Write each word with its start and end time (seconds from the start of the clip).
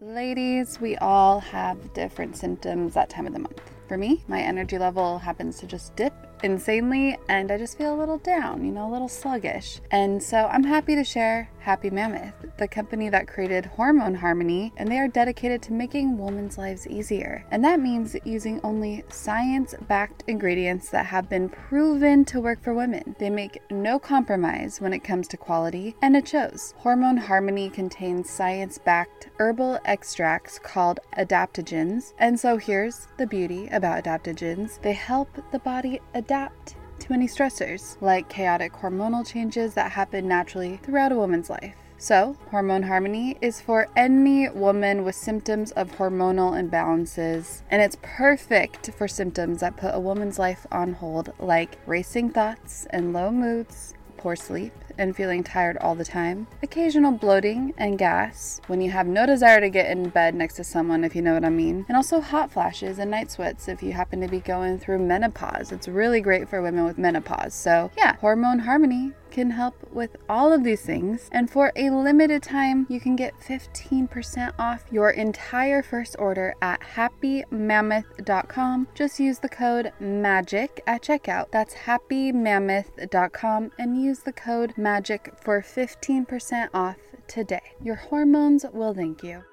Ladies, 0.00 0.80
we 0.80 0.96
all 0.98 1.40
have 1.40 1.92
different 1.92 2.36
symptoms 2.36 2.94
that 2.94 3.10
time 3.10 3.26
of 3.26 3.32
the 3.32 3.40
month. 3.40 3.60
For 3.88 3.98
me, 3.98 4.22
my 4.28 4.40
energy 4.40 4.78
level 4.78 5.18
happens 5.18 5.58
to 5.58 5.66
just 5.66 5.96
dip 5.96 6.14
insanely 6.42 7.18
and 7.28 7.50
I 7.50 7.58
just 7.58 7.76
feel 7.76 7.94
a 7.94 7.98
little 7.98 8.18
down, 8.18 8.64
you 8.64 8.72
know, 8.72 8.88
a 8.88 8.92
little 8.92 9.08
sluggish. 9.08 9.80
And 9.90 10.22
so 10.22 10.46
I'm 10.46 10.64
happy 10.64 10.94
to 10.94 11.04
share 11.04 11.50
Happy 11.60 11.90
Mammoth, 11.90 12.32
the 12.56 12.66
company 12.66 13.10
that 13.10 13.28
created 13.28 13.66
Hormone 13.66 14.14
Harmony, 14.14 14.72
and 14.78 14.90
they 14.90 14.98
are 14.98 15.08
dedicated 15.08 15.60
to 15.62 15.72
making 15.74 16.16
women's 16.16 16.56
lives 16.56 16.86
easier. 16.86 17.44
And 17.50 17.62
that 17.62 17.80
means 17.80 18.16
using 18.24 18.58
only 18.64 19.04
science 19.10 19.74
backed 19.86 20.24
ingredients 20.28 20.88
that 20.90 21.06
have 21.06 21.28
been 21.28 21.50
proven 21.50 22.24
to 22.26 22.40
work 22.40 22.62
for 22.62 22.72
women. 22.72 23.16
They 23.18 23.28
make 23.28 23.60
no 23.70 23.98
compromise 23.98 24.80
when 24.80 24.94
it 24.94 25.04
comes 25.04 25.28
to 25.28 25.36
quality, 25.36 25.94
and 26.00 26.16
it 26.16 26.26
shows. 26.26 26.72
Hormone 26.78 27.18
Harmony 27.18 27.68
contains 27.68 28.30
science 28.30 28.78
backed 28.78 29.28
herbal 29.38 29.78
extracts 29.84 30.58
called 30.58 31.00
adaptogens. 31.18 32.14
And 32.18 32.40
so 32.40 32.56
here's 32.56 33.08
the 33.18 33.26
beauty 33.26 33.68
about 33.68 34.04
adaptogens 34.04 34.80
they 34.80 34.94
help 34.94 35.28
the 35.52 35.58
body 35.58 36.00
adapt 36.14 36.27
to 36.28 37.12
any 37.12 37.26
stressors, 37.26 37.96
like 38.00 38.28
chaotic 38.28 38.72
hormonal 38.74 39.26
changes 39.26 39.74
that 39.74 39.92
happen 39.92 40.28
naturally 40.28 40.76
throughout 40.82 41.10
a 41.10 41.16
woman's 41.16 41.48
life. 41.48 41.74
So, 41.96 42.36
Hormone 42.50 42.84
Harmony 42.84 43.38
is 43.40 43.60
for 43.60 43.88
any 43.96 44.48
woman 44.50 45.04
with 45.04 45.16
symptoms 45.16 45.72
of 45.72 45.90
hormonal 45.92 46.52
imbalances, 46.52 47.62
and 47.70 47.82
it's 47.82 47.96
perfect 48.02 48.92
for 48.92 49.08
symptoms 49.08 49.60
that 49.60 49.76
put 49.76 49.94
a 49.94 49.98
woman's 49.98 50.38
life 50.38 50.64
on 50.70 50.92
hold, 50.92 51.32
like 51.40 51.78
racing 51.86 52.30
thoughts 52.30 52.86
and 52.90 53.12
low 53.12 53.32
moods, 53.32 53.94
poor 54.18 54.36
sleep, 54.36 54.72
and 54.98 55.16
feeling 55.16 55.44
tired 55.44 55.78
all 55.78 55.94
the 55.94 56.04
time, 56.04 56.46
occasional 56.62 57.12
bloating 57.12 57.72
and 57.78 57.98
gas 57.98 58.60
when 58.66 58.80
you 58.80 58.90
have 58.90 59.06
no 59.06 59.24
desire 59.24 59.60
to 59.60 59.70
get 59.70 59.90
in 59.90 60.08
bed 60.08 60.34
next 60.34 60.54
to 60.54 60.64
someone, 60.64 61.04
if 61.04 61.14
you 61.14 61.22
know 61.22 61.34
what 61.34 61.44
I 61.44 61.50
mean, 61.50 61.86
and 61.88 61.96
also 61.96 62.20
hot 62.20 62.50
flashes 62.50 62.98
and 62.98 63.10
night 63.10 63.30
sweats 63.30 63.68
if 63.68 63.82
you 63.82 63.92
happen 63.92 64.20
to 64.20 64.28
be 64.28 64.40
going 64.40 64.78
through 64.78 64.98
menopause. 64.98 65.72
It's 65.72 65.88
really 65.88 66.20
great 66.20 66.48
for 66.48 66.60
women 66.60 66.84
with 66.84 66.98
menopause. 66.98 67.54
So, 67.54 67.90
yeah, 67.96 68.16
hormone 68.16 68.58
harmony 68.58 69.12
can 69.38 69.50
help 69.52 69.76
with 69.92 70.16
all 70.28 70.52
of 70.52 70.64
these 70.64 70.82
things. 70.82 71.28
And 71.30 71.48
for 71.48 71.70
a 71.76 71.90
limited 71.90 72.42
time, 72.42 72.86
you 72.88 72.98
can 72.98 73.14
get 73.14 73.38
15% 73.38 74.52
off 74.58 74.84
your 74.90 75.10
entire 75.10 75.80
first 75.80 76.16
order 76.18 76.56
at 76.60 76.80
happymammoth.com. 76.80 78.88
Just 78.96 79.20
use 79.20 79.38
the 79.38 79.48
code 79.48 79.92
MAGIC 80.00 80.80
at 80.88 81.02
checkout. 81.02 81.52
That's 81.52 81.74
happymammoth.com 81.74 83.70
and 83.78 84.02
use 84.02 84.18
the 84.18 84.32
code 84.32 84.74
MAGIC 84.76 85.40
for 85.40 85.62
15% 85.62 86.70
off 86.74 86.96
today. 87.28 87.62
Your 87.80 87.94
hormones 87.94 88.66
will 88.72 88.92
thank 88.92 89.22
you. 89.22 89.44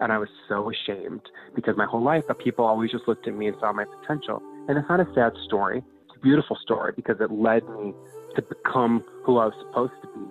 And 0.00 0.12
I 0.12 0.18
was 0.18 0.28
so 0.48 0.70
ashamed 0.70 1.22
because 1.54 1.76
my 1.76 1.86
whole 1.86 2.02
life, 2.02 2.24
people 2.38 2.64
always 2.64 2.90
just 2.90 3.08
looked 3.08 3.26
at 3.26 3.34
me 3.34 3.48
and 3.48 3.56
saw 3.60 3.72
my 3.72 3.84
potential. 3.84 4.40
And 4.68 4.78
it's 4.78 4.88
not 4.88 5.00
a 5.00 5.06
sad 5.14 5.32
story. 5.46 5.82
It's 6.06 6.16
a 6.16 6.20
beautiful 6.20 6.56
story 6.62 6.92
because 6.94 7.16
it 7.20 7.32
led 7.32 7.68
me 7.68 7.92
to 8.36 8.42
become 8.42 9.04
who 9.24 9.38
I 9.38 9.46
was 9.46 9.54
supposed 9.66 9.92
to 10.02 10.08
be. 10.08 10.26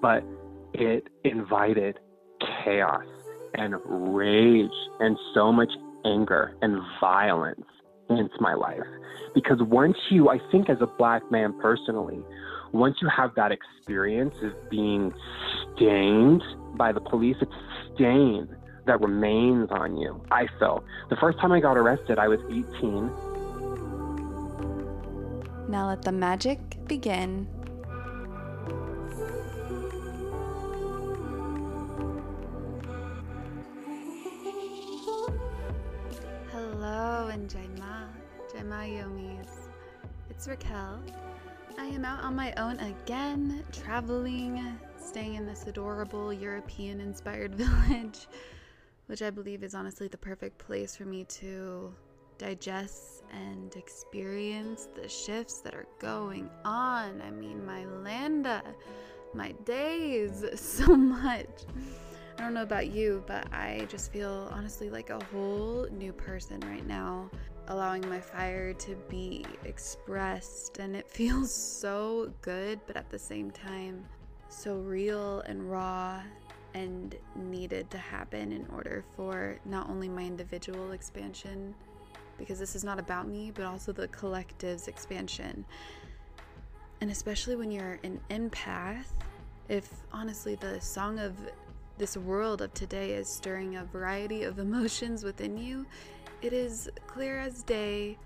But 0.00 0.24
it 0.74 1.08
invited 1.24 1.98
chaos 2.64 3.04
and 3.54 3.74
rage 3.84 4.70
and 5.00 5.16
so 5.34 5.52
much 5.52 5.72
anger 6.04 6.54
and 6.62 6.80
violence 7.00 7.66
into 8.08 8.36
my 8.40 8.54
life. 8.54 8.86
Because 9.34 9.60
once 9.60 9.96
you, 10.10 10.28
I 10.28 10.38
think 10.50 10.70
as 10.70 10.78
a 10.80 10.86
black 10.86 11.28
man 11.30 11.58
personally, 11.60 12.20
once 12.72 12.96
you 13.00 13.08
have 13.08 13.34
that 13.34 13.50
experience 13.50 14.34
of 14.42 14.52
being 14.70 15.12
stained 15.74 16.42
by 16.76 16.92
the 16.92 17.00
police, 17.00 17.36
it's 17.40 17.50
a 17.50 17.94
stain 17.94 18.48
that 18.88 19.00
remains 19.00 19.68
on 19.70 19.96
you. 19.96 20.20
I 20.30 20.48
felt 20.58 20.82
the 21.10 21.16
first 21.16 21.38
time 21.38 21.52
I 21.52 21.60
got 21.60 21.76
arrested, 21.76 22.18
I 22.18 22.26
was 22.26 22.40
18. 22.50 23.12
Now 25.68 25.88
let 25.88 26.02
the 26.02 26.10
magic 26.10 26.58
begin. 26.86 27.46
Hello 36.50 37.28
and 37.30 37.48
Jaima, 37.48 38.08
Jaima 38.54 38.88
Yomis. 38.88 39.48
It's 40.30 40.48
Raquel. 40.48 40.98
I 41.78 41.84
am 41.84 42.06
out 42.06 42.24
on 42.24 42.34
my 42.34 42.54
own 42.56 42.80
again, 42.80 43.62
traveling, 43.70 44.78
staying 44.98 45.34
in 45.34 45.46
this 45.46 45.66
adorable 45.66 46.32
European 46.32 47.00
inspired 47.02 47.54
village 47.56 48.26
which 49.08 49.22
I 49.22 49.30
believe 49.30 49.64
is 49.64 49.74
honestly 49.74 50.06
the 50.06 50.18
perfect 50.18 50.58
place 50.58 50.94
for 50.94 51.04
me 51.04 51.24
to 51.24 51.92
digest 52.36 53.24
and 53.32 53.74
experience 53.74 54.88
the 54.94 55.08
shifts 55.08 55.60
that 55.60 55.74
are 55.74 55.86
going 55.98 56.48
on. 56.64 57.20
I 57.22 57.30
mean, 57.30 57.64
my 57.66 57.84
Landa, 57.86 58.62
my 59.34 59.52
days 59.64 60.44
so 60.54 60.94
much. 60.94 61.48
I 62.38 62.42
don't 62.42 62.54
know 62.54 62.62
about 62.62 62.88
you, 62.88 63.24
but 63.26 63.52
I 63.52 63.86
just 63.88 64.12
feel 64.12 64.48
honestly 64.52 64.90
like 64.90 65.10
a 65.10 65.22
whole 65.32 65.88
new 65.90 66.12
person 66.12 66.60
right 66.60 66.86
now, 66.86 67.30
allowing 67.66 68.08
my 68.08 68.20
fire 68.20 68.74
to 68.74 68.94
be 69.08 69.44
expressed. 69.64 70.78
And 70.78 70.94
it 70.94 71.10
feels 71.10 71.52
so 71.52 72.30
good, 72.42 72.78
but 72.86 72.96
at 72.96 73.10
the 73.10 73.18
same 73.18 73.50
time, 73.50 74.04
so 74.50 74.76
real 74.76 75.40
and 75.40 75.68
raw 75.68 76.22
and 76.74 77.16
needed 77.34 77.90
to 77.90 77.98
happen 77.98 78.52
in 78.52 78.66
order 78.72 79.04
for 79.16 79.58
not 79.64 79.88
only 79.88 80.08
my 80.08 80.22
individual 80.22 80.92
expansion, 80.92 81.74
because 82.36 82.58
this 82.58 82.76
is 82.76 82.84
not 82.84 82.98
about 82.98 83.26
me, 83.26 83.50
but 83.54 83.64
also 83.64 83.92
the 83.92 84.08
collective's 84.08 84.88
expansion. 84.88 85.64
And 87.00 87.10
especially 87.10 87.56
when 87.56 87.70
you're 87.70 87.98
an 88.02 88.20
empath, 88.30 89.06
if 89.68 89.88
honestly 90.12 90.54
the 90.54 90.80
song 90.80 91.18
of 91.18 91.34
this 91.98 92.16
world 92.16 92.62
of 92.62 92.72
today 92.74 93.12
is 93.12 93.28
stirring 93.28 93.76
a 93.76 93.84
variety 93.84 94.44
of 94.44 94.58
emotions 94.58 95.24
within 95.24 95.56
you, 95.56 95.86
it 96.42 96.52
is 96.52 96.88
clear 97.06 97.38
as 97.38 97.62
day 97.62 98.16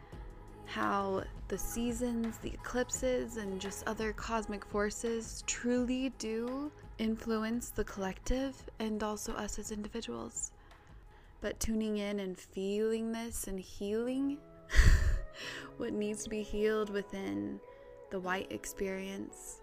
how 0.67 1.25
the 1.49 1.59
seasons, 1.59 2.38
the 2.38 2.53
eclipses, 2.53 3.37
and 3.37 3.61
just 3.61 3.87
other 3.87 4.12
cosmic 4.12 4.64
forces 4.64 5.44
truly 5.47 6.11
do 6.19 6.70
influence 6.99 7.70
the 7.70 7.85
collective 7.85 8.55
and 8.79 9.03
also 9.03 9.32
us 9.35 9.59
as 9.59 9.73
individuals. 9.73 10.53
But 11.41 11.59
tuning 11.59 11.99
in 11.99 12.20
and 12.20 12.38
feeling 12.38 13.12
this 13.12 13.49
and 13.49 13.59
healing 13.59 14.38
what 15.76 15.93
needs 15.93 16.25
to 16.25 16.31
be 16.31 16.43
healed 16.43 16.91
within 16.91 17.61
the 18.11 18.20
white 18.20 18.50
experience, 18.53 19.61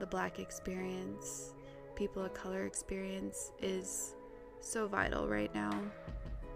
the 0.00 0.06
black 0.06 0.38
experience, 0.38 1.54
people 1.94 2.24
of 2.24 2.34
color 2.34 2.64
experience 2.64 3.52
is 3.62 4.14
so 4.60 4.86
vital 4.88 5.28
right 5.28 5.54
now. 5.54 5.70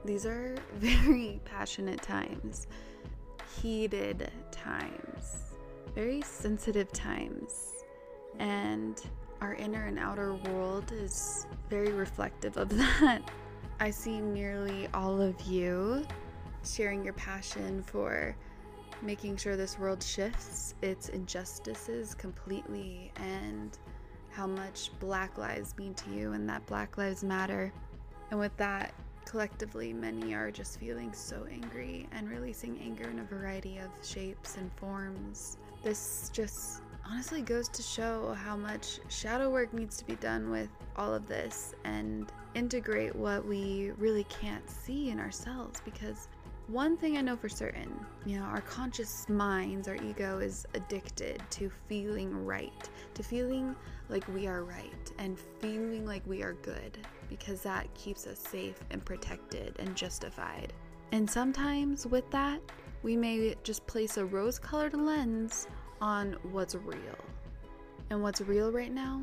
These 0.04 0.26
are 0.26 0.56
very 0.76 1.40
passionate 1.44 2.02
times, 2.02 2.66
heated 3.60 4.30
times, 4.50 5.54
very 5.94 6.22
sensitive 6.22 6.92
times, 6.92 7.84
and 8.38 9.02
our 9.40 9.54
inner 9.54 9.86
and 9.86 9.98
outer 9.98 10.34
world 10.34 10.92
is 10.92 11.46
very 11.70 11.92
reflective 11.92 12.56
of 12.56 12.68
that. 12.76 13.22
I 13.80 13.90
see 13.90 14.20
nearly 14.20 14.88
all 14.92 15.20
of 15.20 15.40
you 15.42 16.04
sharing 16.64 17.04
your 17.04 17.12
passion 17.14 17.82
for 17.82 18.36
making 19.02 19.36
sure 19.36 19.56
this 19.56 19.78
world 19.78 20.02
shifts 20.02 20.74
its 20.82 21.08
injustices 21.10 22.14
completely 22.14 23.12
and 23.16 23.78
how 24.30 24.46
much 24.46 24.90
Black 24.98 25.38
lives 25.38 25.74
mean 25.78 25.94
to 25.94 26.10
you 26.10 26.32
and 26.32 26.48
that 26.48 26.66
Black 26.66 26.98
Lives 26.98 27.22
Matter. 27.22 27.72
And 28.30 28.38
with 28.38 28.56
that, 28.56 28.92
collectively, 29.28 29.92
many 29.92 30.34
are 30.34 30.50
just 30.50 30.80
feeling 30.80 31.12
so 31.12 31.46
angry 31.52 32.08
and 32.12 32.30
releasing 32.30 32.78
anger 32.80 33.10
in 33.10 33.18
a 33.18 33.24
variety 33.24 33.78
of 33.78 33.90
shapes 34.02 34.56
and 34.56 34.72
forms. 34.74 35.58
This 35.82 36.30
just 36.32 36.80
honestly 37.06 37.42
goes 37.42 37.68
to 37.68 37.82
show 37.82 38.32
how 38.32 38.56
much 38.56 39.00
shadow 39.08 39.50
work 39.50 39.72
needs 39.74 39.98
to 39.98 40.06
be 40.06 40.14
done 40.16 40.50
with 40.50 40.70
all 40.96 41.14
of 41.14 41.28
this 41.28 41.74
and 41.84 42.32
integrate 42.54 43.14
what 43.14 43.44
we 43.44 43.92
really 43.98 44.24
can't 44.24 44.68
see 44.68 45.10
in 45.10 45.20
ourselves 45.20 45.82
because 45.84 46.28
one 46.66 46.96
thing 46.96 47.16
I 47.16 47.22
know 47.22 47.36
for 47.36 47.48
certain, 47.48 47.92
you 48.26 48.38
know, 48.38 48.44
our 48.44 48.60
conscious 48.62 49.28
minds, 49.28 49.88
our 49.88 49.96
ego 49.96 50.38
is 50.38 50.66
addicted 50.74 51.42
to 51.50 51.70
feeling 51.86 52.44
right, 52.44 52.88
to 53.14 53.22
feeling 53.22 53.74
like 54.08 54.26
we 54.34 54.46
are 54.46 54.64
right 54.64 55.12
and 55.18 55.38
feeling 55.60 56.06
like 56.06 56.22
we 56.26 56.42
are 56.42 56.54
good 56.54 56.98
because 57.28 57.62
that 57.62 57.92
keeps 57.94 58.26
us 58.26 58.38
safe 58.38 58.78
and 58.90 59.04
protected 59.04 59.76
and 59.78 59.96
justified. 59.96 60.72
And 61.12 61.28
sometimes 61.28 62.06
with 62.06 62.30
that, 62.30 62.60
we 63.02 63.16
may 63.16 63.54
just 63.62 63.86
place 63.86 64.16
a 64.16 64.24
rose 64.24 64.58
colored 64.58 64.94
lens 64.94 65.66
on 66.00 66.36
what's 66.50 66.74
real. 66.74 67.18
And 68.10 68.22
what's 68.22 68.40
real 68.40 68.72
right 68.72 68.92
now 68.92 69.22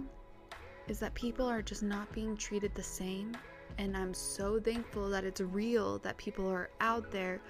is 0.88 1.00
that 1.00 1.14
people 1.14 1.48
are 1.48 1.62
just 1.62 1.84
not 1.84 2.12
being 2.12 2.38
treated 2.38 2.74
the 2.76 2.84
same 2.84 3.36
and 3.78 3.96
I'm 3.96 4.14
so 4.14 4.60
thankful 4.60 5.10
that 5.10 5.24
it's 5.24 5.42
real, 5.42 6.00
that 6.00 6.18
people 6.18 6.48
are 6.48 6.70
out 6.80 7.12
there 7.12 7.42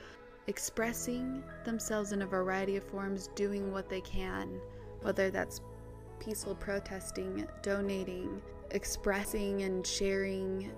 expressing 0.48 1.44
themselves 1.64 2.12
in 2.12 2.22
a 2.22 2.26
variety 2.26 2.78
of 2.78 2.84
forms, 2.84 3.30
doing 3.36 3.72
what 3.72 3.90
they 3.90 4.02
can, 4.02 4.60
whether 5.02 5.30
that's 5.30 5.62
peaceful 6.20 6.56
protesting, 6.56 7.48
donating, 7.62 8.42
expressing 8.76 9.64
and 9.64 9.88
sharing 9.88 10.70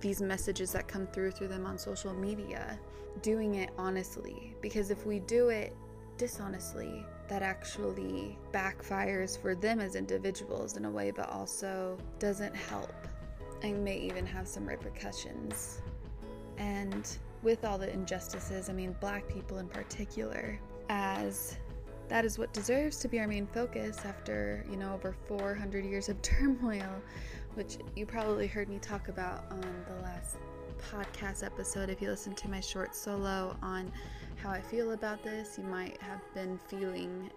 these 0.00 0.20
messages 0.20 0.72
that 0.72 0.88
come 0.88 1.06
through 1.06 1.30
through 1.30 1.48
them 1.48 1.66
on 1.66 1.78
social 1.78 2.12
media, 2.14 2.78
doing 3.22 3.56
it 3.56 3.70
honestly. 3.78 4.54
Because 4.60 4.90
if 4.90 5.06
we 5.06 5.20
do 5.20 5.50
it 5.50 5.76
dishonestly, 6.16 7.04
that 7.28 7.42
actually 7.42 8.38
backfires 8.52 9.40
for 9.40 9.54
them 9.54 9.80
as 9.80 9.96
individuals 9.96 10.76
in 10.76 10.84
a 10.84 10.90
way, 10.90 11.10
but 11.10 11.28
also 11.28 11.98
doesn't 12.18 12.54
help 12.54 12.94
and 13.62 13.84
may 13.84 13.98
even 13.98 14.24
have 14.26 14.48
some 14.48 14.66
repercussions. 14.66 15.82
And 16.56 17.06
with 17.42 17.64
all 17.64 17.78
the 17.78 17.92
injustices, 17.92 18.70
I 18.70 18.72
mean, 18.72 18.96
black 19.00 19.28
people 19.28 19.58
in 19.58 19.68
particular, 19.68 20.58
as 20.88 21.56
that 22.08 22.24
is 22.24 22.38
what 22.38 22.52
deserves 22.52 22.98
to 22.98 23.08
be 23.08 23.18
our 23.18 23.26
main 23.26 23.46
focus 23.46 23.98
after, 24.04 24.64
you 24.70 24.76
know, 24.76 24.94
over 24.94 25.14
400 25.26 25.84
years 25.84 26.08
of 26.08 26.20
turmoil, 26.22 26.90
which 27.54 27.78
you 27.94 28.06
probably 28.06 28.46
heard 28.46 28.68
me 28.68 28.78
talk 28.78 29.08
about 29.08 29.44
on 29.50 29.60
the 29.60 30.02
last 30.02 30.36
podcast 30.90 31.44
episode. 31.44 31.90
If 31.90 32.00
you 32.00 32.08
listened 32.08 32.36
to 32.38 32.48
my 32.48 32.60
short 32.60 32.94
solo 32.94 33.56
on 33.62 33.90
how 34.36 34.50
I 34.50 34.60
feel 34.60 34.92
about 34.92 35.22
this, 35.22 35.58
you 35.58 35.64
might 35.64 36.00
have 36.00 36.20
been 36.34 36.58
feeling 36.68 37.30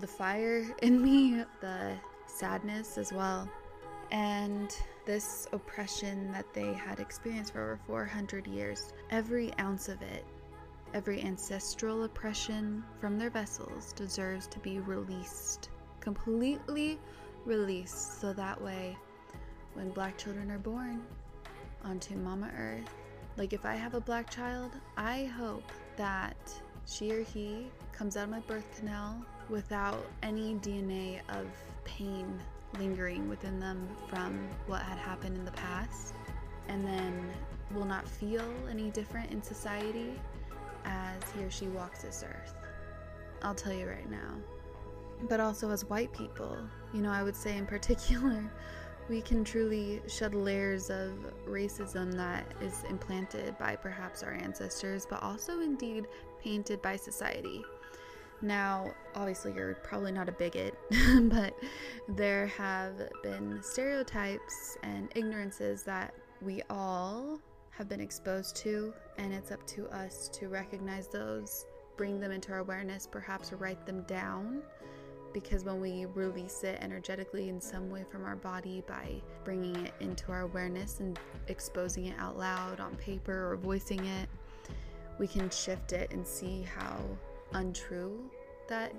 the 0.00 0.06
fire 0.06 0.64
in 0.82 1.02
me, 1.02 1.44
the 1.60 1.92
sadness 2.26 2.98
as 2.98 3.12
well. 3.12 3.48
And 4.10 4.74
this 5.06 5.48
oppression 5.52 6.30
that 6.32 6.46
they 6.54 6.72
had 6.72 7.00
experienced 7.00 7.52
for 7.52 7.62
over 7.62 7.80
400 7.86 8.46
years, 8.46 8.92
every 9.10 9.52
ounce 9.58 9.88
of 9.88 10.00
it, 10.02 10.24
every 10.94 11.20
ancestral 11.22 12.04
oppression 12.04 12.84
from 13.00 13.18
their 13.18 13.28
vessels 13.28 13.92
deserves 13.94 14.46
to 14.46 14.60
be 14.60 14.78
released, 14.78 15.68
completely 15.98 17.00
released, 17.44 18.20
so 18.20 18.32
that 18.32 18.60
way, 18.62 18.96
when 19.74 19.90
black 19.90 20.16
children 20.16 20.52
are 20.52 20.58
born 20.58 21.02
onto 21.84 22.14
Mama 22.14 22.48
Earth, 22.56 22.94
like 23.36 23.52
if 23.52 23.66
I 23.66 23.74
have 23.74 23.94
a 23.94 24.00
black 24.00 24.30
child, 24.30 24.70
I 24.96 25.24
hope 25.24 25.72
that 25.96 26.36
she 26.86 27.10
or 27.10 27.22
he 27.24 27.66
comes 27.92 28.16
out 28.16 28.24
of 28.24 28.30
my 28.30 28.38
birth 28.40 28.66
canal 28.78 29.20
without 29.48 30.06
any 30.22 30.54
DNA 30.56 31.18
of 31.30 31.46
pain 31.84 32.40
lingering 32.78 33.28
within 33.28 33.58
them 33.58 33.88
from 34.08 34.48
what 34.68 34.82
had 34.82 34.98
happened 34.98 35.36
in 35.36 35.44
the 35.44 35.50
past, 35.52 36.14
and 36.68 36.86
then 36.86 37.32
will 37.74 37.84
not 37.84 38.06
feel 38.06 38.48
any 38.70 38.90
different 38.90 39.32
in 39.32 39.42
society 39.42 40.20
as 40.84 41.22
he 41.32 41.42
or 41.44 41.50
she 41.50 41.66
walks 41.68 42.02
this 42.02 42.24
earth. 42.26 42.54
I'll 43.42 43.54
tell 43.54 43.72
you 43.72 43.86
right 43.86 44.10
now. 44.10 44.34
But 45.28 45.40
also, 45.40 45.70
as 45.70 45.84
white 45.84 46.12
people, 46.12 46.58
you 46.92 47.00
know, 47.00 47.10
I 47.10 47.22
would 47.22 47.36
say 47.36 47.56
in 47.56 47.66
particular, 47.76 48.50
we 49.08 49.20
can 49.20 49.44
truly 49.44 50.00
shed 50.08 50.34
layers 50.34 50.90
of 50.90 51.12
racism 51.46 52.12
that 52.14 52.46
is 52.62 52.84
implanted 52.88 53.56
by 53.58 53.76
perhaps 53.76 54.22
our 54.22 54.32
ancestors, 54.32 55.06
but 55.08 55.22
also 55.22 55.60
indeed 55.60 56.06
painted 56.42 56.80
by 56.80 56.96
society. 56.96 57.62
Now, 58.40 58.92
obviously, 59.14 59.52
you're 59.54 59.74
probably 59.76 60.12
not 60.12 60.28
a 60.28 60.32
bigot, 60.32 60.74
but 61.22 61.54
there 62.08 62.46
have 62.48 62.94
been 63.22 63.62
stereotypes 63.62 64.76
and 64.82 65.08
ignorances 65.14 65.82
that 65.84 66.14
we 66.42 66.62
all 66.68 67.40
have 67.70 67.88
been 67.88 68.00
exposed 68.00 68.56
to, 68.56 68.92
and 69.18 69.32
it's 69.32 69.50
up 69.50 69.64
to 69.68 69.86
us 69.88 70.28
to 70.34 70.48
recognize 70.48 71.08
those, 71.08 71.66
bring 71.96 72.20
them 72.20 72.32
into 72.32 72.52
our 72.52 72.58
awareness, 72.58 73.06
perhaps 73.06 73.52
write 73.52 73.84
them 73.86 74.02
down. 74.02 74.62
Because 75.32 75.64
when 75.64 75.80
we 75.80 76.06
release 76.14 76.62
it 76.62 76.78
energetically 76.80 77.48
in 77.48 77.60
some 77.60 77.90
way 77.90 78.04
from 78.08 78.24
our 78.24 78.36
body 78.36 78.84
by 78.86 79.20
bringing 79.44 79.74
it 79.84 79.94
into 79.98 80.30
our 80.30 80.42
awareness 80.42 81.00
and 81.00 81.18
exposing 81.48 82.06
it 82.06 82.14
out 82.18 82.38
loud 82.38 82.78
on 82.78 82.94
paper 82.96 83.50
or 83.50 83.56
voicing 83.56 84.04
it, 84.04 84.28
we 85.18 85.26
can 85.26 85.50
shift 85.50 85.92
it 85.92 86.12
and 86.12 86.24
see 86.26 86.62
how 86.62 87.00
untrue 87.52 88.30
that 88.68 88.92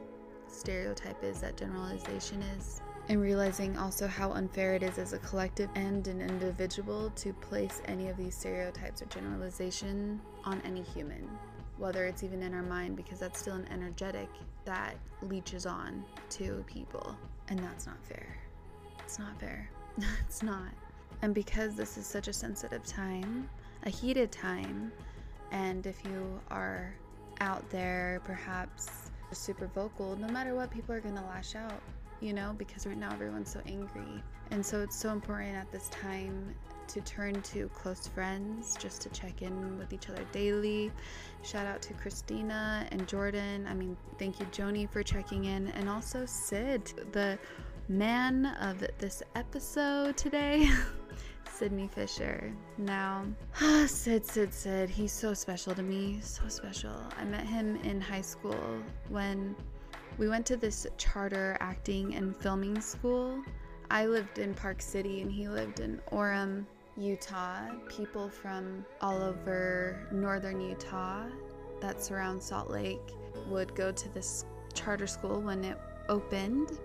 stereotype 0.48 1.24
is, 1.24 1.39
that 1.41 1.57
generalization 1.57 2.41
is. 2.57 2.81
And 3.07 3.21
realizing 3.21 3.77
also 3.77 4.07
how 4.07 4.31
unfair 4.31 4.74
it 4.74 4.81
is 4.81 4.97
as 4.97 5.13
a 5.13 5.19
collective 5.19 5.69
and 5.75 6.07
an 6.07 6.21
individual 6.21 7.12
to 7.12 7.33
place 7.33 7.81
any 7.85 8.09
of 8.09 8.17
these 8.17 8.35
stereotypes 8.35 9.01
or 9.01 9.05
generalization 9.05 10.19
on 10.43 10.59
any 10.65 10.81
human, 10.81 11.29
whether 11.77 12.05
it's 12.05 12.24
even 12.24 12.41
in 12.41 12.53
our 12.55 12.63
mind, 12.63 12.95
because 12.95 13.19
that's 13.19 13.39
still 13.39 13.55
an 13.55 13.67
energetic 13.71 14.27
that 14.65 14.95
leeches 15.21 15.67
on 15.67 16.03
to 16.31 16.63
people, 16.65 17.15
and 17.50 17.59
that's 17.59 17.85
not 17.85 18.03
fair. 18.03 18.38
It's 19.00 19.19
not 19.19 19.39
fair. 19.39 19.69
it's 20.27 20.41
not. 20.41 20.71
And 21.21 21.35
because 21.35 21.75
this 21.75 21.97
is 21.97 22.07
such 22.07 22.27
a 22.27 22.33
sensitive 22.33 22.83
time, 22.85 23.47
a 23.83 23.89
heated 23.89 24.31
time, 24.31 24.91
and 25.51 25.85
if 25.85 26.03
you 26.03 26.39
are 26.50 26.93
out 27.39 27.69
there, 27.69 28.19
perhaps 28.25 29.12
super 29.31 29.67
vocal, 29.67 30.15
no 30.15 30.27
matter 30.27 30.55
what, 30.55 30.71
people 30.71 30.95
are 30.95 31.01
to 31.01 31.09
lash 31.09 31.55
out, 31.55 31.81
you 32.25 32.34
know, 32.34 32.55
because 32.58 32.88
right 32.88 32.98
now 32.98 33.12
everyone's 33.13 33.51
so 33.51 33.62
angry. 33.67 34.24
And 34.51 34.65
so 34.65 34.82
it's 34.82 34.96
so 34.96 35.12
important 35.12 35.55
at 35.55 35.72
this 35.72 35.89
time 35.89 36.55
to 36.88 37.01
turn 37.01 37.41
to 37.41 37.67
close 37.70 38.08
friends 38.08 38.75
just 38.79 39.01
to 39.01 39.10
check 39.10 39.41
in 39.41 39.77
with 39.77 39.94
each 39.94 40.10
other 40.10 40.24
daily. 40.32 40.91
Shout 41.44 41.67
out 41.67 41.82
to 41.84 41.94
Christina 41.94 42.88
and 42.91 43.08
Jordan. 43.08 43.67
I 43.67 43.74
mean, 43.74 43.96
thank 44.17 44.39
you, 44.39 44.46
Joni, 44.48 44.89
for 44.89 45.03
checking 45.03 45.46
in. 45.46 45.67
And 45.70 45.88
also 45.88 46.25
Sid, 46.25 47.12
the 47.12 47.38
man 47.88 48.48
of 48.60 48.84
this 48.98 49.22
episode 49.36 50.17
today. 50.17 50.70
Sydney 51.51 51.88
Fisher. 51.88 52.51
Now, 52.77 53.25
Sid, 53.88 54.25
Sid, 54.25 54.53
Sid, 54.53 54.89
he's 54.89 55.13
so 55.13 55.34
special 55.34 55.74
to 55.74 55.84
me, 55.84 56.20
so 56.22 56.48
special. 56.50 56.96
I 57.17 57.24
met 57.24 57.46
him 57.46 57.77
in 57.77 58.01
high 58.01 58.22
school 58.22 58.60
when 59.08 59.55
we 60.17 60.29
went 60.29 60.45
to 60.45 60.57
this 60.57 60.88
charter 60.98 61.57
acting 61.60 62.15
and 62.15 62.36
filming 62.36 62.79
school. 62.79 63.43
I 63.91 64.05
lived 64.05 64.39
in 64.39 64.53
Park 64.53 64.81
City 64.81 65.22
and 65.22 65.31
he 65.31 65.48
lived 65.48 65.79
in 65.79 66.01
Orem, 66.12 66.65
Utah. 66.98 67.69
People 67.89 68.29
from 68.29 68.86
all 69.01 69.22
over 69.22 70.07
northern 70.12 70.62
Utah 70.62 71.25
that 71.81 72.01
surround 72.01 72.41
Salt 72.41 72.69
Lake 72.69 73.13
would 73.48 73.75
go 73.75 73.91
to 73.91 74.10
this 74.13 74.45
charter 74.74 75.07
school 75.07 75.41
when 75.41 75.63
it 75.63 75.77
opened 76.07 76.79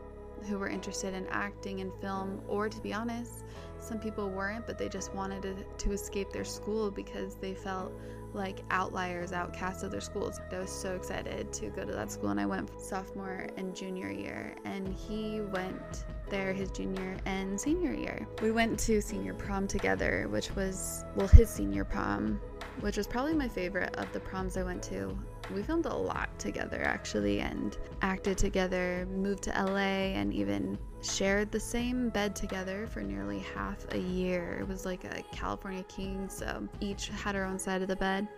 who 0.49 0.59
were 0.59 0.69
interested 0.69 1.15
in 1.15 1.27
acting 1.29 1.81
and 1.81 1.93
film, 2.01 2.41
or 2.49 2.69
to 2.69 2.81
be 2.81 2.93
honest, 2.93 3.45
some 3.79 3.99
people 3.99 4.31
weren't, 4.31 4.67
but 4.67 4.79
they 4.79 4.89
just 4.89 5.15
wanted 5.15 5.43
to, 5.43 5.55
to 5.79 5.93
escape 5.93 6.33
their 6.33 6.45
school 6.45 6.91
because 6.91 7.35
they 7.37 7.55
felt 7.55 7.93
like 8.33 8.61
outliers, 8.71 9.33
outcasts 9.33 9.83
of 9.83 9.91
their 9.91 10.01
schools. 10.01 10.41
I 10.53 10.59
was 10.59 10.71
so 10.71 10.95
excited 10.95 11.53
to 11.53 11.69
go 11.71 11.85
to 11.85 11.93
that 11.93 12.13
school, 12.13 12.31
and 12.31 12.41
I 12.41 12.47
went 12.47 12.71
sophomore 12.81 13.49
and 13.57 13.75
junior 13.75 14.11
year, 14.11 14.55
and 14.65 14.89
he 14.89 15.41
went 15.41 16.05
there 16.29 16.53
his 16.53 16.71
junior 16.71 17.17
and 17.25 17.61
senior 17.61 17.93
year. 17.93 18.27
We 18.41 18.53
went 18.53 18.79
to 18.81 19.01
senior 19.01 19.35
prom 19.35 19.67
together, 19.67 20.29
which 20.31 20.55
was, 20.55 21.05
well, 21.17 21.27
his 21.27 21.51
senior 21.51 21.85
prom, 21.85 22.41
which 22.81 22.97
was 22.97 23.07
probably 23.07 23.35
my 23.35 23.49
favorite 23.49 23.97
of 23.97 24.13
the 24.13 24.21
proms 24.21 24.57
I 24.57 24.63
went 24.63 24.83
to 24.85 25.19
we 25.55 25.63
filmed 25.63 25.87
a 25.87 25.95
lot 25.95 26.37
together 26.39 26.83
actually 26.83 27.41
and 27.41 27.77
acted 28.03 28.39
together, 28.39 29.07
moved 29.11 29.43
to 29.45 29.51
LA, 29.51 30.13
and 30.17 30.33
even 30.33 30.79
shared 31.03 31.51
the 31.51 31.61
same 31.61 32.09
bed 32.11 32.37
together 32.37 32.87
for 32.87 33.01
nearly 33.01 33.41
half 33.55 33.85
a 33.93 33.99
year. 33.99 34.59
It 34.61 34.69
was 34.69 34.85
like 34.85 35.05
a 35.05 35.23
California 35.33 35.83
king, 35.85 36.29
so 36.29 36.69
each 36.81 37.09
had 37.09 37.37
our 37.37 37.45
own 37.45 37.59
side 37.59 37.83
of 37.83 37.89
the 37.89 37.97
bed 37.97 38.29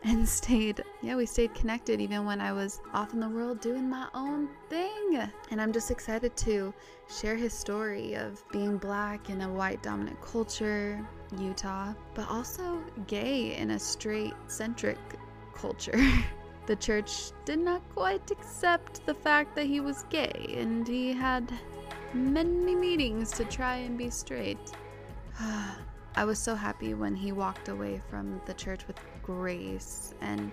and 0.04 0.28
stayed 0.28 0.80
yeah 1.02 1.16
we 1.16 1.26
stayed 1.26 1.52
connected 1.54 2.00
even 2.00 2.24
when 2.24 2.40
i 2.40 2.52
was 2.52 2.80
off 2.94 3.12
in 3.14 3.20
the 3.20 3.28
world 3.28 3.60
doing 3.60 3.90
my 3.90 4.06
own 4.14 4.48
thing 4.70 5.28
and 5.50 5.60
i'm 5.60 5.72
just 5.72 5.90
excited 5.90 6.36
to 6.36 6.72
share 7.08 7.34
his 7.34 7.52
story 7.52 8.14
of 8.14 8.44
being 8.52 8.78
black 8.78 9.28
in 9.28 9.40
a 9.40 9.52
white 9.52 9.82
dominant 9.82 10.20
culture 10.22 11.04
utah 11.36 11.92
but 12.14 12.28
also 12.30 12.80
gay 13.08 13.56
in 13.56 13.72
a 13.72 13.78
straight 13.78 14.34
centric 14.46 14.98
culture 15.52 15.98
the 16.68 16.76
church 16.76 17.32
did 17.46 17.58
not 17.58 17.82
quite 17.94 18.30
accept 18.30 19.04
the 19.06 19.14
fact 19.14 19.56
that 19.56 19.64
he 19.64 19.80
was 19.80 20.04
gay, 20.10 20.54
and 20.58 20.86
he 20.86 21.14
had 21.14 21.50
many 22.12 22.74
meetings 22.74 23.32
to 23.32 23.44
try 23.46 23.76
and 23.76 23.96
be 23.96 24.10
straight. 24.10 24.58
I 25.40 26.24
was 26.26 26.38
so 26.38 26.54
happy 26.54 26.92
when 26.92 27.14
he 27.14 27.32
walked 27.32 27.68
away 27.68 28.02
from 28.10 28.38
the 28.44 28.52
church 28.52 28.86
with 28.86 29.00
grace 29.22 30.12
and 30.20 30.52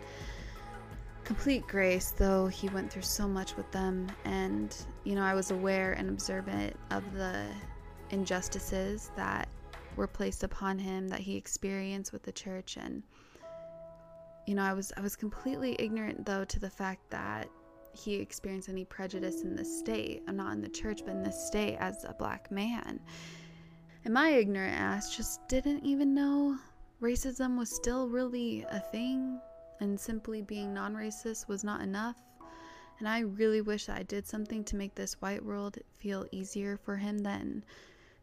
complete 1.25 1.67
grace, 1.67 2.11
though 2.11 2.47
he 2.47 2.69
went 2.69 2.93
through 2.93 3.01
so 3.01 3.27
much 3.27 3.57
with 3.57 3.69
them. 3.71 4.07
And, 4.23 4.73
you 5.03 5.15
know, 5.15 5.23
I 5.23 5.33
was 5.33 5.51
aware 5.51 5.93
and 5.93 6.09
observant 6.09 6.77
of 6.91 7.03
the 7.13 7.45
injustices 8.11 9.11
that 9.17 9.49
were 9.97 10.07
placed 10.07 10.43
upon 10.45 10.79
him 10.79 11.09
that 11.09 11.19
he 11.19 11.35
experienced 11.35 12.13
with 12.13 12.23
the 12.23 12.31
church 12.31 12.77
and 12.77 13.03
you 14.45 14.55
know, 14.55 14.63
I 14.63 14.73
was 14.73 14.91
I 14.97 15.01
was 15.01 15.15
completely 15.15 15.75
ignorant 15.79 16.25
though 16.25 16.45
to 16.45 16.59
the 16.59 16.69
fact 16.69 17.09
that 17.09 17.49
he 17.93 18.15
experienced 18.15 18.69
any 18.69 18.85
prejudice 18.85 19.41
in 19.41 19.55
the 19.55 19.65
state. 19.65 20.23
I'm 20.27 20.35
not 20.35 20.53
in 20.53 20.61
the 20.61 20.69
church, 20.69 21.01
but 21.05 21.15
in 21.15 21.23
the 21.23 21.31
state 21.31 21.77
as 21.77 22.03
a 22.03 22.13
black 22.13 22.51
man. 22.51 22.99
And 24.03 24.13
my 24.13 24.29
ignorant 24.29 24.79
ass 24.79 25.15
just 25.15 25.47
didn't 25.47 25.83
even 25.83 26.13
know 26.13 26.57
racism 27.01 27.57
was 27.57 27.73
still 27.73 28.07
really 28.07 28.65
a 28.69 28.79
thing 28.79 29.39
and 29.79 29.99
simply 29.99 30.41
being 30.41 30.73
non 30.73 30.93
racist 30.93 31.47
was 31.47 31.63
not 31.63 31.81
enough. 31.81 32.17
And 32.99 33.09
I 33.09 33.19
really 33.19 33.61
wish 33.61 33.89
I 33.89 34.03
did 34.03 34.25
something 34.25 34.63
to 34.65 34.75
make 34.75 34.95
this 34.95 35.21
white 35.21 35.43
world 35.43 35.77
feel 35.97 36.25
easier 36.31 36.77
for 36.77 36.95
him 36.95 37.19
then 37.19 37.63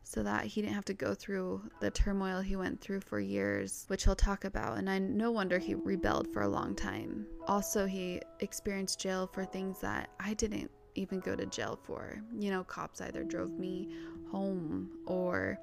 so 0.04 0.22
that 0.22 0.44
he 0.44 0.60
didn't 0.60 0.74
have 0.74 0.84
to 0.86 0.94
go 0.94 1.14
through 1.14 1.62
the 1.80 1.90
turmoil 1.90 2.40
he 2.40 2.56
went 2.56 2.80
through 2.80 3.00
for 3.00 3.20
years, 3.20 3.84
which 3.88 4.04
he'll 4.04 4.16
talk 4.16 4.44
about. 4.44 4.78
And 4.78 4.90
I 4.90 4.98
no 4.98 5.30
wonder 5.30 5.58
he 5.58 5.74
rebelled 5.74 6.32
for 6.32 6.42
a 6.42 6.48
long 6.48 6.74
time. 6.74 7.26
Also, 7.46 7.86
he 7.86 8.20
experienced 8.40 9.00
jail 9.00 9.28
for 9.32 9.44
things 9.44 9.80
that 9.80 10.10
I 10.20 10.34
didn't 10.34 10.70
even 10.94 11.20
go 11.20 11.34
to 11.34 11.46
jail 11.46 11.78
for. 11.82 12.20
You 12.38 12.50
know, 12.50 12.64
cops 12.64 13.00
either 13.00 13.24
drove 13.24 13.58
me 13.58 13.88
home 14.30 14.90
or 15.06 15.58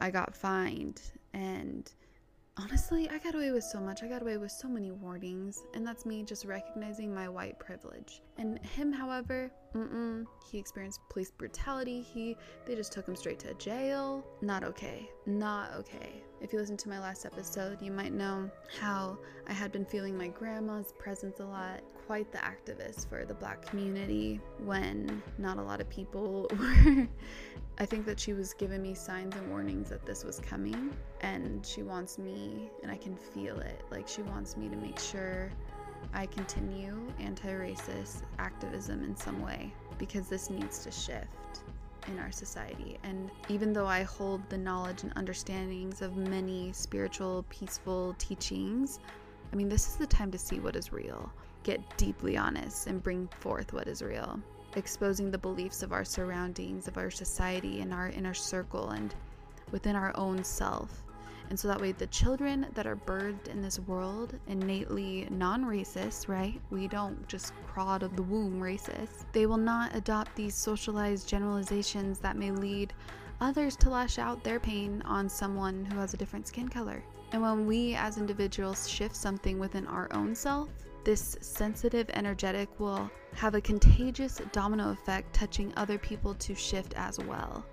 I 0.00 0.10
got 0.10 0.34
fined 0.34 1.00
and 1.32 1.90
honestly, 2.58 3.08
I 3.08 3.18
got 3.18 3.34
away 3.34 3.52
with 3.52 3.64
so 3.64 3.80
much. 3.80 4.02
I 4.02 4.08
got 4.08 4.22
away 4.22 4.36
with 4.36 4.50
so 4.50 4.68
many 4.68 4.90
warnings, 4.90 5.62
and 5.74 5.86
that's 5.86 6.04
me 6.04 6.22
just 6.22 6.44
recognizing 6.44 7.14
my 7.14 7.28
white 7.28 7.58
privilege. 7.58 8.22
And 8.36 8.58
him, 8.58 8.92
however, 8.92 9.50
mm-mm, 9.74 10.24
he 10.50 10.58
experienced 10.58 11.00
police 11.08 11.30
brutality. 11.30 12.02
He 12.02 12.36
they 12.66 12.74
just 12.74 12.92
took 12.92 13.06
him 13.08 13.16
straight 13.16 13.38
to 13.40 13.54
jail. 13.54 14.24
Not 14.42 14.64
okay. 14.64 15.08
Not 15.26 15.72
okay. 15.74 16.22
If 16.40 16.52
you 16.52 16.58
listen 16.58 16.76
to 16.78 16.88
my 16.88 17.00
last 17.00 17.26
episode, 17.26 17.80
you 17.80 17.92
might 17.92 18.12
know 18.12 18.50
how 18.80 19.18
I 19.48 19.52
had 19.52 19.72
been 19.72 19.84
feeling 19.84 20.16
my 20.16 20.28
grandma's 20.28 20.92
presence 20.98 21.40
a 21.40 21.44
lot. 21.44 21.80
Quite 22.08 22.32
the 22.32 22.38
activist 22.38 23.08
for 23.08 23.24
the 23.24 23.34
black 23.34 23.62
community 23.62 24.40
when 24.64 25.22
not 25.36 25.58
a 25.58 25.62
lot 25.62 25.80
of 25.80 25.88
people 25.90 26.48
were 26.58 27.06
I 27.80 27.86
think 27.86 28.06
that 28.06 28.18
she 28.18 28.32
was 28.32 28.54
giving 28.54 28.82
me 28.82 28.94
signs 28.94 29.36
and 29.36 29.48
warnings 29.50 29.90
that 29.90 30.04
this 30.04 30.24
was 30.24 30.40
coming, 30.40 30.96
and 31.20 31.64
she 31.64 31.84
wants 31.84 32.18
me, 32.18 32.70
and 32.82 32.90
I 32.90 32.96
can 32.96 33.14
feel 33.14 33.60
it. 33.60 33.84
Like, 33.88 34.08
she 34.08 34.22
wants 34.22 34.56
me 34.56 34.68
to 34.68 34.74
make 34.74 34.98
sure 34.98 35.52
I 36.12 36.26
continue 36.26 36.98
anti 37.20 37.48
racist 37.48 38.22
activism 38.40 39.04
in 39.04 39.14
some 39.14 39.40
way 39.42 39.72
because 39.96 40.28
this 40.28 40.50
needs 40.50 40.82
to 40.84 40.90
shift 40.90 41.60
in 42.08 42.18
our 42.18 42.32
society. 42.32 42.98
And 43.04 43.30
even 43.48 43.72
though 43.72 43.86
I 43.86 44.02
hold 44.02 44.48
the 44.48 44.58
knowledge 44.58 45.04
and 45.04 45.12
understandings 45.14 46.02
of 46.02 46.16
many 46.16 46.72
spiritual, 46.72 47.44
peaceful 47.48 48.16
teachings, 48.18 48.98
I 49.52 49.56
mean, 49.56 49.68
this 49.68 49.86
is 49.86 49.96
the 49.96 50.06
time 50.06 50.32
to 50.32 50.38
see 50.38 50.58
what 50.58 50.74
is 50.74 50.92
real, 50.92 51.30
get 51.68 51.98
deeply 51.98 52.34
honest, 52.34 52.86
and 52.86 53.02
bring 53.02 53.28
forth 53.40 53.74
what 53.74 53.86
is 53.86 54.00
real 54.00 54.40
exposing 54.74 55.30
the 55.30 55.36
beliefs 55.36 55.82
of 55.82 55.92
our 55.92 56.04
surroundings, 56.04 56.88
of 56.88 56.96
our 56.96 57.10
society, 57.10 57.80
and 57.80 57.92
our 57.92 58.08
inner 58.08 58.32
circle, 58.32 58.90
and 58.90 59.14
within 59.70 59.94
our 59.94 60.16
own 60.16 60.42
self. 60.42 61.04
And 61.50 61.58
so 61.60 61.68
that 61.68 61.80
way, 61.80 61.92
the 61.92 62.06
children 62.06 62.66
that 62.72 62.86
are 62.86 62.96
birthed 62.96 63.48
in 63.48 63.60
this 63.60 63.80
world, 63.80 64.34
innately 64.46 65.28
non 65.30 65.62
racist, 65.64 66.26
right? 66.26 66.58
We 66.70 66.88
don't 66.88 67.28
just 67.28 67.52
crawl 67.66 67.90
out 67.90 68.02
of 68.02 68.16
the 68.16 68.22
womb 68.22 68.60
racist. 68.60 69.26
They 69.32 69.44
will 69.44 69.58
not 69.58 69.94
adopt 69.94 70.34
these 70.36 70.54
socialized 70.54 71.28
generalizations 71.28 72.18
that 72.20 72.36
may 72.36 72.50
lead 72.50 72.94
others 73.42 73.76
to 73.76 73.90
lash 73.90 74.18
out 74.18 74.42
their 74.42 74.60
pain 74.60 75.02
on 75.04 75.28
someone 75.28 75.84
who 75.84 75.98
has 75.98 76.14
a 76.14 76.18
different 76.18 76.46
skin 76.46 76.68
color. 76.68 77.02
And 77.32 77.42
when 77.42 77.66
we 77.66 77.94
as 77.94 78.16
individuals 78.16 78.88
shift 78.88 79.14
something 79.14 79.58
within 79.58 79.86
our 79.86 80.08
own 80.12 80.34
self, 80.34 80.70
this 81.08 81.38
sensitive 81.40 82.10
energetic 82.12 82.68
will 82.78 83.10
have 83.32 83.54
a 83.54 83.60
contagious 83.62 84.42
domino 84.52 84.90
effect, 84.90 85.32
touching 85.32 85.72
other 85.74 85.96
people 85.96 86.34
to 86.34 86.54
shift 86.54 86.92
as 86.98 87.18
well. 87.20 87.64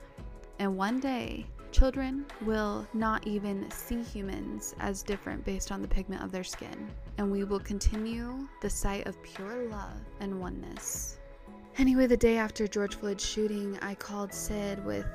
And 0.59 0.77
one 0.77 1.01
day, 1.01 1.45
children 1.73 2.25
will 2.45 2.87
not 2.93 3.27
even 3.27 3.69
see 3.71 4.01
humans 4.01 4.73
as 4.79 5.03
different 5.03 5.43
based 5.43 5.69
on 5.69 5.81
the 5.81 5.87
pigment 5.89 6.23
of 6.23 6.31
their 6.31 6.45
skin. 6.45 6.89
And 7.17 7.29
we 7.29 7.43
will 7.43 7.59
continue 7.59 8.47
the 8.61 8.69
sight 8.69 9.05
of 9.05 9.21
pure 9.21 9.67
love 9.67 9.99
and 10.21 10.39
oneness. 10.39 11.19
Anyway, 11.77 12.07
the 12.07 12.15
day 12.15 12.37
after 12.37 12.69
George 12.69 12.95
Floyd's 12.95 13.25
shooting, 13.25 13.77
I 13.81 13.95
called 13.95 14.33
Sid 14.33 14.85
with 14.85 15.05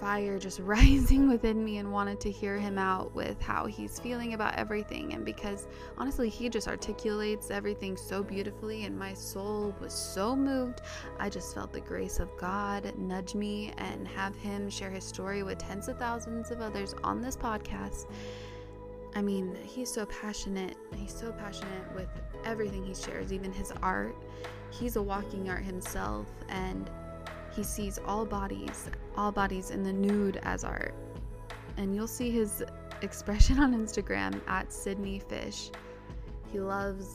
fire 0.00 0.38
just 0.38 0.58
rising 0.64 1.28
within 1.28 1.64
me 1.64 1.78
and 1.78 1.92
wanted 1.92 2.20
to 2.20 2.30
hear 2.30 2.58
him 2.58 2.78
out 2.78 3.14
with 3.14 3.40
how 3.40 3.66
he's 3.66 3.98
feeling 3.98 4.34
about 4.34 4.54
everything. 4.56 5.12
And 5.14 5.24
because 5.24 5.66
honestly, 5.96 6.28
he 6.28 6.48
just 6.48 6.68
articulates 6.68 7.50
everything 7.50 7.96
so 7.96 8.22
beautifully, 8.22 8.84
and 8.84 8.98
my 8.98 9.14
soul 9.14 9.74
was 9.80 9.92
so 9.92 10.34
moved. 10.34 10.82
I 11.18 11.28
just 11.28 11.54
felt 11.54 11.72
the 11.72 11.80
grace 11.80 12.20
of 12.20 12.34
God 12.36 12.92
nudge 12.98 13.34
me 13.34 13.72
and 13.78 14.06
have 14.08 14.34
him 14.36 14.70
share 14.70 14.90
his 14.90 15.04
story 15.04 15.42
with 15.42 15.58
tens 15.58 15.88
of 15.88 15.98
thousands 15.98 16.50
of 16.50 16.60
others 16.60 16.94
on 17.02 17.20
this 17.20 17.36
podcast. 17.36 18.06
I 19.14 19.22
mean, 19.22 19.56
he's 19.64 19.92
so 19.92 20.06
passionate. 20.06 20.76
He's 20.94 21.14
so 21.14 21.32
passionate 21.32 21.92
with 21.94 22.08
everything 22.44 22.84
he 22.84 22.94
shares, 22.94 23.32
even 23.32 23.52
his 23.52 23.72
art. 23.82 24.14
He's 24.70 24.96
a 24.96 25.02
walking 25.02 25.48
art 25.48 25.64
himself, 25.64 26.26
and 26.48 26.90
he 27.58 27.64
sees 27.64 27.98
all 28.06 28.24
bodies, 28.24 28.88
all 29.16 29.32
bodies 29.32 29.72
in 29.72 29.82
the 29.82 29.92
nude 29.92 30.38
as 30.44 30.62
art. 30.62 30.94
And 31.76 31.92
you'll 31.92 32.06
see 32.06 32.30
his 32.30 32.62
expression 33.02 33.58
on 33.64 33.74
Instagram 33.74 34.40
at 34.46 34.72
Sydney 34.72 35.18
Fish. 35.18 35.72
He 36.52 36.60
loves 36.60 37.14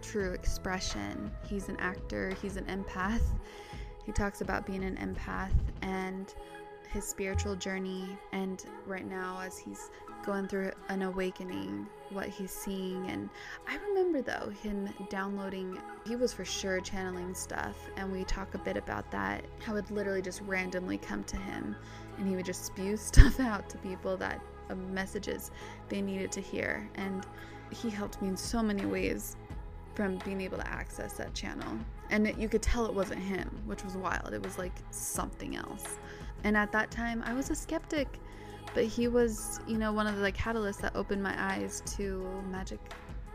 true 0.00 0.32
expression. 0.32 1.30
He's 1.46 1.68
an 1.68 1.76
actor, 1.76 2.32
he's 2.40 2.56
an 2.56 2.64
empath. 2.64 3.20
He 4.06 4.12
talks 4.12 4.40
about 4.40 4.64
being 4.64 4.82
an 4.82 4.96
empath 4.96 5.52
and 5.82 6.34
his 6.90 7.06
spiritual 7.06 7.54
journey 7.54 8.16
and 8.32 8.64
right 8.86 9.06
now 9.06 9.42
as 9.44 9.58
he's 9.58 9.90
going 10.24 10.48
through 10.48 10.72
an 10.88 11.02
awakening, 11.02 11.86
what 12.12 12.28
he's 12.28 12.50
seeing. 12.50 13.08
And 13.08 13.28
I 13.66 13.76
remember 13.88 14.22
though 14.22 14.50
him 14.62 14.88
downloading, 15.08 15.78
he 16.06 16.16
was 16.16 16.32
for 16.32 16.44
sure 16.44 16.80
channeling 16.80 17.34
stuff. 17.34 17.76
And 17.96 18.12
we 18.12 18.24
talk 18.24 18.54
a 18.54 18.58
bit 18.58 18.76
about 18.76 19.10
that. 19.10 19.44
How 19.60 19.76
it 19.76 19.90
literally 19.90 20.22
just 20.22 20.40
randomly 20.42 20.98
come 20.98 21.24
to 21.24 21.36
him 21.36 21.76
and 22.18 22.28
he 22.28 22.36
would 22.36 22.46
just 22.46 22.64
spew 22.64 22.96
stuff 22.98 23.40
out 23.40 23.68
to 23.70 23.78
people 23.78 24.16
that 24.18 24.40
uh, 24.70 24.74
messages 24.74 25.50
they 25.88 26.00
needed 26.00 26.32
to 26.32 26.40
hear. 26.40 26.88
And 26.94 27.26
he 27.70 27.90
helped 27.90 28.20
me 28.22 28.28
in 28.28 28.36
so 28.36 28.62
many 28.62 28.84
ways 28.84 29.36
from 29.94 30.18
being 30.24 30.40
able 30.40 30.58
to 30.58 30.66
access 30.68 31.14
that 31.14 31.34
channel. 31.34 31.78
And 32.10 32.26
it, 32.26 32.38
you 32.38 32.48
could 32.48 32.62
tell 32.62 32.86
it 32.86 32.94
wasn't 32.94 33.20
him, 33.20 33.50
which 33.66 33.84
was 33.84 33.96
wild. 33.96 34.32
It 34.32 34.42
was 34.42 34.58
like 34.58 34.72
something 34.90 35.56
else. 35.56 35.98
And 36.44 36.56
at 36.56 36.72
that 36.72 36.90
time, 36.90 37.22
I 37.24 37.34
was 37.34 37.50
a 37.50 37.54
skeptic 37.54 38.18
but 38.74 38.84
he 38.84 39.08
was, 39.08 39.60
you 39.66 39.78
know, 39.78 39.92
one 39.92 40.06
of 40.06 40.18
the 40.18 40.32
catalysts 40.32 40.80
that 40.80 40.94
opened 40.96 41.22
my 41.22 41.34
eyes 41.36 41.82
to 41.96 42.26
magic 42.50 42.80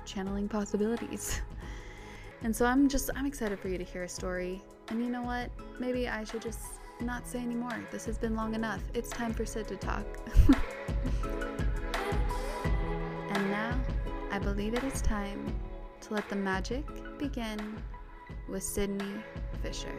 channeling 0.05 0.47
possibilities. 0.47 1.41
And 2.43 2.55
so 2.55 2.65
I'm 2.65 2.87
just 2.87 3.09
I'm 3.15 3.25
excited 3.25 3.59
for 3.59 3.67
you 3.67 3.77
to 3.77 3.83
hear 3.83 4.03
a 4.03 4.09
story. 4.09 4.61
And 4.89 5.03
you 5.03 5.09
know 5.09 5.23
what? 5.23 5.49
Maybe 5.79 6.07
I 6.07 6.23
should 6.23 6.41
just 6.41 6.59
not 7.01 7.27
say 7.27 7.39
anymore. 7.39 7.83
This 7.91 8.05
has 8.05 8.17
been 8.17 8.35
long 8.35 8.53
enough. 8.53 8.81
It's 8.93 9.09
time 9.09 9.33
for 9.33 9.45
Sid 9.45 9.67
to 9.69 9.75
talk. 9.75 10.05
and 13.31 13.49
now 13.49 13.79
I 14.31 14.39
believe 14.39 14.73
it 14.75 14.83
is 14.83 15.01
time 15.01 15.53
to 16.01 16.13
let 16.13 16.29
the 16.29 16.35
magic 16.35 16.85
begin 17.17 17.59
with 18.47 18.63
Sydney 18.63 19.13
Fisher. 19.61 19.93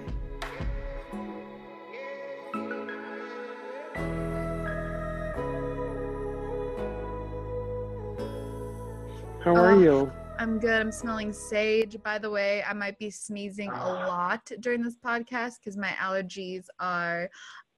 How 9.45 9.55
are 9.55 9.73
Oh. 9.73 9.79
you? 9.79 10.13
I'm 10.39 10.59
good. 10.59 10.81
I'm 10.81 10.93
smelling 10.93 11.33
sage. 11.33 11.97
By 12.03 12.19
the 12.19 12.31
way, 12.31 12.63
I 12.69 12.73
might 12.73 12.99
be 12.99 13.11
sneezing 13.11 13.71
a 13.71 13.85
lot 14.07 14.51
during 14.61 14.83
this 14.83 14.97
podcast 14.97 15.59
because 15.59 15.77
my 15.77 15.89
allergies 16.01 16.67
are 16.79 17.29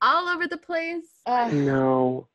all 0.03 0.29
over 0.29 0.47
the 0.47 0.57
place. 0.59 1.21
Ugh. 1.27 1.53
No. 1.53 2.29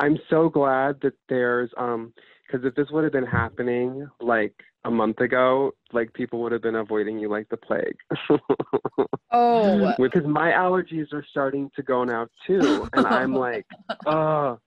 I'm 0.00 0.18
so 0.28 0.48
glad 0.48 1.00
that 1.02 1.14
there's 1.28 1.70
um 1.76 2.12
because 2.46 2.66
if 2.66 2.74
this 2.74 2.90
would 2.90 3.04
have 3.04 3.12
been 3.12 3.26
happening 3.26 4.06
like 4.20 4.54
a 4.84 4.90
month 4.90 5.20
ago, 5.20 5.72
like 5.92 6.12
people 6.12 6.40
would 6.42 6.52
have 6.52 6.60
been 6.62 6.74
avoiding 6.76 7.18
you 7.18 7.28
like 7.28 7.48
the 7.48 7.56
plague. 7.56 7.96
oh, 9.30 9.94
Because 9.96 10.26
my 10.26 10.50
allergies 10.50 11.12
are 11.12 11.24
starting 11.30 11.70
to 11.76 11.82
go 11.82 12.04
now 12.04 12.26
too. 12.46 12.88
And 12.92 13.06
I'm 13.06 13.32
like, 13.34 13.64
oh, 14.06 14.58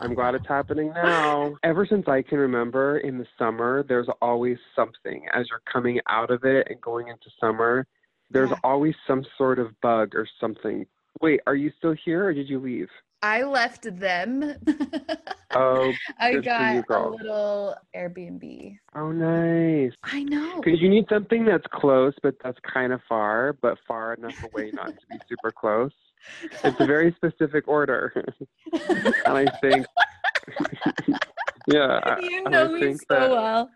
I'm 0.00 0.14
glad 0.14 0.34
it's 0.34 0.46
happening 0.46 0.92
now. 0.94 1.56
Ever 1.62 1.86
since 1.86 2.06
I 2.08 2.22
can 2.22 2.38
remember 2.38 2.98
in 2.98 3.18
the 3.18 3.26
summer, 3.38 3.82
there's 3.88 4.08
always 4.22 4.58
something 4.76 5.26
as 5.34 5.46
you're 5.50 5.62
coming 5.72 6.00
out 6.08 6.30
of 6.30 6.44
it 6.44 6.66
and 6.70 6.80
going 6.80 7.08
into 7.08 7.30
summer. 7.40 7.86
There's 8.30 8.50
Yeah. 8.50 8.56
always 8.64 8.94
some 9.06 9.24
sort 9.36 9.58
of 9.58 9.78
bug 9.80 10.14
or 10.14 10.26
something. 10.40 10.86
Wait, 11.20 11.40
are 11.46 11.54
you 11.56 11.70
still 11.78 11.92
here 12.04 12.26
or 12.26 12.34
did 12.34 12.48
you 12.48 12.58
leave? 12.58 12.88
I 13.22 13.42
left 13.42 13.82
them. 13.98 14.54
Oh, 15.54 15.92
I 16.18 16.36
got 16.36 16.74
you, 16.74 16.84
a 16.94 17.08
little 17.08 17.74
Airbnb. 17.96 18.78
oh, 18.94 19.10
nice. 19.10 19.92
I 20.04 20.22
know. 20.22 20.60
Because 20.62 20.78
you 20.80 20.90
need 20.90 21.06
something 21.08 21.46
that's 21.46 21.64
close, 21.72 22.12
but 22.22 22.34
that's 22.44 22.58
kind 22.70 22.92
of 22.92 23.00
far, 23.08 23.54
but 23.54 23.78
far 23.88 24.12
enough 24.12 24.34
away 24.44 24.70
not 24.74 24.88
to 24.88 25.06
be 25.10 25.18
super 25.26 25.50
close. 25.50 25.90
It's 26.64 26.80
a 26.80 26.86
very 26.86 27.12
specific 27.14 27.66
order. 27.68 28.12
and 28.72 29.14
I 29.26 29.46
think, 29.60 29.86
yeah. 31.66 32.00
I- 32.04 32.18
you 32.20 32.42
and 32.44 32.52
know 32.52 32.64
I 32.64 32.68
me 32.80 32.94
so 32.94 33.00
that- 33.10 33.30
well. 33.30 33.70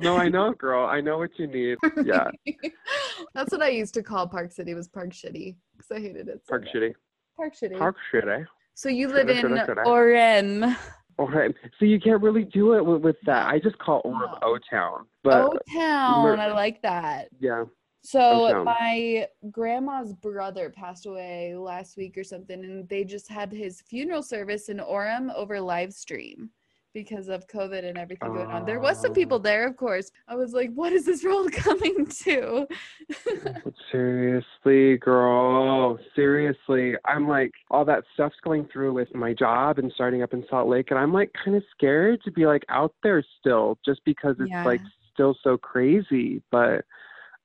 No, 0.00 0.16
I 0.16 0.28
know, 0.28 0.52
girl. 0.52 0.84
I 0.88 1.00
know 1.00 1.18
what 1.18 1.30
you 1.38 1.46
need. 1.46 1.78
Yeah, 2.04 2.28
That's 3.34 3.52
what 3.52 3.62
I 3.62 3.68
used 3.68 3.94
to 3.94 4.02
call 4.02 4.26
Park 4.26 4.50
City 4.50 4.74
was 4.74 4.88
Park 4.88 5.10
Shitty 5.10 5.54
because 5.76 5.90
I 5.92 6.00
hated 6.00 6.28
it. 6.28 6.40
So 6.44 6.48
Park 6.50 6.62
much. 6.64 6.74
Shitty. 6.74 6.94
Park 7.36 7.52
Shitty. 7.54 7.78
Park 7.78 7.96
Shitty. 8.12 8.44
So 8.74 8.88
you 8.88 9.06
live 9.06 9.28
in 9.28 9.40
shoulda, 9.40 9.64
shoulda. 9.64 9.82
Orem. 9.84 11.54
So 11.78 11.84
you 11.84 12.00
can't 12.00 12.20
really 12.20 12.42
do 12.44 12.72
it 12.74 12.84
with, 12.84 13.02
with 13.02 13.16
that. 13.26 13.46
I 13.46 13.60
just 13.60 13.78
call 13.78 14.02
Orem 14.02 14.38
O 14.42 14.58
Town. 14.68 15.06
But 15.22 15.42
O 15.44 15.52
Town. 15.72 16.40
I 16.40 16.48
like 16.50 16.82
that. 16.82 17.28
yeah. 17.38 17.64
So 18.04 18.62
my 18.64 19.28
grandma's 19.50 20.12
brother 20.12 20.70
passed 20.70 21.06
away 21.06 21.54
last 21.56 21.96
week 21.96 22.18
or 22.18 22.24
something, 22.24 22.64
and 22.64 22.88
they 22.88 23.04
just 23.04 23.28
had 23.28 23.52
his 23.52 23.80
funeral 23.80 24.22
service 24.22 24.68
in 24.68 24.78
Orem 24.78 25.32
over 25.34 25.60
live 25.60 25.92
stream 25.92 26.50
because 26.94 27.28
of 27.28 27.46
COVID 27.46 27.84
and 27.88 27.96
everything 27.96 28.34
going 28.34 28.50
on. 28.50 28.66
There 28.66 28.80
was 28.80 29.00
some 29.00 29.14
people 29.14 29.38
Oh. 29.38 29.40
there, 29.40 29.66
of 29.66 29.76
course. 29.78 30.10
I 30.28 30.34
was 30.34 30.52
like, 30.52 30.70
"What 30.74 30.92
is 30.92 31.06
this 31.06 31.24
world 31.24 31.50
coming 31.66 32.04
to?" 32.06 32.66
Seriously, 33.92 34.98
girl. 34.98 35.98
Seriously. 36.14 36.94
I'm 37.06 37.28
like, 37.28 37.52
all 37.70 37.84
that 37.84 38.04
stuff's 38.14 38.36
going 38.42 38.66
through 38.72 38.92
with 38.94 39.14
my 39.14 39.32
job 39.32 39.78
and 39.78 39.90
starting 39.94 40.22
up 40.22 40.32
in 40.34 40.44
Salt 40.50 40.68
Lake. 40.68 40.90
And 40.90 40.98
I'm 40.98 41.12
like 41.12 41.32
kind 41.44 41.56
of 41.56 41.62
scared 41.72 42.20
to 42.24 42.30
be 42.30 42.46
like 42.46 42.64
out 42.68 42.94
there 43.02 43.24
still 43.40 43.78
just 43.84 44.04
because 44.04 44.36
it's 44.40 44.50
Yeah. 44.50 44.64
like 44.64 44.80
still 45.14 45.36
so 45.42 45.56
crazy. 45.56 46.42
But 46.50 46.84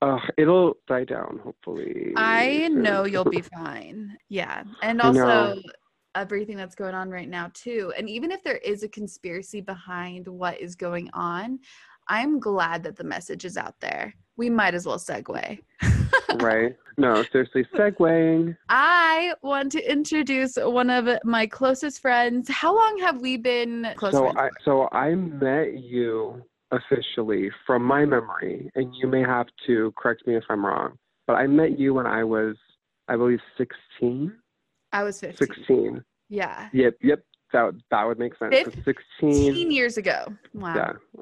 uh, 0.02 0.20
it'll 0.38 0.78
die 0.88 1.04
down, 1.06 1.40
hopefully. 1.44 2.14
I 2.16 2.66
soon. 2.68 2.82
know 2.82 3.06
you'll 3.06 3.24
be 3.26 3.42
fine. 3.42 4.18
Yeah. 4.30 4.64
And 4.82 5.02
also 5.02 5.60
everything 6.16 6.58
that's 6.58 6.76
going 6.76 6.96
on 6.96 7.10
right 7.10 7.30
now 7.30 7.52
too. 7.54 7.94
And 7.98 8.10
even 8.10 8.32
if 8.32 8.44
there 8.44 8.58
is 8.58 8.84
a 8.84 8.90
conspiracy 8.90 9.62
behind 9.62 10.28
what 10.28 10.60
is 10.60 10.76
going 10.76 11.10
on, 11.14 11.60
I'm 12.10 12.40
glad 12.40 12.84
that 12.84 12.96
the 12.96 13.04
message 13.04 13.46
is 13.46 13.58
out 13.58 13.76
there. 13.80 14.14
We 14.38 14.50
might 14.50 14.74
as 14.74 14.86
well 14.86 14.98
segue. 14.98 15.60
right? 16.42 16.76
No, 16.98 17.24
seriously, 17.32 17.66
segueing. 17.76 18.56
I 18.70 19.34
want 19.42 19.72
to 19.74 19.92
introduce 19.92 20.56
one 20.58 20.90
of 20.90 21.08
my 21.24 21.46
closest 21.46 22.02
friends. 22.02 22.50
How 22.50 22.76
long 22.76 22.98
have 23.00 23.22
we 23.22 23.38
been 23.38 23.88
close 23.96 24.14
So 24.14 24.32
friends? 24.32 24.38
I 24.40 24.50
so 24.64 24.90
I 24.92 25.14
met 25.16 25.80
you 25.80 26.42
officially 26.72 27.50
from 27.66 27.84
my 27.84 28.06
memory, 28.06 28.70
and 28.76 28.94
you 28.96 29.08
may 29.08 29.22
have 29.22 29.48
to 29.68 29.94
correct 29.98 30.28
me 30.28 30.36
if 30.36 30.44
I'm 30.50 30.66
wrong, 30.66 30.98
but 31.26 31.34
I 31.34 31.48
met 31.48 31.80
you 31.80 31.94
when 31.94 32.06
I 32.06 32.24
was, 32.24 32.56
I 33.08 33.16
believe, 33.16 33.40
16. 33.58 34.34
I 34.92 35.04
was 35.04 35.20
15. 35.20 35.48
16. 35.48 36.04
Yeah. 36.30 36.70
Yep, 36.74 36.96
yep. 37.02 37.24
That 37.54 37.72
that 37.92 38.04
would 38.04 38.20
make 38.20 38.38
sense. 38.38 38.54
So 38.66 38.72
15 38.72 38.86
16. 38.86 39.72
years 39.72 39.98
ago. 39.98 40.26
Wow. 40.54 40.76
Yeah. 40.76 40.92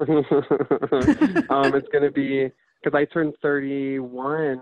um, 1.50 1.74
it's 1.74 1.86
gonna 1.92 2.10
be 2.10 2.50
because 2.82 2.98
I 2.98 3.04
turned 3.04 3.34
31 3.42 4.60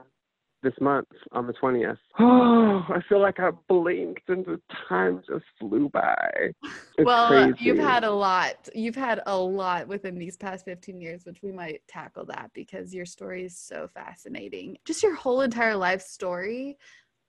this 0.64 0.74
month 0.80 1.06
on 1.32 1.46
the 1.46 1.52
20th. 1.52 1.98
Oh, 2.18 2.84
I 2.88 3.00
feel 3.08 3.20
like 3.20 3.38
I 3.38 3.50
blinked 3.68 4.28
and 4.28 4.44
the 4.44 4.60
time 4.88 5.22
just 5.28 5.44
flew 5.60 5.88
by. 5.90 6.52
It's 6.98 7.06
well, 7.06 7.28
crazy. 7.28 7.56
you've 7.60 7.78
had 7.78 8.02
a 8.02 8.10
lot. 8.10 8.68
You've 8.74 8.96
had 8.96 9.20
a 9.26 9.36
lot 9.36 9.86
within 9.86 10.18
these 10.18 10.36
past 10.36 10.64
15 10.64 11.00
years, 11.00 11.24
which 11.24 11.42
we 11.42 11.52
might 11.52 11.82
tackle 11.86 12.24
that 12.26 12.50
because 12.52 12.92
your 12.92 13.06
story 13.06 13.44
is 13.44 13.56
so 13.56 13.88
fascinating. 13.94 14.78
Just 14.84 15.02
your 15.02 15.14
whole 15.14 15.42
entire 15.42 15.76
life 15.76 16.02
story, 16.02 16.76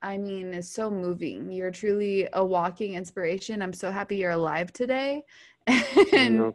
I 0.01 0.17
mean, 0.17 0.53
is 0.53 0.71
so 0.71 0.89
moving. 0.89 1.51
You're 1.51 1.71
truly 1.71 2.27
a 2.33 2.43
walking 2.43 2.95
inspiration. 2.95 3.61
I'm 3.61 3.73
so 3.73 3.91
happy 3.91 4.17
you're 4.17 4.31
alive 4.31 4.73
today. 4.73 5.23
And 6.13 6.53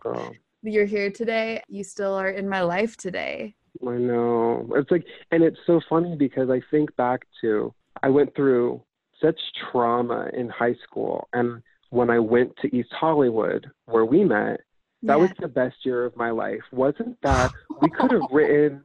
you're 0.62 0.84
here 0.84 1.10
today. 1.10 1.62
You 1.68 1.84
still 1.84 2.14
are 2.14 2.30
in 2.30 2.48
my 2.48 2.62
life 2.62 2.96
today. 2.96 3.54
I 3.86 3.96
know. 3.96 4.68
It's 4.74 4.90
like, 4.90 5.04
and 5.30 5.42
it's 5.42 5.58
so 5.66 5.80
funny 5.88 6.16
because 6.16 6.50
I 6.50 6.60
think 6.70 6.94
back 6.96 7.22
to 7.40 7.72
I 8.02 8.08
went 8.08 8.34
through 8.34 8.82
such 9.20 9.38
trauma 9.70 10.30
in 10.32 10.48
high 10.48 10.76
school. 10.82 11.28
And 11.32 11.62
when 11.90 12.10
I 12.10 12.18
went 12.18 12.56
to 12.58 12.74
East 12.74 12.92
Hollywood, 12.92 13.70
where 13.86 14.04
we 14.04 14.24
met, 14.24 14.60
that 15.02 15.14
Yeah. 15.14 15.16
was 15.16 15.30
the 15.38 15.48
best 15.48 15.84
year 15.84 16.04
of 16.04 16.16
my 16.16 16.30
life. 16.30 16.62
Wasn't 16.72 17.20
that? 17.22 17.50
We 17.80 17.88
could 17.90 18.10
have 18.12 18.30
written 18.30 18.84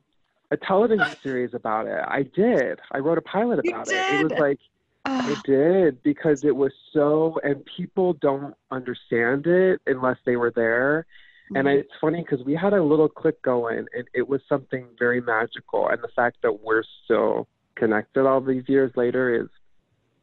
a 0.52 0.58
television 0.58 1.14
series 1.22 1.54
about 1.54 1.88
it. 1.88 2.04
I 2.08 2.24
did. 2.24 2.80
I 2.92 3.00
wrote 3.00 3.18
a 3.18 3.22
pilot 3.22 3.60
about 3.68 3.90
it. 3.90 3.96
It 3.96 4.24
was 4.24 4.32
like 4.40 4.60
I 5.06 5.36
did 5.44 6.02
because 6.04 6.44
it 6.44 6.56
was 6.56 6.72
so, 6.94 7.40
and 7.44 7.64
people 7.78 8.14
don't 8.14 8.56
understand 8.72 9.46
it 9.48 9.82
unless 9.88 10.18
they 10.26 10.36
were 10.36 10.52
there. 10.52 11.06
And 11.54 11.68
I, 11.68 11.74
mhm. 11.74 11.80
it's 11.82 11.92
funny 12.02 12.22
because 12.28 12.44
we 12.46 12.56
had 12.56 12.74
a 12.74 12.84
little 12.84 13.08
clique 13.10 13.42
going, 13.44 13.86
and 13.96 14.08
it 14.14 14.28
was 14.28 14.42
something 14.50 14.88
very 14.98 15.22
magical. 15.22 15.90
And 15.90 16.02
the 16.02 16.10
fact 16.16 16.38
that 16.44 16.64
we're 16.64 16.84
still 17.04 17.48
connected 17.76 18.26
all 18.26 18.42
these 18.42 18.68
years 18.68 18.92
later 18.96 19.36
is 19.44 19.48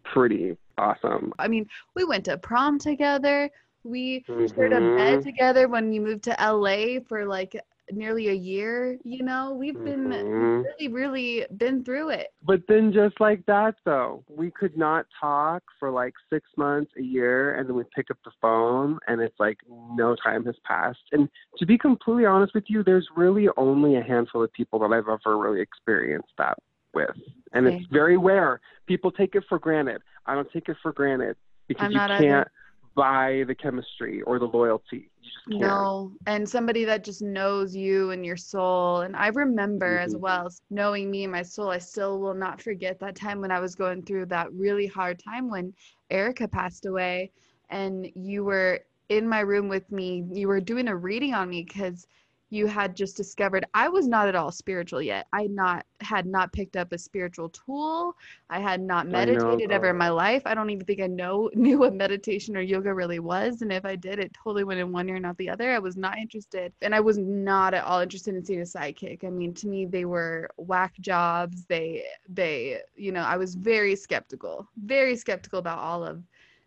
pretty 0.04 0.56
awesome. 0.78 1.32
I 1.38 1.48
mean, 1.48 1.66
we 1.94 2.04
went 2.04 2.24
to 2.24 2.38
prom 2.38 2.78
together. 2.78 3.50
We 3.85 4.24
shared 4.26 4.72
a 4.72 4.80
bed 4.80 5.20
Mhm. 5.20 5.22
together 5.22 5.68
when 5.68 5.92
you 5.92 6.00
moved 6.00 6.24
to 6.24 6.40
LA 6.40 7.00
for 7.00 7.24
like 7.26 7.56
nearly 7.90 8.29
a 8.29 8.35
year. 8.35 8.99
You 9.05 9.23
know, 9.23 9.55
we've 9.55 9.83
been 9.83 10.11
Mhm. 10.11 10.64
really, 10.64 10.88
really 10.92 11.47
been 11.57 11.85
through 11.85 12.11
it. 12.11 12.33
But 12.42 12.66
then, 12.68 12.92
just 12.92 13.21
like 13.21 13.45
that, 13.47 13.77
though, 13.85 14.25
we 14.29 14.51
could 14.51 14.77
not 14.77 15.07
talk 15.18 15.62
for 15.79 15.90
like 15.90 16.14
six 16.31 16.49
months, 16.57 16.92
a 16.97 17.03
year, 17.03 17.55
and 17.55 17.68
then 17.68 17.77
we 17.77 17.85
pick 17.95 18.11
up 18.11 18.18
the 18.25 18.31
phone, 18.40 18.99
and 19.07 19.21
it's 19.21 19.38
like 19.38 19.59
no 19.68 20.14
time 20.16 20.45
has 20.45 20.57
passed. 20.64 21.03
And 21.12 21.29
to 21.59 21.66
be 21.66 21.79
completely 21.79 22.27
honest 22.27 22.55
with 22.55 22.64
you, 22.68 22.83
there's 22.83 23.09
really 23.16 23.49
only 23.57 23.97
a 23.97 24.03
handful 24.03 24.42
of 24.42 24.53
people 24.53 24.79
that 24.81 24.92
I've 24.92 25.09
ever 25.09 25.38
really 25.38 25.61
experienced 25.61 26.33
that 26.38 26.59
with, 26.95 27.16
and 27.53 27.66
it's 27.66 27.87
very 27.87 28.16
rare. 28.16 28.61
People 28.87 29.11
take 29.11 29.35
it 29.35 29.45
for 29.49 29.59
granted. 29.59 30.03
I 30.27 30.35
don't 30.35 30.51
take 30.53 30.68
it 30.68 30.77
for 30.83 30.92
granted 30.92 31.37
because 31.68 31.90
you 31.90 31.97
not 31.97 32.11
either. 32.11 32.51
Buy 32.94 33.44
the 33.46 33.55
chemistry 33.55 34.22
or 34.22 34.38
the 34.38 34.46
loyalty. 34.46 35.11
You 35.20 35.31
just. 35.31 35.46
No, 35.46 36.12
and 36.26 36.48
somebody 36.48 36.85
that 36.85 37.05
just 37.05 37.20
knows 37.20 37.74
you 37.74 38.11
and 38.12 38.24
your 38.24 38.37
soul. 38.37 39.00
And 39.00 39.16
I 39.16 39.28
remember 39.28 39.98
as 39.98 40.14
Mhm. 40.14 40.16
well, 40.16 40.48
knowing 40.70 41.11
me 41.11 41.24
and 41.24 41.33
my 41.33 41.42
soul, 41.42 41.68
I 41.70 41.78
still 41.78 42.20
will 42.20 42.35
not 42.35 42.62
forget 42.62 43.00
that 43.00 43.16
time 43.16 43.40
when 43.40 43.50
I 43.50 43.61
was 43.61 43.74
going 43.74 44.02
through 44.02 44.26
that 44.26 44.52
really 44.52 44.87
hard 44.87 45.18
time 45.18 45.50
when 45.50 45.74
Erica 46.11 46.46
passed 46.48 46.87
away 46.87 47.33
and 47.68 48.07
you 48.14 48.44
were 48.44 48.81
in 49.09 49.28
my 49.28 49.40
room 49.40 49.68
with 49.68 49.90
me. 49.90 50.24
You 50.33 50.48
were 50.48 50.61
doing 50.61 50.88
a 50.88 50.96
reading 50.96 51.35
on 51.35 51.48
me 51.50 51.64
because 51.66 52.07
you 52.52 52.66
had 52.66 52.94
just 52.94 53.16
discovered 53.16 53.64
I 53.72 53.88
was 53.88 54.06
not 54.06 54.28
at 54.28 54.34
all 54.34 54.50
spiritual 54.52 55.00
yet. 55.00 55.26
I 55.32 55.46
not 55.46 55.86
had 56.02 56.26
not 56.26 56.52
picked 56.52 56.76
up 56.76 56.92
a 56.92 56.98
spiritual 56.98 57.48
tool. 57.48 58.14
I 58.50 58.60
had 58.60 58.82
not 58.82 59.08
meditated 59.08 59.72
ever 59.72 59.88
in 59.88 59.96
my 59.96 60.10
life. 60.10 60.42
I 60.44 60.54
don't 60.54 60.68
even 60.68 60.84
think 60.84 61.00
I 61.00 61.06
know 61.06 61.48
knew 61.54 61.78
what 61.78 61.94
meditation 61.94 62.54
or 62.54 62.60
yoga 62.60 62.92
really 62.92 63.20
was. 63.20 63.62
And 63.62 63.72
if 63.72 63.86
I 63.86 63.96
did, 63.96 64.18
it 64.18 64.34
totally 64.34 64.64
went 64.64 64.80
in 64.80 64.92
one 64.92 65.08
ear, 65.08 65.18
not 65.18 65.38
the 65.38 65.48
other. 65.48 65.70
I 65.70 65.78
was 65.78 65.96
not 65.96 66.18
interested. 66.18 66.74
And 66.82 66.94
I 66.94 67.00
was 67.00 67.16
not 67.16 67.72
at 67.72 67.84
all 67.84 68.00
interested 68.00 68.34
in 68.34 68.44
seeing 68.44 68.60
a 68.60 68.66
psychic. 68.66 69.24
I 69.24 69.30
mean, 69.30 69.54
to 69.54 69.66
me, 69.66 69.86
they 69.86 70.04
were 70.04 70.50
whack 70.58 70.92
jobs. 71.00 71.64
They 71.64 72.04
they, 72.28 72.80
you 72.94 73.12
know, 73.12 73.22
I 73.22 73.38
was 73.38 73.54
very 73.54 73.96
skeptical, 73.96 74.68
very 74.76 75.16
skeptical 75.16 75.58
about 75.58 75.78
all 75.78 76.04
of 76.04 76.22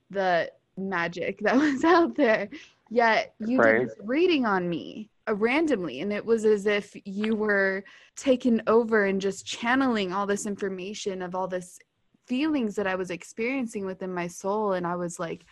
the 0.09 0.51
magic 0.77 1.39
that 1.41 1.55
was 1.55 1.83
out 1.83 2.15
there. 2.15 2.49
Yet 2.89 3.35
you 3.39 3.59
Right. 3.59 3.75
did 3.75 3.77
this 3.89 3.95
reading 4.03 4.47
on 4.47 4.67
me 4.67 5.11
Uh, 5.27 5.35
randomly, 5.35 6.01
and 6.01 6.13
it 6.13 6.23
was 6.23 6.45
as 6.45 6.65
if 6.67 6.95
you 7.05 7.35
were 7.35 7.83
taken 8.15 8.61
over 8.67 9.05
and 9.05 9.19
just 9.19 9.45
channeling 9.45 10.13
all 10.13 10.27
this 10.27 10.45
information 10.45 11.21
of 11.21 11.33
all 11.33 11.47
this 11.47 11.79
feelings 12.27 12.75
that 12.75 12.88
I 12.88 12.95
was 12.95 13.09
experiencing 13.09 13.85
within 13.85 14.13
my 14.13 14.27
soul. 14.27 14.73
And 14.73 14.85
I 14.85 14.95
was 14.95 15.19
like, 15.19 15.45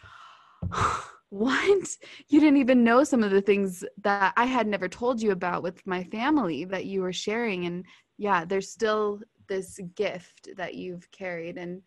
what? 1.29 1.97
You 2.27 2.39
didn't 2.39 2.57
even 2.57 2.83
know 2.83 3.03
some 3.03 3.23
of 3.23 3.31
the 3.31 3.41
things 3.41 3.83
that 4.03 4.33
I 4.37 4.45
had 4.45 4.67
never 4.67 4.87
told 4.87 5.21
you 5.21 5.31
about 5.31 5.63
with 5.63 5.85
my 5.87 6.03
family 6.03 6.65
that 6.65 6.85
you 6.85 7.01
were 7.01 7.13
sharing. 7.13 7.65
And 7.65 7.85
yeah, 8.17 8.45
there's 8.45 8.69
still 8.69 9.21
this 9.47 9.79
gift 9.95 10.49
that 10.55 10.75
you've 10.75 11.09
carried. 11.11 11.57
And, 11.57 11.81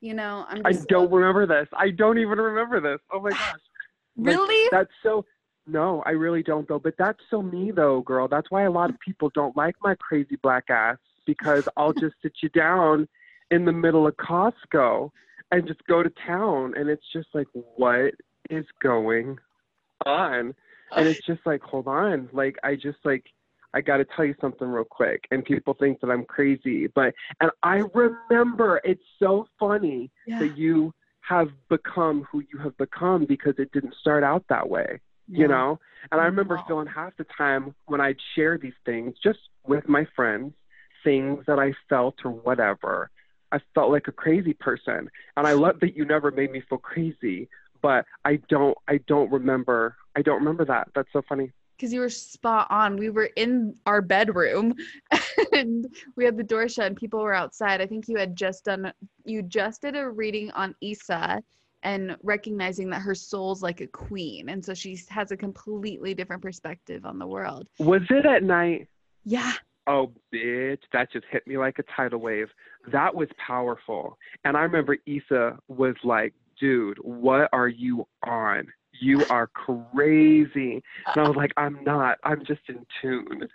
you 0.00 0.14
know, 0.14 0.44
I'm 0.48 0.62
I 0.64 0.72
don't 0.72 1.10
remember 1.10 1.46
this. 1.46 1.68
I 1.72 1.90
don't 1.90 2.18
even 2.18 2.38
remember 2.38 2.80
this. 2.80 3.00
Oh 3.12 3.20
my 3.20 3.30
gosh. 3.30 3.52
Like, 4.16 4.36
really? 4.36 4.68
That's 4.70 4.92
so. 5.02 5.24
No, 5.66 6.02
I 6.06 6.10
really 6.10 6.42
don't 6.42 6.66
though. 6.68 6.78
But 6.78 6.94
that's 6.98 7.20
so 7.30 7.42
me 7.42 7.70
though, 7.70 8.00
girl. 8.00 8.28
That's 8.28 8.50
why 8.50 8.62
a 8.62 8.70
lot 8.70 8.90
of 8.90 8.98
people 9.00 9.30
don't 9.34 9.56
like 9.56 9.76
my 9.82 9.94
crazy 9.94 10.36
black 10.42 10.70
ass 10.70 10.98
because 11.26 11.68
I'll 11.76 11.92
just 11.92 12.16
sit 12.22 12.32
you 12.42 12.48
down 12.48 13.08
in 13.50 13.64
the 13.64 13.72
middle 13.72 14.06
of 14.06 14.16
Costco 14.16 15.10
and 15.52 15.66
just 15.66 15.84
go 15.86 16.02
to 16.02 16.10
town, 16.26 16.74
and 16.76 16.88
it's 16.88 17.06
just 17.12 17.28
like, 17.34 17.48
what 17.76 18.14
is 18.48 18.64
going 18.80 19.38
on? 20.06 20.54
And 20.96 21.06
it's 21.08 21.24
just 21.26 21.40
like, 21.44 21.62
hold 21.62 21.86
on, 21.86 22.28
like 22.32 22.56
I 22.62 22.74
just 22.74 22.98
like. 23.04 23.24
I 23.72 23.80
got 23.80 23.98
to 23.98 24.04
tell 24.04 24.24
you 24.24 24.34
something 24.40 24.66
real 24.66 24.82
quick. 24.82 25.28
And 25.30 25.44
people 25.44 25.74
think 25.74 26.00
that 26.00 26.10
I'm 26.10 26.24
crazy, 26.24 26.88
but, 26.88 27.14
and 27.40 27.52
I 27.62 27.84
remember 27.94 28.80
it's 28.82 29.04
so 29.20 29.46
funny 29.60 30.10
yeah. 30.26 30.40
that 30.40 30.58
you 30.58 30.92
have 31.20 31.50
become 31.68 32.26
who 32.32 32.42
you 32.52 32.58
have 32.64 32.76
become 32.78 33.26
because 33.26 33.54
it 33.58 33.70
didn't 33.70 33.94
start 34.00 34.24
out 34.24 34.44
that 34.48 34.68
way, 34.68 34.98
you 35.34 35.48
know? 35.48 35.78
And 36.12 36.20
I 36.20 36.24
remember 36.24 36.56
No. 36.56 36.64
feeling 36.66 36.86
half 36.86 37.16
the 37.16 37.26
time 37.36 37.74
when 37.86 38.00
I'd 38.00 38.16
share 38.34 38.58
these 38.58 38.74
things 38.84 39.14
just 39.22 39.38
with 39.66 39.88
my 39.88 40.06
friends, 40.16 40.54
things 41.04 41.44
that 41.46 41.58
I 41.58 41.72
felt 41.88 42.16
or 42.24 42.30
whatever, 42.30 43.10
I 43.52 43.60
felt 43.74 43.90
like 43.90 44.08
a 44.08 44.12
crazy 44.12 44.54
person. 44.54 45.10
And 45.36 45.46
I 45.46 45.52
love 45.54 45.80
that 45.80 45.96
you 45.96 46.04
never 46.04 46.30
made 46.30 46.52
me 46.52 46.62
feel 46.68 46.78
crazy, 46.78 47.48
but 47.82 48.04
I 48.24 48.36
don't, 48.48 48.76
I 48.88 48.98
don't 49.06 49.30
remember, 49.30 49.96
I 50.16 50.22
don't 50.22 50.38
remember 50.40 50.64
that. 50.66 50.88
That's 50.94 51.08
so 51.12 51.22
funny. 51.28 51.52
because 51.76 51.92
you 51.92 52.00
were 52.00 52.10
spot 52.10 52.66
on. 52.70 52.96
We 52.96 53.08
were 53.10 53.30
in 53.36 53.74
our 53.86 54.02
bedroom 54.02 54.74
and 55.52 55.86
we 56.16 56.24
had 56.24 56.36
the 56.36 56.42
door 56.44 56.68
shut 56.68 56.86
and 56.86 56.96
people 56.96 57.20
were 57.20 57.34
outside. 57.34 57.80
I 57.80 57.86
think 57.86 58.08
you 58.08 58.18
had 58.18 58.36
just 58.36 58.64
done 58.64 58.92
you 59.24 59.42
just 59.42 59.82
did 59.82 59.96
a 59.96 60.08
reading 60.08 60.50
on 60.52 60.74
Issa 60.82 61.42
and 61.82 62.16
recognizing 62.22 62.90
that 62.90 63.00
her 63.00 63.14
soul's 63.14 63.62
like 63.62 63.80
a 63.80 63.86
queen 63.86 64.48
and 64.48 64.64
so 64.64 64.74
she 64.74 64.98
has 65.08 65.30
a 65.30 65.36
completely 65.36 66.14
different 66.14 66.42
perspective 66.42 67.06
on 67.06 67.18
the 67.18 67.26
world. 67.26 67.66
Was 67.78 68.02
it 68.10 68.26
at 68.26 68.42
night? 68.42 68.88
Yeah. 69.24 69.52
Oh, 69.86 70.12
bitch, 70.32 70.82
that 70.92 71.12
just 71.12 71.24
hit 71.30 71.46
me 71.46 71.58
like 71.58 71.78
a 71.78 71.82
tidal 71.96 72.20
wave. 72.20 72.48
That 72.92 73.14
was 73.14 73.28
powerful. 73.44 74.18
And 74.44 74.56
I 74.56 74.60
remember 74.62 74.96
Issa 75.06 75.58
was 75.68 75.96
like, 76.04 76.34
dude, 76.60 76.98
what 76.98 77.48
are 77.52 77.68
you 77.68 78.06
on? 78.22 78.66
You 79.00 79.24
are 79.30 79.48
crazy. 79.48 80.82
And 81.06 81.16
I 81.16 81.22
was 81.22 81.36
like, 81.36 81.52
I'm 81.56 81.82
not. 81.84 82.18
I'm 82.22 82.44
just 82.44 82.60
in 82.68 82.86
tune. 83.00 83.48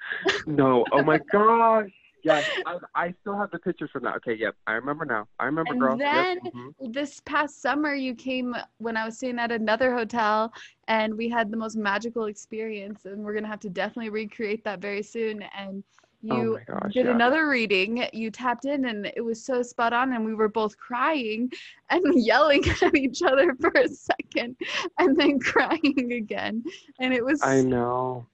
No. 0.48 0.84
Oh 0.92 1.04
my 1.04 1.20
gosh. 1.32 1.92
Yes. 2.26 2.50
I, 2.66 2.78
I 2.96 3.14
still 3.22 3.38
have 3.38 3.52
the 3.52 3.60
pictures 3.60 3.90
from 3.92 4.04
that. 4.04 4.16
Okay. 4.18 4.34
Yep. 4.34 4.56
I 4.68 4.74
remember 4.74 5.06
now. 5.06 5.28
I 5.40 5.46
remember, 5.46 5.72
And 5.74 5.80
girl. 5.80 5.98
then- 5.98 6.40
yep. 6.44 6.54
mhm. 6.54 6.94
This 6.94 7.22
past 7.26 7.62
summer 7.62 7.94
you 7.94 8.16
came 8.16 8.56
when 8.80 8.98
I 8.98 9.06
was 9.06 9.18
staying 9.18 9.40
at 9.40 9.52
another 9.52 9.94
hotel 9.94 10.52
and 10.88 11.16
we 11.16 11.30
had 11.30 11.52
the 11.52 11.58
most 11.58 11.76
magical 11.78 12.26
experience 12.26 13.06
and 13.06 13.24
we're 13.24 13.34
going 13.34 13.44
to 13.44 13.50
have 13.50 13.60
to 13.62 13.70
definitely 13.70 14.10
recreate 14.10 14.64
that 14.66 14.80
very 14.82 15.04
soon 15.04 15.44
and 15.58 15.84
Oh 16.28 16.42
you 16.42 16.54
my 16.54 16.64
gosh, 16.80 16.94
did 16.94 17.06
yeah. 17.06 17.12
another 17.12 17.48
reading 17.48 18.08
you 18.12 18.32
tapped 18.32 18.66
in 18.66 18.86
and 18.86 19.06
it 19.16 19.22
was 19.24 19.46
so 19.46 19.62
spot 19.62 19.94
on 19.94 20.12
and 20.14 20.26
we 20.26 20.34
were 20.34 20.50
both 20.50 20.76
crying 20.76 21.52
and 21.92 22.02
yelling 22.26 22.64
at 22.82 22.96
each 22.96 23.22
other 23.22 23.54
for 23.62 23.72
a 23.76 23.88
second 23.88 24.56
and 24.98 25.16
then 25.16 25.38
crying 25.52 26.14
again 26.14 26.64
and 27.00 27.14
it 27.14 27.24
was 27.24 27.44
I 27.44 27.62
know. 27.62 28.26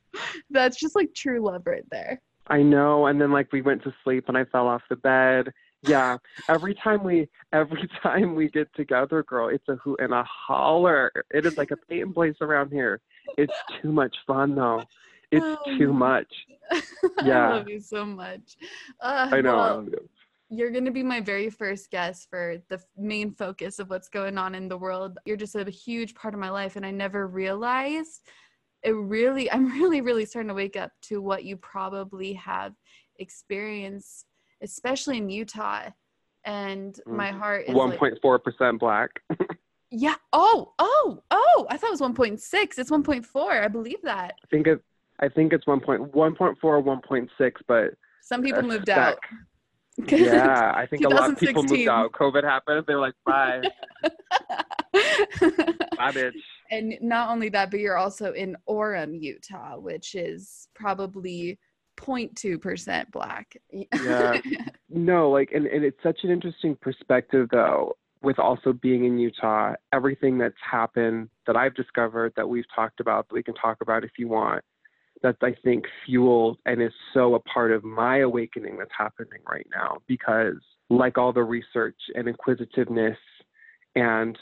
that's 0.52 0.78
just 0.80 0.96
like 0.96 1.14
true 1.14 1.42
love 1.46 1.64
right 1.66 1.84
there 1.92 2.22
I 2.52 2.62
know. 2.64 3.08
And 3.08 3.20
then 3.22 3.32
like 3.32 3.52
we 3.54 3.62
went 3.64 3.84
to 3.86 3.94
sleep 4.04 4.26
and 4.30 4.38
I 4.38 4.46
fell 4.46 4.68
off 4.68 4.84
the 4.90 4.98
bed. 4.98 5.52
Yeah. 5.84 6.18
Every 6.50 6.76
time 6.76 7.04
we 7.04 7.30
every 7.54 7.88
time 8.04 8.36
we 8.36 8.50
get 8.50 8.74
together, 8.76 9.24
girl, 9.24 9.50
it's 9.50 9.68
a 9.70 9.78
hoot 9.78 10.00
and 10.02 10.14
a 10.14 10.24
holler. 10.26 11.12
It 11.32 11.46
is 11.48 11.58
like 11.58 11.72
a 11.72 11.78
paint 11.78 12.14
place 12.14 12.36
around 12.42 12.72
here. 12.72 13.02
It's 13.38 13.56
too 13.82 13.92
much 13.94 14.16
fun 14.28 14.56
though. 14.56 14.84
It's 15.32 15.46
Oh, 15.46 15.78
too 15.78 15.94
much. 15.94 16.32
i 17.20 17.50
love 17.50 17.68
you 17.70 17.82
so 17.82 18.06
much 18.06 18.58
uh, 19.02 19.30
I 19.32 19.42
know. 19.42 19.52
I 19.52 19.56
well, 19.56 19.76
love 19.78 19.90
you. 19.90 20.10
you're 20.50 20.72
going 20.72 20.86
to 20.86 20.92
be 20.92 21.04
my 21.04 21.22
very 21.22 21.50
first 21.50 21.92
guest 21.92 22.30
for 22.30 22.58
the 22.70 22.80
main 22.98 23.34
focus 23.34 23.80
of 23.80 23.90
what's 23.90 24.10
going 24.10 24.38
on 24.38 24.56
in 24.56 24.68
the 24.70 24.78
world. 24.78 25.18
You're 25.26 25.38
just 25.38 25.56
a 25.56 25.70
huge 25.70 26.16
part 26.16 26.34
of 26.34 26.40
my 26.40 26.50
life, 26.50 26.76
and 26.78 26.86
I 26.86 26.92
never 26.92 27.28
realized 27.28 28.22
it 28.84 28.92
really, 28.92 29.52
I'm 29.52 29.72
really, 29.72 30.02
really 30.02 30.26
starting 30.26 30.50
to 30.50 30.54
wake 30.54 30.76
up 30.78 30.92
to 31.04 31.22
what 31.22 31.44
you 31.44 31.58
probably 31.58 32.34
have 32.34 32.74
experienced, 33.20 34.26
especially 34.62 35.18
in 35.18 35.30
Utah. 35.30 35.90
And 36.44 37.00
my 37.06 37.30
Mhm. 37.32 37.38
heart 37.40 37.64
is 37.68 37.76
One 37.76 37.92
like, 37.92 38.00
point 38.00 38.18
four 38.22 38.40
percent 38.40 38.80
black. 38.80 39.10
yeah. 39.92 40.16
Oh, 40.34 40.74
oh, 40.80 41.22
oh, 41.30 41.68
I 41.70 41.78
thought 41.78 41.88
it 41.88 42.00
was 42.00 42.02
1.6. 42.02 42.80
It's 42.80 42.90
1.4. 42.90 43.64
I 43.64 43.68
believe 43.68 44.02
that. 44.04 44.34
I 44.44 44.48
think 44.50 44.66
it's 44.68 44.84
I 45.20 45.30
think 45.30 45.54
it's 45.54 45.68
one 45.68 45.80
point 45.80 46.16
one 46.16 46.34
point 46.36 46.58
four, 46.60 46.80
one 46.80 47.00
point 47.08 47.30
six, 47.38 47.62
but 47.68 47.94
Some 48.24 48.42
people 48.42 48.62
uh, 48.62 48.68
moved 48.68 48.88
that- 48.88 48.98
out. 49.14 49.20
Yeah, 50.08 50.72
I 50.74 50.88
think 50.88 51.04
a 51.04 51.10
lot 51.10 51.30
of 51.32 51.38
people 51.38 51.64
moved 51.64 51.88
out. 51.90 52.12
COVID 52.14 52.44
happened. 52.44 52.86
They're 52.88 52.98
like, 52.98 53.14
bye. 53.26 53.62
bye, 54.92 56.12
bitch. 56.12 56.32
And 56.72 56.98
not 57.02 57.30
only 57.30 57.50
that, 57.50 57.70
but 57.70 57.82
you're 57.82 57.98
also 57.98 58.32
in 58.32 58.56
Orem, 58.68 59.22
Utah, 59.22 59.78
which 59.78 60.16
is 60.16 60.70
probably 60.74 61.60
0.2% 61.98 63.12
black. 63.12 63.56
yeah. 63.72 64.40
No, 64.94 65.30
like, 65.30 65.52
and, 65.54 65.68
and 65.68 65.86
it's 65.86 66.04
such 66.04 66.20
an 66.24 66.32
interesting 66.32 66.76
perspective, 66.82 67.48
though, 67.50 67.96
with 68.22 68.38
also 68.40 68.74
being 68.74 69.06
in 69.06 69.18
Utah. 69.18 69.74
Everything 69.94 70.38
that's 70.38 70.54
happened 70.70 71.30
that 71.48 71.56
I've 71.56 71.74
discovered 71.76 72.34
that 72.36 72.50
we've 72.50 72.66
talked 72.76 73.00
about, 73.00 73.30
that 73.30 73.34
we 73.34 73.42
can 73.42 73.54
talk 73.54 73.78
about 73.82 74.04
if 74.04 74.12
you 74.18 74.28
want, 74.28 74.66
that 75.24 75.38
I 75.42 75.56
think 75.64 75.86
fueled 76.06 76.58
and 76.66 76.82
is 76.82 76.92
so 77.14 77.36
a 77.36 77.40
part 77.40 77.72
of 77.72 77.86
my 77.86 78.20
awakening 78.20 78.78
that's 78.78 78.92
happening 78.98 79.40
right 79.50 79.68
now. 79.74 80.00
Because, 80.08 80.58
like 80.90 81.18
all 81.18 81.32
the 81.32 81.44
research 81.44 81.96
and 82.14 82.28
inquisitiveness 82.28 83.18
and 83.96 84.38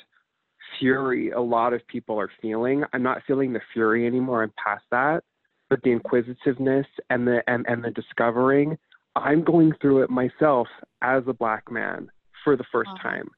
fury 0.79 1.31
a 1.31 1.39
lot 1.41 1.73
of 1.73 1.85
people 1.87 2.19
are 2.19 2.29
feeling, 2.41 2.83
I'm 2.93 3.03
not 3.03 3.21
feeling 3.25 3.53
the 3.53 3.61
fury 3.73 4.05
anymore. 4.05 4.43
I'm 4.43 4.53
past 4.63 4.83
that 4.91 5.23
but 5.69 5.81
the 5.83 5.91
inquisitiveness 5.91 6.87
and 7.09 7.27
the 7.27 7.41
and, 7.47 7.65
and 7.67 7.83
the 7.83 7.91
discovering 7.91 8.77
i'm 9.15 9.43
going 9.43 9.71
through 9.81 10.03
it 10.03 10.09
myself 10.09 10.67
as 11.01 11.23
a 11.27 11.33
black 11.33 11.71
man 11.71 12.09
for 12.43 12.55
the 12.55 12.65
first 12.71 12.89
wow. 12.95 13.11
time 13.11 13.29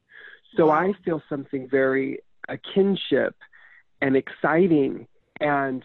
so 0.56 0.68
wow. 0.68 0.82
i 0.82 0.94
feel 1.04 1.22
something 1.30 1.68
very 1.70 2.20
a 2.50 2.58
kinship 2.74 3.36
and 4.02 4.16
exciting 4.16 5.06
and 5.40 5.84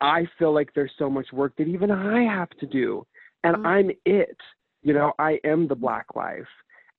i 0.00 0.26
feel 0.38 0.52
like 0.52 0.72
there's 0.74 0.92
so 0.98 1.08
much 1.08 1.32
work 1.32 1.54
that 1.56 1.68
even 1.68 1.90
i 1.90 2.22
have 2.22 2.50
to 2.50 2.66
do 2.66 3.06
and 3.44 3.56
mm-hmm. 3.56 3.66
i'm 3.66 3.90
it 4.04 4.36
you 4.82 4.92
know 4.92 5.12
i 5.18 5.38
am 5.44 5.66
the 5.68 5.74
black 5.74 6.06
life 6.14 6.48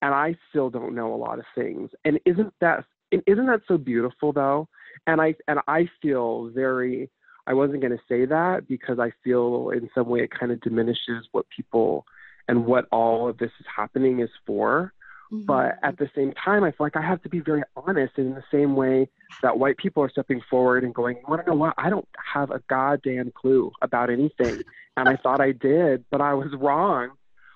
and 0.01 0.13
i 0.13 0.35
still 0.49 0.69
don't 0.69 0.95
know 0.95 1.13
a 1.13 1.15
lot 1.15 1.39
of 1.39 1.45
things 1.55 1.89
and 2.05 2.19
isn't 2.25 2.53
that 2.61 2.83
isn't 3.11 3.47
that 3.47 3.61
so 3.67 3.77
beautiful 3.77 4.33
though 4.33 4.67
and 5.05 5.21
i 5.21 5.33
and 5.47 5.59
i 5.67 5.87
feel 6.01 6.49
very 6.53 7.09
I 7.47 7.53
wasn't 7.53 7.79
going 7.79 7.97
to 7.97 8.03
say 8.09 8.25
that 8.25 8.67
because 8.67 8.99
I 8.99 9.11
feel 9.23 9.69
in 9.69 9.89
some 9.95 10.09
way 10.09 10.19
it 10.19 10.31
kind 10.37 10.51
of 10.51 10.59
diminishes 10.59 11.27
what 11.31 11.45
people 11.49 12.05
and 12.49 12.65
what 12.65 12.85
all 12.91 13.29
of 13.29 13.37
this 13.37 13.51
is 13.59 13.65
happening 13.73 14.19
is 14.19 14.29
for. 14.45 14.93
Mm-hmm. 15.31 15.45
But 15.45 15.77
at 15.81 15.97
the 15.97 16.09
same 16.13 16.33
time, 16.33 16.65
I 16.65 16.71
feel 16.71 16.85
like 16.85 16.97
I 16.97 17.01
have 17.01 17.21
to 17.23 17.29
be 17.29 17.39
very 17.39 17.63
honest 17.75 18.17
in 18.17 18.35
the 18.35 18.43
same 18.51 18.75
way 18.75 19.09
that 19.41 19.59
white 19.59 19.77
people 19.77 20.03
are 20.03 20.09
stepping 20.09 20.41
forward 20.49 20.83
and 20.83 20.93
going, 20.93 21.17
want 21.27 21.43
to 21.43 21.49
know 21.49 21.57
what? 21.57 21.73
I 21.77 21.89
don't 21.89 22.07
have 22.33 22.51
a 22.51 22.61
goddamn 22.69 23.31
clue 23.31 23.71
about 23.81 24.09
anything. 24.09 24.61
and 24.97 25.07
I 25.07 25.15
thought 25.15 25.39
I 25.39 25.53
did, 25.53 26.03
but 26.11 26.21
I 26.21 26.33
was 26.33 26.53
wrong. 26.53 27.11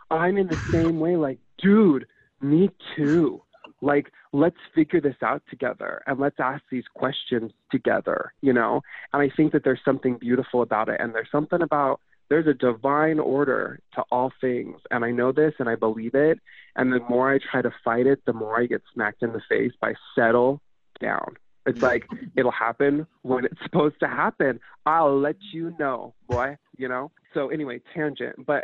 I'm 0.10 0.38
in 0.38 0.48
the 0.48 0.62
same 0.72 1.00
way, 1.00 1.18
like, 1.18 1.40
dude, 1.58 2.08
me 2.42 2.70
too 2.96 3.42
like 3.82 4.12
let's 4.32 4.58
figure 4.74 5.02
this 5.02 5.16
out 5.24 5.42
together 5.50 6.02
and 6.08 6.20
let's 6.20 6.40
ask 6.40 6.64
these 6.72 6.86
questions 6.96 7.52
together 7.72 8.34
you 8.42 8.54
know? 8.54 8.82
And 9.14 9.22
i 9.22 9.30
think 9.36 9.52
that 9.54 9.64
there's 9.64 9.80
something 9.84 10.18
beautiful 10.18 10.62
about 10.62 10.90
it 10.90 11.00
and 11.00 11.14
there's 11.14 11.32
something 11.32 11.62
about 11.62 12.00
there's 12.30 12.48
a 12.48 12.54
divine 12.54 13.20
order 13.20 13.80
to 13.96 14.04
all 14.12 14.32
things 14.40 14.80
and 14.90 15.04
i 15.04 15.12
know 15.12 15.32
this 15.32 15.54
and 15.60 15.68
i 15.68 15.76
believe 15.76 16.16
it 16.16 16.40
and 16.76 16.94
the 16.94 17.00
more 17.10 17.34
i 17.34 17.40
try 17.52 17.62
to 17.62 17.72
fight 17.84 18.08
it 18.08 18.24
the 18.26 18.34
more 18.34 18.60
i 18.60 18.66
get 18.66 18.82
smacked 18.94 19.22
in 19.24 19.34
the 19.34 19.42
face 19.50 19.74
by 19.82 19.94
settle 20.16 20.62
down 21.02 21.36
it's 21.66 21.82
like 21.82 22.06
it'll 22.36 22.52
happen 22.52 23.06
when 23.22 23.46
it's 23.46 23.62
supposed 23.64 23.96
to 24.00 24.08
happen 24.08 24.60
i'll 24.86 25.20
let 25.20 25.36
you 25.54 25.74
know 25.80 26.14
boy 26.28 26.58
you 26.78 26.88
know 26.88 27.12
so 27.34 27.50
anyway 27.50 27.80
tangent 27.94 28.36
but 28.46 28.64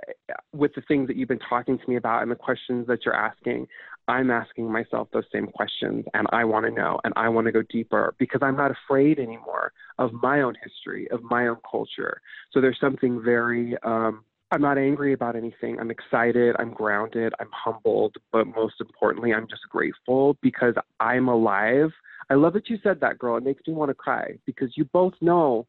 with 0.54 0.74
the 0.76 0.82
things 0.88 1.08
that 1.08 1.16
you've 1.16 1.30
been 1.30 1.40
talking 1.40 1.78
to 1.78 1.90
me 1.90 1.96
about 1.96 2.22
and 2.22 2.32
the 2.32 2.36
questions 2.36 2.88
that 2.88 3.06
you're 3.06 3.16
asking 3.16 3.68
I'm 4.08 4.32
asking 4.32 4.72
myself 4.72 5.10
those 5.12 5.26
same 5.34 5.48
questions 5.48 6.06
and 6.14 6.28
I 6.32 6.46
want 6.46 6.66
to 6.66 6.72
know 6.72 7.00
and 7.04 7.14
I 7.18 7.28
want 7.30 7.46
to 7.48 7.52
go 7.52 7.62
deeper 7.70 8.16
because 8.18 8.40
I'm 8.42 8.56
not 8.56 8.72
afraid 8.72 9.20
anymore 9.20 9.74
of 9.98 10.14
my 10.14 10.42
own 10.42 10.56
history, 10.64 11.10
of 11.12 11.22
my 11.24 11.48
own 11.48 11.58
culture. 11.70 12.22
So 12.52 12.62
there's 12.62 12.80
something 12.80 13.22
very, 13.24 13.76
um, 13.84 14.24
I'm 14.52 14.62
not 14.62 14.78
angry 14.78 15.12
about 15.12 15.36
anything. 15.36 15.78
I'm 15.78 15.92
excited. 15.92 16.56
I'm 16.58 16.72
grounded. 16.72 17.34
I'm 17.42 17.50
humbled. 17.52 18.16
But 18.32 18.48
most 18.48 18.76
importantly, 18.80 19.34
I'm 19.34 19.48
just 19.50 19.64
grateful 19.70 20.38
because 20.42 20.76
I'm 21.02 21.28
alive. 21.28 21.92
I 22.30 22.36
love 22.36 22.54
that 22.54 22.70
you 22.70 22.78
said 22.84 23.00
that, 23.02 23.18
girl. 23.18 23.38
It 23.38 23.44
makes 23.44 23.62
me 23.68 23.74
want 23.74 23.90
to 23.90 23.96
cry 23.96 24.38
because 24.46 24.76
you 24.76 24.86
both 24.86 25.13
know 25.22 25.68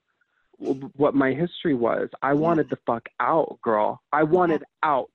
what 0.97 1.15
my 1.15 1.33
history 1.33 1.75
was. 1.75 2.09
I 2.21 2.35
wanted 2.35 2.69
the 2.69 2.79
fuck 2.85 3.09
out, 3.21 3.59
girl. 3.63 4.03
I 4.13 4.25
wanted 4.25 4.65
out. 4.83 5.11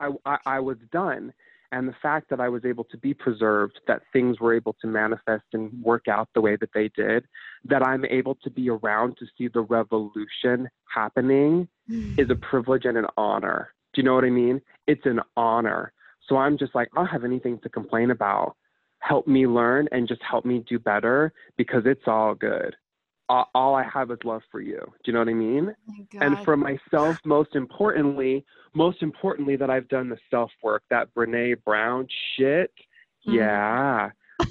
I, 0.00 0.10
I, 0.24 0.38
I 0.46 0.60
was 0.60 0.78
done 0.90 1.32
and 1.72 1.88
the 1.88 1.94
fact 2.00 2.30
that 2.30 2.40
I 2.40 2.48
was 2.48 2.64
able 2.64 2.84
to 2.84 2.96
be 2.96 3.12
preserved, 3.14 3.80
that 3.86 4.02
things 4.12 4.40
were 4.40 4.54
able 4.54 4.74
to 4.80 4.86
manifest 4.86 5.44
and 5.52 5.72
work 5.82 6.08
out 6.08 6.28
the 6.34 6.40
way 6.40 6.56
that 6.56 6.70
they 6.72 6.88
did, 6.88 7.24
that 7.64 7.86
I'm 7.86 8.04
able 8.06 8.36
to 8.44 8.50
be 8.50 8.70
around 8.70 9.16
to 9.18 9.26
see 9.36 9.48
the 9.48 9.62
revolution 9.62 10.68
happening 10.94 11.68
mm. 11.90 12.18
is 12.18 12.30
a 12.30 12.36
privilege 12.36 12.84
and 12.84 12.96
an 12.96 13.06
honor. 13.16 13.72
Do 13.94 14.00
you 14.00 14.04
know 14.04 14.14
what 14.14 14.24
I 14.24 14.30
mean? 14.30 14.60
It's 14.86 15.06
an 15.06 15.20
honor. 15.36 15.92
So 16.28 16.36
I'm 16.36 16.58
just 16.58 16.74
like, 16.74 16.88
I 16.94 17.00
don't 17.00 17.06
have 17.08 17.24
anything 17.24 17.58
to 17.60 17.68
complain 17.68 18.10
about. 18.10 18.56
Help 19.00 19.26
me 19.26 19.46
learn 19.46 19.88
and 19.92 20.08
just 20.08 20.22
help 20.22 20.44
me 20.44 20.64
do 20.68 20.78
better 20.78 21.32
because 21.56 21.82
it's 21.86 22.06
all 22.06 22.34
good 22.34 22.74
all 23.28 23.74
I 23.74 23.82
have 23.82 24.10
is 24.10 24.18
love 24.24 24.42
for 24.50 24.60
you. 24.60 24.78
Do 24.78 24.92
you 25.06 25.12
know 25.12 25.18
what 25.20 25.28
I 25.28 25.34
mean? 25.34 25.74
Oh 25.90 26.18
and 26.20 26.38
for 26.44 26.56
myself, 26.56 27.18
most 27.24 27.54
importantly, 27.54 28.44
most 28.74 29.02
importantly, 29.02 29.56
that 29.56 29.70
I've 29.70 29.88
done 29.88 30.08
the 30.08 30.18
self 30.30 30.50
work, 30.62 30.82
that 30.90 31.12
Brene 31.14 31.62
Brown 31.64 32.06
shit. 32.36 32.72
Mm-hmm. 33.26 33.34
Yeah, 33.34 34.10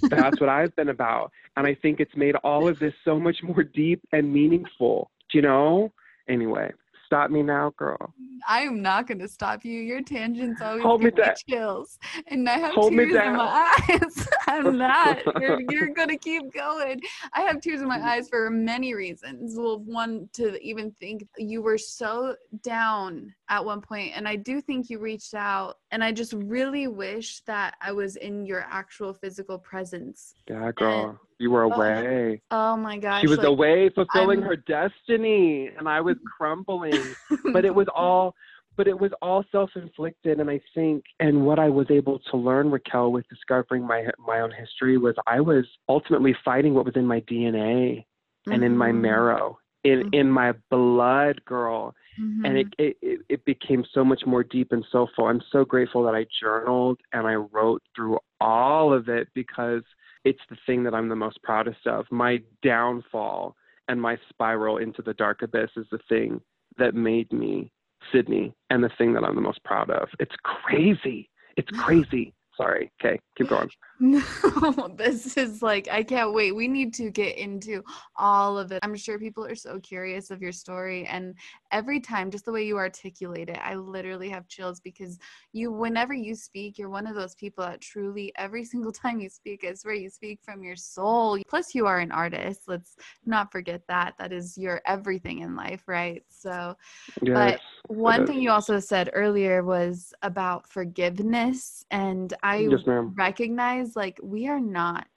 that's 0.10 0.40
what 0.42 0.50
I've 0.50 0.76
been 0.76 0.90
about. 0.90 1.32
And 1.56 1.66
I 1.66 1.76
think 1.76 2.00
it's 2.00 2.16
made 2.16 2.36
all 2.38 2.68
of 2.68 2.80
this 2.80 2.94
so 3.06 3.20
much 3.20 3.38
more 3.44 3.64
deep 3.64 4.02
and 4.12 4.34
meaningful. 4.34 5.10
Do 5.32 5.38
you 5.38 5.42
know? 5.42 5.94
Anyway, 6.28 6.72
stop 7.06 7.32
me 7.32 7.44
now, 7.44 7.72
girl. 7.78 8.14
I 8.48 8.62
am 8.62 8.82
not 8.82 9.08
going 9.08 9.20
to 9.20 9.28
stop 9.28 9.64
you. 9.66 9.80
Your 9.82 10.02
tangents 10.02 10.62
always 10.62 10.84
Hold 10.84 11.02
give 11.02 11.16
me, 11.16 11.24
me 11.24 11.34
chills, 11.48 11.98
and 12.28 12.48
I 12.48 12.58
have 12.58 12.74
Hold 12.74 12.92
tears 12.94 13.16
in 13.16 13.36
my 13.36 13.76
eyes. 13.90 14.28
I'm 14.48 14.78
not. 14.78 15.20
You're, 15.40 15.62
you're 15.70 15.94
going 15.94 16.10
to 16.10 16.18
keep 16.18 16.54
going. 16.54 17.02
I 17.34 17.42
have 17.42 17.62
tears 17.62 17.82
in 17.82 17.88
my 17.88 18.00
mm. 18.00 18.04
eyes 18.04 18.30
for 18.30 18.50
many 18.50 18.94
reasons. 18.94 19.56
Well, 19.58 19.80
one 19.80 20.30
to 20.34 20.60
even 20.62 20.92
think 20.92 21.28
you 21.38 21.62
were 21.62 21.78
so 21.78 22.36
down 22.64 23.34
at 23.50 23.64
one 23.64 23.82
point, 23.82 24.14
and 24.16 24.28
I 24.28 24.36
do 24.36 24.62
think 24.62 24.90
you 24.90 25.00
reached 25.00 25.34
out, 25.34 25.78
and 25.92 26.04
I 26.04 26.12
just 26.12 26.34
really 26.34 26.88
wish 26.88 27.42
that 27.42 27.76
I 27.82 27.92
was 27.92 28.16
in 28.16 28.46
your 28.46 28.66
actual 28.70 29.14
physical 29.14 29.60
presence. 29.60 30.34
Yeah, 30.50 30.72
girl. 30.72 31.10
And 31.10 31.18
you 31.40 31.52
were 31.52 31.66
oh, 31.66 31.72
away. 31.72 32.42
Oh, 32.52 32.74
oh 32.74 32.78
my 32.78 32.98
gosh. 32.98 33.22
She 33.22 33.28
was 33.28 33.40
like, 33.40 33.48
away 33.48 33.90
fulfilling 33.90 34.40
I'm... 34.40 34.46
her 34.46 34.56
destiny 34.56 35.70
and 35.78 35.88
I 35.88 36.02
was 36.02 36.16
crumbling. 36.38 37.02
but 37.54 37.66
it 37.66 37.74
was 37.74 37.88
all 37.94 38.36
but 38.78 38.88
it 38.90 39.00
was 39.00 39.12
all 39.22 39.44
self-inflicted 39.52 40.40
and 40.40 40.50
I 40.50 40.60
think 40.74 41.04
and 41.20 41.46
what 41.46 41.60
I 41.60 41.70
was 41.70 41.88
able 41.90 42.20
to 42.32 42.38
learn 42.38 42.72
Raquel 42.72 43.12
with 43.12 43.28
discovering 43.30 43.86
my 43.86 44.08
my 44.26 44.42
own 44.42 44.52
history 44.52 44.98
was 44.98 45.16
I 45.28 45.40
was 45.40 45.66
ultimately 45.88 46.36
fighting 46.44 46.74
what 46.74 46.86
was 46.86 46.96
in 46.96 47.06
my 47.06 47.22
DNA 47.22 48.00
mm-hmm. 48.00 48.52
and 48.52 48.64
in 48.64 48.76
my 48.76 48.90
mm-hmm. 48.90 49.02
marrow 49.02 49.60
in 49.86 50.00
mm-hmm. 50.00 50.14
in 50.14 50.30
my 50.30 50.54
blood 50.70 51.40
girl 51.46 51.96
mm-hmm. 52.20 52.44
and 52.44 52.58
it, 52.58 52.68
it 52.78 53.20
it 53.30 53.46
became 53.46 53.86
so 53.94 54.04
much 54.04 54.24
more 54.26 54.44
deep 54.44 54.72
and 54.72 54.84
so 54.92 55.08
full 55.16 55.28
i'm 55.28 55.42
so 55.52 55.64
grateful 55.64 56.04
that 56.04 56.14
i 56.14 56.26
journaled 56.42 57.00
and 57.14 57.26
i 57.26 57.36
wrote 57.36 57.82
through 57.96 58.18
all 58.42 58.92
of 58.94 59.08
it 59.08 59.28
because 59.34 59.84
it's 60.26 60.42
the 60.50 60.58
thing 60.66 60.84
that 60.84 60.94
I'm 60.94 61.08
the 61.08 61.16
most 61.16 61.42
proudest 61.44 61.88
of. 61.88 62.06
My 62.12 62.42
downfall 62.64 63.56
and 63.88 64.02
my 64.02 64.18
spiral 64.28 64.78
into 64.78 65.02
the 65.02 65.14
dark 65.14 65.44
abyss 65.44 65.70
is 65.78 65.86
the 65.92 66.00
thing 66.10 66.42
that 66.78 66.96
made 66.96 67.32
me 67.32 67.72
Sydney 68.12 68.54
and 68.70 68.84
the 68.84 68.90
thing 68.98 69.14
that 69.14 69.24
I'm 69.24 69.36
the 69.36 69.42
most 69.42 69.64
proud 69.64 69.90
of. 69.92 70.10
It's 70.20 70.36
crazy. 70.44 71.30
It's 71.56 71.70
crazy. 71.78 72.34
Sorry. 72.58 72.92
Okay, 73.04 73.20
keep 73.38 73.50
going. 73.50 73.70
No, 74.00 74.94
this 74.98 75.38
is 75.38 75.62
like, 75.62 75.88
I 75.90 76.04
can't 76.04 76.34
wait. 76.34 76.54
We 76.54 76.68
need 76.68 76.94
to 76.96 77.10
get 77.10 77.38
into 77.38 77.82
all 78.18 78.58
of 78.58 78.74
it. 78.74 78.80
I'm 78.84 78.96
sure 78.96 79.18
people 79.18 79.46
are 79.46 79.56
so 79.56 79.80
curious 79.80 80.32
of 80.32 80.42
your 80.42 80.52
story. 80.52 81.06
And 81.06 81.34
every 81.72 82.02
time, 82.02 82.30
just 82.30 82.44
the 82.44 82.52
way 82.52 82.66
you 82.66 82.78
articulate 82.78 83.50
it, 83.50 83.60
I 83.64 83.76
literally 83.76 84.30
have 84.30 84.50
chills 84.50 84.82
because 84.82 85.18
you, 85.54 85.72
whenever 85.72 86.14
you 86.14 86.36
speak, 86.36 86.78
you're 86.78 86.90
one 86.90 87.08
of 87.08 87.16
those 87.16 87.36
people 87.36 87.64
that 87.64 87.80
truly, 87.80 88.34
every 88.38 88.66
single 88.66 88.92
time 88.92 89.20
you 89.20 89.30
speak, 89.30 89.64
I 89.64 89.74
where 89.84 89.96
you 89.96 90.10
speak 90.10 90.40
from 90.44 90.64
your 90.64 90.76
soul. 90.76 91.40
Plus, 91.48 91.74
you 91.74 91.88
are 91.88 92.00
an 92.00 92.12
artist. 92.12 92.64
Let's 92.68 92.98
not 93.26 93.52
forget 93.52 93.82
that. 93.88 94.16
That 94.20 94.34
is 94.34 94.58
your 94.58 94.82
everything 94.86 95.40
in 95.40 95.56
life, 95.56 95.84
right? 95.88 96.24
So, 96.30 96.76
yes, 97.22 97.34
but 97.34 97.62
one 97.88 98.26
thing 98.26 98.42
you 98.42 98.50
also 98.50 98.80
said 98.80 99.12
earlier 99.14 99.64
was 99.64 100.14
about 100.22 100.68
forgiveness. 100.68 101.86
And 101.92 102.34
I 102.46 102.58
yes, 102.58 102.82
recognize 102.86 103.96
like 103.96 104.20
we 104.22 104.48
are 104.48 104.60
not 104.60 105.08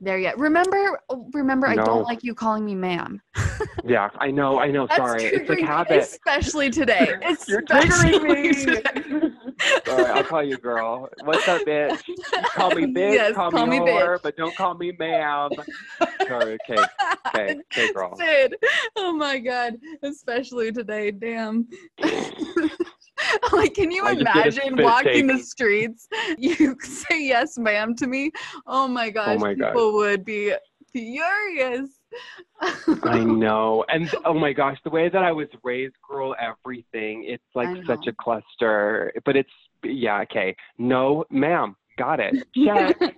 there 0.00 0.20
yet. 0.20 0.38
Remember, 0.38 1.00
remember, 1.32 1.66
no. 1.74 1.82
I 1.82 1.84
don't 1.84 2.04
like 2.04 2.22
you 2.22 2.32
calling 2.32 2.64
me 2.64 2.76
ma'am. 2.76 3.20
yeah, 3.84 4.08
I 4.20 4.30
know, 4.30 4.60
I 4.60 4.70
know. 4.70 4.86
Sorry, 4.94 5.24
it's 5.24 5.50
a 5.50 5.66
habit. 5.66 6.04
Especially 6.04 6.70
today. 6.70 7.14
Especially 7.22 7.52
You're 7.52 7.62
triggering 7.62 8.22
me. 8.22 8.52
Today. 8.66 9.32
All 9.88 9.96
right, 9.96 10.10
I'll 10.10 10.22
call 10.22 10.44
you 10.44 10.58
girl. 10.58 11.08
What's 11.24 11.48
up, 11.48 11.62
bitch? 11.62 12.04
Call 12.54 12.70
me 12.70 12.84
bitch. 12.84 13.14
Yes, 13.14 13.34
call, 13.34 13.50
call 13.50 13.66
me, 13.66 13.80
me 13.80 13.86
whore, 13.86 14.18
bitch. 14.18 14.22
but 14.22 14.36
don't 14.36 14.54
call 14.54 14.74
me 14.74 14.92
ma'am. 14.96 15.50
Sorry, 16.28 16.56
okay, 16.68 16.84
okay, 17.26 17.56
okay, 17.72 17.92
girl. 17.92 18.14
Sid. 18.16 18.54
Oh 18.94 19.12
my 19.12 19.40
god, 19.40 19.74
especially 20.04 20.70
today. 20.70 21.10
Damn. 21.10 21.66
like, 23.52 23.74
can 23.74 23.90
you 23.90 24.04
I 24.04 24.14
just 24.14 24.32
did 24.32 24.58
a 24.58 24.66
imagine 24.66 24.84
walking 24.84 25.26
the 25.26 25.38
streets? 25.38 26.08
You 26.38 26.76
say 26.82 27.24
yes, 27.24 27.56
ma'am, 27.56 27.94
to 27.96 28.06
me. 28.06 28.30
Oh 28.66 28.86
my 28.88 29.08
oh 29.08 29.12
gosh, 29.12 29.40
my 29.40 29.54
God. 29.54 29.68
people 29.72 29.94
would 29.94 30.24
be 30.24 30.52
furious. 30.92 31.88
I 32.60 33.18
know. 33.24 33.84
And 33.88 34.12
oh 34.24 34.34
my 34.34 34.52
gosh, 34.52 34.78
the 34.84 34.90
way 34.90 35.08
that 35.08 35.22
I 35.22 35.32
was 35.32 35.48
raised, 35.62 35.94
girl, 36.08 36.34
everything, 36.40 37.24
it's 37.26 37.44
like 37.54 37.68
such 37.86 38.06
a 38.06 38.12
cluster. 38.12 39.12
But 39.24 39.36
it's, 39.36 39.50
yeah, 39.84 40.20
okay. 40.22 40.56
No, 40.78 41.24
ma'am. 41.30 41.76
Got 41.96 42.20
it. 42.20 42.46
Check. 42.54 43.16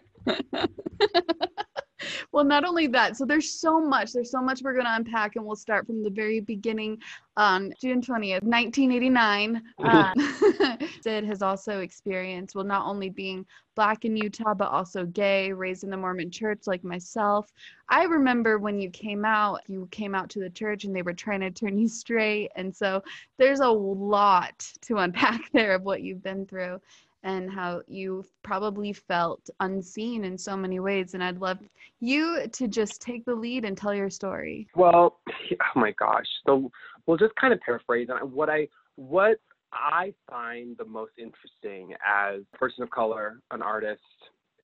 Well, 2.32 2.44
not 2.44 2.64
only 2.64 2.86
that, 2.88 3.16
so 3.16 3.24
there's 3.24 3.50
so 3.50 3.80
much. 3.80 4.12
There's 4.12 4.30
so 4.30 4.40
much 4.40 4.62
we're 4.62 4.72
going 4.72 4.84
to 4.84 4.94
unpack, 4.94 5.36
and 5.36 5.44
we'll 5.44 5.56
start 5.56 5.86
from 5.86 6.02
the 6.02 6.10
very 6.10 6.40
beginning. 6.40 6.98
On 7.36 7.72
June 7.80 8.00
20th, 8.02 8.42
1989, 8.42 9.62
um, 9.78 10.78
Sid 11.02 11.24
has 11.24 11.40
also 11.40 11.78
experienced, 11.78 12.56
well, 12.56 12.64
not 12.64 12.84
only 12.84 13.10
being 13.10 13.46
black 13.78 14.04
in 14.04 14.16
Utah, 14.16 14.54
but 14.54 14.72
also 14.72 15.06
gay, 15.06 15.52
raised 15.52 15.84
in 15.84 15.90
the 15.90 15.96
Mormon 15.96 16.32
church 16.32 16.62
like 16.66 16.82
myself. 16.82 17.52
I 17.88 18.06
remember 18.06 18.58
when 18.58 18.80
you 18.80 18.90
came 18.90 19.24
out, 19.24 19.60
you 19.68 19.86
came 19.92 20.16
out 20.16 20.28
to 20.30 20.40
the 20.40 20.50
church 20.50 20.82
and 20.82 20.94
they 20.94 21.02
were 21.02 21.14
trying 21.14 21.38
to 21.42 21.52
turn 21.52 21.78
you 21.78 21.86
straight. 21.86 22.50
And 22.56 22.74
so 22.74 23.04
there's 23.36 23.60
a 23.60 23.68
lot 23.68 24.66
to 24.82 24.96
unpack 24.96 25.42
there 25.52 25.76
of 25.76 25.84
what 25.84 26.02
you've 26.02 26.24
been 26.24 26.44
through 26.44 26.80
and 27.22 27.50
how 27.50 27.82
you 27.86 28.24
probably 28.42 28.92
felt 28.92 29.48
unseen 29.60 30.24
in 30.24 30.38
so 30.38 30.56
many 30.56 30.80
ways. 30.80 31.14
And 31.14 31.22
I'd 31.22 31.38
love 31.38 31.58
you 32.00 32.46
to 32.52 32.68
just 32.68 33.02
take 33.02 33.24
the 33.24 33.34
lead 33.34 33.64
and 33.64 33.76
tell 33.76 33.94
your 33.94 34.10
story. 34.10 34.68
Well, 34.74 35.20
oh 35.52 35.80
my 35.80 35.92
gosh. 35.98 36.26
So 36.46 36.70
we'll 37.06 37.16
just 37.16 37.34
kind 37.36 37.52
of 37.52 37.60
paraphrase 37.60 38.08
on 38.10 38.30
what 38.30 38.48
I 38.48 38.68
what 38.96 39.38
I 39.72 40.14
find 40.28 40.76
the 40.76 40.84
most 40.84 41.12
interesting 41.18 41.94
as 42.06 42.40
a 42.54 42.56
person 42.56 42.82
of 42.82 42.90
color, 42.90 43.40
an 43.50 43.62
artist, 43.62 44.00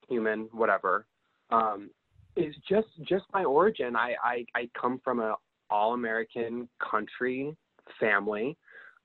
human, 0.08 0.48
whatever, 0.52 1.06
um, 1.50 1.90
is 2.36 2.54
just 2.68 2.88
just 3.08 3.24
my 3.32 3.44
origin. 3.44 3.96
I 3.96 4.14
I, 4.22 4.44
I 4.54 4.68
come 4.80 5.00
from 5.04 5.20
a 5.20 5.36
all 5.70 5.94
American 5.94 6.68
country 6.90 7.56
family. 8.00 8.56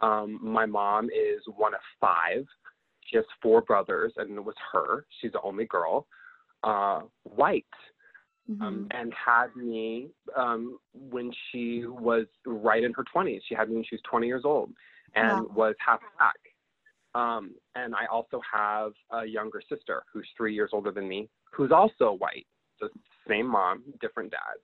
Um, 0.01 0.39
my 0.41 0.65
mom 0.65 1.05
is 1.05 1.41
one 1.57 1.73
of 1.73 1.81
five. 1.99 2.45
She 3.09 3.17
has 3.17 3.25
four 3.41 3.61
brothers, 3.61 4.13
and 4.17 4.37
it 4.37 4.43
was 4.43 4.55
her. 4.71 5.05
She's 5.19 5.31
the 5.31 5.41
only 5.41 5.65
girl. 5.65 6.07
Uh, 6.63 7.01
white 7.23 7.65
um, 8.59 8.87
Mhm. 8.89 8.99
and 8.99 9.13
had 9.13 9.55
me 9.55 10.09
um, 10.35 10.79
when 10.93 11.31
she 11.49 11.85
was 11.85 12.25
right 12.45 12.83
in 12.83 12.93
her 12.93 13.03
20s. 13.03 13.41
She 13.47 13.55
had 13.55 13.69
me 13.69 13.75
when 13.75 13.83
she 13.85 13.95
was 13.95 14.01
20 14.01 14.27
years 14.27 14.43
old 14.43 14.73
and 15.15 15.45
Wow. 15.47 15.53
was 15.53 15.75
half 15.79 16.01
black. 16.17 16.39
Um, 17.15 17.55
and 17.75 17.95
I 17.95 18.05
also 18.07 18.41
have 18.51 18.93
a 19.11 19.25
younger 19.25 19.61
sister 19.61 20.03
who's 20.11 20.29
three 20.35 20.53
years 20.53 20.71
older 20.73 20.91
than 20.91 21.07
me, 21.07 21.29
who's 21.51 21.71
also 21.71 22.13
white. 22.13 22.47
So 22.79 22.89
same 23.27 23.47
mom, 23.47 23.83
different 24.01 24.31
dads. 24.31 24.63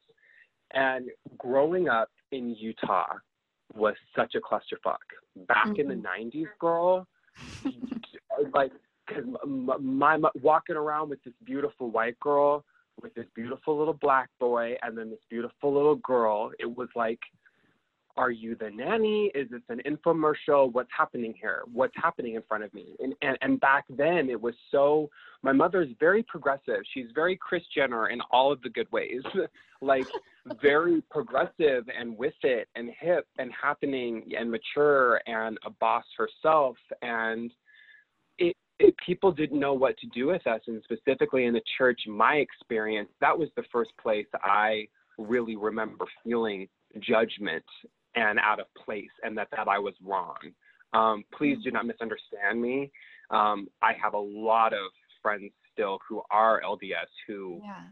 And 0.72 1.10
growing 1.38 1.88
up 1.88 2.10
in 2.32 2.50
Utah 2.56 3.14
was 3.74 3.96
such 4.16 4.36
a 4.36 4.42
clusterfuck. 4.42 4.98
Back 5.48 5.78
in 5.78 5.88
the 5.88 5.96
90s, 5.96 6.48
girl, 6.60 7.08
like, 8.54 8.72
cause 9.10 9.24
my, 9.46 10.18
my 10.18 10.30
walking 10.42 10.76
around 10.76 11.10
with 11.10 11.24
this 11.24 11.34
beautiful 11.46 11.90
white 11.90 12.20
girl 12.20 12.66
with 13.02 13.14
this 13.14 13.26
beautiful 13.36 13.78
little 13.78 13.94
black 13.94 14.30
boy 14.40 14.76
and 14.82 14.98
then 14.98 15.10
this 15.10 15.20
beautiful 15.30 15.74
little 15.74 15.96
girl. 15.96 16.52
It 16.60 16.78
was 16.78 16.90
like, 16.96 17.20
are 18.18 18.32
you 18.32 18.56
the 18.56 18.70
nanny? 18.70 19.30
Is 19.36 19.50
this 19.50 19.62
an 19.68 19.82
infomercial? 19.86 20.72
What's 20.72 20.90
happening 20.98 21.34
here? 21.40 21.64
What's 21.74 21.96
happening 21.98 22.36
in 22.36 22.44
front 22.48 22.64
of 22.64 22.74
me? 22.74 22.96
And, 23.00 23.14
and 23.22 23.38
and 23.42 23.60
back 23.60 23.84
then 23.90 24.30
it 24.30 24.40
was 24.40 24.56
so. 24.72 25.10
My 25.44 25.52
mother's 25.52 25.90
very 26.00 26.24
progressive. 26.24 26.80
She's 26.94 27.08
very 27.14 27.36
Chris 27.36 27.62
Jenner 27.76 28.08
in 28.08 28.22
all 28.32 28.54
of 28.54 28.62
the 28.62 28.70
good 28.70 28.90
ways, 28.92 29.22
like 29.82 30.08
very 30.62 31.02
progressive 31.12 31.90
and 32.00 32.18
with 32.18 32.34
it 32.44 32.70
and 32.76 32.90
hip 32.98 33.28
and 33.38 33.52
happening 33.52 34.32
and 34.38 34.50
mature 34.50 35.22
and 35.28 35.58
a 35.66 35.70
boss 35.70 36.06
herself 36.18 36.78
and 37.02 37.52
it, 38.80 38.96
people 39.06 39.32
didn't 39.32 39.60
know 39.60 39.74
what 39.74 39.98
to 40.00 40.08
do 40.08 40.28
with 40.28 40.46
us, 40.48 40.62
and 40.68 40.82
specifically 40.84 41.46
in 41.46 41.54
the 41.54 41.62
church, 41.78 42.02
my 42.08 42.36
experience, 42.36 43.10
that 43.22 43.38
was 43.38 43.50
the 43.56 43.64
first 43.72 43.92
place 44.02 44.28
I 44.44 44.88
really 45.18 45.56
remember 45.56 46.06
feeling 46.24 46.68
judgment 47.00 47.64
and 48.16 48.40
out 48.40 48.60
of 48.60 48.66
place, 48.76 49.10
and 49.24 49.38
that 49.38 49.48
that 49.56 49.68
I 49.68 49.80
was 49.80 49.94
wrong. 50.04 50.38
Um, 50.94 51.24
please 51.38 51.58
do 51.64 51.72
not 51.72 51.86
misunderstand 51.86 52.62
me. 52.62 52.92
Um, 53.30 53.68
I 53.82 53.94
have 54.02 54.14
a 54.14 54.20
lot 54.20 54.74
of 54.74 54.92
friends 55.22 55.52
still 55.74 56.00
who 56.08 56.22
are 56.32 56.62
LDS 56.62 57.08
who 57.28 57.62
Yeah. 57.64 57.84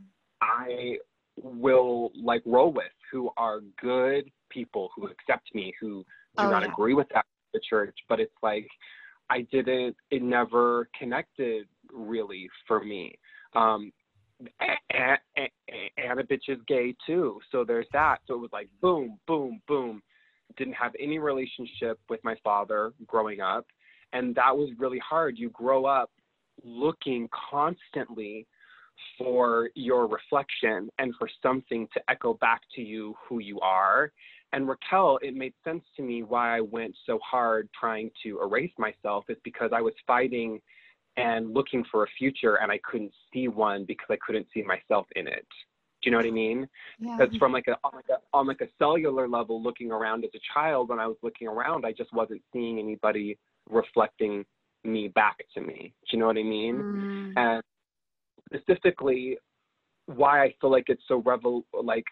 I 0.42 1.00
will 1.42 2.12
like 2.16 2.44
roll 2.46 2.72
with, 2.72 2.92
who 3.12 3.32
are 3.38 3.62
good 3.82 4.30
people 4.50 4.90
who 4.96 5.08
accept 5.08 5.54
me, 5.56 5.74
who 5.80 6.06
do 6.38 6.44
Oh, 6.44 6.50
not 6.50 6.64
yeah. 6.64 6.72
agree 6.72 6.94
with 6.94 7.08
that 7.10 7.26
the 7.54 7.60
church, 7.60 7.98
but 8.10 8.20
it's 8.20 8.36
like 8.42 8.68
I 9.30 9.42
didn't. 9.52 9.96
It 10.12 10.22
never 10.22 10.90
connected 10.98 11.68
really 11.92 12.50
for 12.68 12.84
me. 12.84 13.16
Um, 13.56 13.92
and, 14.60 15.18
and, 15.36 15.50
and 15.98 16.20
a 16.20 16.24
bitch 16.24 16.50
is 16.50 16.60
gay 16.68 16.96
too, 17.06 17.40
so 17.52 17.64
there's 17.64 17.88
that. 17.94 18.18
So 18.28 18.36
it 18.36 18.40
was 18.40 18.50
like 18.52 18.70
boom, 18.82 19.20
boom, 19.28 19.62
boom. 19.68 20.02
Didn't 20.58 20.74
have 20.74 20.92
any 21.00 21.20
relationship 21.20 22.00
with 22.10 22.20
my 22.24 22.36
father 22.44 22.94
growing 23.08 23.42
up, 23.42 23.66
and 24.12 24.36
that 24.36 24.56
was 24.56 24.70
really 24.78 25.00
hard. 25.00 25.38
You 25.38 25.50
grow 25.50 25.86
up 25.86 26.12
looking 26.64 27.30
constantly 27.50 28.46
for 29.18 29.70
your 29.76 30.08
reflection 30.08 30.90
and 31.00 31.14
for 31.18 31.30
something 31.42 31.88
to 31.94 32.02
echo 32.10 32.36
back 32.36 32.62
to 32.76 32.82
you 32.82 33.16
who 33.28 33.40
you 33.40 33.60
are. 33.60 34.12
And 34.54 34.68
Raquel, 34.70 35.20
it 35.24 35.36
made 35.36 35.54
sense 35.64 35.84
to 35.98 36.04
me 36.04 36.22
why 36.22 36.58
I 36.58 36.62
went 36.62 36.96
so 37.06 37.20
hard 37.20 37.68
trying 37.78 38.12
to 38.22 38.40
erase 38.40 38.72
myself 38.78 39.26
is 39.28 39.38
because 39.44 39.72
I 39.74 39.82
was 39.82 39.94
fighting 40.06 40.62
and 41.18 41.54
looking 41.54 41.84
for 41.92 42.04
a 42.04 42.08
future 42.18 42.56
and 42.56 42.72
I 42.72 42.80
couldn't 42.90 43.12
see 43.34 43.48
one 43.48 43.84
because 43.86 44.08
I 44.12 44.18
couldn't 44.26 44.48
see 44.54 44.62
myself 44.62 45.08
in 45.16 45.28
it. 45.28 45.46
Do 46.02 46.10
you 46.10 46.12
know 46.12 46.18
what 46.18 46.28
I 46.28 46.32
mean? 46.32 46.68
Yeah. 47.00 47.18
Because 47.18 47.36
from 47.38 47.52
like 47.52 47.68
a 47.68 47.78
on 47.84 47.92
like 47.96 48.10
a 48.10 48.18
on 48.38 48.46
like 48.46 48.62
a 48.62 48.68
cellular 48.78 49.28
level, 49.28 49.62
looking 49.62 49.92
around 49.92 50.24
as 50.24 50.32
a 50.36 50.40
child, 50.54 50.90
when 50.90 51.00
I 51.00 51.08
was 51.08 51.18
looking 51.24 51.48
around, 51.48 51.86
I 51.86 51.92
just 51.92 52.14
wasn't 52.14 52.42
seeing 52.52 52.78
anybody 52.78 53.38
reflecting 53.70 54.46
me 54.84 55.08
back 55.08 55.38
to 55.54 55.62
me. 55.62 55.94
Do 56.10 56.18
you 56.18 56.20
know 56.20 56.28
what 56.28 56.38
I 56.38 56.44
mean? 56.44 56.76
Mm. 56.76 57.34
and 57.38 57.64
specifically 58.54 59.38
why 60.08 60.44
I 60.44 60.54
feel 60.60 60.70
like 60.70 60.86
it's 60.88 61.04
so 61.08 61.22
revel 61.26 61.66
like 61.74 62.04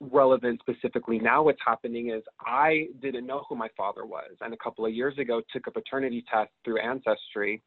relevant 0.00 0.60
specifically. 0.60 1.18
Now 1.18 1.42
what's 1.42 1.60
happening 1.64 2.10
is 2.10 2.22
I 2.40 2.88
didn't 3.00 3.26
know 3.26 3.44
who 3.48 3.56
my 3.56 3.68
father 3.76 4.04
was 4.04 4.32
and 4.40 4.52
a 4.52 4.56
couple 4.56 4.84
of 4.84 4.92
years 4.92 5.16
ago 5.18 5.40
took 5.52 5.66
a 5.66 5.70
paternity 5.70 6.24
test 6.30 6.50
through 6.64 6.80
ancestry 6.80 7.62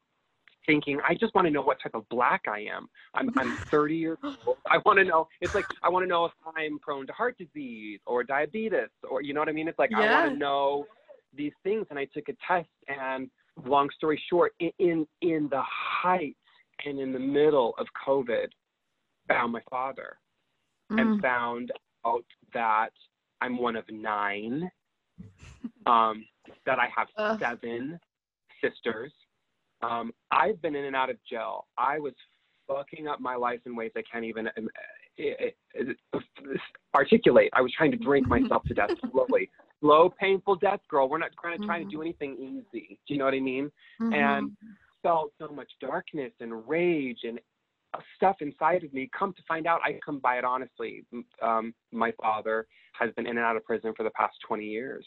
thinking 0.66 1.00
I 1.08 1.14
just 1.14 1.34
want 1.34 1.46
to 1.46 1.50
know 1.50 1.62
what 1.62 1.78
type 1.82 1.94
of 1.94 2.08
black 2.08 2.42
I 2.48 2.60
am. 2.60 2.88
I'm 3.14 3.30
I'm 3.38 3.58
30 3.70 3.96
years 3.96 4.18
old. 4.46 4.58
I 4.70 4.78
want 4.84 4.98
to 4.98 5.04
know 5.04 5.26
it's 5.40 5.54
like 5.54 5.66
I 5.82 5.88
want 5.88 6.04
to 6.04 6.08
know 6.08 6.26
if 6.26 6.32
I'm 6.56 6.78
prone 6.78 7.06
to 7.06 7.12
heart 7.12 7.36
disease 7.38 8.00
or 8.06 8.22
diabetes 8.22 8.90
or 9.10 9.22
you 9.22 9.34
know 9.34 9.40
what 9.40 9.48
I 9.48 9.52
mean? 9.52 9.66
It's 9.66 9.78
like 9.78 9.90
I 9.96 10.04
want 10.04 10.30
to 10.30 10.36
know 10.36 10.84
these 11.34 11.52
things 11.64 11.86
and 11.90 11.98
I 11.98 12.06
took 12.06 12.28
a 12.28 12.34
test 12.46 12.68
and 12.86 13.28
long 13.66 13.88
story 13.96 14.20
short 14.30 14.52
in 14.60 14.70
in, 14.78 15.06
in 15.22 15.48
the 15.50 15.62
height 15.64 16.36
and 16.84 17.00
in 17.00 17.12
the 17.12 17.18
middle 17.18 17.74
of 17.78 17.86
COVID, 18.06 18.46
found 19.26 19.52
my 19.52 19.62
father 19.68 20.18
and 20.90 21.10
Mm. 21.10 21.20
found 21.20 21.72
out 22.06 22.24
that 22.54 22.90
I'm 23.40 23.58
one 23.58 23.76
of 23.76 23.84
nine, 23.90 24.70
um, 25.86 26.24
that 26.66 26.78
I 26.78 26.88
have 26.96 27.38
seven 27.38 27.98
sisters. 28.62 29.12
Um, 29.82 30.12
I've 30.30 30.60
been 30.60 30.74
in 30.74 30.84
and 30.84 30.96
out 30.96 31.10
of 31.10 31.16
jail. 31.28 31.66
I 31.76 31.98
was 31.98 32.14
fucking 32.66 33.06
up 33.06 33.20
my 33.20 33.36
life 33.36 33.60
in 33.64 33.76
ways 33.76 33.92
I 33.96 34.02
can't 34.10 34.24
even 34.24 34.48
um, 34.48 34.68
eh, 35.18 35.32
eh, 35.40 35.50
eh, 35.78 36.58
articulate. 36.94 37.50
I 37.54 37.60
was 37.60 37.72
trying 37.72 37.92
to 37.92 37.96
drink 37.96 38.26
myself 38.26 38.64
to 38.64 38.74
death 38.74 38.90
slowly. 39.12 39.50
Slow, 39.80 40.12
painful 40.20 40.56
death, 40.56 40.80
girl. 40.88 41.08
We're 41.08 41.18
not 41.18 41.30
trying 41.40 41.60
to 41.60 41.64
trying 41.66 41.84
to 41.84 41.90
do 41.90 42.02
anything 42.02 42.36
easy. 42.36 42.98
Do 43.06 43.14
you 43.14 43.18
know 43.18 43.26
what 43.26 43.34
I 43.34 43.40
mean? 43.40 43.70
Mhm. 44.00 44.14
and 44.14 44.56
felt 45.02 45.32
so 45.38 45.48
much 45.48 45.70
darkness 45.80 46.32
and 46.40 46.68
rage 46.68 47.20
and 47.22 47.38
stuff 48.16 48.36
inside 48.40 48.84
of 48.84 48.92
me. 48.92 49.10
Come 49.16 49.32
to 49.34 49.42
find 49.46 49.66
out, 49.66 49.80
I 49.84 49.98
come 50.04 50.18
by 50.18 50.38
it 50.38 50.44
honestly. 50.44 51.04
Um, 51.42 51.74
my 51.92 52.12
father 52.20 52.66
has 52.92 53.10
been 53.14 53.26
in 53.26 53.36
and 53.36 53.46
out 53.46 53.56
of 53.56 53.64
prison 53.64 53.92
for 53.96 54.02
the 54.02 54.10
past 54.10 54.36
20 54.46 54.64
years, 54.64 55.06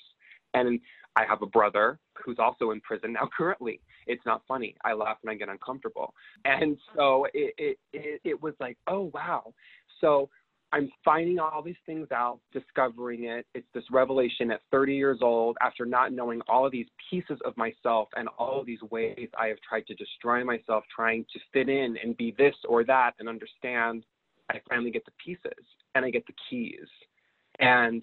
And 0.54 0.80
I 1.16 1.26
have 1.26 1.42
a 1.42 1.48
brother 1.48 2.00
who's 2.24 2.38
also 2.40 2.72
in 2.72 2.82
prison 2.82 3.14
now 3.14 3.30
currently. 3.38 3.82
It's 4.08 4.26
not 4.26 4.42
funny. 4.48 4.76
I 4.84 4.94
laugh 4.94 5.18
and 5.24 5.30
I 5.30 5.36
get 5.36 5.50
uncomfortable. 5.50 6.14
And 6.46 6.78
so 6.96 7.28
it, 7.34 7.54
it, 7.58 7.80
it, 7.94 8.22
it 8.24 8.42
was 8.42 8.54
like, 8.60 8.78
oh, 8.88 9.12
wow. 9.14 9.54
So 10.00 10.30
I'm 10.74 10.90
finding 11.04 11.38
all 11.38 11.62
these 11.62 11.76
things 11.86 12.08
out, 12.12 12.40
discovering 12.54 13.26
it. 13.26 13.46
It's 13.54 13.68
this 13.74 13.84
revelation 13.92 14.52
at 14.52 14.62
30 14.72 14.96
years 14.96 15.20
old 15.22 15.58
after 15.62 15.86
not 15.86 16.14
knowing 16.14 16.42
all 16.48 16.66
of 16.66 16.72
these 16.72 16.88
pieces 17.10 17.40
of 17.44 17.58
myself 17.58 18.08
and 18.16 18.30
all 18.38 18.62
of 18.62 18.66
these 18.66 18.82
ways 18.90 19.28
I 19.38 19.48
have 19.48 19.58
tried 19.68 19.86
to 19.88 19.96
destroy 19.96 20.46
myself, 20.46 20.86
trying 20.96 21.26
to 21.34 21.40
fit 21.52 21.68
in 21.68 21.98
and 22.02 22.16
be 22.16 22.34
this 22.38 22.56
or 22.68 22.86
that 22.86 23.16
and 23.20 23.28
understand. 23.28 24.06
I 24.50 24.62
finally 24.70 24.92
get 24.92 25.04
the 25.06 25.12
pieces 25.24 25.66
and 25.94 26.06
I 26.06 26.10
get 26.10 26.26
the 26.26 26.34
keys. 26.50 26.88
And 27.60 28.02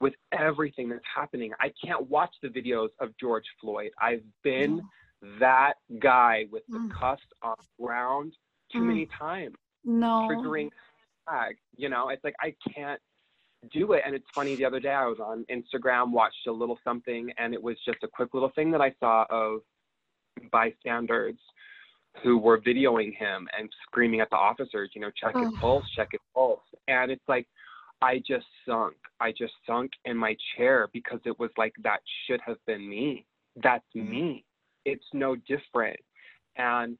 with 0.00 0.14
everything 0.32 0.88
that's 0.88 1.04
happening, 1.12 1.52
I 1.60 1.72
can't 1.84 2.08
watch 2.08 2.34
the 2.42 2.48
videos 2.48 2.90
of 3.00 3.10
George 3.18 3.44
Floyd. 3.60 3.90
I've 4.00 4.22
been 4.44 4.82
mm. 5.22 5.38
that 5.40 5.74
guy 5.98 6.44
with 6.52 6.62
the 6.68 6.78
mm. 6.78 6.90
cuffs 6.92 7.22
on 7.42 7.56
the 7.58 7.84
ground 7.84 8.34
too 8.72 8.78
mm. 8.78 8.86
many 8.86 9.08
times. 9.18 9.56
No. 9.84 10.28
Triggering 10.30 10.70
flag. 11.26 11.56
You 11.76 11.88
know, 11.88 12.08
it's 12.08 12.24
like 12.24 12.34
I 12.40 12.54
can't 12.74 13.00
do 13.72 13.92
it. 13.92 14.02
And 14.04 14.14
it's 14.14 14.26
funny, 14.34 14.56
the 14.56 14.64
other 14.64 14.80
day 14.80 14.90
I 14.90 15.06
was 15.06 15.18
on 15.20 15.44
Instagram, 15.50 16.12
watched 16.12 16.46
a 16.46 16.52
little 16.52 16.78
something, 16.84 17.30
and 17.38 17.54
it 17.54 17.62
was 17.62 17.76
just 17.84 17.98
a 18.02 18.08
quick 18.08 18.34
little 18.34 18.50
thing 18.54 18.70
that 18.72 18.80
I 18.80 18.94
saw 19.00 19.24
of 19.30 19.60
bystanders 20.50 21.36
who 22.22 22.38
were 22.38 22.60
videoing 22.60 23.16
him 23.16 23.48
and 23.58 23.68
screaming 23.86 24.20
at 24.20 24.30
the 24.30 24.36
officers, 24.36 24.90
you 24.94 25.00
know, 25.00 25.10
check 25.20 25.32
oh. 25.34 25.44
his 25.44 25.58
pulse, 25.58 25.84
check 25.96 26.08
his 26.12 26.20
pulse. 26.34 26.60
And 26.86 27.10
it's 27.10 27.24
like, 27.28 27.46
I 28.02 28.18
just 28.18 28.46
sunk. 28.68 28.94
I 29.20 29.32
just 29.32 29.54
sunk 29.66 29.90
in 30.04 30.16
my 30.16 30.36
chair 30.56 30.88
because 30.92 31.20
it 31.24 31.38
was 31.38 31.50
like, 31.56 31.72
that 31.82 32.00
should 32.26 32.40
have 32.46 32.58
been 32.66 32.88
me. 32.88 33.24
That's 33.62 33.84
mm-hmm. 33.96 34.10
me. 34.10 34.44
It's 34.84 35.04
no 35.12 35.36
different. 35.36 35.98
And 36.56 36.98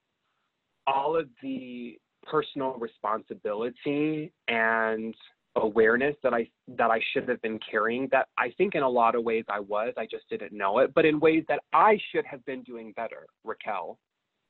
all 0.86 1.16
of 1.16 1.28
the 1.42 1.98
personal 2.30 2.74
responsibility 2.78 4.32
and 4.48 5.14
awareness 5.56 6.16
that 6.22 6.34
I 6.34 6.48
that 6.76 6.90
I 6.90 7.00
should 7.12 7.28
have 7.28 7.40
been 7.40 7.60
carrying 7.70 8.08
that 8.10 8.26
I 8.36 8.50
think 8.58 8.74
in 8.74 8.82
a 8.82 8.88
lot 8.88 9.14
of 9.14 9.22
ways 9.22 9.44
I 9.48 9.60
was 9.60 9.94
I 9.96 10.06
just 10.06 10.28
didn't 10.28 10.52
know 10.52 10.80
it 10.80 10.92
but 10.94 11.04
in 11.04 11.20
ways 11.20 11.44
that 11.48 11.60
I 11.72 11.96
should 12.10 12.26
have 12.26 12.44
been 12.44 12.62
doing 12.64 12.92
better 12.96 13.26
Raquel 13.44 13.98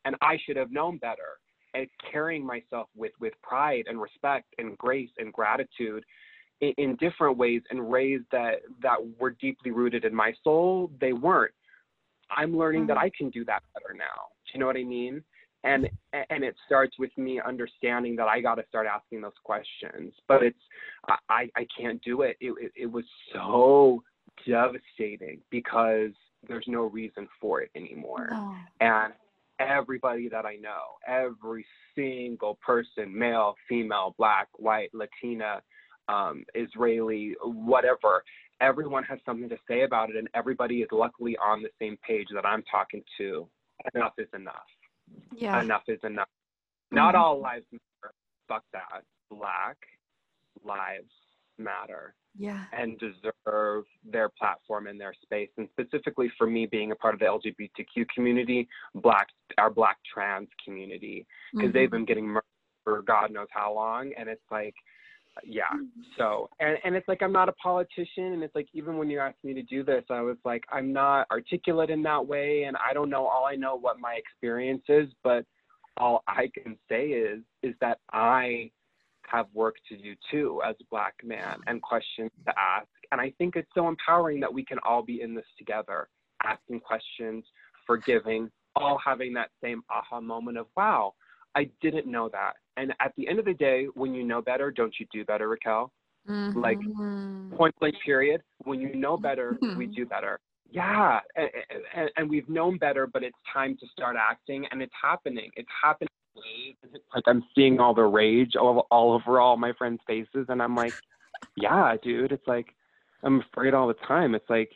and 0.04 0.16
I 0.20 0.38
should 0.44 0.56
have 0.56 0.70
known 0.70 0.98
better. 0.98 1.38
And 1.74 1.88
carrying 2.12 2.46
myself 2.46 2.88
with 2.94 3.12
with 3.18 3.34
pride 3.42 3.84
and 3.88 4.00
respect 4.00 4.46
and 4.58 4.78
grace 4.78 5.10
and 5.18 5.32
gratitude 5.32 6.04
in, 6.60 6.72
in 6.78 6.96
different 6.96 7.36
ways 7.36 7.62
and 7.70 7.84
ways 7.84 8.20
that 8.30 8.60
that 8.80 8.98
were 9.18 9.30
deeply 9.30 9.72
rooted 9.72 10.04
in 10.04 10.14
my 10.14 10.32
soul 10.44 10.92
they 11.00 11.12
weren't. 11.12 11.54
I'm 12.30 12.56
learning 12.56 12.86
that 12.86 12.96
mm. 12.96 13.02
I 13.02 13.10
can 13.16 13.28
do 13.30 13.44
that 13.46 13.62
better 13.74 13.92
now. 13.92 14.28
Do 14.46 14.52
you 14.54 14.60
know 14.60 14.66
what 14.66 14.76
I 14.76 14.84
mean 14.84 15.24
and 15.64 15.88
and 16.12 16.44
it 16.44 16.54
starts 16.66 16.98
with 16.98 17.10
me 17.16 17.40
understanding 17.44 18.14
that 18.16 18.28
I 18.28 18.40
got 18.40 18.56
to 18.56 18.64
start 18.68 18.86
asking 18.86 19.22
those 19.22 19.32
questions. 19.42 20.12
But 20.28 20.42
it's 20.42 20.58
I 21.28 21.48
I 21.56 21.66
can't 21.76 22.00
do 22.02 22.22
it. 22.22 22.36
It 22.40 22.54
it, 22.60 22.72
it 22.76 22.86
was 22.86 23.04
so 23.32 24.02
devastating 24.46 25.40
because 25.50 26.10
there's 26.46 26.66
no 26.68 26.82
reason 26.82 27.26
for 27.40 27.62
it 27.62 27.70
anymore. 27.74 28.28
Oh. 28.32 28.56
And 28.80 29.14
everybody 29.58 30.28
that 30.28 30.44
I 30.44 30.56
know, 30.56 30.98
every 31.06 31.64
single 31.94 32.58
person, 32.64 33.16
male, 33.16 33.54
female, 33.68 34.14
black, 34.18 34.48
white, 34.56 34.90
Latina, 34.92 35.62
um, 36.08 36.44
Israeli, 36.54 37.34
whatever, 37.42 38.22
everyone 38.60 39.04
has 39.04 39.18
something 39.24 39.48
to 39.48 39.56
say 39.66 39.84
about 39.84 40.10
it, 40.10 40.16
and 40.16 40.28
everybody 40.34 40.82
is 40.82 40.88
luckily 40.92 41.36
on 41.38 41.62
the 41.62 41.70
same 41.80 41.96
page 42.06 42.26
that 42.34 42.44
I'm 42.44 42.62
talking 42.70 43.02
to. 43.18 43.48
Enough 43.94 44.12
is 44.18 44.28
enough 44.34 44.66
yeah. 45.36 45.60
enough 45.60 45.82
is 45.88 46.00
enough. 46.04 46.28
Mm-hmm. 46.28 46.96
Not 46.96 47.14
all 47.14 47.40
lives 47.40 47.66
matter. 47.72 48.14
Fuck 48.48 48.64
that. 48.72 49.02
Black 49.30 49.76
lives 50.64 51.10
matter. 51.58 52.14
Yeah. 52.36 52.64
And 52.72 52.98
deserve 52.98 53.84
their 54.04 54.28
platform 54.28 54.86
and 54.88 55.00
their 55.00 55.14
space. 55.22 55.50
And 55.56 55.68
specifically 55.72 56.30
for 56.36 56.48
me 56.48 56.66
being 56.66 56.90
a 56.90 56.96
part 56.96 57.14
of 57.14 57.20
the 57.20 57.26
LGBTQ 57.26 58.06
community, 58.14 58.68
black 58.94 59.28
our 59.56 59.70
black 59.70 59.98
trans 60.12 60.48
community. 60.64 61.26
Because 61.52 61.68
mm-hmm. 61.68 61.78
they've 61.78 61.90
been 61.90 62.04
getting 62.04 62.26
murdered 62.26 62.42
for 62.82 63.02
God 63.02 63.30
knows 63.30 63.46
how 63.50 63.72
long. 63.72 64.12
And 64.18 64.28
it's 64.28 64.42
like 64.50 64.74
yeah. 65.42 65.64
Mm-hmm. 65.74 66.02
So 66.16 66.48
and 66.60 66.78
and 66.84 66.94
it's 66.94 67.08
like 67.08 67.22
i'm 67.22 67.32
not 67.32 67.48
a 67.48 67.52
politician 67.52 68.32
and 68.32 68.42
it's 68.42 68.54
like 68.54 68.68
even 68.72 68.96
when 68.96 69.10
you 69.10 69.18
asked 69.18 69.42
me 69.42 69.54
to 69.54 69.62
do 69.62 69.82
this 69.82 70.04
i 70.10 70.20
was 70.20 70.36
like 70.44 70.64
i'm 70.72 70.92
not 70.92 71.26
articulate 71.30 71.90
in 71.90 72.02
that 72.02 72.24
way 72.24 72.64
and 72.64 72.76
i 72.76 72.92
don't 72.92 73.10
know 73.10 73.26
all 73.26 73.44
i 73.44 73.56
know 73.56 73.76
what 73.76 73.98
my 73.98 74.14
experience 74.14 74.82
is 74.88 75.08
but 75.22 75.44
all 75.96 76.22
i 76.28 76.48
can 76.54 76.76
say 76.88 77.08
is 77.08 77.40
is 77.62 77.74
that 77.80 77.98
i 78.12 78.70
have 79.26 79.46
work 79.54 79.76
to 79.88 79.96
do 79.96 80.14
too 80.30 80.60
as 80.66 80.76
a 80.80 80.84
black 80.90 81.14
man 81.24 81.56
and 81.66 81.80
questions 81.80 82.30
to 82.46 82.52
ask. 82.58 82.86
And 83.10 83.20
i 83.20 83.32
think 83.38 83.56
it's 83.56 83.70
so 83.74 83.88
empowering 83.88 84.40
that 84.40 84.52
we 84.52 84.64
can 84.64 84.78
all 84.86 85.02
be 85.02 85.22
in 85.22 85.34
this 85.34 85.46
together 85.58 86.08
asking 86.44 86.80
questions 86.80 87.44
forgiving 87.86 88.50
all 88.76 88.98
having 89.04 89.32
that 89.34 89.50
same 89.62 89.82
aha 89.90 90.20
moment 90.20 90.58
of 90.58 90.66
wow 90.76 91.14
I 91.54 91.70
didn't 91.80 92.06
know 92.06 92.28
that. 92.30 92.54
And 92.76 92.92
at 93.00 93.12
the 93.16 93.28
end 93.28 93.38
of 93.38 93.44
the 93.44 93.54
day, 93.54 93.86
when 93.94 94.14
you 94.14 94.24
know 94.24 94.42
better, 94.42 94.70
don't 94.70 94.94
you 94.98 95.06
do 95.12 95.24
better, 95.24 95.48
Raquel? 95.48 95.92
Mm-hmm. 96.28 96.58
Like 96.58 96.78
point 97.56 97.74
blank 97.80 97.94
period. 98.04 98.42
When 98.64 98.80
you 98.80 98.94
know 98.94 99.16
better, 99.16 99.56
mm-hmm. 99.62 99.76
we 99.78 99.86
do 99.86 100.06
better. 100.06 100.40
Yeah, 100.70 101.20
and, 101.36 101.50
and, 101.94 102.10
and, 102.16 102.30
we've 102.30 102.48
known 102.48 102.78
better, 102.78 103.06
but 103.06 103.22
it's 103.22 103.36
time 103.52 103.76
to 103.78 103.86
start 103.92 104.16
acting, 104.18 104.66
and 104.72 104.82
it's 104.82 104.94
happening. 105.00 105.50
It's 105.54 105.68
happening. 105.80 106.08
Like 107.14 107.22
I'm 107.28 107.44
seeing 107.54 107.78
all 107.78 107.94
the 107.94 108.02
rage 108.02 108.56
all, 108.56 108.86
all 108.90 109.12
over 109.12 109.38
all 109.38 109.56
my 109.56 109.72
friends' 109.74 110.00
faces, 110.04 110.46
and 110.48 110.60
I'm 110.60 110.74
like, 110.74 110.94
yeah, 111.56 111.94
dude. 112.02 112.32
It's 112.32 112.46
like 112.48 112.74
I'm 113.22 113.40
afraid 113.40 113.72
all 113.72 113.86
the 113.86 113.94
time. 113.94 114.34
It's 114.34 114.48
like 114.50 114.70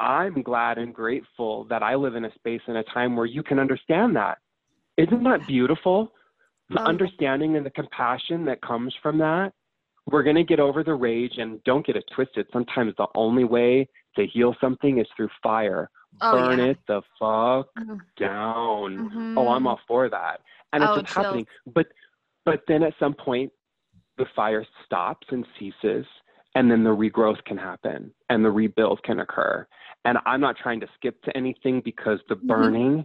I'm 0.00 0.42
glad 0.42 0.78
and 0.78 0.94
grateful 0.94 1.64
that 1.64 1.82
I 1.82 1.94
live 1.96 2.14
in 2.14 2.24
a 2.24 2.34
space 2.34 2.62
and 2.66 2.78
a 2.78 2.84
time 2.84 3.14
where 3.14 3.26
you 3.26 3.42
can 3.42 3.58
understand 3.58 4.16
that 4.16 4.38
isn't 4.96 5.24
that 5.24 5.46
beautiful? 5.46 6.12
The 6.70 6.80
oh, 6.80 6.84
understanding 6.84 7.56
and 7.56 7.66
the 7.66 7.70
compassion 7.70 8.44
that 8.46 8.62
comes 8.62 8.94
from 9.02 9.18
that. 9.18 9.52
We're 10.06 10.22
going 10.22 10.36
to 10.36 10.44
get 10.44 10.60
over 10.60 10.82
the 10.82 10.94
rage 10.94 11.38
and 11.38 11.62
don't 11.64 11.86
get 11.86 11.96
it 11.96 12.04
twisted. 12.14 12.46
Sometimes 12.52 12.94
the 12.96 13.06
only 13.14 13.44
way 13.44 13.88
to 14.16 14.26
heal 14.26 14.54
something 14.60 14.98
is 14.98 15.06
through 15.16 15.30
fire. 15.42 15.90
Oh, 16.20 16.32
Burn 16.32 16.58
yeah. 16.58 16.64
it 16.66 16.78
the 16.86 17.02
fuck 17.18 17.68
mm-hmm. 17.78 17.96
down. 18.18 19.10
Mm-hmm. 19.10 19.38
Oh, 19.38 19.48
I'm 19.48 19.66
all 19.66 19.80
for 19.86 20.08
that. 20.08 20.40
And 20.72 20.82
it's 20.82 20.92
oh, 20.92 21.00
just 21.00 21.14
happening. 21.14 21.46
But 21.66 21.86
but 22.44 22.62
then 22.68 22.82
at 22.82 22.94
some 22.98 23.14
point 23.14 23.50
the 24.16 24.26
fire 24.36 24.64
stops 24.84 25.26
and 25.30 25.44
ceases 25.58 26.06
and 26.54 26.70
then 26.70 26.84
the 26.84 26.90
regrowth 26.90 27.42
can 27.44 27.56
happen 27.56 28.12
and 28.30 28.44
the 28.44 28.50
rebuild 28.50 29.02
can 29.02 29.20
occur. 29.20 29.66
And 30.04 30.18
I'm 30.26 30.40
not 30.40 30.56
trying 30.56 30.80
to 30.80 30.86
skip 30.94 31.20
to 31.22 31.36
anything 31.36 31.80
because 31.84 32.20
the 32.28 32.36
mm-hmm. 32.36 33.00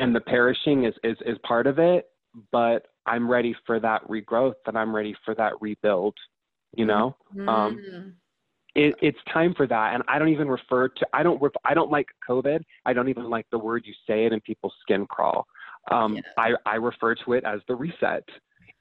And 0.00 0.14
the 0.14 0.20
perishing 0.20 0.84
is, 0.84 0.94
is, 1.04 1.16
is 1.24 1.38
part 1.46 1.66
of 1.68 1.78
it, 1.78 2.06
but 2.50 2.86
I'm 3.06 3.30
ready 3.30 3.54
for 3.66 3.78
that 3.80 4.02
regrowth 4.08 4.54
and 4.66 4.76
I'm 4.76 4.94
ready 4.94 5.14
for 5.24 5.34
that 5.36 5.52
rebuild, 5.60 6.14
you 6.74 6.86
know? 6.86 7.16
Mm-hmm. 7.34 7.48
Um, 7.48 8.14
it, 8.74 8.94
it's 9.02 9.18
time 9.32 9.54
for 9.54 9.66
that. 9.66 9.94
And 9.94 10.02
I 10.08 10.18
don't 10.18 10.28
even 10.28 10.48
refer 10.48 10.88
to, 10.88 11.06
I 11.12 11.22
don't, 11.22 11.40
ref, 11.40 11.52
I 11.64 11.74
don't 11.74 11.90
like 11.90 12.08
COVID. 12.28 12.62
I 12.86 12.92
don't 12.92 13.08
even 13.08 13.30
like 13.30 13.46
the 13.52 13.58
word 13.58 13.84
you 13.84 13.94
say 14.06 14.26
it 14.26 14.32
and 14.32 14.42
people's 14.42 14.74
skin 14.80 15.06
crawl. 15.06 15.46
Um, 15.90 16.16
yeah. 16.16 16.22
I, 16.36 16.54
I 16.66 16.74
refer 16.76 17.14
to 17.14 17.32
it 17.34 17.44
as 17.44 17.60
the 17.68 17.74
reset. 17.74 18.24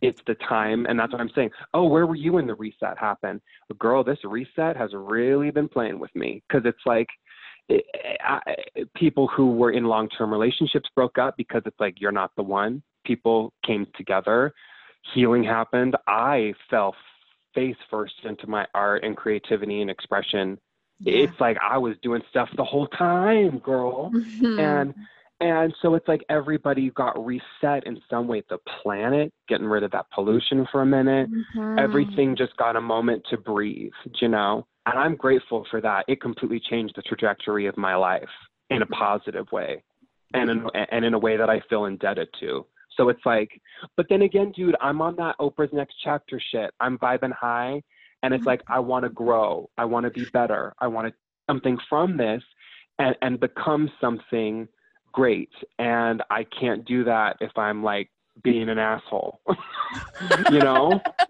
It's 0.01 0.21
the 0.25 0.35
time, 0.35 0.85
and 0.87 0.97
that's 0.97 1.11
what 1.11 1.19
I'm 1.19 1.31
saying. 1.35 1.51
Oh, 1.73 1.85
where 1.85 2.05
were 2.05 2.15
you 2.15 2.33
when 2.33 2.47
the 2.47 2.55
reset 2.55 2.97
happened? 2.97 3.41
Girl, 3.77 4.01
this 4.01 4.19
reset 4.23 4.77
has 4.77 4.91
really 4.93 5.51
been 5.51 5.67
playing 5.67 5.99
with 5.99 6.15
me 6.15 6.41
because 6.47 6.65
it's 6.65 6.85
like, 6.85 7.09
people 8.95 9.27
who 9.27 9.51
were 9.51 9.71
in 9.71 9.85
long-term 9.85 10.31
relationships 10.31 10.89
broke 10.95 11.17
up 11.17 11.35
because 11.37 11.61
it's 11.65 11.79
like 11.79 11.99
you're 11.99 12.11
not 12.11 12.31
the 12.35 12.43
one. 12.43 12.81
People 13.05 13.53
came 13.65 13.87
together, 13.95 14.53
healing 15.13 15.43
happened. 15.43 15.95
I 16.07 16.53
fell 16.69 16.95
face 17.55 17.77
first 17.89 18.13
into 18.23 18.47
my 18.47 18.65
art 18.73 19.03
and 19.03 19.15
creativity 19.17 19.81
and 19.81 19.89
expression. 19.89 20.59
Yeah. 20.99 21.23
It's 21.23 21.39
like 21.39 21.57
I 21.61 21.77
was 21.77 21.95
doing 22.01 22.21
stuff 22.29 22.49
the 22.55 22.63
whole 22.63 22.87
time, 22.87 23.59
girl. 23.59 24.11
Mm-hmm. 24.11 24.59
And 24.59 24.93
and 25.41 25.73
so 25.81 25.95
it's 25.95 26.07
like 26.07 26.21
everybody 26.29 26.89
got 26.89 27.25
reset 27.25 27.85
in 27.85 28.01
some 28.09 28.27
way. 28.27 28.43
The 28.49 28.57
planet, 28.81 29.31
getting 29.47 29.67
rid 29.67 29.83
of 29.83 29.91
that 29.91 30.07
pollution 30.13 30.67
for 30.69 30.81
a 30.81 30.85
minute, 30.85 31.29
mm-hmm. 31.31 31.79
everything 31.79 32.35
just 32.35 32.57
got 32.57 32.75
a 32.75 32.81
moment 32.81 33.25
to 33.29 33.37
breathe, 33.37 33.93
you 34.19 34.27
know? 34.27 34.67
And 34.89 34.99
I'm 34.99 35.15
grateful 35.15 35.65
for 35.69 35.81
that. 35.81 36.05
It 36.07 36.21
completely 36.21 36.59
changed 36.59 36.95
the 36.95 37.01
trajectory 37.01 37.67
of 37.67 37.77
my 37.77 37.95
life 37.95 38.29
in 38.69 38.81
a 38.81 38.85
positive 38.87 39.51
way 39.51 39.83
and 40.33 40.49
in, 40.49 40.65
and 40.91 41.03
in 41.05 41.13
a 41.13 41.19
way 41.19 41.37
that 41.37 41.49
I 41.49 41.61
feel 41.69 41.85
indebted 41.85 42.29
to. 42.39 42.65
So 42.95 43.09
it's 43.09 43.25
like, 43.25 43.49
but 43.95 44.07
then 44.09 44.23
again, 44.23 44.51
dude, 44.55 44.75
I'm 44.81 45.01
on 45.01 45.15
that 45.15 45.35
Oprah's 45.39 45.71
Next 45.73 45.95
Chapter 46.03 46.41
shit. 46.51 46.71
I'm 46.79 46.97
vibing 46.97 47.33
high. 47.33 47.81
And 48.21 48.33
it's 48.33 48.41
mm-hmm. 48.41 48.49
like, 48.49 48.61
I 48.67 48.79
want 48.79 49.03
to 49.03 49.09
grow. 49.09 49.69
I 49.77 49.85
want 49.85 50.03
to 50.05 50.09
be 50.11 50.25
better. 50.33 50.73
I 50.79 50.87
want 50.87 51.07
to 51.07 51.13
something 51.49 51.77
from 51.89 52.17
this. 52.17 52.43
and, 52.99 53.15
and 53.21 53.39
become 53.39 53.89
something 53.99 54.67
great. 55.11 55.49
And 55.79 56.21
I 56.29 56.45
can't 56.59 56.85
do 56.85 57.03
that 57.05 57.37
if 57.41 57.57
I'm 57.57 57.83
like 57.83 58.09
being 58.43 58.69
an 58.69 58.77
asshole. 58.77 59.39
you 60.51 60.59
know? 60.59 60.99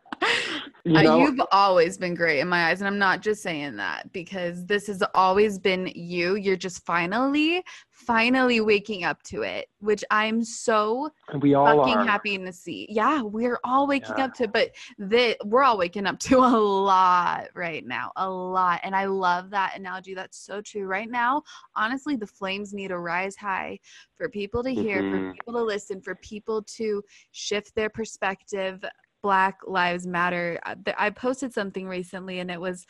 You 0.90 1.04
know? 1.04 1.22
uh, 1.22 1.24
you've 1.26 1.42
always 1.52 1.98
been 1.98 2.16
great 2.16 2.40
in 2.40 2.48
my 2.48 2.70
eyes, 2.70 2.82
and 2.82 2.88
I'm 2.88 2.98
not 2.98 3.22
just 3.22 3.44
saying 3.44 3.76
that 3.76 4.12
because 4.12 4.66
this 4.66 4.88
has 4.88 5.04
always 5.14 5.60
been 5.60 5.92
you. 5.94 6.36
You're 6.36 6.56
just 6.56 6.84
finally, 6.86 7.64
finally 7.92 8.60
waking 8.60 9.04
up 9.04 9.22
to 9.24 9.44
it, 9.44 9.68
which 9.80 10.04
I'm 10.10 10.44
so 10.44 11.12
we 11.42 11.54
all 11.54 11.66
fucking 11.66 11.98
are. 11.98 12.06
happy 12.06 12.38
to 12.38 12.52
see. 12.52 12.88
Yeah, 12.90 13.22
we're 13.22 13.60
all 13.64 13.88
waking 13.88 14.16
yeah. 14.18 14.26
up 14.26 14.34
to, 14.36 14.48
but 14.48 14.72
the, 14.98 15.38
we're 15.46 15.64
all 15.64 15.78
waking 15.78 16.08
up 16.08 16.18
to 16.22 16.38
a 16.40 16.58
lot 16.58 17.50
right 17.54 17.86
now, 17.86 18.12
a 18.16 18.28
lot, 18.28 18.80
and 18.84 18.96
I 18.96 19.06
love 19.06 19.52
that 19.52 19.78
analogy. 19.78 20.16
That's 20.16 20.38
so 20.40 20.60
true. 20.62 20.86
Right 20.86 21.10
now, 21.10 21.44
honestly, 21.76 22.16
the 22.16 22.28
flames 22.28 22.74
need 22.74 22.88
to 22.88 23.00
rise 23.00 23.36
high 23.36 23.78
for 24.16 24.28
people 24.28 24.64
to 24.64 24.74
hear, 24.74 25.02
mm-hmm. 25.02 25.28
for 25.28 25.34
people 25.34 25.54
to 25.54 25.64
listen, 25.64 26.02
for 26.02 26.16
people 26.16 26.64
to 26.78 27.04
shift 27.32 27.76
their 27.76 27.90
perspective 27.90 28.84
Black 29.22 29.60
Lives 29.68 30.08
Matter. 30.08 30.60
Uh, 30.66 30.76
I 30.98 31.10
posted 31.10 31.54
something 31.54 31.88
recently 31.88 32.40
and 32.40 32.50
it 32.50 32.60
was 32.60 32.86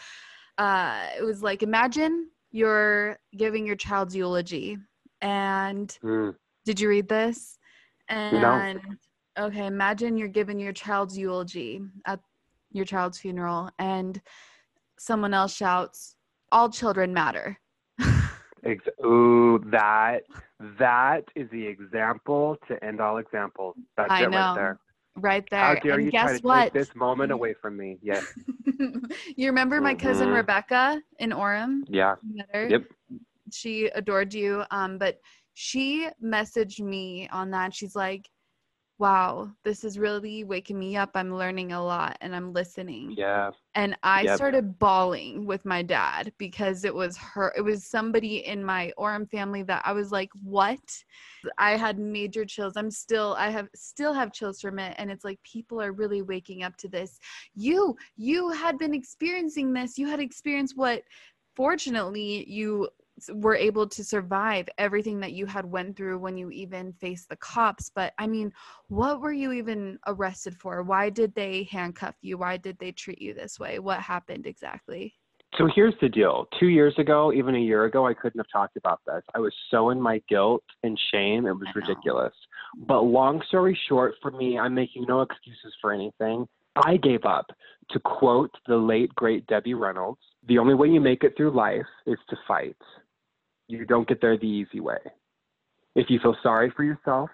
uh 0.58 1.08
it 1.18 1.24
was 1.24 1.42
like 1.42 1.64
imagine 1.64 2.30
you're 2.52 3.18
giving 3.36 3.66
your 3.66 3.76
child's 3.76 4.16
eulogy 4.16 4.78
and 5.22 5.98
mm. 6.04 6.36
did 6.66 6.80
you 6.80 6.90
read 6.90 7.08
this? 7.08 7.58
And 8.08 8.42
no. 9.38 9.46
okay, 9.46 9.66
imagine 9.68 10.18
you're 10.18 10.28
giving 10.28 10.60
your 10.60 10.74
child's 10.74 11.18
eulogy 11.18 11.82
at 12.06 12.20
your 12.72 12.86
child's 12.86 13.20
funeral 13.20 13.70
and 13.80 14.22
someone 14.98 15.34
else 15.34 15.54
shouts 15.56 16.16
all 16.52 16.70
children 16.70 17.14
matter. 17.14 17.60
Ex- 18.64 18.84
Ooh, 19.06 19.64
that 19.72 20.22
that 20.78 21.24
is 21.36 21.50
the 21.52 21.66
example 21.66 22.58
to 22.68 22.84
end 22.84 23.00
all 23.00 23.18
examples. 23.18 23.76
That's 23.96 24.12
I 24.12 24.24
it 24.24 24.32
know. 24.32 24.38
right 24.38 24.56
there. 24.56 24.80
Right 25.20 25.46
there. 25.52 25.60
How 25.60 25.76
dare 25.76 25.96
and 25.96 26.06
you 26.06 26.12
guess 26.12 26.30
try 26.30 26.38
to 26.38 26.44
what? 26.44 26.64
take 26.66 26.74
this 26.74 26.96
moment 26.96 27.32
away 27.32 27.54
from 27.54 27.78
me? 27.78 27.98
Yes. 28.04 28.26
you 29.36 29.48
remember 29.48 29.82
my 29.82 29.94
cousin 29.94 30.28
mm-hmm. 30.28 30.36
Rebecca 30.36 31.02
in 31.20 31.32
Orem? 31.32 31.82
Yeah. 31.88 32.16
Yep. 32.54 32.84
She 33.52 33.88
adored 33.88 34.34
you. 34.34 34.64
Um, 34.72 34.98
but 34.98 35.20
she 35.54 36.08
messaged 36.24 36.80
me 36.80 37.28
on 37.32 37.52
that. 37.52 37.74
She's 37.74 37.96
like, 37.96 38.30
wow, 39.00 39.50
this 39.64 39.86
is 39.86 39.98
really 39.98 40.44
waking 40.44 40.78
me 40.78 40.98
up. 40.98 41.12
I'm 41.16 41.34
learning 41.34 41.72
a 41.72 41.82
lot 41.82 42.18
and 42.20 42.36
I'm 42.36 42.52
listening. 42.52 43.16
Yeah. 43.18 43.52
And 43.74 43.98
I 44.04 44.24
yep. 44.24 44.36
started 44.36 44.78
bawling 44.78 45.46
with 45.46 45.64
my 45.64 45.82
dad 45.82 46.34
because 46.38 46.84
it 46.84 46.94
was 46.94 47.16
her, 47.16 47.54
it 47.56 47.62
was 47.62 47.86
somebody 47.86 48.46
in 48.46 48.64
my 48.64 48.92
Orem 49.00 49.30
family 49.30 49.64
that 49.64 49.84
I 49.86 49.94
was 49.94 50.12
like, 50.12 50.30
what? 50.44 50.80
I 51.58 51.78
had 51.78 51.98
major 51.98 52.44
chills. 52.44 52.74
I'm 52.76 52.92
still, 52.92 53.36
I 53.40 53.50
have 53.50 53.70
still 53.74 54.12
have 54.12 54.34
chills 54.34 54.60
from 54.60 54.80
it. 54.80 54.96
And 54.98 55.10
it's 55.10 55.24
like 55.24 55.42
people 55.44 55.82
are 55.82 55.94
really 55.94 56.22
waking 56.22 56.64
up 56.64 56.76
to 56.78 56.90
this. 56.90 57.20
You, 57.56 57.96
you 58.18 58.50
had 58.50 58.78
been 58.78 58.94
experiencing 58.94 59.72
this. 59.72 59.98
You 59.98 60.08
had 60.08 60.20
experienced 60.20 60.76
what 60.76 61.04
fortunately 61.56 62.46
you 62.50 62.90
were 63.34 63.56
able 63.56 63.88
to 63.88 64.04
survive 64.04 64.68
everything 64.78 65.20
that 65.20 65.34
you 65.34 65.46
had 65.46 65.66
went 65.66 65.96
through 65.96 66.18
when 66.20 66.38
you 66.38 66.50
even 66.52 66.94
faced 66.94 67.30
the 67.30 67.36
cops 67.38 67.90
but 67.94 68.14
i 68.18 68.28
mean 68.28 68.52
what 68.88 69.22
were 69.22 69.34
you 69.34 69.52
even 69.52 69.98
arrested 70.08 70.56
for 70.56 70.84
why 70.84 71.10
did 71.10 71.34
they 71.36 71.68
handcuff 71.72 72.16
you 72.22 72.38
why 72.38 72.58
did 72.58 72.78
they 72.80 72.92
treat 72.92 73.22
you 73.22 73.34
this 73.34 73.60
way 73.60 73.80
what 73.80 74.00
happened 74.00 74.46
exactly 74.46 75.14
so 75.58 75.68
here's 75.76 75.96
the 76.00 76.10
deal. 76.10 76.48
Two 76.60 76.68
years 76.68 76.94
ago, 77.00 77.34
even 77.34 77.56
a 77.56 77.60
year 77.60 77.86
ago, 77.86 78.06
I 78.06 78.14
couldn't 78.14 78.40
have 78.40 78.52
talked 78.52 78.78
about 78.78 79.02
this. 79.08 79.24
I 79.34 79.40
was 79.40 79.54
so 79.72 79.90
in 79.90 80.00
my 80.00 80.22
guilt 80.30 80.64
and 80.84 80.98
shame, 81.12 81.48
it 81.48 81.54
was 81.54 81.68
ridiculous. 81.74 82.34
But 82.88 83.02
long 83.02 83.42
story 83.48 83.78
short, 83.88 84.14
for 84.22 84.32
me, 84.32 84.60
I'm 84.60 84.76
making 84.76 85.06
no 85.08 85.22
excuses 85.22 85.74
for 85.82 85.92
anything. 85.92 86.48
I 86.76 86.98
gave 86.98 87.26
up. 87.26 87.48
To 87.92 88.00
quote 88.00 88.52
the 88.68 88.78
late, 88.78 89.14
great 89.16 89.48
Debbie 89.48 89.74
Reynolds, 89.74 90.22
the 90.48 90.60
only 90.60 90.76
way 90.76 90.88
you 90.88 91.02
make 91.02 91.24
it 91.24 91.36
through 91.36 91.56
life 91.56 91.88
is 92.06 92.20
to 92.30 92.38
fight. 92.48 92.78
You 93.70 93.86
don't 93.86 94.08
get 94.08 94.20
there 94.20 94.36
the 94.36 94.48
easy 94.48 94.80
way. 94.80 94.98
If 95.96 96.10
you 96.10 96.20
feel 96.20 96.36
sorry 96.42 96.74
for 96.76 96.84
yourself 96.84 97.30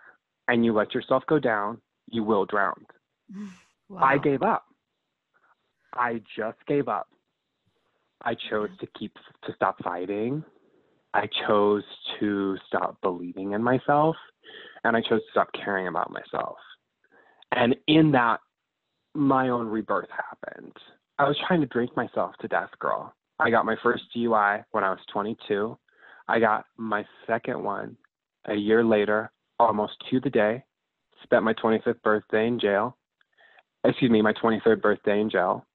and 0.49 0.65
you 0.65 0.73
let 0.73 0.93
yourself 0.93 1.23
go 1.27 1.39
down, 1.39 1.81
you 2.07 2.23
will 2.23 2.45
drown. 2.45 2.85
Wow. 3.87 4.01
I 4.01 4.17
gave 4.17 4.41
up. 4.41 4.65
I 5.93 6.19
just 6.35 6.57
gave 6.67 6.87
up. 6.87 7.07
I 8.23 8.33
chose 8.49 8.69
to 8.79 8.87
keep 8.97 9.13
to 9.45 9.53
stop 9.55 9.75
fighting. 9.83 10.43
I 11.13 11.29
chose 11.47 11.83
to 12.19 12.57
stop 12.67 12.99
believing 13.03 13.51
in 13.51 13.61
myself 13.61 14.15
and 14.83 14.97
I 14.97 15.01
chose 15.01 15.21
to 15.21 15.29
stop 15.29 15.49
caring 15.53 15.87
about 15.87 16.11
myself. 16.11 16.57
And 17.51 17.75
in 17.85 18.11
that 18.13 18.39
my 19.13 19.49
own 19.49 19.67
rebirth 19.67 20.09
happened. 20.09 20.75
I 21.19 21.27
was 21.27 21.37
trying 21.47 21.61
to 21.61 21.67
drink 21.67 21.95
myself 21.95 22.33
to 22.41 22.47
death, 22.47 22.71
girl. 22.79 23.13
I 23.39 23.51
got 23.51 23.65
my 23.65 23.75
first 23.83 24.03
DUI 24.17 24.63
when 24.71 24.83
I 24.83 24.89
was 24.89 24.99
22. 25.13 25.77
I 26.27 26.39
got 26.39 26.65
my 26.77 27.05
second 27.27 27.63
one 27.63 27.97
a 28.45 28.55
year 28.55 28.83
later, 28.83 29.31
almost 29.59 29.93
to 30.09 30.19
the 30.19 30.29
day. 30.29 30.63
Spent 31.23 31.43
my 31.43 31.53
25th 31.53 32.01
birthday 32.01 32.47
in 32.47 32.59
jail. 32.59 32.97
Excuse 33.83 34.11
me, 34.11 34.21
my 34.21 34.33
23rd 34.33 34.81
birthday 34.81 35.21
in 35.21 35.29
jail. 35.29 35.65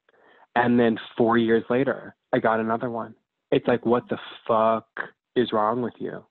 And 0.57 0.79
then 0.79 0.99
four 1.17 1.39
years 1.39 1.65
later, 1.71 2.17
I 2.33 2.39
got 2.39 2.61
another 2.61 2.91
one. 2.91 3.15
It's 3.53 3.67
like, 3.67 3.85
what 3.87 4.09
the 4.09 4.19
fuck 4.47 4.87
is 5.37 5.53
wrong 5.53 5.83
with 5.83 5.95
you? 5.99 6.25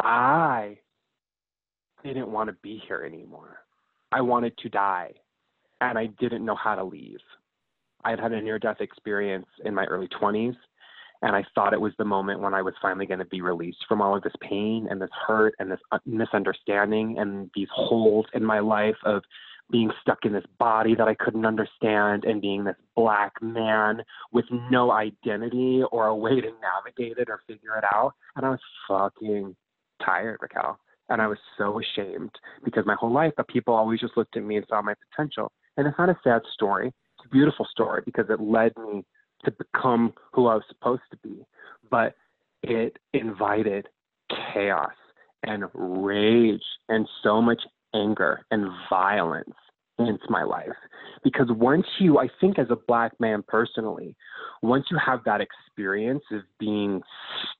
I 0.00 0.78
didn't 2.02 2.30
want 2.30 2.48
to 2.48 2.56
be 2.62 2.82
here 2.86 3.02
anymore. 3.04 3.58
I 4.12 4.20
wanted 4.20 4.56
to 4.58 4.68
die, 4.68 5.12
and 5.80 5.98
I 5.98 6.06
didn't 6.06 6.44
know 6.44 6.54
how 6.54 6.74
to 6.74 6.84
leave. 6.84 7.20
I 8.04 8.10
had 8.10 8.20
had 8.20 8.32
a 8.32 8.40
near 8.40 8.58
death 8.58 8.80
experience 8.80 9.46
in 9.64 9.74
my 9.74 9.86
early 9.86 10.08
20s, 10.08 10.56
and 11.24 11.34
I 11.34 11.42
thought 11.54 11.72
it 11.72 11.80
was 11.80 11.94
the 11.96 12.04
moment 12.04 12.40
when 12.40 12.52
I 12.52 12.60
was 12.60 12.74
finally 12.82 13.06
going 13.06 13.18
to 13.18 13.24
be 13.24 13.40
released 13.40 13.86
from 13.88 14.02
all 14.02 14.14
of 14.14 14.22
this 14.22 14.34
pain 14.42 14.86
and 14.90 15.00
this 15.00 15.10
hurt 15.26 15.54
and 15.58 15.70
this 15.70 15.80
uh, 15.90 15.98
misunderstanding 16.04 17.16
and 17.18 17.50
these 17.54 17.68
holes 17.72 18.26
in 18.34 18.44
my 18.44 18.60
life 18.60 18.96
of 19.06 19.22
being 19.70 19.90
stuck 20.02 20.26
in 20.26 20.34
this 20.34 20.44
body 20.58 20.94
that 20.94 21.08
I 21.08 21.14
couldn't 21.14 21.46
understand 21.46 22.24
and 22.24 22.42
being 22.42 22.64
this 22.64 22.76
black 22.94 23.32
man 23.40 24.02
with 24.32 24.44
no 24.70 24.92
identity 24.92 25.82
or 25.90 26.08
a 26.08 26.14
way 26.14 26.42
to 26.42 26.50
navigate 26.60 27.16
it 27.16 27.30
or 27.30 27.40
figure 27.46 27.74
it 27.78 27.84
out. 27.84 28.12
And 28.36 28.44
I 28.44 28.50
was 28.50 28.60
fucking 28.86 29.56
tired, 30.04 30.40
Raquel. 30.42 30.78
And 31.08 31.22
I 31.22 31.26
was 31.26 31.38
so 31.56 31.80
ashamed 31.80 32.32
because 32.64 32.84
my 32.84 32.96
whole 33.00 33.12
life, 33.12 33.32
but 33.38 33.48
people 33.48 33.74
always 33.74 34.00
just 34.00 34.16
looked 34.18 34.36
at 34.36 34.42
me 34.42 34.58
and 34.58 34.66
saw 34.68 34.82
my 34.82 34.94
potential. 35.10 35.50
And 35.78 35.86
it's 35.86 35.98
not 35.98 36.10
a 36.10 36.18
sad 36.22 36.42
story. 36.52 36.88
It's 36.88 37.26
a 37.26 37.28
beautiful 37.30 37.66
story 37.70 38.02
because 38.04 38.26
it 38.28 38.40
led 38.40 38.72
me 38.76 39.04
to 39.44 39.52
become 39.52 40.12
who 40.32 40.46
I 40.46 40.54
was 40.54 40.64
supposed 40.68 41.02
to 41.10 41.16
be, 41.18 41.44
but 41.90 42.14
it 42.62 42.96
invited 43.12 43.88
chaos 44.52 44.92
and 45.42 45.64
rage 45.74 46.62
and 46.88 47.06
so 47.22 47.40
much 47.40 47.60
anger 47.94 48.44
and 48.50 48.66
violence 48.88 49.54
into 49.98 50.24
my 50.28 50.42
life. 50.42 50.68
Because 51.22 51.46
once 51.50 51.86
you, 51.98 52.18
I 52.18 52.28
think 52.40 52.58
as 52.58 52.66
a 52.70 52.76
black 52.88 53.12
man 53.20 53.44
personally, 53.46 54.16
once 54.62 54.86
you 54.90 54.98
have 55.04 55.20
that 55.24 55.40
experience 55.40 56.24
of 56.32 56.40
being 56.58 57.02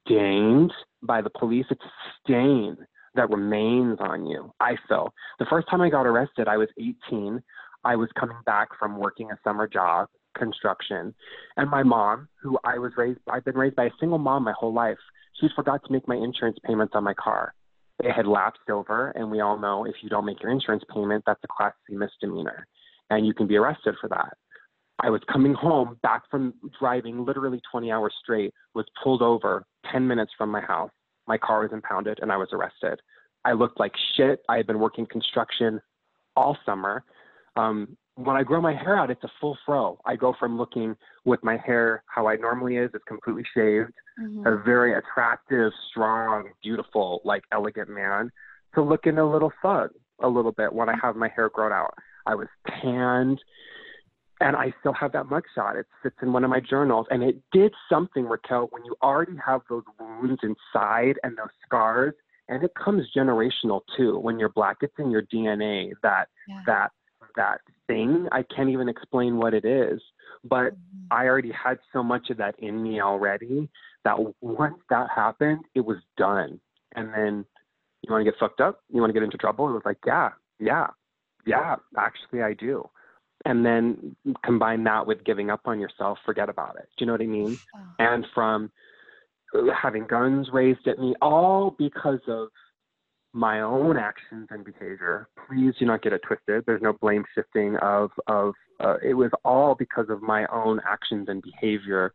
stained 0.00 0.72
by 1.02 1.20
the 1.20 1.30
police, 1.30 1.66
it's 1.70 1.84
a 1.84 2.22
stain 2.22 2.76
that 3.14 3.30
remains 3.30 3.98
on 4.00 4.26
you. 4.26 4.52
I 4.60 4.76
feel. 4.88 5.14
The 5.38 5.46
first 5.48 5.68
time 5.68 5.80
I 5.80 5.90
got 5.90 6.06
arrested, 6.06 6.48
I 6.48 6.56
was 6.56 6.68
18. 6.78 7.40
I 7.84 7.96
was 7.96 8.08
coming 8.18 8.38
back 8.44 8.68
from 8.78 8.98
working 8.98 9.30
a 9.30 9.38
summer 9.44 9.68
job 9.68 10.08
construction. 10.34 11.14
And 11.56 11.70
my 11.70 11.82
mom, 11.82 12.28
who 12.42 12.58
I 12.64 12.78
was 12.78 12.92
raised, 12.96 13.20
I've 13.30 13.44
been 13.44 13.56
raised 13.56 13.76
by 13.76 13.86
a 13.86 13.90
single 14.00 14.18
mom 14.18 14.44
my 14.44 14.54
whole 14.58 14.72
life. 14.72 14.98
She 15.40 15.48
forgot 15.54 15.84
to 15.84 15.92
make 15.92 16.06
my 16.06 16.16
insurance 16.16 16.58
payments 16.64 16.94
on 16.94 17.04
my 17.04 17.14
car. 17.14 17.54
It 18.02 18.12
had 18.12 18.26
lapsed 18.26 18.68
over, 18.70 19.10
and 19.10 19.30
we 19.30 19.40
all 19.40 19.58
know 19.58 19.84
if 19.84 19.94
you 20.02 20.08
don't 20.08 20.24
make 20.24 20.42
your 20.42 20.50
insurance 20.50 20.82
payment, 20.92 21.24
that's 21.26 21.40
a 21.44 21.48
class 21.48 21.72
C 21.88 21.96
misdemeanor, 21.96 22.66
and 23.10 23.26
you 23.26 23.32
can 23.32 23.46
be 23.46 23.56
arrested 23.56 23.94
for 24.00 24.08
that. 24.08 24.34
I 25.00 25.10
was 25.10 25.20
coming 25.32 25.54
home 25.54 25.98
back 26.02 26.22
from 26.30 26.54
driving 26.78 27.24
literally 27.24 27.60
20 27.70 27.90
hours 27.90 28.14
straight, 28.22 28.52
was 28.74 28.86
pulled 29.02 29.22
over 29.22 29.64
10 29.92 30.06
minutes 30.06 30.32
from 30.36 30.50
my 30.50 30.60
house. 30.60 30.90
My 31.26 31.38
car 31.38 31.62
was 31.62 31.72
impounded, 31.72 32.18
and 32.20 32.30
I 32.32 32.36
was 32.36 32.48
arrested. 32.52 33.00
I 33.44 33.52
looked 33.52 33.78
like 33.78 33.92
shit. 34.16 34.40
I 34.48 34.56
had 34.56 34.66
been 34.66 34.78
working 34.78 35.06
construction 35.06 35.80
all 36.36 36.56
summer. 36.64 37.04
Um, 37.56 37.96
when 38.16 38.36
I 38.36 38.42
grow 38.42 38.60
my 38.60 38.74
hair 38.74 38.96
out, 38.96 39.10
it's 39.10 39.24
a 39.24 39.30
full 39.40 39.58
fro. 39.66 39.98
I 40.04 40.16
go 40.16 40.34
from 40.38 40.56
looking 40.56 40.96
with 41.24 41.42
my 41.42 41.56
hair 41.56 42.04
how 42.06 42.28
I 42.28 42.36
normally 42.36 42.76
is, 42.76 42.90
it's 42.94 43.04
completely 43.08 43.44
shaved, 43.54 43.92
mm-hmm. 44.20 44.46
a 44.46 44.62
very 44.62 44.96
attractive, 44.96 45.72
strong, 45.90 46.50
beautiful, 46.62 47.20
like 47.24 47.42
elegant 47.52 47.88
man, 47.88 48.30
to 48.74 48.82
looking 48.82 49.18
a 49.18 49.28
little 49.30 49.52
thug 49.62 49.90
a 50.22 50.28
little 50.28 50.52
bit 50.52 50.72
when 50.72 50.88
I 50.88 50.94
have 51.02 51.16
my 51.16 51.28
hair 51.34 51.48
grown 51.48 51.72
out. 51.72 51.94
I 52.26 52.34
was 52.34 52.48
tanned. 52.80 53.40
and 54.40 54.56
I 54.56 54.72
still 54.80 54.92
have 54.92 55.12
that 55.12 55.26
mugshot. 55.26 55.78
It 55.78 55.86
sits 56.02 56.16
in 56.20 56.32
one 56.32 56.44
of 56.44 56.50
my 56.50 56.60
journals, 56.60 57.06
and 57.10 57.22
it 57.22 57.40
did 57.52 57.72
something, 57.88 58.26
Raquel, 58.26 58.68
when 58.70 58.84
you 58.84 58.94
already 59.02 59.36
have 59.44 59.62
those 59.68 59.84
wounds 59.98 60.40
inside 60.42 61.18
and 61.22 61.36
those 61.36 61.48
scars, 61.64 62.14
and 62.48 62.62
it 62.62 62.72
comes 62.74 63.06
generational 63.16 63.80
too. 63.96 64.18
When 64.18 64.38
you're 64.38 64.50
black, 64.50 64.78
it's 64.82 64.94
in 64.98 65.10
your 65.10 65.22
DNA. 65.22 65.92
That 66.02 66.28
yeah. 66.48 66.60
that 66.66 66.90
that 67.36 67.60
thing. 67.86 68.28
I 68.32 68.42
can't 68.42 68.70
even 68.70 68.88
explain 68.88 69.36
what 69.36 69.54
it 69.54 69.64
is, 69.64 70.00
but 70.44 70.72
mm-hmm. 70.72 71.12
I 71.12 71.26
already 71.26 71.52
had 71.52 71.78
so 71.92 72.02
much 72.02 72.30
of 72.30 72.36
that 72.38 72.54
in 72.58 72.82
me 72.82 73.00
already 73.00 73.68
that 74.04 74.16
once 74.40 74.78
that 74.90 75.08
happened, 75.14 75.64
it 75.74 75.84
was 75.84 75.98
done. 76.16 76.60
And 76.94 77.12
then 77.12 77.44
you 78.02 78.12
want 78.12 78.24
to 78.24 78.30
get 78.30 78.38
fucked 78.38 78.60
up? 78.60 78.80
You 78.90 79.00
want 79.00 79.10
to 79.10 79.14
get 79.14 79.22
into 79.22 79.38
trouble? 79.38 79.68
It 79.68 79.72
was 79.72 79.82
like, 79.84 79.98
yeah, 80.06 80.30
yeah, 80.58 80.88
yeah, 81.46 81.76
actually, 81.98 82.42
I 82.42 82.54
do. 82.54 82.88
And 83.44 83.64
then 83.64 84.16
combine 84.44 84.84
that 84.84 85.06
with 85.06 85.24
giving 85.24 85.50
up 85.50 85.62
on 85.66 85.80
yourself, 85.80 86.18
forget 86.24 86.48
about 86.48 86.76
it. 86.76 86.88
Do 86.96 87.04
you 87.04 87.06
know 87.06 87.12
what 87.12 87.20
I 87.20 87.26
mean? 87.26 87.58
Oh. 87.76 87.80
And 87.98 88.26
from 88.34 88.70
having 89.80 90.06
guns 90.06 90.48
raised 90.52 90.86
at 90.86 90.98
me, 90.98 91.14
all 91.20 91.74
because 91.78 92.20
of 92.26 92.48
my 93.34 93.60
own 93.60 93.96
actions 93.96 94.46
and 94.50 94.64
behavior. 94.64 95.28
Please 95.48 95.74
do 95.78 95.84
not 95.84 96.02
get 96.02 96.12
it 96.12 96.22
twisted. 96.26 96.62
There's 96.66 96.80
no 96.80 96.92
blame 96.92 97.24
shifting 97.34 97.76
of 97.82 98.10
of 98.28 98.54
uh, 98.80 98.96
it 99.02 99.14
was 99.14 99.30
all 99.44 99.74
because 99.74 100.06
of 100.08 100.22
my 100.22 100.46
own 100.46 100.80
actions 100.88 101.28
and 101.28 101.42
behavior 101.42 102.14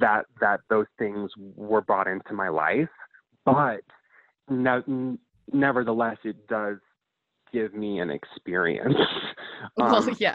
that 0.00 0.24
that 0.40 0.60
those 0.70 0.86
things 0.98 1.30
were 1.56 1.80
brought 1.80 2.06
into 2.06 2.32
my 2.32 2.48
life. 2.48 2.88
But 3.44 3.80
no, 4.48 5.18
nevertheless, 5.52 6.18
it 6.24 6.46
does 6.46 6.78
give 7.52 7.74
me 7.74 7.98
an 7.98 8.10
experience. 8.10 8.94
um, 9.80 9.90
well, 9.90 10.08
yeah. 10.20 10.34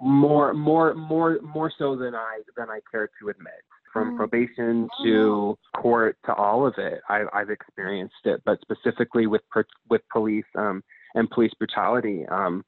more 0.00 0.54
more 0.54 0.94
more 0.94 1.40
more 1.42 1.72
so 1.76 1.96
than 1.96 2.14
I 2.14 2.42
than 2.56 2.70
I 2.70 2.78
care 2.92 3.10
to 3.20 3.28
admit 3.28 3.54
from 3.94 4.12
mm. 4.12 4.16
probation 4.18 4.88
to 5.02 5.56
court 5.80 6.18
to 6.26 6.34
all 6.34 6.66
of 6.66 6.74
it. 6.76 7.00
I, 7.08 7.22
I've 7.32 7.48
experienced 7.48 8.14
it, 8.24 8.42
but 8.44 8.58
specifically 8.60 9.26
with 9.26 9.40
with 9.88 10.02
police 10.12 10.44
um, 10.58 10.82
and 11.14 11.30
police 11.30 11.52
brutality, 11.58 12.26
um, 12.30 12.62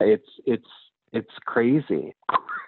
it's 0.00 0.26
it's 0.46 0.66
it's 1.12 1.30
crazy, 1.44 2.14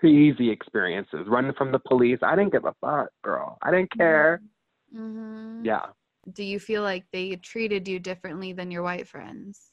crazy 0.01 0.51
experiences. 0.51 1.27
Running 1.27 1.55
from 1.55 1.73
the 1.73 1.79
police, 1.81 2.19
I 2.23 2.37
didn't 2.37 2.53
give 2.53 2.67
a 2.67 2.75
fuck, 2.81 3.09
girl. 3.23 3.59
I 3.63 3.71
didn't 3.71 3.91
care. 3.97 4.43
Mm-hmm. 4.95 5.65
Yeah. 5.65 5.87
Do 6.33 6.45
you 6.45 6.61
feel 6.61 6.83
like 6.83 7.05
they 7.13 7.37
treated 7.37 7.89
you 7.89 7.99
differently 7.99 8.53
than 8.53 8.71
your 8.71 8.83
white 8.83 9.09
friends? 9.09 9.71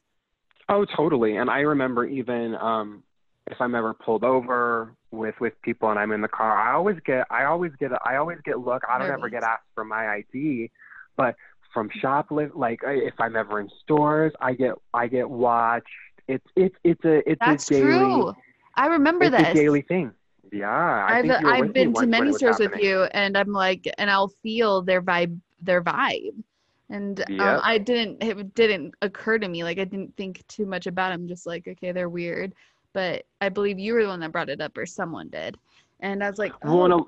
Oh, 0.70 0.86
totally. 0.86 1.38
And 1.38 1.50
I 1.50 1.60
remember 1.60 2.06
even 2.06 2.56
um, 2.56 3.04
if 3.48 3.60
I'm 3.60 3.76
ever 3.76 3.94
pulled 3.94 4.24
over 4.24 4.96
with 5.12 5.36
with 5.40 5.54
people 5.62 5.90
and 5.90 6.00
I'm 6.00 6.12
in 6.12 6.22
the 6.22 6.28
car, 6.28 6.58
I 6.58 6.74
always 6.74 6.98
get 7.06 7.28
I 7.30 7.46
always 7.46 7.72
get 7.80 7.92
I 8.06 8.16
always 8.16 8.40
get 8.44 8.60
look. 8.60 8.84
I 8.90 8.98
don't 8.98 9.12
ever 9.12 9.30
get 9.30 9.44
asked 9.44 9.68
for 9.76 9.84
my 9.84 10.08
ID, 10.08 10.72
but 11.18 11.36
from 11.74 11.90
shoplift 12.02 12.56
like 12.56 12.80
if 12.84 13.14
I'm 13.20 13.36
ever 13.36 13.60
in 13.60 13.70
stores, 13.84 14.34
I 14.40 14.54
get 14.54 14.74
I 14.94 15.08
get 15.08 15.30
watched. 15.30 15.88
It's 16.28 16.46
it's 16.56 16.76
it's 16.84 17.04
a 17.06 17.30
it's 17.30 17.40
That's 17.40 17.70
a 17.70 17.74
daily. 17.74 17.88
True. 17.88 18.34
I 18.76 18.88
remember 18.88 19.26
it's 19.26 19.38
this. 19.38 19.48
a 19.50 19.54
daily 19.54 19.82
thing. 19.82 20.12
Yeah, 20.52 20.70
I 20.70 21.26
have 21.26 21.46
I've 21.46 21.74
been 21.74 21.94
to 21.94 22.06
many 22.06 22.34
stores 22.34 22.60
with 22.60 22.76
you, 22.78 23.04
and 23.04 23.38
I'm 23.38 23.54
like, 23.54 23.88
and 23.98 24.10
I'll 24.10 24.34
feel 24.44 24.82
their 24.82 25.02
vibe, 25.02 25.40
their 25.62 25.82
vibe, 25.82 26.44
and 26.90 27.24
yep. 27.30 27.40
um, 27.40 27.62
I 27.64 27.78
didn't. 27.78 28.22
It 28.22 28.54
didn't 28.54 28.94
occur 29.02 29.40
to 29.40 29.48
me. 29.48 29.64
Like 29.64 29.80
I 29.80 29.86
didn't 29.86 30.16
think 30.18 30.46
too 30.48 30.66
much 30.66 30.88
about 30.88 31.12
them. 31.12 31.28
Just 31.28 31.46
like, 31.46 31.68
okay, 31.68 31.94
they're 31.94 32.10
weird 32.10 32.54
but 32.94 33.26
I 33.40 33.50
believe 33.50 33.80
you 33.80 33.94
were 33.94 34.04
the 34.04 34.10
one 34.10 34.20
that 34.22 34.32
brought 34.32 34.50
it 34.50 34.62
up, 34.62 34.78
or 34.78 34.86
someone 34.86 35.30
did. 35.30 35.58
And 36.00 36.24
I 36.24 36.30
was 36.30 36.40
like, 36.40 36.54
oh, 36.64 36.88
well, 36.88 37.08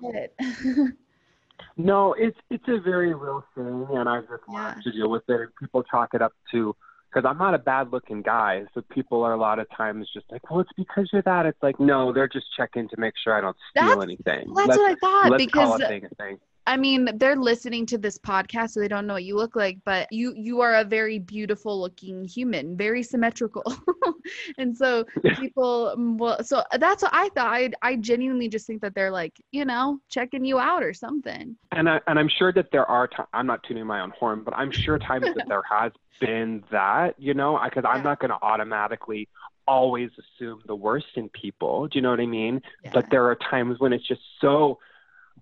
no, 1.77 2.13
it's 2.17 2.37
it's 2.49 2.67
a 2.67 2.79
very 2.79 3.13
real 3.13 3.43
thing, 3.55 3.87
and 3.91 4.07
I 4.07 4.21
just 4.21 4.43
yeah. 4.51 4.75
to 4.83 4.91
deal 4.91 5.09
with 5.09 5.23
it. 5.27 5.49
People 5.59 5.83
chalk 5.83 6.13
it 6.13 6.21
up 6.21 6.33
to 6.51 6.75
because 7.13 7.27
I'm 7.29 7.37
not 7.37 7.53
a 7.53 7.59
bad 7.59 7.91
looking 7.91 8.21
guy, 8.21 8.63
so 8.73 8.81
people 8.89 9.23
are 9.23 9.33
a 9.33 9.37
lot 9.37 9.59
of 9.59 9.67
times 9.75 10.09
just 10.13 10.25
like, 10.31 10.49
well, 10.49 10.59
it's 10.61 10.71
because 10.75 11.09
you're 11.13 11.21
that. 11.23 11.45
It's 11.45 11.61
like, 11.61 11.79
no, 11.79 12.11
they're 12.11 12.27
just 12.27 12.47
checking 12.55 12.87
to 12.89 12.99
make 12.99 13.13
sure 13.23 13.35
I 13.35 13.41
don't 13.41 13.57
steal 13.69 13.89
that's, 13.89 14.03
anything. 14.03 14.53
That's 14.53 14.67
let's, 14.67 14.77
what 14.77 14.91
I 14.91 14.95
thought 14.95 15.31
let's 15.31 15.45
because 15.45 15.67
call 15.69 15.83
a 15.83 15.87
thing 15.87 16.05
a 16.05 16.15
thing. 16.15 16.37
I 16.65 16.77
mean, 16.77 17.09
they're 17.15 17.35
listening 17.35 17.85
to 17.87 17.97
this 17.97 18.17
podcast, 18.17 18.71
so 18.71 18.79
they 18.79 18.87
don't 18.87 19.05
know 19.05 19.13
what 19.13 19.23
you 19.23 19.35
look 19.35 19.55
like, 19.55 19.79
but 19.85 20.07
you 20.11 20.33
you 20.35 20.61
are 20.61 20.75
a 20.75 20.83
very 20.83 21.19
beautiful 21.19 21.79
looking 21.79 22.23
human, 22.23 22.77
very 22.77 23.03
symmetrical, 23.03 23.63
and 24.57 24.75
so 24.75 25.05
people, 25.35 25.93
mm, 25.97 26.17
well, 26.17 26.43
so 26.43 26.63
that's 26.79 27.03
what 27.03 27.13
I 27.13 27.29
thought. 27.29 27.47
I 27.47 27.71
I 27.81 27.95
genuinely 27.97 28.47
just 28.47 28.65
think 28.65 28.81
that 28.81 28.95
they're 28.95 29.11
like, 29.11 29.33
you 29.51 29.65
know, 29.65 29.99
checking 30.09 30.45
you 30.45 30.59
out 30.59 30.83
or 30.83 30.93
something. 30.93 31.55
And 31.71 31.89
I 31.89 31.99
and 32.07 32.17
I'm 32.17 32.29
sure 32.29 32.53
that 32.53 32.71
there 32.71 32.85
are. 32.85 33.09
i 33.17 33.23
I'm 33.33 33.47
not 33.47 33.63
tuning 33.63 33.85
my 33.85 34.01
own 34.01 34.11
horn, 34.11 34.43
but 34.43 34.53
I'm 34.55 34.71
sure 34.71 34.97
times 34.99 35.25
that 35.25 35.47
there 35.47 35.63
has 35.69 35.91
been 36.21 36.63
that, 36.71 37.15
you 37.17 37.33
know, 37.33 37.59
because 37.63 37.83
I'm 37.87 38.03
not 38.03 38.19
going 38.19 38.31
to 38.31 38.37
automatically 38.41 39.27
always 39.67 40.09
assume 40.17 40.61
the 40.65 40.75
worst 40.75 41.07
in 41.15 41.29
people. 41.29 41.87
Do 41.87 41.97
you 41.97 42.01
know 42.01 42.11
what 42.11 42.19
I 42.19 42.25
mean? 42.25 42.61
Yeah. 42.83 42.91
But 42.93 43.09
there 43.09 43.25
are 43.25 43.35
times 43.35 43.79
when 43.79 43.93
it's 43.93 44.07
just 44.07 44.21
so 44.39 44.79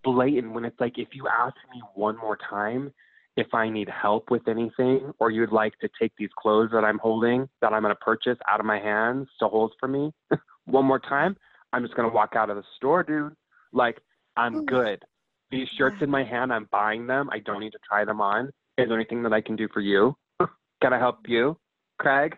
blatant 0.04 0.54
when 0.54 0.66
it's 0.66 0.80
like 0.80 0.98
if 0.98 1.10
you 1.14 1.28
ask 1.28 1.56
me 1.74 1.82
one 1.96 2.18
more 2.18 2.38
time 2.50 2.92
if 3.38 3.54
I 3.54 3.70
need 3.70 3.88
help 3.90 4.30
with 4.30 4.48
anything 4.48 5.14
or 5.20 5.32
you'd 5.32 5.54
like 5.54 5.78
to 5.80 5.90
take 6.00 6.12
these 6.18 6.30
clothes 6.38 6.70
that 6.74 6.84
I'm 6.84 7.00
holding 7.00 7.48
that 7.62 7.72
I'm 7.72 7.82
going 7.82 7.96
to 7.96 8.00
purchase 8.00 8.38
out 8.50 8.60
of 8.60 8.66
my 8.66 8.80
hands 8.80 9.28
to 9.40 9.48
hold 9.48 9.74
for 9.80 9.88
me 9.88 10.12
one 10.66 10.86
more 10.86 11.00
time, 11.00 11.36
I'm 11.74 11.84
just 11.84 11.96
going 11.96 12.10
to 12.10 12.14
walk 12.14 12.36
out 12.36 12.50
of 12.50 12.56
the 12.58 12.64
store, 12.78 13.04
dude. 13.04 13.36
Like, 13.72 14.00
I'm 14.38 14.66
good. 14.66 15.04
These 15.50 15.68
shirts 15.78 15.98
in 16.02 16.10
my 16.10 16.24
hand, 16.24 16.52
I'm 16.52 16.68
buying 16.72 17.08
them. 17.08 17.30
I 17.32 17.40
don't 17.40 17.60
need 17.60 17.72
to 17.72 17.80
try 17.88 18.06
them 18.06 18.22
on. 18.22 18.48
Is 18.78 18.88
there 18.88 18.96
anything 18.96 19.24
that 19.24 19.34
I 19.34 19.42
can 19.42 19.56
do 19.56 19.68
for 19.74 19.82
you? 19.82 20.16
can 20.82 20.94
I 20.94 20.98
help 21.00 21.20
you? 21.28 21.58
Craig? 22.00 22.38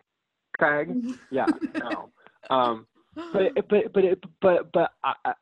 Craig? 0.57 0.89
Yeah, 1.31 1.45
no. 1.75 2.09
Um, 2.49 2.87
but, 3.15 3.53
but, 3.69 3.93
but, 3.93 4.03
but, 4.41 4.71
but, 4.71 4.91
I, 5.03 5.33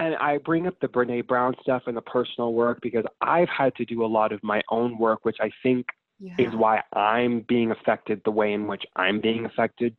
and 0.00 0.16
I 0.16 0.38
bring 0.38 0.66
up 0.66 0.74
the 0.80 0.88
Brene 0.88 1.26
Brown 1.26 1.54
stuff 1.62 1.82
and 1.86 1.96
the 1.96 2.00
personal 2.00 2.54
work 2.54 2.78
because 2.80 3.04
I've 3.20 3.50
had 3.50 3.74
to 3.76 3.84
do 3.84 4.04
a 4.04 4.06
lot 4.06 4.32
of 4.32 4.42
my 4.42 4.62
own 4.70 4.98
work, 4.98 5.24
which 5.24 5.36
I 5.40 5.50
think 5.62 5.86
yeah. 6.18 6.34
is 6.38 6.54
why 6.54 6.82
I'm 6.94 7.44
being 7.46 7.70
affected 7.70 8.22
the 8.24 8.30
way 8.30 8.54
in 8.54 8.66
which 8.66 8.82
I'm 8.96 9.20
being 9.20 9.44
affected 9.44 9.94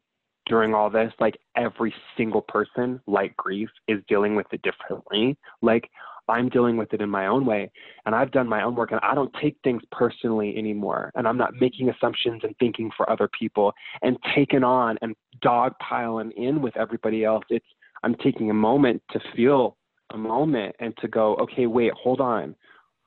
during 0.48 0.74
all 0.74 0.90
this. 0.90 1.14
Like 1.20 1.38
every 1.56 1.94
single 2.18 2.42
person, 2.42 3.00
like 3.06 3.38
grief, 3.38 3.70
is 3.88 4.00
dealing 4.08 4.36
with 4.36 4.48
it 4.52 4.64
differently. 4.64 5.38
Like 5.62 5.88
I'm 6.28 6.50
dealing 6.50 6.78
with 6.78 6.94
it 6.94 7.02
in 7.02 7.10
my 7.10 7.28
own 7.28 7.46
way. 7.46 7.72
And 8.08 8.16
I've 8.16 8.32
done 8.32 8.50
my 8.50 8.64
own 8.64 8.74
work 8.74 8.92
and 8.92 9.00
I 9.04 9.14
don't 9.14 9.34
take 9.40 9.58
things 9.64 9.84
personally 9.92 10.58
anymore. 10.58 11.12
And 11.14 11.28
I'm 11.28 11.38
not 11.38 11.54
making 11.60 11.90
assumptions 11.90 12.42
and 12.44 12.56
thinking 12.58 12.90
for 12.98 13.08
other 13.08 13.30
people 13.38 13.72
and 14.02 14.18
taking 14.36 14.64
on 14.64 14.98
and 15.04 15.16
dogpiling 15.46 16.32
in 16.38 16.62
with 16.62 16.76
everybody 16.76 17.24
else. 17.24 17.44
It's 17.50 17.66
I'm 18.04 18.16
taking 18.16 18.50
a 18.50 18.54
moment 18.56 19.04
to 19.12 19.20
feel 19.36 19.78
a 20.14 20.18
moment 20.18 20.76
and 20.80 20.96
to 20.98 21.08
go, 21.08 21.36
okay, 21.36 21.68
wait, 21.68 21.92
hold 21.94 22.22
on. 22.22 22.56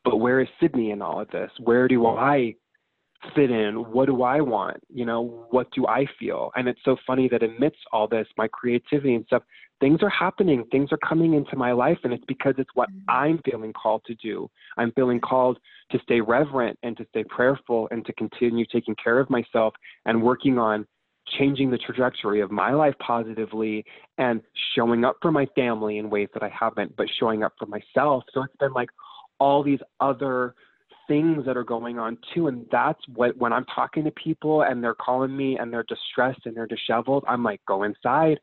But 0.05 0.16
where 0.16 0.40
is 0.40 0.48
Sydney 0.61 0.90
in 0.90 1.00
all 1.00 1.20
of 1.20 1.30
this? 1.30 1.50
Where 1.61 1.88
do 1.88 2.07
I 2.07 2.55
fit 3.34 3.50
in? 3.50 3.76
What 3.90 4.07
do 4.07 4.22
I 4.22 4.40
want? 4.40 4.78
You 4.92 5.07
know, 5.07 5.46
what 5.50 5.70
do 5.72 5.86
I 5.86 6.07
feel? 6.18 6.50
And 6.57 6.68
it's 6.68 6.80
so 6.84 6.96
funny 7.07 7.28
that 7.28 7.42
amidst 7.42 7.78
all 7.92 8.07
this, 8.07 8.26
my 8.36 8.48
creativity 8.48 9.14
and 9.14 9.24
stuff, 9.26 9.42
things 9.80 10.00
are 10.02 10.11
happening, 10.11 10.64
things 10.70 10.90
are 10.92 10.98
coming 10.98 11.34
into 11.34 11.57
my 11.57 11.72
life, 11.72 11.98
and 12.05 12.12
it's 12.12 12.24
because 12.26 12.55
it's 12.59 12.70
what 12.74 12.90
mm-hmm. 12.90 13.11
I'm 13.11 13.40
feeling 13.44 13.72
called 13.72 14.02
to 14.07 14.14
do. 14.16 14.50
I'm 14.76 14.92
feeling 14.92 15.20
called 15.20 15.59
to 15.90 15.98
stay 16.02 16.20
reverent 16.20 16.78
and 16.82 16.96
to 16.96 17.07
stay 17.11 17.24
prayerful 17.24 17.88
and 17.90 18.05
to 18.07 18.12
continue 18.14 18.66
taking 18.70 18.94
care 19.02 19.18
of 19.18 19.30
myself 19.30 19.74
and 20.07 20.22
working 20.22 20.59
on 20.59 20.86
changing 21.39 21.70
the 21.70 21.79
trajectory 21.79 22.41
of 22.41 22.51
my 22.51 22.72
life 22.72 22.95
positively 22.99 23.85
and 24.18 24.43
showing 24.75 25.05
up 25.05 25.16
for 25.22 25.33
my 25.33 25.47
family 25.55 25.99
in 25.99 26.11
ways 26.11 26.29
that 26.35 26.43
I 26.43 26.51
haven't, 26.51 26.97
but 26.97 27.07
showing 27.18 27.43
up 27.43 27.55
for 27.59 27.66
myself. 27.66 28.25
So 28.33 28.43
it's 28.43 28.57
been 28.57 28.72
like 28.72 28.91
all 29.41 29.62
these 29.62 29.81
other 30.01 30.55
things 31.07 31.45
that 31.47 31.57
are 31.57 31.64
going 31.64 31.99
on 31.99 32.18
too. 32.35 32.49
And 32.49 32.66
that's 32.70 33.01
what, 33.14 33.37
when 33.37 33.53
I'm 33.53 33.64
talking 33.66 34.05
to 34.05 34.11
people 34.12 34.62
and 34.62 34.83
they're 34.83 34.95
calling 34.95 35.37
me 35.37 35.59
and 35.59 35.72
they're 35.72 35.85
distressed 35.85 36.47
and 36.47 36.57
they're 36.57 36.66
disheveled, 36.66 37.25
I'm 37.29 37.43
like, 37.43 37.61
go 37.66 37.83
inside. 37.83 38.41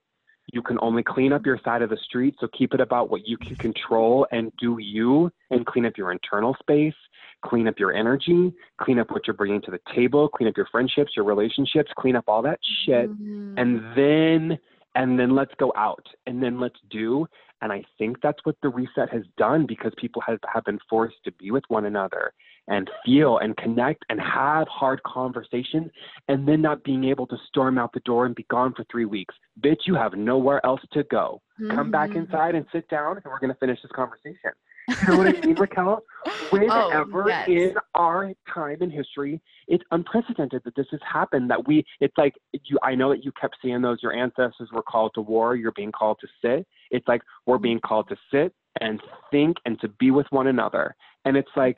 You 0.53 0.61
can 0.61 0.77
only 0.81 1.03
clean 1.03 1.33
up 1.33 1.45
your 1.45 1.59
side 1.63 1.81
of 1.81 1.89
the 1.89 1.97
street. 1.97 2.35
So 2.39 2.47
keep 2.57 2.73
it 2.73 2.81
about 2.81 3.09
what 3.09 3.27
you 3.27 3.37
can 3.37 3.55
control 3.55 4.27
and 4.31 4.51
do 4.59 4.77
you 4.79 5.31
and 5.49 5.65
clean 5.65 5.85
up 5.85 5.97
your 5.97 6.11
internal 6.11 6.55
space 6.59 6.95
clean 7.43 7.67
up 7.67 7.79
your 7.79 7.93
energy, 7.93 8.53
clean 8.79 8.99
up 8.99 9.11
what 9.11 9.27
you're 9.27 9.35
bringing 9.35 9.61
to 9.61 9.71
the 9.71 9.79
table, 9.95 10.29
clean 10.29 10.47
up 10.47 10.57
your 10.57 10.67
friendships, 10.71 11.13
your 11.15 11.25
relationships, 11.25 11.91
clean 11.97 12.15
up 12.15 12.25
all 12.27 12.41
that 12.41 12.59
shit, 12.85 13.09
mm-hmm. 13.09 13.57
and 13.57 13.81
then 13.95 14.57
and 14.95 15.17
then 15.17 15.35
let's 15.35 15.53
go 15.57 15.71
out 15.75 16.05
and 16.27 16.43
then 16.43 16.59
let's 16.59 16.79
do 16.89 17.25
And 17.61 17.71
I 17.71 17.83
think 17.97 18.17
that's 18.21 18.39
what 18.43 18.55
the 18.61 18.69
reset 18.69 19.09
has 19.11 19.23
done 19.37 19.65
because 19.65 19.93
people 19.97 20.21
have, 20.27 20.39
have 20.53 20.65
been 20.65 20.79
forced 20.89 21.23
to 21.23 21.31
be 21.33 21.51
with 21.51 21.63
one 21.69 21.85
another 21.85 22.33
and 22.67 22.89
feel 23.05 23.39
and 23.39 23.55
connect 23.57 24.03
and 24.09 24.19
have 24.19 24.67
hard 24.67 25.01
conversations 25.03 25.89
and 26.27 26.47
then 26.47 26.61
not 26.61 26.83
being 26.83 27.03
able 27.03 27.27
to 27.27 27.37
storm 27.47 27.77
out 27.77 27.91
the 27.93 27.99
door 28.01 28.25
and 28.25 28.35
be 28.35 28.45
gone 28.49 28.73
for 28.75 28.85
three 28.91 29.05
weeks. 29.05 29.35
Bitch, 29.63 29.81
you 29.85 29.95
have 29.95 30.13
nowhere 30.13 30.65
else 30.65 30.81
to 30.93 31.03
go. 31.03 31.41
Mm-hmm. 31.59 31.75
Come 31.75 31.91
back 31.91 32.11
mm-hmm. 32.11 32.19
inside 32.19 32.55
and 32.55 32.65
sit 32.71 32.87
down 32.89 33.17
and 33.17 33.25
we're 33.25 33.39
going 33.39 33.53
to 33.53 33.59
finish 33.59 33.79
this 33.81 33.91
conversation. 33.93 34.51
You 34.87 35.07
know 35.07 35.17
what 35.17 35.27
I 35.27 35.45
mean, 35.45 35.55
Raquel? 35.55 36.01
Whenever 36.49 37.23
oh, 37.23 37.27
yes. 37.27 37.47
in 37.47 37.73
our 37.95 38.31
time 38.51 38.77
in 38.81 38.89
history, 38.89 39.39
it's 39.67 39.83
unprecedented 39.91 40.61
that 40.65 40.75
this 40.75 40.87
has 40.91 40.99
happened. 41.11 41.49
That 41.49 41.67
we, 41.67 41.85
it's 41.99 42.17
like 42.17 42.33
you. 42.51 42.77
I 42.83 42.95
know 42.95 43.09
that 43.09 43.23
you 43.23 43.31
kept 43.39 43.57
seeing 43.61 43.81
those. 43.81 43.99
Your 44.01 44.13
ancestors 44.13 44.69
were 44.73 44.81
called 44.81 45.11
to 45.15 45.21
war. 45.21 45.55
You're 45.55 45.71
being 45.73 45.91
called 45.91 46.17
to 46.21 46.27
sit. 46.43 46.67
It's 46.89 47.07
like 47.07 47.21
we're 47.45 47.59
being 47.59 47.79
called 47.79 48.09
to 48.09 48.15
sit 48.33 48.53
and 48.79 48.99
think 49.29 49.57
and 49.65 49.79
to 49.81 49.87
be 49.87 50.11
with 50.11 50.27
one 50.29 50.47
another. 50.47 50.95
And 51.25 51.37
it's 51.37 51.51
like, 51.55 51.77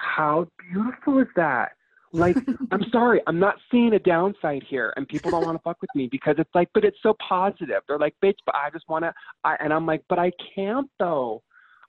how 0.00 0.48
beautiful 0.70 1.18
is 1.18 1.28
that? 1.36 1.72
Like, 2.12 2.36
I'm 2.70 2.84
sorry, 2.90 3.20
I'm 3.26 3.38
not 3.38 3.56
seeing 3.70 3.92
a 3.94 3.98
downside 3.98 4.64
here, 4.68 4.92
and 4.96 5.06
people 5.06 5.30
don't 5.30 5.44
want 5.44 5.56
to 5.56 5.62
fuck 5.62 5.80
with 5.80 5.90
me 5.94 6.08
because 6.10 6.36
it's 6.38 6.54
like, 6.54 6.68
but 6.74 6.84
it's 6.84 6.98
so 7.02 7.14
positive. 7.26 7.82
They're 7.86 7.98
like, 7.98 8.14
bitch, 8.22 8.38
but 8.46 8.54
I 8.54 8.70
just 8.70 8.88
want 8.88 9.04
to, 9.04 9.12
I, 9.44 9.56
and 9.60 9.72
I'm 9.72 9.86
like, 9.86 10.02
but 10.08 10.18
I 10.18 10.32
can't 10.54 10.90
though. 10.98 11.42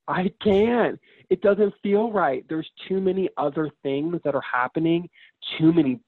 I 0.07 0.31
can't. 0.43 0.99
It 1.29 1.41
doesn't 1.41 1.71
feel 1.83 2.11
right. 2.11 2.43
There's 2.49 2.69
too 2.87 2.99
many 2.99 3.29
other 3.37 3.69
things 3.83 4.19
that 4.23 4.33
are 4.33 4.41
happening, 4.41 5.07
too 5.59 5.71
many 5.71 5.99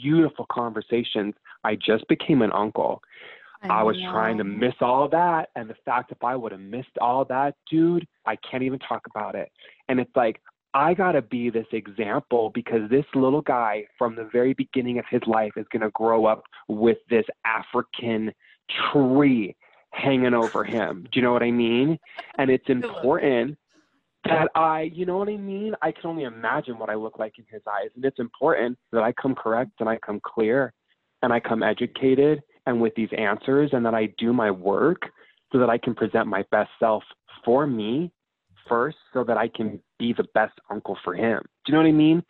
beautiful 0.00 0.46
conversations. 0.50 1.34
I 1.64 1.74
just 1.74 2.06
became 2.06 2.42
an 2.42 2.52
uncle. 2.52 3.02
I, 3.62 3.80
I 3.80 3.82
was 3.82 3.96
trying 4.12 4.38
to 4.38 4.44
miss 4.44 4.74
all 4.80 5.08
that. 5.08 5.48
And 5.56 5.68
the 5.68 5.74
fact 5.84 6.12
if 6.12 6.22
I 6.22 6.36
would 6.36 6.52
have 6.52 6.60
missed 6.60 6.96
all 7.00 7.24
that, 7.24 7.56
dude, 7.68 8.06
I 8.24 8.36
can't 8.36 8.62
even 8.62 8.78
talk 8.78 9.02
about 9.10 9.34
it. 9.34 9.50
And 9.88 9.98
it's 9.98 10.14
like, 10.14 10.40
I 10.74 10.94
got 10.94 11.12
to 11.12 11.22
be 11.22 11.50
this 11.50 11.66
example 11.72 12.50
because 12.54 12.88
this 12.90 13.04
little 13.14 13.40
guy 13.40 13.84
from 13.96 14.14
the 14.16 14.28
very 14.32 14.52
beginning 14.52 14.98
of 14.98 15.04
his 15.10 15.22
life 15.26 15.52
is 15.56 15.66
going 15.72 15.82
to 15.82 15.90
grow 15.90 16.26
up 16.26 16.42
with 16.68 16.98
this 17.08 17.24
African 17.44 18.32
tree 18.92 19.56
hanging 19.92 20.34
over 20.34 20.64
him. 20.64 21.06
Do 21.10 21.18
you 21.18 21.22
know 21.22 21.32
what 21.32 21.42
I 21.42 21.50
mean? 21.50 21.98
And 22.36 22.50
it's 22.50 22.68
important 22.68 23.56
that 24.24 24.48
I, 24.54 24.82
you 24.82 25.06
know 25.06 25.16
what 25.16 25.28
I 25.28 25.36
mean? 25.36 25.74
I 25.80 25.90
can 25.90 26.10
only 26.10 26.24
imagine 26.24 26.78
what 26.78 26.90
I 26.90 26.94
look 26.94 27.18
like 27.18 27.38
in 27.38 27.44
his 27.50 27.62
eyes. 27.66 27.88
And 27.96 28.04
it's 28.04 28.18
important 28.18 28.78
that 28.92 29.02
I 29.02 29.12
come 29.12 29.34
correct 29.34 29.72
and 29.80 29.88
I 29.88 29.96
come 29.96 30.20
clear 30.22 30.74
and 31.22 31.32
I 31.32 31.40
come 31.40 31.62
educated 31.62 32.42
and 32.66 32.80
with 32.80 32.94
these 32.94 33.08
answers 33.16 33.70
and 33.72 33.86
that 33.86 33.94
I 33.94 34.12
do 34.18 34.32
my 34.34 34.50
work 34.50 35.10
so 35.50 35.58
that 35.58 35.70
I 35.70 35.78
can 35.78 35.94
present 35.94 36.26
my 36.26 36.44
best 36.50 36.70
self 36.78 37.02
for 37.44 37.66
me 37.66 38.12
first 38.68 38.96
so 39.12 39.24
that 39.24 39.36
I 39.36 39.48
can 39.48 39.80
be 39.98 40.12
the 40.12 40.24
best 40.34 40.58
uncle 40.70 40.96
for 41.04 41.14
him. 41.14 41.40
Do 41.64 41.72
you 41.72 41.74
know 41.74 41.80
what 41.80 41.88
I 41.88 41.92
mean? 41.92 42.22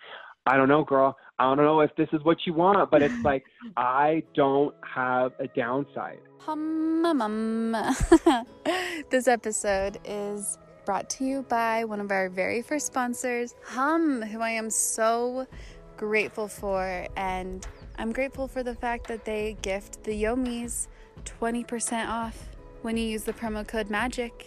I 0.47 0.57
don't 0.57 0.69
know, 0.69 0.85
girl. 0.85 1.17
I 1.39 1.45
don't 1.45 1.65
know 1.65 1.81
if 1.81 1.95
this 1.97 2.09
is 2.13 2.25
what 2.25 2.39
you 2.47 2.55
want, 2.55 2.91
but 2.91 3.03
it's 3.03 3.23
like 3.23 3.45
I 3.77 4.23
don't 4.35 4.75
have 4.83 5.33
a 5.39 5.47
downside. 5.49 6.21
Hum, 6.41 7.05
hum. 7.05 7.73
this 9.11 9.29
episode 9.29 9.99
is 10.05 10.59
brought 10.87 11.11
to 11.11 11.25
you 11.25 11.43
by 11.43 11.85
one 11.85 12.01
of 12.01 12.11
our 12.11 12.31
very 12.31 12.63
first 12.63 12.87
sponsors, 12.87 13.55
Hum, 13.63 14.23
who 14.23 14.41
I 14.41 14.51
am 14.51 14.71
so 14.71 15.47
grateful 15.99 16.49
for. 16.49 17.07
And 17.17 17.67
I'm 17.99 18.11
grateful 18.13 18.49
for 18.49 18.63
the 18.63 18.75
fact 18.75 19.07
that 19.09 19.27
they 19.27 19.59
gift 19.61 20.03
the 20.05 20.23
Yomis 20.23 20.89
20% 21.25 22.09
off 22.09 22.49
when 22.81 22.97
you 22.97 23.05
use 23.05 23.25
the 23.25 23.35
promo 23.35 23.67
code 23.69 23.89
MAGIC. 23.89 24.47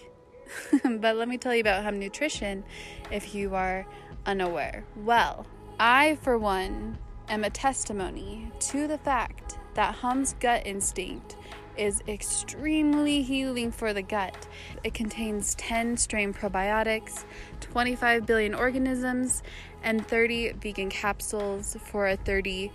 but 0.84 1.16
let 1.16 1.28
me 1.28 1.38
tell 1.38 1.54
you 1.54 1.62
about 1.62 1.84
Hum 1.84 2.00
Nutrition 2.00 2.64
if 3.12 3.34
you 3.36 3.56
are 3.56 3.86
unaware. 4.26 4.84
Well, 4.96 5.46
I, 5.80 6.18
for 6.22 6.38
one, 6.38 6.98
am 7.30 7.44
a 7.44 7.50
testimony 7.50 8.52
to 8.60 8.88
the 8.88 8.98
fact 8.98 9.58
that 9.74 9.96
Hum's 9.96 10.36
gut 10.40 10.66
instinct 10.66 11.38
is 11.78 12.02
extremely 12.08 13.22
healing 13.22 13.72
for 13.72 13.94
the 13.94 14.02
gut. 14.02 14.48
It 14.84 14.94
contains 14.94 15.56
10 15.56 15.98
strain 15.98 16.34
probiotics, 16.34 17.24
25 17.62 18.26
billion 18.26 18.54
organisms, 18.54 19.42
and 19.84 20.06
30 20.06 20.54
vegan 20.54 20.90
capsules 20.90 21.78
for 21.86 22.08
a 22.08 22.18
30 22.18 22.72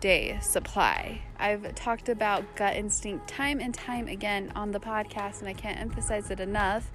day 0.00 0.38
supply. 0.42 1.22
I've 1.44 1.74
talked 1.74 2.08
about 2.08 2.56
gut 2.56 2.74
instinct 2.74 3.28
time 3.28 3.60
and 3.60 3.74
time 3.74 4.08
again 4.08 4.50
on 4.56 4.72
the 4.72 4.80
podcast, 4.80 5.40
and 5.40 5.48
I 5.48 5.52
can't 5.52 5.78
emphasize 5.78 6.30
it 6.30 6.40
enough 6.40 6.90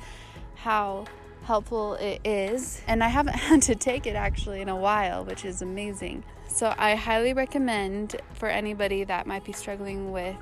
how 0.55 1.05
helpful 1.43 1.93
it 1.93 2.21
is. 2.25 2.81
And 2.87 3.03
I 3.03 3.09
haven't 3.09 3.35
had 3.49 3.61
to 3.63 3.75
take 3.75 4.07
it 4.07 4.15
actually 4.15 4.61
in 4.61 4.67
a 4.67 4.75
while, 4.75 5.23
which 5.23 5.45
is 5.45 5.61
amazing. 5.61 6.23
So 6.47 6.73
I 6.79 6.95
highly 6.95 7.33
recommend 7.33 8.15
for 8.33 8.49
anybody 8.49 9.03
that 9.03 9.27
might 9.27 9.45
be 9.45 9.53
struggling 9.53 10.11
with 10.11 10.35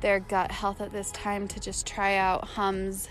their 0.00 0.20
gut 0.20 0.50
health 0.50 0.80
at 0.80 0.90
this 0.90 1.10
time 1.10 1.48
to 1.48 1.60
just 1.60 1.86
try 1.86 2.16
out 2.16 2.44
Hum's 2.44 3.08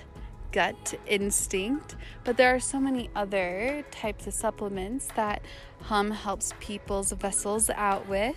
gut 0.52 0.96
instinct. 1.06 1.96
But 2.24 2.38
there 2.38 2.56
are 2.56 2.60
so 2.60 2.80
many 2.80 3.12
other 3.16 3.86
types 3.92 4.26
of 4.26 4.34
supplements 4.34 5.10
that 5.16 5.44
Hum 5.84 6.10
helps 6.10 6.54
people's 6.60 7.12
vessels 7.12 7.70
out 7.70 8.08
with. 8.08 8.36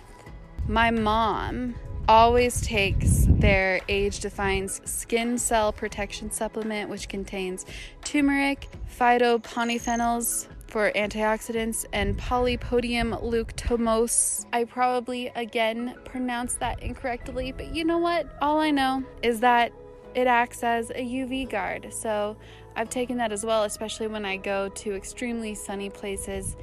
My 0.67 0.91
mom 0.91 1.75
always 2.07 2.61
takes 2.61 3.25
their 3.27 3.81
Age 3.89 4.19
Defines 4.19 4.81
skin 4.89 5.37
cell 5.37 5.73
protection 5.73 6.31
supplement, 6.31 6.89
which 6.89 7.09
contains 7.09 7.65
turmeric, 8.03 8.69
phytopolyphenols 8.97 10.47
for 10.67 10.91
antioxidants, 10.91 11.85
and 11.91 12.17
polypodium 12.17 13.21
leucomose. 13.21 14.45
I 14.53 14.63
probably 14.63 15.27
again 15.35 15.95
pronounced 16.05 16.59
that 16.59 16.81
incorrectly, 16.81 17.51
but 17.51 17.75
you 17.75 17.83
know 17.83 17.97
what? 17.97 18.27
All 18.41 18.59
I 18.59 18.71
know 18.71 19.03
is 19.21 19.39
that 19.41 19.73
it 20.13 20.27
acts 20.27 20.63
as 20.63 20.89
a 20.91 21.01
UV 21.01 21.49
guard. 21.49 21.93
So 21.93 22.37
I've 22.75 22.89
taken 22.89 23.17
that 23.17 23.31
as 23.31 23.45
well, 23.45 23.63
especially 23.63 24.07
when 24.07 24.25
I 24.25 24.37
go 24.37 24.69
to 24.69 24.95
extremely 24.95 25.55
sunny 25.55 25.89
places. 25.89 26.55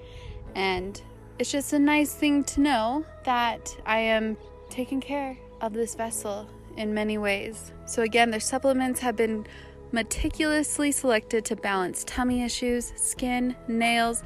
And 0.55 1.01
it's 1.39 1.53
just 1.53 1.73
a 1.73 1.79
nice 1.79 2.13
thing 2.13 2.43
to 2.43 2.61
know 2.61 3.05
that 3.25 3.77
I 3.87 3.99
am 3.99 4.37
taking 4.71 5.01
care 5.01 5.37
of 5.61 5.73
this 5.73 5.95
vessel 5.95 6.49
in 6.77 6.93
many 6.93 7.17
ways. 7.17 7.73
So, 7.87 8.03
again, 8.03 8.31
their 8.31 8.41
supplements 8.41 9.01
have 9.01 9.17
been 9.17 9.47
meticulously 9.93 10.93
selected 10.93 11.45
to 11.47 11.57
balance 11.57 12.05
tummy 12.05 12.43
issues, 12.43 12.93
skin, 12.97 13.57
nails, 13.69 14.23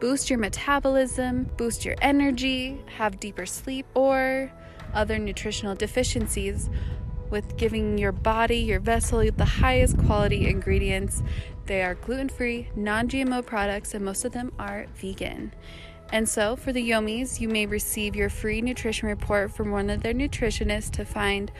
boost 0.00 0.28
your 0.28 0.38
metabolism, 0.38 1.44
boost 1.56 1.84
your 1.84 1.94
energy, 2.02 2.80
have 2.96 3.18
deeper 3.20 3.46
sleep, 3.46 3.86
or 3.94 4.52
other 4.92 5.18
nutritional 5.18 5.74
deficiencies 5.74 6.68
with 7.30 7.56
giving 7.56 7.98
your 7.98 8.12
body, 8.12 8.58
your 8.58 8.80
vessel, 8.80 9.28
the 9.36 9.44
highest 9.44 9.98
quality 9.98 10.48
ingredients. 10.48 11.22
They 11.66 11.82
are 11.82 11.94
gluten 11.94 12.28
free, 12.28 12.68
non 12.76 13.08
GMO 13.08 13.44
products, 13.44 13.94
and 13.94 14.04
most 14.04 14.24
of 14.24 14.32
them 14.32 14.52
are 14.58 14.86
vegan. 14.96 15.52
And 16.12 16.28
so, 16.28 16.56
for 16.56 16.72
the 16.72 16.88
Yomis, 16.88 17.40
you 17.40 17.48
may 17.48 17.66
receive 17.66 18.14
your 18.14 18.30
free 18.30 18.60
nutrition 18.60 19.08
report 19.08 19.50
from 19.50 19.70
one 19.70 19.90
of 19.90 20.02
their 20.02 20.14
nutritionists 20.14 20.90
to 20.92 21.04
find 21.04 21.50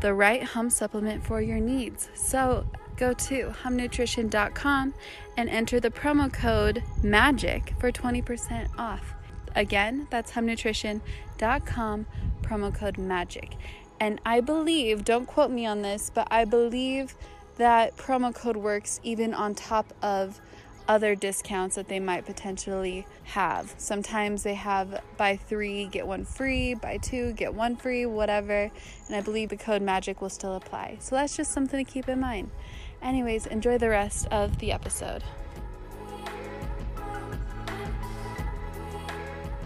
the 0.00 0.12
right 0.12 0.42
hum 0.42 0.70
supplement 0.70 1.24
for 1.24 1.40
your 1.40 1.58
needs. 1.58 2.10
So, 2.14 2.66
go 2.96 3.14
to 3.14 3.54
humnutrition.com 3.62 4.94
and 5.36 5.48
enter 5.48 5.80
the 5.80 5.90
promo 5.90 6.30
code 6.32 6.82
MAGIC 7.02 7.78
for 7.80 7.90
20% 7.90 8.68
off. 8.78 9.14
Again, 9.54 10.06
that's 10.10 10.32
humnutrition.com, 10.32 12.06
promo 12.42 12.74
code 12.74 12.96
MAGIC. 12.96 13.52
And 14.00 14.20
I 14.24 14.40
believe, 14.40 15.04
don't 15.04 15.26
quote 15.26 15.50
me 15.50 15.66
on 15.66 15.82
this, 15.82 16.10
but 16.12 16.28
I 16.30 16.44
believe 16.44 17.14
that 17.56 17.96
promo 17.96 18.34
code 18.34 18.56
works 18.56 19.00
even 19.02 19.34
on 19.34 19.54
top 19.54 19.92
of 20.02 20.40
other 20.88 21.14
discounts 21.14 21.76
that 21.76 21.86
they 21.86 22.00
might 22.00 22.24
potentially 22.24 23.06
have. 23.24 23.74
Sometimes 23.76 24.42
they 24.42 24.54
have 24.54 25.02
buy 25.18 25.36
three, 25.36 25.86
get 25.86 26.06
one 26.06 26.24
free, 26.24 26.74
buy 26.74 26.96
two, 26.96 27.32
get 27.34 27.52
one 27.54 27.76
free, 27.76 28.06
whatever. 28.06 28.70
And 29.06 29.14
I 29.14 29.20
believe 29.20 29.50
the 29.50 29.56
code 29.56 29.82
MAGIC 29.82 30.20
will 30.20 30.30
still 30.30 30.56
apply. 30.56 30.96
So 31.00 31.14
that's 31.14 31.36
just 31.36 31.52
something 31.52 31.84
to 31.84 31.90
keep 31.90 32.08
in 32.08 32.18
mind. 32.18 32.50
Anyways, 33.02 33.46
enjoy 33.46 33.78
the 33.78 33.90
rest 33.90 34.26
of 34.30 34.58
the 34.58 34.72
episode. 34.72 35.22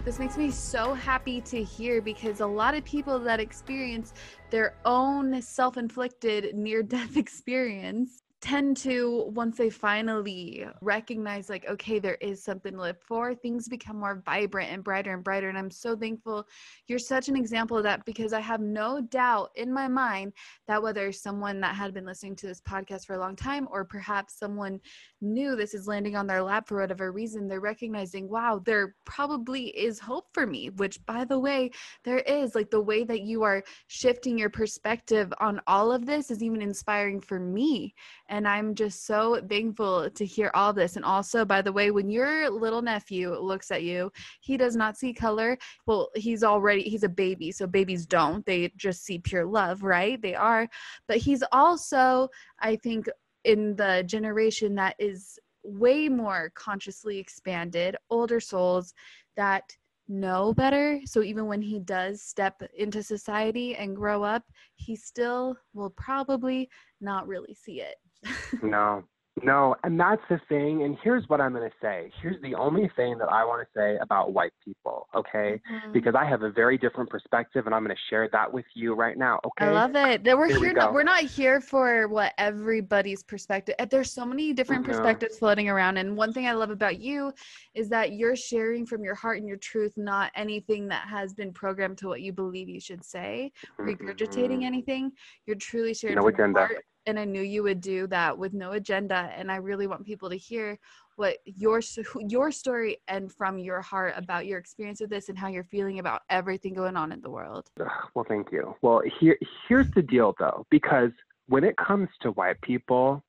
This 0.03 0.19
makes 0.19 0.35
me 0.35 0.51
so 0.51 0.93
happy 0.93 1.39
to 1.41 1.63
hear 1.63 2.01
because 2.01 2.41
a 2.41 2.45
lot 2.45 2.75
of 2.75 2.83
people 2.83 3.17
that 3.19 3.39
experience 3.39 4.13
their 4.49 4.75
own 4.83 5.41
self 5.41 5.77
inflicted 5.77 6.53
near 6.55 6.83
death 6.83 7.15
experience 7.17 8.22
tend 8.43 8.75
to 8.75 9.31
once 9.33 9.55
they 9.55 9.69
finally 9.69 10.65
recognize 10.81 11.49
like 11.49 11.65
okay 11.69 11.97
there 11.97 12.17
is 12.19 12.43
something 12.43 12.73
to 12.73 12.81
live 12.81 12.97
for 12.99 13.33
things 13.33 13.69
become 13.69 13.97
more 13.97 14.21
vibrant 14.25 14.69
and 14.69 14.83
brighter 14.83 15.13
and 15.13 15.23
brighter 15.23 15.47
and 15.47 15.57
i'm 15.57 15.71
so 15.71 15.95
thankful 15.95 16.45
you're 16.87 16.99
such 16.99 17.29
an 17.29 17.37
example 17.37 17.77
of 17.77 17.83
that 17.83 18.03
because 18.03 18.33
i 18.33 18.41
have 18.41 18.59
no 18.59 18.99
doubt 18.99 19.49
in 19.55 19.71
my 19.71 19.87
mind 19.87 20.33
that 20.67 20.83
whether 20.83 21.09
someone 21.09 21.61
that 21.61 21.73
had 21.73 21.93
been 21.93 22.05
listening 22.05 22.35
to 22.35 22.45
this 22.45 22.59
podcast 22.59 23.05
for 23.05 23.13
a 23.13 23.17
long 23.17 23.33
time 23.33 23.65
or 23.71 23.85
perhaps 23.85 24.37
someone 24.37 24.77
new 25.21 25.55
this 25.55 25.73
is 25.73 25.87
landing 25.87 26.17
on 26.17 26.27
their 26.27 26.43
lap 26.43 26.67
for 26.67 26.81
whatever 26.81 27.13
reason 27.13 27.47
they're 27.47 27.61
recognizing 27.61 28.27
wow 28.27 28.61
there 28.65 28.93
probably 29.05 29.67
is 29.67 29.99
hope 29.99 30.27
for 30.33 30.45
me 30.45 30.69
which 30.71 31.03
by 31.05 31.23
the 31.23 31.39
way 31.39 31.71
there 32.03 32.19
is 32.19 32.55
like 32.55 32.69
the 32.69 32.81
way 32.81 33.05
that 33.05 33.21
you 33.21 33.41
are 33.41 33.63
shifting 33.87 34.37
your 34.37 34.49
perspective 34.49 35.31
on 35.39 35.61
all 35.65 35.93
of 35.93 36.05
this 36.05 36.29
is 36.29 36.43
even 36.43 36.61
inspiring 36.61 37.21
for 37.21 37.39
me 37.39 37.95
and 38.33 38.47
I'm 38.47 38.73
just 38.73 39.05
so 39.05 39.39
thankful 39.47 40.09
to 40.09 40.25
hear 40.25 40.49
all 40.55 40.73
this. 40.73 40.95
And 40.95 41.05
also, 41.05 41.45
by 41.45 41.61
the 41.61 41.71
way, 41.71 41.91
when 41.91 42.09
your 42.09 42.49
little 42.49 42.81
nephew 42.81 43.37
looks 43.37 43.69
at 43.69 43.83
you, 43.83 44.11
he 44.41 44.57
does 44.57 44.75
not 44.75 44.97
see 44.97 45.13
color. 45.13 45.55
Well, 45.85 46.09
he's 46.15 46.43
already, 46.43 46.81
he's 46.81 47.03
a 47.03 47.09
baby. 47.09 47.51
So 47.51 47.67
babies 47.67 48.07
don't, 48.07 48.43
they 48.47 48.73
just 48.75 49.05
see 49.05 49.19
pure 49.19 49.45
love, 49.45 49.83
right? 49.83 50.19
They 50.19 50.33
are. 50.33 50.67
But 51.07 51.17
he's 51.17 51.43
also, 51.51 52.27
I 52.59 52.75
think, 52.77 53.05
in 53.43 53.75
the 53.75 54.03
generation 54.07 54.73
that 54.75 54.95
is 54.97 55.37
way 55.63 56.09
more 56.09 56.51
consciously 56.55 57.19
expanded, 57.19 57.95
older 58.09 58.39
souls 58.39 58.95
that 59.37 59.71
know 60.07 60.55
better. 60.55 61.01
So 61.05 61.21
even 61.21 61.45
when 61.45 61.61
he 61.61 61.77
does 61.77 62.23
step 62.23 62.63
into 62.75 63.03
society 63.03 63.75
and 63.75 63.95
grow 63.95 64.23
up, 64.23 64.43
he 64.73 64.95
still 64.95 65.55
will 65.75 65.91
probably 65.91 66.67
not 66.99 67.27
really 67.27 67.53
see 67.53 67.79
it 67.79 67.97
no, 68.63 69.03
no, 69.41 69.75
and 69.83 69.99
that's 69.99 70.21
the 70.29 70.39
thing. 70.47 70.83
And 70.83 70.95
here's 71.03 71.27
what 71.27 71.41
I'm 71.41 71.53
going 71.53 71.67
to 71.67 71.75
say. 71.81 72.11
Here's 72.21 72.39
the 72.43 72.53
only 72.53 72.89
thing 72.95 73.17
that 73.17 73.29
I 73.29 73.43
want 73.43 73.65
to 73.65 73.67
say 73.75 73.97
about 73.99 74.31
white 74.31 74.53
people, 74.63 75.07
okay? 75.15 75.59
Mm-hmm. 75.71 75.91
Because 75.91 76.13
I 76.13 76.23
have 76.23 76.43
a 76.43 76.51
very 76.51 76.77
different 76.77 77.09
perspective, 77.09 77.65
and 77.65 77.73
I'm 77.73 77.83
going 77.83 77.95
to 77.95 78.01
share 78.11 78.29
that 78.31 78.53
with 78.53 78.65
you 78.75 78.93
right 78.93 79.17
now, 79.17 79.39
okay? 79.43 79.65
I 79.65 79.71
love 79.71 79.95
it. 79.95 80.23
That 80.23 80.37
we're 80.37 80.49
here. 80.49 80.59
we 80.59 80.73
not, 80.73 80.93
we're 80.93 81.01
not 81.01 81.23
here 81.23 81.61
for 81.61 82.07
what 82.09 82.33
everybody's 82.37 83.23
perspective. 83.23 83.73
There's 83.89 84.11
so 84.11 84.23
many 84.23 84.53
different 84.53 84.85
perspectives 84.85 85.39
floating 85.39 85.67
around, 85.67 85.97
and 85.97 86.15
one 86.15 86.31
thing 86.31 86.45
I 86.45 86.53
love 86.53 86.69
about 86.69 86.99
you 86.99 87.33
is 87.73 87.89
that 87.89 88.13
you're 88.13 88.35
sharing 88.35 88.85
from 88.85 89.03
your 89.03 89.15
heart 89.15 89.39
and 89.39 89.47
your 89.47 89.57
truth, 89.57 89.93
not 89.97 90.31
anything 90.35 90.87
that 90.89 91.07
has 91.07 91.33
been 91.33 91.51
programmed 91.51 91.97
to 91.99 92.07
what 92.07 92.21
you 92.21 92.33
believe 92.33 92.69
you 92.69 92.79
should 92.79 93.03
say, 93.03 93.51
regurgitating 93.79 94.49
mm-hmm. 94.49 94.63
anything. 94.63 95.11
You're 95.47 95.55
truly 95.55 95.95
sharing 95.95 96.17
no 96.17 96.21
from 96.21 96.35
agenda. 96.35 96.59
your 96.59 96.67
heart 96.67 96.85
and 97.05 97.19
I 97.19 97.25
knew 97.25 97.41
you 97.41 97.63
would 97.63 97.81
do 97.81 98.07
that 98.07 98.37
with 98.37 98.53
no 98.53 98.71
agenda. 98.71 99.31
And 99.35 99.51
I 99.51 99.57
really 99.57 99.87
want 99.87 100.05
people 100.05 100.29
to 100.29 100.37
hear 100.37 100.79
what 101.15 101.37
your 101.45 101.81
your 102.27 102.51
story 102.51 102.97
and 103.07 103.31
from 103.31 103.59
your 103.59 103.81
heart 103.81 104.13
about 104.17 104.45
your 104.45 104.57
experience 104.57 104.99
with 105.01 105.09
this 105.09 105.29
and 105.29 105.37
how 105.37 105.47
you're 105.47 105.63
feeling 105.63 105.99
about 105.99 106.21
everything 106.29 106.73
going 106.73 106.95
on 106.95 107.11
in 107.11 107.21
the 107.21 107.29
world. 107.29 107.69
Well, 108.15 108.25
thank 108.27 108.51
you. 108.51 108.75
Well, 108.81 109.01
here 109.19 109.37
here's 109.67 109.91
the 109.91 110.01
deal 110.01 110.35
though, 110.39 110.65
because 110.69 111.11
when 111.47 111.63
it 111.63 111.75
comes 111.77 112.09
to 112.21 112.31
white 112.31 112.59
people, 112.61 113.23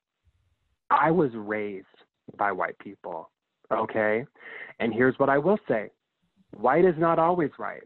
I 0.89 1.11
was 1.11 1.31
raised 1.33 1.85
by 2.37 2.51
white 2.51 2.77
people. 2.79 3.29
Okay? 3.71 4.25
And 4.79 4.93
here's 4.93 5.17
what 5.19 5.29
I 5.29 5.37
will 5.37 5.59
say. 5.67 5.89
White 6.55 6.85
is 6.85 6.95
not 6.97 7.19
always 7.19 7.51
right. 7.59 7.83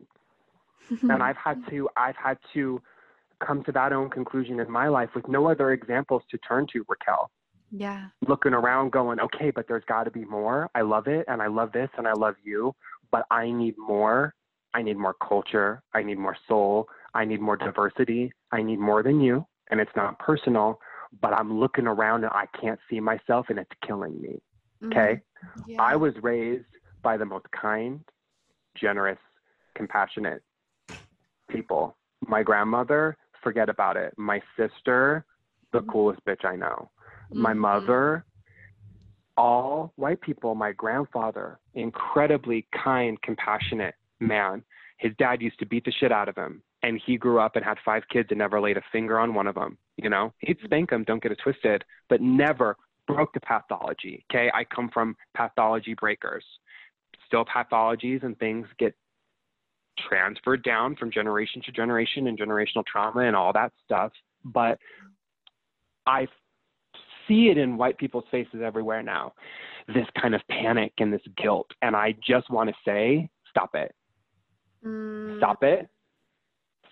and 1.02 1.24
I've 1.24 1.38
had 1.38 1.62
to 1.70 1.90
I've 1.98 2.16
had 2.16 2.38
to 2.54 2.82
come 3.46 3.64
to 3.64 3.72
that 3.72 3.94
own 3.94 4.10
conclusion 4.10 4.60
in 4.60 4.72
my 4.72 4.88
life 4.88 5.10
with 5.16 5.28
no 5.28 5.48
other 5.50 5.72
examples 5.72 6.24
to 6.32 6.38
turn 6.40 6.68
to, 6.74 6.86
Raquel. 6.88 7.30
Yeah. 7.72 8.08
Looking 8.28 8.54
around 8.54 8.92
going, 8.92 9.20
okay, 9.20 9.52
but 9.52 9.68
there's 9.68 9.84
got 9.86 10.04
to 10.04 10.12
be 10.12 10.26
more. 10.26 10.70
I 10.76 10.82
love 10.82 11.08
it 11.08 11.26
and 11.28 11.42
I 11.42 11.48
love 11.48 11.72
this 11.72 11.90
and 11.98 12.08
I 12.08 12.14
love 12.14 12.36
you, 12.44 12.74
but 13.12 13.26
I 13.32 13.52
need 13.52 13.76
more. 13.78 14.34
I 14.74 14.82
need 14.82 14.98
more 14.98 15.16
culture. 15.28 15.82
I 15.94 16.04
need 16.04 16.18
more 16.18 16.38
soul. 16.48 16.88
I 17.14 17.26
need 17.26 17.42
more 17.42 17.58
diversity. 17.58 18.32
I 18.52 18.62
need 18.62 18.80
more 18.80 19.04
than 19.04 19.20
you. 19.20 19.46
And 19.72 19.80
it's 19.80 19.96
not 19.96 20.20
personal, 20.20 20.80
but 21.22 21.34
I'm 21.34 21.60
looking 21.60 21.88
around 21.88 22.24
and 22.24 22.34
I 22.34 22.46
can't 22.60 22.80
see 22.90 23.00
myself 23.00 23.48
and 23.50 23.60
it's 23.60 23.72
killing 23.86 24.20
me. 24.22 24.42
Mm-hmm. 24.84 24.88
Okay. 24.88 25.22
Yeah. 25.68 25.82
I 25.82 25.96
was 25.96 26.14
raised 26.22 26.66
by 27.02 27.18
the 27.18 27.26
most 27.26 27.46
kind, 27.52 28.02
generous, 28.76 29.20
compassionate 29.76 30.42
people. 31.50 31.96
My 32.28 32.44
grandmother 32.44 33.18
forget 33.44 33.70
about 33.70 33.98
it. 33.98 34.14
My 34.18 34.42
sister, 34.58 35.26
the 35.72 35.80
mm-hmm. 35.80 35.90
coolest 35.90 36.26
bitch 36.26 36.46
I 36.46 36.56
know. 36.56 36.90
Mm-hmm. 37.32 37.42
My 37.42 37.54
mother, 37.54 38.26
all 39.38 39.94
white 39.96 40.22
people, 40.22 40.56
my 40.56 40.72
grandfather, 40.72 41.60
incredibly 41.74 42.68
kind, 42.84 43.22
compassionate 43.22 43.96
man. 44.20 44.64
His 44.98 45.14
dad 45.18 45.42
used 45.42 45.60
to 45.60 45.66
beat 45.66 45.86
the 45.86 45.94
shit 46.00 46.12
out 46.12 46.28
of 46.28 46.36
him. 46.36 46.62
And 46.82 47.02
he 47.06 47.18
grew 47.18 47.40
up 47.40 47.56
and 47.56 47.66
had 47.66 47.78
five 47.84 48.04
kids 48.12 48.30
and 48.30 48.40
never 48.40 48.62
laid 48.62 48.78
a 48.78 48.82
finger 48.92 49.20
on 49.20 49.34
one 49.34 49.48
of 49.48 49.56
them. 49.56 49.78
You 49.98 50.10
know, 50.10 50.34
he'd 50.40 50.58
mm-hmm. 50.58 50.66
spank 50.66 50.90
them, 50.90 51.04
don't 51.04 51.22
get 51.22 51.32
it 51.32 51.40
twisted, 51.44 51.84
but 52.10 52.22
never 52.22 52.78
broke 53.08 53.34
the 53.34 53.40
pathology. 53.42 54.24
Okay. 54.32 54.50
I 54.54 54.64
come 54.64 54.90
from 54.94 55.16
pathology 55.36 55.94
breakers. 55.94 56.46
Still 57.28 57.46
pathologies 57.46 58.24
and 58.24 58.38
things 58.40 58.68
get 58.78 58.96
transferred 60.08 60.64
down 60.64 60.96
from 60.96 61.12
generation 61.12 61.62
to 61.66 61.72
generation 61.72 62.28
and 62.28 62.40
generational 62.40 62.86
trauma 62.86 63.22
and 63.22 63.36
all 63.36 63.54
that 63.54 63.72
stuff. 63.84 64.12
But 64.46 64.78
I 66.06 66.28
see 67.28 67.50
it 67.50 67.58
in 67.58 67.78
white 67.78 67.98
people's 67.98 68.26
faces 68.32 68.62
everywhere 68.64 69.04
now 69.04 69.34
this 69.88 70.08
kind 70.22 70.36
of 70.36 70.42
panic 70.50 70.94
and 71.00 71.12
this 71.12 71.22
guilt. 71.42 71.68
And 71.82 71.96
I 71.96 72.16
just 72.26 72.50
want 72.50 72.70
to 72.70 72.76
say, 72.86 73.30
stop 73.50 73.76
it. 73.76 73.94
Mm. 74.86 75.38
Stop 75.38 75.64
it. 75.64 75.88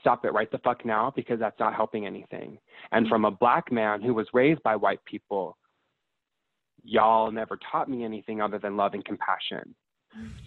Stop 0.01 0.25
it 0.25 0.33
right 0.33 0.51
the 0.51 0.57
fuck 0.59 0.85
now 0.85 1.11
because 1.15 1.39
that's 1.39 1.59
not 1.59 1.75
helping 1.75 2.05
anything. 2.05 2.57
And 2.91 3.07
from 3.07 3.25
a 3.25 3.31
black 3.31 3.71
man 3.71 4.01
who 4.01 4.13
was 4.13 4.27
raised 4.33 4.63
by 4.63 4.75
white 4.75 5.03
people, 5.05 5.57
y'all 6.83 7.31
never 7.31 7.59
taught 7.71 7.89
me 7.89 8.03
anything 8.03 8.41
other 8.41 8.59
than 8.59 8.77
love 8.77 8.93
and 8.93 9.03
compassion. 9.03 9.75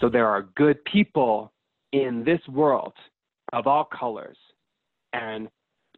So 0.01 0.09
there 0.09 0.27
are 0.27 0.49
good 0.57 0.85
people 0.85 1.53
in 1.93 2.25
this 2.25 2.41
world 2.49 2.93
of 3.53 3.67
all 3.67 3.85
colors. 3.85 4.39
And 5.13 5.49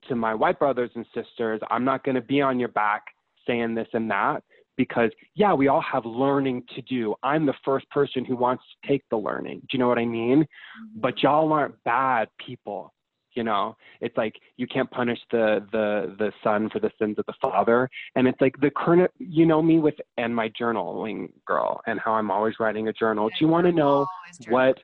to 0.08 0.16
my 0.16 0.34
white 0.34 0.58
brothers 0.58 0.90
and 0.94 1.06
sisters, 1.14 1.60
I'm 1.70 1.84
not 1.84 2.04
going 2.04 2.14
to 2.14 2.22
be 2.22 2.40
on 2.40 2.58
your 2.58 2.68
back 2.68 3.02
saying 3.46 3.74
this 3.74 3.88
and 3.92 4.10
that 4.10 4.42
because, 4.76 5.10
yeah, 5.34 5.52
we 5.52 5.68
all 5.68 5.82
have 5.82 6.04
learning 6.06 6.64
to 6.74 6.82
do. 6.82 7.14
I'm 7.22 7.46
the 7.46 7.54
first 7.64 7.88
person 7.90 8.24
who 8.24 8.36
wants 8.36 8.64
to 8.64 8.88
take 8.88 9.02
the 9.10 9.16
learning. 9.16 9.60
Do 9.60 9.66
you 9.72 9.78
know 9.78 9.88
what 9.88 9.98
I 9.98 10.06
mean? 10.06 10.40
Mm-hmm. 10.40 11.00
But 11.00 11.22
y'all 11.22 11.52
aren't 11.52 11.82
bad 11.84 12.28
people. 12.44 12.92
You 13.34 13.44
know, 13.44 13.76
it's 14.02 14.16
like 14.18 14.34
you 14.58 14.66
can't 14.66 14.90
punish 14.90 15.18
the 15.30 15.66
the 15.72 16.14
the 16.18 16.32
son 16.44 16.68
for 16.68 16.80
the 16.80 16.90
sins 16.98 17.18
of 17.18 17.24
the 17.24 17.32
father, 17.40 17.88
and 18.14 18.28
it's 18.28 18.38
like 18.42 18.54
the 18.60 18.70
current. 18.70 19.10
You 19.18 19.46
know 19.46 19.62
me 19.62 19.78
with 19.78 19.94
and 20.18 20.36
my 20.36 20.50
journaling 20.50 21.30
girl, 21.46 21.80
and 21.86 21.98
how 21.98 22.12
I'm 22.12 22.30
always 22.30 22.56
writing 22.60 22.88
a 22.88 22.92
journal. 22.92 23.28
Do 23.30 23.34
you 23.40 23.48
want 23.48 23.66
to 23.66 23.72
know 23.72 24.06
what 24.48 24.78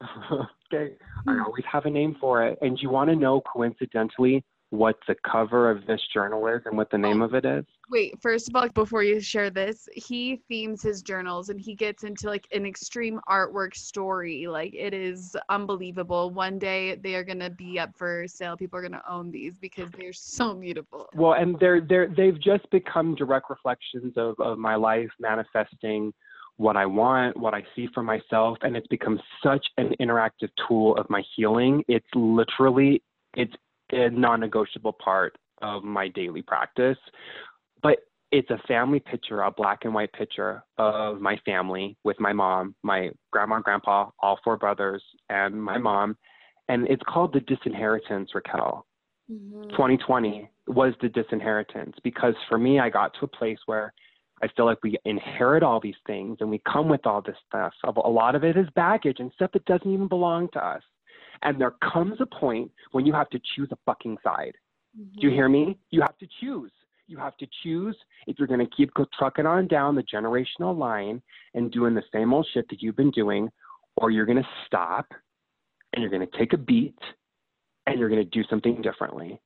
okay. 0.32 0.94
I 1.26 1.32
hmm. 1.32 1.42
always 1.44 1.64
have 1.70 1.86
a 1.86 1.90
name 1.90 2.16
for 2.20 2.46
it. 2.46 2.58
And 2.62 2.78
you 2.80 2.90
want 2.90 3.10
to 3.10 3.16
know 3.16 3.40
coincidentally 3.40 4.44
what 4.72 4.96
the 5.06 5.14
cover 5.30 5.70
of 5.70 5.86
this 5.86 6.00
journal 6.14 6.46
is 6.46 6.62
and 6.64 6.78
what 6.78 6.90
the 6.90 6.96
name 6.96 7.20
oh, 7.20 7.26
of 7.26 7.34
it 7.34 7.44
is? 7.44 7.62
Wait, 7.90 8.14
first 8.22 8.48
of 8.48 8.56
all, 8.56 8.66
before 8.70 9.02
you 9.02 9.20
share 9.20 9.50
this, 9.50 9.86
he 9.92 10.40
themes 10.48 10.80
his 10.80 11.02
journals 11.02 11.50
and 11.50 11.60
he 11.60 11.74
gets 11.74 12.04
into 12.04 12.26
like 12.26 12.48
an 12.52 12.64
extreme 12.64 13.20
artwork 13.28 13.76
story. 13.76 14.46
Like 14.46 14.72
it 14.74 14.94
is 14.94 15.36
unbelievable. 15.50 16.30
One 16.30 16.58
day 16.58 16.96
they 16.96 17.16
are 17.16 17.22
gonna 17.22 17.50
be 17.50 17.78
up 17.78 17.90
for 17.94 18.24
sale. 18.26 18.56
People 18.56 18.78
are 18.78 18.82
gonna 18.82 19.02
own 19.06 19.30
these 19.30 19.58
because 19.58 19.90
they're 19.90 20.14
so 20.14 20.54
beautiful. 20.54 21.06
Well, 21.14 21.34
and 21.34 21.60
they're 21.60 21.82
they're 21.82 22.08
they've 22.08 22.40
just 22.40 22.68
become 22.70 23.14
direct 23.14 23.50
reflections 23.50 24.14
of, 24.16 24.40
of 24.40 24.56
my 24.56 24.74
life 24.74 25.10
manifesting 25.20 26.14
what 26.56 26.76
I 26.76 26.86
want, 26.86 27.36
what 27.36 27.54
I 27.54 27.62
see 27.74 27.88
for 27.94 28.02
myself, 28.02 28.58
and 28.62 28.76
it's 28.76 28.86
become 28.88 29.20
such 29.42 29.66
an 29.78 29.94
interactive 30.00 30.50
tool 30.68 30.96
of 30.96 31.08
my 31.10 31.22
healing. 31.34 31.82
It's 31.88 32.06
literally 32.14 33.02
it's 33.34 33.54
a 33.92 34.10
non-negotiable 34.10 34.94
part 34.94 35.36
of 35.60 35.84
my 35.84 36.08
daily 36.08 36.42
practice. 36.42 36.98
But 37.82 37.98
it's 38.30 38.50
a 38.50 38.58
family 38.66 39.00
picture, 39.00 39.42
a 39.42 39.50
black 39.50 39.80
and 39.84 39.94
white 39.94 40.12
picture 40.12 40.62
of 40.78 41.20
my 41.20 41.36
family 41.44 41.96
with 42.04 42.18
my 42.18 42.32
mom, 42.32 42.74
my 42.82 43.10
grandma, 43.30 43.60
grandpa, 43.60 44.10
all 44.20 44.38
four 44.42 44.56
brothers, 44.56 45.02
and 45.28 45.62
my 45.62 45.78
mom. 45.78 46.16
And 46.68 46.86
it's 46.88 47.02
called 47.06 47.32
the 47.32 47.40
disinheritance, 47.40 48.30
Raquel. 48.34 48.86
Mm-hmm. 49.30 49.70
2020 49.70 50.50
was 50.68 50.94
the 51.02 51.08
disinheritance 51.08 51.96
because 52.02 52.34
for 52.48 52.58
me, 52.58 52.80
I 52.80 52.88
got 52.88 53.12
to 53.14 53.24
a 53.24 53.28
place 53.28 53.58
where 53.66 53.92
I 54.42 54.48
feel 54.56 54.66
like 54.66 54.82
we 54.82 54.98
inherit 55.04 55.62
all 55.62 55.80
these 55.80 55.94
things 56.06 56.38
and 56.40 56.50
we 56.50 56.60
come 56.70 56.88
with 56.88 57.06
all 57.06 57.22
this 57.22 57.36
stuff. 57.46 57.72
A 57.84 58.08
lot 58.08 58.34
of 58.34 58.42
it 58.42 58.56
is 58.56 58.66
baggage 58.74 59.20
and 59.20 59.30
stuff 59.34 59.52
that 59.52 59.64
doesn't 59.66 59.90
even 59.90 60.08
belong 60.08 60.48
to 60.54 60.64
us. 60.64 60.82
And 61.42 61.60
there 61.60 61.74
comes 61.92 62.20
a 62.20 62.26
point 62.26 62.70
when 62.90 63.06
you 63.06 63.12
have 63.12 63.30
to 63.30 63.40
choose 63.54 63.68
a 63.72 63.78
fucking 63.86 64.16
side. 64.22 64.54
Mm-hmm. 64.98 65.20
Do 65.20 65.26
you 65.28 65.30
hear 65.32 65.48
me? 65.48 65.78
You 65.90 66.00
have 66.00 66.18
to 66.18 66.26
choose. 66.40 66.72
You 67.06 67.18
have 67.18 67.36
to 67.38 67.46
choose 67.62 67.96
if 68.26 68.38
you're 68.38 68.48
going 68.48 68.60
to 68.60 68.76
keep 68.76 68.90
trucking 69.18 69.46
on 69.46 69.68
down 69.68 69.94
the 69.94 70.04
generational 70.04 70.76
line 70.76 71.22
and 71.54 71.70
doing 71.70 71.94
the 71.94 72.02
same 72.12 72.32
old 72.32 72.46
shit 72.52 72.68
that 72.70 72.80
you've 72.82 72.96
been 72.96 73.10
doing, 73.10 73.50
or 73.96 74.10
you're 74.10 74.26
going 74.26 74.38
to 74.42 74.48
stop 74.66 75.06
and 75.92 76.02
you're 76.02 76.10
going 76.10 76.26
to 76.26 76.38
take 76.38 76.52
a 76.52 76.58
beat 76.58 76.98
and 77.86 77.98
you're 77.98 78.08
going 78.08 78.22
to 78.22 78.30
do 78.30 78.42
something 78.48 78.80
differently. 78.82 79.40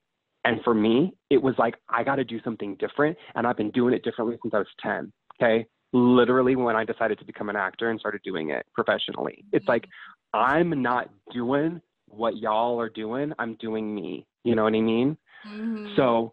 And 0.46 0.62
for 0.62 0.74
me, 0.74 1.12
it 1.28 1.42
was 1.42 1.56
like, 1.58 1.74
I 1.88 2.04
got 2.04 2.16
to 2.16 2.24
do 2.24 2.40
something 2.42 2.76
different. 2.76 3.18
And 3.34 3.46
I've 3.46 3.56
been 3.56 3.72
doing 3.72 3.94
it 3.94 4.04
differently 4.04 4.38
since 4.42 4.54
I 4.54 4.58
was 4.58 4.66
10. 4.80 5.12
Okay. 5.34 5.66
Literally, 5.92 6.54
when 6.54 6.76
I 6.76 6.84
decided 6.84 7.18
to 7.18 7.24
become 7.24 7.48
an 7.48 7.56
actor 7.56 7.90
and 7.90 7.98
started 7.98 8.20
doing 8.22 8.50
it 8.50 8.64
professionally, 8.72 9.44
it's 9.52 9.66
like, 9.66 9.86
I'm 10.32 10.82
not 10.82 11.10
doing 11.32 11.80
what 12.06 12.36
y'all 12.36 12.80
are 12.80 12.88
doing. 12.88 13.32
I'm 13.40 13.54
doing 13.56 13.92
me. 13.92 14.26
You 14.44 14.54
know 14.54 14.62
what 14.62 14.74
I 14.74 14.80
mean? 14.80 15.16
Mm-hmm. 15.46 15.96
So, 15.96 16.32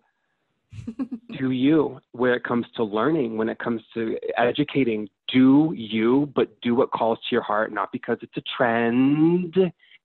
do 1.39 1.51
you 1.51 1.99
when 2.11 2.34
it 2.34 2.43
comes 2.43 2.66
to 2.76 2.84
learning, 2.84 3.38
when 3.38 3.49
it 3.49 3.59
comes 3.59 3.82
to 3.93 4.18
educating, 4.38 5.07
do 5.32 5.74
you, 5.76 6.32
but 6.36 6.49
do 6.61 6.76
what 6.76 6.91
calls 6.91 7.20
to 7.20 7.36
your 7.36 7.43
heart, 7.43 7.72
not 7.72 7.91
because 7.91 8.18
it's 8.22 8.38
a 8.38 8.43
trend 8.57 9.55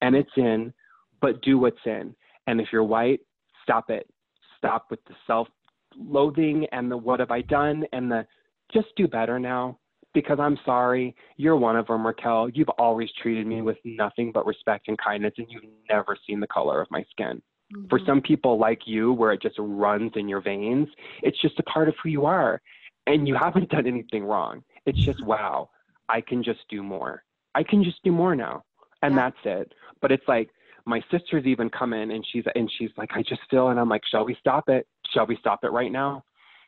and 0.03 0.15
it's 0.15 0.31
in, 0.37 0.73
but 1.21 1.43
do 1.43 1.59
what's 1.59 1.79
in. 1.87 2.15
And 2.47 2.61
if 2.61 2.69
you're 2.71 2.85
white, 2.85 3.21
stop 3.69 3.91
it. 3.91 4.09
Stop 4.57 4.87
with 4.91 5.05
the 5.05 5.15
self 5.27 5.49
loathing 5.97 6.67
and 6.73 6.91
the 6.91 6.97
what 6.97 7.21
have 7.21 7.31
I 7.31 7.43
done 7.43 7.85
and 7.93 8.11
the 8.11 8.27
just 8.73 8.89
do 8.97 9.09
better 9.09 9.39
now 9.39 9.79
because 10.15 10.39
I'm 10.41 10.59
sorry. 10.65 11.15
You're 11.37 11.57
one 11.57 11.77
of 11.77 11.87
them, 11.87 12.07
Raquel. 12.07 12.49
You've 12.51 12.69
always 12.71 13.09
treated 13.23 13.47
me 13.47 13.63
with 13.63 13.77
nothing 13.85 14.33
but 14.33 14.47
respect 14.47 14.89
and 14.89 14.99
kindness, 14.99 15.35
and 15.39 15.47
you've 15.51 15.65
never 15.89 16.17
seen 16.27 16.41
the 16.41 16.47
color 16.47 16.81
of 16.81 16.91
my 16.91 17.05
skin. 17.11 17.43
Mm-hmm. 17.75 17.89
For 17.89 18.01
some 18.07 18.21
people 18.21 18.59
like 18.59 18.81
you, 18.87 19.13
where 19.13 19.33
it 19.33 19.43
just 19.43 19.57
runs 19.59 20.13
in 20.17 20.29
your 20.29 20.41
veins, 20.41 20.89
it's 21.23 21.41
just 21.41 21.59
a 21.59 21.63
part 21.65 21.89
of 21.89 21.95
who 22.03 22.09
you 22.09 22.25
are. 22.25 22.61
And 23.07 23.27
you 23.27 23.35
haven't 23.35 23.71
done 23.71 23.87
anything 23.87 24.25
wrong. 24.25 24.63
It's 24.87 24.99
just, 24.99 25.25
wow, 25.25 25.71
I 26.09 26.21
can 26.21 26.43
just 26.43 26.61
do 26.69 26.83
more. 26.83 27.23
I 27.55 27.63
can 27.63 27.83
just 27.83 28.03
do 28.03 28.13
more 28.13 28.35
now. 28.35 28.65
And 29.03 29.15
yeah. 29.15 29.31
that's 29.31 29.39
it. 29.45 29.75
But 30.03 30.13
it's 30.13 30.27
like, 30.29 30.51
my 30.89 31.03
sister's 31.11 31.45
even 31.45 31.69
come 31.69 31.93
in 31.93 32.11
and 32.11 32.27
she's 32.33 32.45
and 32.55 32.71
she's 32.79 32.91
like, 32.97 33.11
I 33.15 33.23
just 33.23 33.43
feel 33.51 33.69
and 33.69 33.79
I'm 33.79 33.89
like, 33.89 34.03
shall 34.11 34.25
we 34.25 34.35
stop 34.41 34.69
it? 34.69 34.87
Shall 35.13 35.27
we 35.27 35.37
stop 35.37 35.63
it 35.63 35.71
right 35.71 35.93
now? 35.93 36.25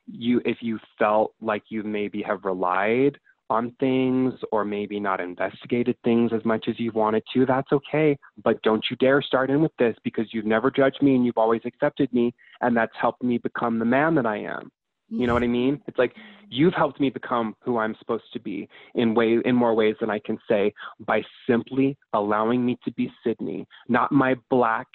You 0.07 0.43
if 0.45 0.59
you 0.61 0.79
felt 0.99 1.33
like 1.41 1.63
you 1.71 1.83
maybe 1.83 2.23
have 2.23 2.45
relied 2.45 3.19
on 3.49 3.75
things 3.81 4.35
or 4.53 4.65
maybe 4.65 5.01
not 5.01 5.21
investigated 5.21 5.97
things 6.05 6.31
as 6.33 6.45
much 6.45 6.67
as 6.69 6.79
you 6.79 6.93
wanted 6.93 7.23
to, 7.35 7.47
that's 7.47 7.73
okay. 7.73 8.17
But 8.45 8.63
don't 8.63 8.85
you 8.91 8.97
dare 8.99 9.23
start 9.23 9.51
in 9.51 9.61
with 9.63 9.73
this 9.79 9.97
because 10.05 10.27
you've 10.33 10.45
never 10.45 10.71
judged 10.71 11.03
me 11.03 11.17
and 11.17 11.25
you've 11.25 11.39
always 11.39 11.63
accepted 11.65 12.13
me 12.13 12.35
and 12.61 12.77
that's 12.77 12.93
helped 13.01 13.25
me 13.25 13.39
become 13.39 13.79
the 13.79 13.85
man 13.85 14.15
that 14.17 14.27
I 14.27 14.37
am. 14.37 14.71
You 15.11 15.27
know 15.27 15.35
what 15.35 15.43
I 15.43 15.49
mean? 15.49 15.81
It's 15.87 15.99
like 15.99 16.15
you've 16.49 16.75
helped 16.75 17.01
me 17.01 17.11
become 17.11 17.57
who 17.61 17.79
I'm 17.79 17.97
supposed 17.99 18.33
to 18.33 18.41
be 18.41 18.69
in 18.95 19.15
way 19.15 19.39
in 19.45 19.55
more 19.57 19.75
ways 19.75 19.97
than 20.01 20.11
I 20.11 20.21
can 20.21 20.39
say 20.49 20.73
by 21.01 21.23
simply 21.49 21.97
allowing 22.13 22.65
me 22.65 22.79
to 22.85 22.93
be 22.93 23.11
Sydney, 23.25 23.67
not 23.89 24.13
my 24.13 24.37
black 24.51 24.87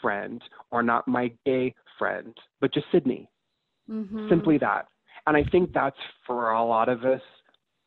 friend 0.00 0.42
or 0.70 0.82
not 0.82 1.08
my 1.08 1.32
gay 1.46 1.74
friend, 1.98 2.36
but 2.60 2.74
just 2.74 2.86
Sydney. 2.92 3.28
Mm-hmm. 3.90 4.28
Simply 4.28 4.58
that. 4.58 4.88
And 5.26 5.36
I 5.36 5.44
think 5.44 5.72
that's 5.72 5.96
for 6.26 6.50
a 6.50 6.64
lot 6.64 6.88
of 6.88 7.04
us 7.04 7.22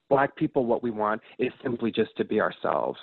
black 0.09 0.35
people 0.35 0.65
what 0.65 0.83
we 0.83 0.91
want 0.91 1.21
is 1.39 1.51
simply 1.63 1.91
just 1.91 2.15
to 2.17 2.25
be 2.25 2.39
ourselves. 2.39 2.99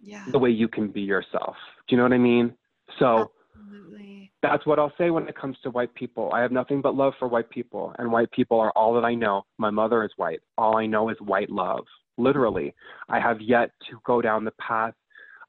Yeah. 0.00 0.24
The 0.30 0.38
way 0.38 0.50
you 0.50 0.68
can 0.68 0.88
be 0.88 1.00
yourself. 1.00 1.56
Do 1.86 1.94
you 1.94 1.96
know 1.96 2.04
what 2.04 2.12
I 2.12 2.18
mean? 2.18 2.54
So 2.98 3.32
Absolutely 3.58 4.08
that's 4.42 4.64
what 4.66 4.78
I'll 4.78 4.92
say 4.96 5.10
when 5.10 5.28
it 5.28 5.36
comes 5.36 5.56
to 5.62 5.70
white 5.70 5.94
people. 5.94 6.30
I 6.32 6.40
have 6.40 6.52
nothing 6.52 6.80
but 6.80 6.94
love 6.94 7.14
for 7.18 7.28
white 7.28 7.50
people, 7.50 7.94
and 7.98 8.10
white 8.10 8.30
people 8.30 8.60
are 8.60 8.70
all 8.76 8.94
that 8.94 9.04
I 9.04 9.14
know. 9.14 9.44
My 9.58 9.70
mother 9.70 10.04
is 10.04 10.10
white. 10.16 10.40
All 10.56 10.76
I 10.76 10.86
know 10.86 11.08
is 11.08 11.16
white 11.20 11.50
love, 11.50 11.84
literally. 12.16 12.74
I 13.08 13.20
have 13.20 13.40
yet 13.40 13.70
to 13.90 13.98
go 14.04 14.22
down 14.22 14.44
the 14.44 14.52
path 14.52 14.94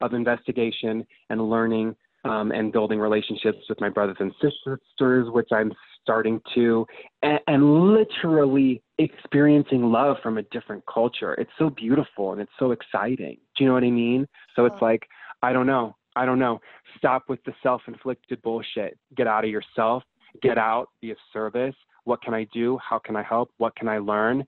of 0.00 0.14
investigation 0.14 1.06
and 1.28 1.50
learning 1.50 1.94
um, 2.24 2.52
and 2.52 2.72
building 2.72 2.98
relationships 2.98 3.58
with 3.68 3.80
my 3.80 3.88
brothers 3.88 4.16
and 4.20 4.32
sisters, 4.42 5.28
which 5.30 5.48
I'm 5.52 5.72
starting 6.02 6.40
to, 6.54 6.86
and, 7.22 7.38
and 7.46 7.94
literally 7.94 8.82
experiencing 8.98 9.84
love 9.84 10.16
from 10.22 10.36
a 10.36 10.42
different 10.44 10.82
culture. 10.92 11.34
It's 11.34 11.50
so 11.58 11.70
beautiful 11.70 12.32
and 12.32 12.40
it's 12.40 12.50
so 12.58 12.72
exciting. 12.72 13.38
Do 13.56 13.64
you 13.64 13.68
know 13.68 13.74
what 13.74 13.84
I 13.84 13.90
mean? 13.90 14.26
So 14.56 14.66
it's 14.66 14.82
like, 14.82 15.06
I 15.42 15.52
don't 15.52 15.66
know. 15.66 15.96
I 16.20 16.26
don't 16.26 16.38
know. 16.38 16.60
Stop 16.98 17.30
with 17.30 17.42
the 17.44 17.52
self 17.62 17.80
inflicted 17.88 18.42
bullshit. 18.42 18.98
Get 19.16 19.26
out 19.26 19.42
of 19.42 19.50
yourself. 19.50 20.02
Get 20.42 20.58
out. 20.58 20.90
Be 21.00 21.12
of 21.12 21.16
service. 21.32 21.74
What 22.04 22.20
can 22.20 22.34
I 22.34 22.46
do? 22.52 22.78
How 22.86 22.98
can 22.98 23.16
I 23.16 23.22
help? 23.22 23.50
What 23.56 23.74
can 23.74 23.88
I 23.88 23.96
learn? 23.96 24.44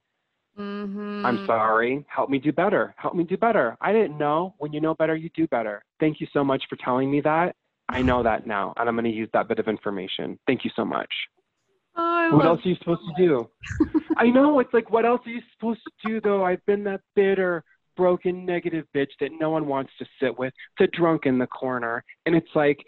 Mm-hmm. 0.58 1.24
I'm 1.24 1.46
sorry. 1.46 2.04
Help 2.14 2.28
me 2.28 2.38
do 2.38 2.52
better. 2.52 2.94
Help 2.98 3.14
me 3.14 3.24
do 3.24 3.38
better. 3.38 3.78
I 3.80 3.94
didn't 3.94 4.18
know. 4.18 4.54
When 4.58 4.74
you 4.74 4.82
know 4.82 4.94
better, 4.94 5.16
you 5.16 5.30
do 5.34 5.46
better. 5.46 5.82
Thank 5.98 6.20
you 6.20 6.26
so 6.34 6.44
much 6.44 6.62
for 6.68 6.76
telling 6.76 7.10
me 7.10 7.22
that. 7.22 7.56
I 7.88 8.02
know 8.02 8.22
that 8.22 8.46
now, 8.46 8.74
and 8.76 8.86
I'm 8.86 8.94
going 8.94 9.04
to 9.04 9.10
use 9.10 9.30
that 9.32 9.48
bit 9.48 9.58
of 9.58 9.66
information. 9.66 10.38
Thank 10.46 10.66
you 10.66 10.70
so 10.76 10.84
much. 10.84 11.08
Oh, 11.96 12.30
what 12.34 12.44
else 12.44 12.60
are 12.66 12.68
you 12.68 12.76
supposed 12.76 13.02
to 13.16 13.26
do? 13.26 13.48
I 14.18 14.26
know. 14.26 14.60
It's 14.60 14.72
like, 14.74 14.90
what 14.90 15.06
else 15.06 15.22
are 15.26 15.30
you 15.30 15.40
supposed 15.54 15.80
to 15.84 16.08
do, 16.08 16.20
though? 16.20 16.44
I've 16.44 16.64
been 16.66 16.84
that 16.84 17.00
bitter 17.14 17.64
broken, 17.96 18.44
negative 18.46 18.86
bitch 18.94 19.10
that 19.20 19.30
no 19.38 19.50
one 19.50 19.66
wants 19.66 19.92
to 19.98 20.06
sit 20.20 20.38
with, 20.38 20.52
the 20.78 20.86
drunk 20.88 21.26
in 21.26 21.38
the 21.38 21.46
corner. 21.46 22.04
And 22.26 22.34
it's 22.34 22.54
like, 22.54 22.78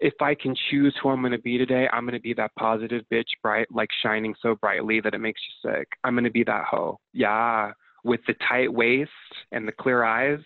if 0.00 0.14
I 0.20 0.34
can 0.34 0.54
choose 0.70 0.94
who 1.02 1.10
I'm 1.10 1.20
going 1.20 1.32
to 1.32 1.38
be 1.38 1.56
today, 1.56 1.88
I'm 1.92 2.04
going 2.04 2.14
to 2.14 2.20
be 2.20 2.34
that 2.34 2.50
positive 2.58 3.04
bitch, 3.12 3.28
bright, 3.42 3.68
like 3.70 3.88
shining 4.02 4.34
so 4.42 4.56
brightly 4.56 5.00
that 5.00 5.14
it 5.14 5.18
makes 5.18 5.40
you 5.40 5.70
sick. 5.70 5.88
I'm 6.02 6.14
going 6.14 6.24
to 6.24 6.30
be 6.30 6.44
that 6.44 6.64
hoe. 6.64 6.98
Yeah. 7.12 7.72
With 8.02 8.20
the 8.26 8.34
tight 8.48 8.72
waist 8.72 9.10
and 9.52 9.66
the 9.66 9.72
clear 9.72 10.04
eyes. 10.04 10.40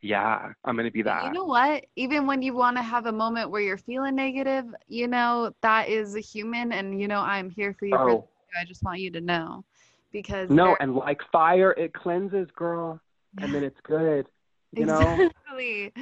Yeah, 0.00 0.52
I'm 0.64 0.74
going 0.74 0.86
to 0.86 0.92
be 0.92 1.02
that. 1.02 1.26
You 1.26 1.32
know 1.32 1.44
what? 1.44 1.84
Even 1.94 2.26
when 2.26 2.42
you 2.42 2.54
want 2.54 2.76
to 2.76 2.82
have 2.82 3.06
a 3.06 3.12
moment 3.12 3.50
where 3.50 3.60
you're 3.60 3.76
feeling 3.78 4.16
negative, 4.16 4.64
you 4.88 5.06
know, 5.06 5.52
that 5.62 5.88
is 5.88 6.16
a 6.16 6.20
human. 6.20 6.72
And, 6.72 7.00
you 7.00 7.06
know, 7.06 7.20
I'm 7.20 7.50
here 7.50 7.74
for 7.78 7.86
you. 7.86 7.96
Oh. 7.96 8.28
I 8.60 8.64
just 8.64 8.82
want 8.82 9.00
you 9.00 9.10
to 9.12 9.20
know 9.20 9.64
because. 10.10 10.50
No, 10.50 10.76
and 10.80 10.94
like 10.94 11.20
fire, 11.30 11.72
it 11.72 11.94
cleanses, 11.94 12.48
girl 12.56 13.00
and 13.40 13.54
then 13.54 13.64
it's 13.64 13.80
good. 13.80 14.26
You 14.72 14.86
know? 14.86 14.98
Exactly. 14.98 15.92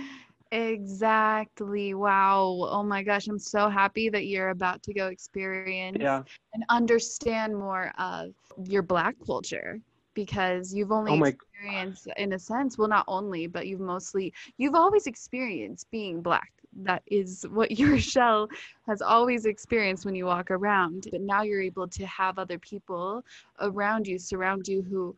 exactly 0.52 1.94
Wow. 1.94 2.68
Oh 2.70 2.82
my 2.82 3.02
gosh. 3.02 3.28
I'm 3.28 3.38
so 3.38 3.68
happy 3.68 4.08
that 4.08 4.26
you're 4.26 4.50
about 4.50 4.82
to 4.84 4.94
go 4.94 5.08
experience 5.08 5.98
yeah. 6.00 6.22
and 6.54 6.64
understand 6.68 7.56
more 7.56 7.92
of 7.98 8.32
your 8.64 8.82
black 8.82 9.14
culture 9.24 9.80
because 10.14 10.74
you've 10.74 10.92
only 10.92 11.12
oh 11.12 11.24
experienced 11.24 12.08
in 12.16 12.32
a 12.32 12.38
sense 12.38 12.76
well 12.76 12.88
not 12.88 13.04
only 13.06 13.46
but 13.46 13.66
you've 13.66 13.80
mostly 13.80 14.32
you've 14.58 14.74
always 14.74 15.06
experienced 15.06 15.90
being 15.90 16.20
black 16.20 16.50
that 16.82 17.02
is 17.06 17.46
what 17.50 17.70
your 17.78 17.98
shell 17.98 18.48
has 18.86 19.02
always 19.02 19.46
experienced 19.46 20.04
when 20.04 20.14
you 20.14 20.26
walk 20.26 20.50
around 20.50 21.06
but 21.10 21.20
now 21.20 21.42
you're 21.42 21.62
able 21.62 21.86
to 21.86 22.04
have 22.06 22.38
other 22.38 22.58
people 22.58 23.24
around 23.60 24.06
you 24.06 24.18
surround 24.18 24.66
you 24.66 24.82
who 24.82 25.14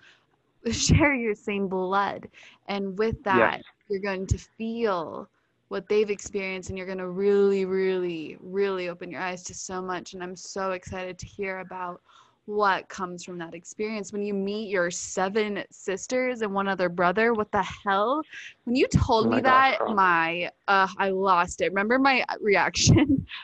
share 0.71 1.15
your 1.15 1.35
same 1.35 1.69
blood. 1.69 2.29
And 2.69 2.99
with 2.99 3.23
that, 3.25 3.57
yes. 3.57 3.63
you're 3.89 4.01
going 4.01 4.27
to 4.27 4.39
feel 4.39 5.29
what 5.69 5.89
they've 5.89 6.11
experienced 6.11 6.69
and 6.69 6.77
you're 6.77 6.87
going 6.87 6.99
to 6.99 7.09
really, 7.09 7.65
really, 7.65 8.37
really 8.41 8.89
open 8.89 9.11
your 9.11 9.21
eyes 9.21 9.43
to 9.45 9.55
so 9.55 9.81
much. 9.81 10.13
And 10.13 10.23
I'm 10.23 10.37
so 10.37 10.73
excited 10.73 11.19
to 11.19 11.27
hear 11.27 11.61
about 11.61 12.03
what 12.47 12.89
comes 12.89 13.25
from 13.25 13.39
that 13.39 13.55
experience. 13.55 14.13
When 14.13 14.23
you 14.23 14.35
meet 14.35 14.69
your 14.69 14.91
seven 14.91 15.63
sisters 15.71 16.43
and 16.43 16.53
one 16.53 16.69
other 16.69 16.89
brother 16.89 17.35
what 17.35 17.51
the 17.53 17.63
hell? 17.63 18.23
When 18.65 18.75
you 18.75 18.87
told 18.89 19.27
oh 19.27 19.31
me 19.31 19.41
that 19.43 19.79
gosh, 19.79 19.95
my 19.95 20.51
uh 20.69 20.89
i 20.99 21.11
lost 21.11 21.61
it. 21.61 21.69
Remember 21.69 21.99
my 21.99 22.25
reaction? 22.41 23.27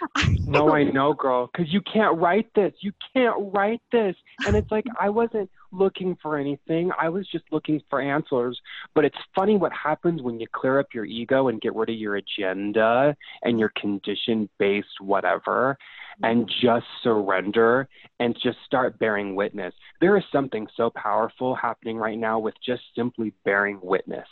No 0.46 0.72
i 0.72 0.82
know 0.92 1.12
girl 1.14 1.50
because 1.52 1.72
you 1.72 1.80
can't 1.82 2.18
write 2.18 2.48
this. 2.54 2.72
You 2.80 2.92
can't 3.14 3.36
write 3.54 3.82
this. 3.92 4.16
And 4.46 4.56
it's 4.56 4.70
like 4.70 4.84
i 5.00 5.08
wasn't 5.08 5.50
looking 5.72 6.16
for 6.22 6.38
anything. 6.38 6.90
I 6.98 7.08
was 7.08 7.28
just 7.28 7.44
looking 7.52 7.80
for 7.90 8.00
answers. 8.00 8.58
But 8.94 9.04
it's 9.04 9.18
funny 9.34 9.56
what 9.56 9.72
happens 9.72 10.22
when 10.22 10.40
you 10.40 10.46
clear 10.52 10.78
up 10.78 10.86
your 10.94 11.04
ego 11.04 11.48
and 11.48 11.60
get 11.60 11.74
rid 11.74 11.90
of 11.90 11.96
your 11.96 12.16
agenda 12.16 13.16
and 13.42 13.58
your 13.58 13.70
condition 13.76 14.48
based 14.58 15.00
whatever 15.00 15.76
and 16.22 16.50
just 16.60 16.86
surrender 17.02 17.88
and 18.18 18.34
just 18.42 18.58
start 18.66 18.98
bearing 18.98 19.34
witness. 19.34 19.74
There 20.00 20.16
is 20.16 20.24
something 20.32 20.66
so 20.76 20.90
powerful 20.90 21.54
happening 21.54 21.96
right 21.96 22.18
now 22.18 22.38
with 22.38 22.54
just 22.64 22.82
simply 22.96 23.32
bearing 23.44 23.78
witness. 23.82 24.28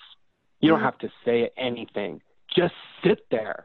You 0.60 0.70
don't 0.70 0.78
mm-hmm. 0.78 0.84
have 0.86 0.98
to 0.98 1.08
say 1.24 1.50
anything. 1.56 2.20
Just 2.56 2.74
sit 3.04 3.20
there. 3.30 3.64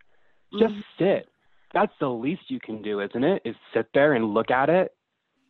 Just 0.53 0.73
mm-hmm. 0.73 1.03
sit. 1.03 1.29
That's 1.73 1.93
the 1.99 2.09
least 2.09 2.43
you 2.49 2.59
can 2.59 2.81
do, 2.81 2.99
isn't 2.99 3.23
it? 3.23 3.41
Is 3.45 3.55
sit 3.73 3.87
there 3.93 4.13
and 4.13 4.33
look 4.33 4.51
at 4.51 4.69
it 4.69 4.93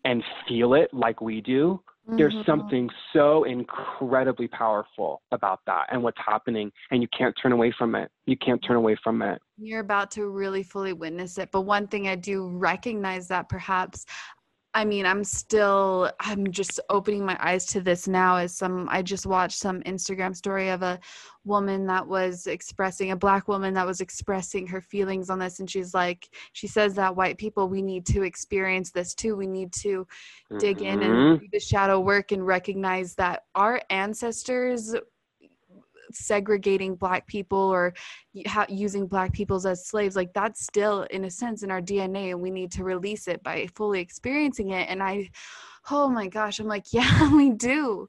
and 0.06 0.24
feel 0.48 0.74
it 0.76 0.94
like 0.94 1.22
we 1.22 1.42
do 1.42 1.82
Mm-hmm. 2.08 2.18
There's 2.18 2.46
something 2.46 2.90
so 3.14 3.44
incredibly 3.44 4.48
powerful 4.48 5.22
about 5.32 5.60
that 5.68 5.86
and 5.92 6.02
what's 6.02 6.18
happening, 6.26 6.72
and 6.90 7.02
you 7.02 7.08
can't 7.16 7.36
turn 7.42 7.52
away 7.52 7.74
from 7.78 7.96
it. 7.96 8.10
You 8.26 8.38
can't 8.38 8.64
turn 8.66 8.76
away 8.76 8.98
from 9.04 9.22
it. 9.22 9.40
You're 9.58 9.82
about 9.82 10.10
to 10.12 10.28
really 10.28 10.64
fully 10.64 10.94
witness 10.94 11.38
it. 11.38 11.50
But 11.52 11.62
one 11.62 11.88
thing 11.88 12.08
I 12.08 12.16
do 12.16 12.48
recognize 12.48 13.28
that 13.28 13.50
perhaps 13.50 14.06
I 14.74 14.86
mean, 14.86 15.06
I'm 15.06 15.24
still 15.24 16.12
I'm 16.20 16.50
just 16.50 16.80
opening 16.90 17.26
my 17.26 17.38
eyes 17.42 17.66
to 17.68 17.82
this 17.82 18.08
now 18.08 18.38
as 18.38 18.56
some 18.56 18.88
I 18.90 19.02
just 19.02 19.26
watched 19.26 19.58
some 19.58 19.82
Instagram 19.82 20.36
story 20.36 20.70
of 20.70 20.82
a 20.82 21.00
woman 21.44 21.86
that 21.88 22.08
was 22.08 22.48
expressing 22.48 23.12
a 23.12 23.16
black 23.16 23.48
woman 23.48 23.74
that 23.74 23.86
was 23.86 24.00
expressing 24.00 24.68
her 24.68 24.80
feelings 24.80 25.30
on 25.30 25.40
this 25.40 25.60
and 25.60 25.70
she's 25.70 25.94
like 25.94 26.30
she 26.54 26.68
says 26.68 26.94
that 26.94 27.16
white 27.16 27.38
people 27.38 27.68
we 27.68 27.82
need 27.82 28.06
to 28.08 28.24
experience 28.24 28.92
this 28.92 29.14
too. 29.14 29.36
We 29.36 29.48
need 29.48 29.74
to 29.74 30.08
dig 30.60 30.78
mm-hmm. 30.78 30.86
in 30.86 31.02
and 31.04 31.14
mm-hmm. 31.14 31.44
do 31.44 31.50
the 31.52 31.60
shadow 31.60 32.00
work 32.00 32.32
and 32.32 32.46
recognize 32.46 33.16
that 33.16 33.44
our 33.56 33.82
ancestors 33.90 34.96
segregating 36.16 36.96
black 36.96 37.28
people 37.28 37.58
or 37.58 37.94
using 38.70 39.08
black 39.08 39.34
peoples 39.34 39.66
as 39.66 39.86
slaves 39.86 40.16
like 40.16 40.34
that's 40.34 40.64
still 40.64 41.04
in 41.12 41.26
a 41.26 41.30
sense 41.30 41.64
in 41.64 41.72
our 41.72 41.82
dna 41.82 42.32
and 42.32 42.42
we 42.42 42.50
need 42.50 42.72
to 42.72 42.84
release 42.84 43.28
it 43.28 43.42
by 43.44 43.68
fully 43.76 44.00
experiencing 44.00 44.72
it 44.72 44.88
and 44.90 45.02
i 45.02 45.30
oh 45.90 46.08
my 46.08 46.28
gosh 46.28 46.60
i'm 46.60 46.68
like 46.68 46.86
yeah 46.94 47.34
we 47.36 47.52
do. 47.52 48.08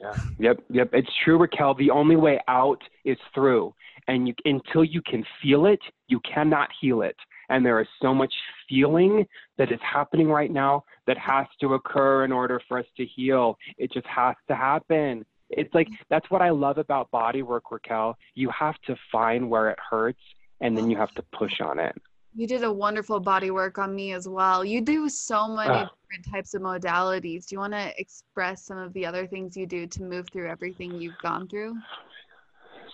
Yeah. 0.00 0.16
Yep 0.38 0.64
yep 0.70 0.90
it's 0.92 1.10
true 1.24 1.38
raquel. 1.38 1.74
The 1.74 1.90
only 1.90 2.16
way 2.16 2.40
out 2.48 2.82
is 3.04 3.18
through 3.34 3.74
and 4.08 4.28
you 4.28 4.34
until 4.44 4.84
you 4.84 5.00
can 5.02 5.24
feel 5.42 5.66
it 5.66 5.80
you 6.08 6.20
cannot 6.20 6.68
heal 6.80 7.02
it 7.02 7.16
and 7.48 7.64
there 7.64 7.80
is 7.80 7.88
so 8.00 8.14
much 8.14 8.32
feeling 8.68 9.26
that 9.58 9.72
is 9.72 9.80
happening 9.80 10.28
right 10.28 10.50
now 10.50 10.84
that 11.06 11.18
has 11.18 11.46
to 11.60 11.74
occur 11.74 12.24
in 12.24 12.32
order 12.32 12.60
for 12.66 12.78
us 12.78 12.86
to 12.96 13.04
heal. 13.04 13.56
It 13.76 13.92
just 13.92 14.06
has 14.06 14.34
to 14.48 14.54
happen 14.54 15.24
it's 15.56 15.74
like 15.74 15.88
that's 16.10 16.30
what 16.30 16.42
I 16.42 16.50
love 16.50 16.78
about 16.78 17.10
body 17.10 17.42
work, 17.42 17.70
Raquel. 17.70 18.16
You 18.34 18.50
have 18.50 18.76
to 18.86 18.96
find 19.10 19.48
where 19.48 19.70
it 19.70 19.78
hurts 19.90 20.20
and 20.60 20.76
then 20.76 20.90
you 20.90 20.96
have 20.96 21.12
to 21.14 21.22
push 21.36 21.60
on 21.60 21.78
it. 21.78 21.94
You 22.36 22.46
did 22.46 22.64
a 22.64 22.72
wonderful 22.72 23.20
body 23.20 23.50
work 23.50 23.78
on 23.78 23.94
me 23.94 24.12
as 24.12 24.28
well. 24.28 24.64
You 24.64 24.80
do 24.80 25.08
so 25.08 25.46
many 25.46 25.70
uh, 25.70 25.86
different 25.86 26.32
types 26.32 26.54
of 26.54 26.62
modalities. 26.62 27.46
Do 27.46 27.54
you 27.54 27.60
want 27.60 27.74
to 27.74 27.92
express 27.96 28.64
some 28.64 28.78
of 28.78 28.92
the 28.92 29.06
other 29.06 29.26
things 29.26 29.56
you 29.56 29.66
do 29.66 29.86
to 29.86 30.02
move 30.02 30.26
through 30.32 30.48
everything 30.48 31.00
you've 31.00 31.18
gone 31.22 31.46
through? 31.46 31.76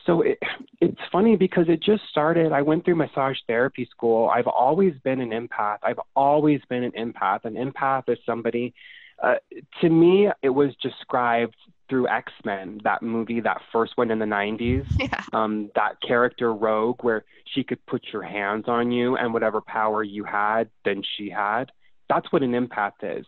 So 0.05 0.23
it, 0.23 0.39
it's 0.81 1.01
funny 1.11 1.37
because 1.37 1.67
it 1.69 1.83
just 1.83 2.03
started. 2.11 2.53
I 2.53 2.61
went 2.61 2.85
through 2.85 2.97
massage 2.97 3.37
therapy 3.47 3.89
school. 3.91 4.29
I've 4.29 4.47
always 4.47 4.95
been 5.05 5.21
an 5.21 5.31
empath. 5.31 5.79
I've 5.83 6.01
always 6.15 6.61
been 6.69 6.85
an 6.85 6.93
empath. 6.93 7.45
An 7.45 7.55
empath 7.55 8.09
is 8.09 8.19
somebody, 8.27 8.75
uh, 9.23 9.35
to 9.81 9.89
me, 9.89 10.29
it 10.43 10.51
was 10.51 10.71
described 10.83 11.57
through 11.91 12.09
X 12.09 12.33
Men, 12.45 12.81
that 12.85 13.03
movie, 13.03 13.41
that 13.41 13.61
first 13.71 13.93
one 13.97 14.11
in 14.11 14.19
the 14.19 14.25
90s. 14.25 14.87
Yeah. 15.01 15.25
Um, 15.33 15.71
that 15.75 15.97
character 16.07 16.53
Rogue, 16.53 17.03
where 17.03 17.25
she 17.55 17.65
could 17.65 17.85
put 17.87 18.05
your 18.13 18.23
hands 18.23 18.67
on 18.69 18.93
you 18.93 19.17
and 19.17 19.33
whatever 19.33 19.61
power 19.61 20.03
you 20.03 20.25
had, 20.25 20.69
then 20.85 21.03
she 21.17 21.31
had. 21.31 21.73
That's 22.09 22.31
what 22.33 22.43
an 22.43 22.53
empath 22.53 22.93
is. 23.03 23.27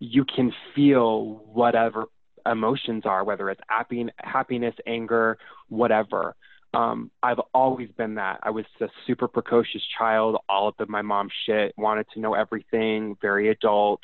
You 0.00 0.24
can 0.24 0.52
feel 0.74 1.42
whatever 1.52 2.06
emotions 2.46 3.04
are, 3.06 3.24
whether 3.24 3.50
it's 3.50 3.60
happy, 3.68 4.06
happiness, 4.18 4.74
anger, 4.86 5.38
whatever. 5.68 6.36
Um, 6.74 7.10
I've 7.22 7.40
always 7.54 7.88
been 7.96 8.16
that. 8.16 8.40
I 8.42 8.50
was 8.50 8.64
a 8.80 8.88
super 9.06 9.28
precocious 9.28 9.82
child, 9.96 10.36
all 10.48 10.68
of 10.68 10.74
the, 10.78 10.86
my 10.86 11.02
mom's 11.02 11.32
shit, 11.46 11.72
wanted 11.78 12.06
to 12.14 12.20
know 12.20 12.34
everything, 12.34 13.16
very 13.22 13.48
adult. 13.48 14.02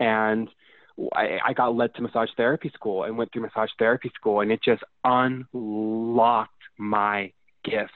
And 0.00 0.48
I, 1.14 1.38
I 1.44 1.52
got 1.52 1.74
led 1.74 1.94
to 1.94 2.02
massage 2.02 2.30
therapy 2.36 2.70
school 2.74 3.04
and 3.04 3.16
went 3.16 3.32
through 3.32 3.42
massage 3.42 3.70
therapy 3.78 4.10
school, 4.14 4.40
and 4.40 4.52
it 4.52 4.60
just 4.62 4.82
unlocked 5.04 6.52
my 6.78 7.32
gifts. 7.64 7.92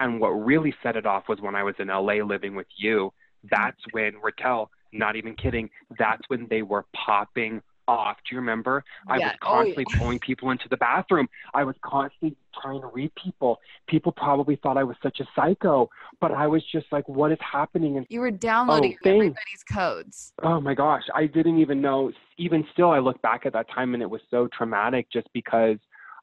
And 0.00 0.20
what 0.20 0.28
really 0.28 0.74
set 0.82 0.96
it 0.96 1.06
off 1.06 1.24
was 1.28 1.40
when 1.40 1.54
I 1.54 1.62
was 1.62 1.74
in 1.78 1.88
LA 1.88 2.24
living 2.24 2.54
with 2.54 2.68
you. 2.76 3.12
That's 3.50 3.80
when 3.92 4.14
Raquel, 4.22 4.70
not 4.92 5.16
even 5.16 5.34
kidding, 5.34 5.70
that's 5.98 6.22
when 6.28 6.46
they 6.48 6.62
were 6.62 6.84
popping 6.94 7.62
off. 7.88 8.18
Do 8.18 8.34
you 8.34 8.40
remember? 8.40 8.84
I 9.08 9.18
was 9.18 9.32
constantly 9.40 9.84
oh, 9.88 9.92
yeah. 9.92 9.98
pulling 9.98 10.18
people 10.20 10.50
into 10.50 10.68
the 10.68 10.76
bathroom. 10.76 11.28
I 11.54 11.64
was 11.64 11.74
constantly 11.82 12.36
trying 12.60 12.80
to 12.82 12.86
read 12.88 13.10
people. 13.14 13.58
People 13.88 14.12
probably 14.12 14.56
thought 14.56 14.76
I 14.76 14.84
was 14.84 14.96
such 15.02 15.18
a 15.20 15.24
psycho, 15.34 15.88
but 16.20 16.30
I 16.30 16.46
was 16.46 16.62
just 16.70 16.86
like, 16.92 17.08
what 17.08 17.32
is 17.32 17.38
happening? 17.40 17.96
And 17.96 18.06
you 18.08 18.20
were 18.20 18.30
downloading 18.30 18.96
oh, 19.04 19.10
everybody's 19.10 19.64
codes. 19.72 20.32
Oh 20.42 20.60
my 20.60 20.74
gosh, 20.74 21.02
I 21.14 21.26
didn't 21.26 21.58
even 21.58 21.80
know. 21.80 22.12
Even 22.36 22.64
still, 22.72 22.90
I 22.90 23.00
look 23.00 23.20
back 23.22 23.46
at 23.46 23.52
that 23.54 23.68
time 23.70 23.94
and 23.94 24.02
it 24.02 24.10
was 24.10 24.20
so 24.30 24.48
traumatic 24.56 25.10
just 25.10 25.28
because 25.32 25.78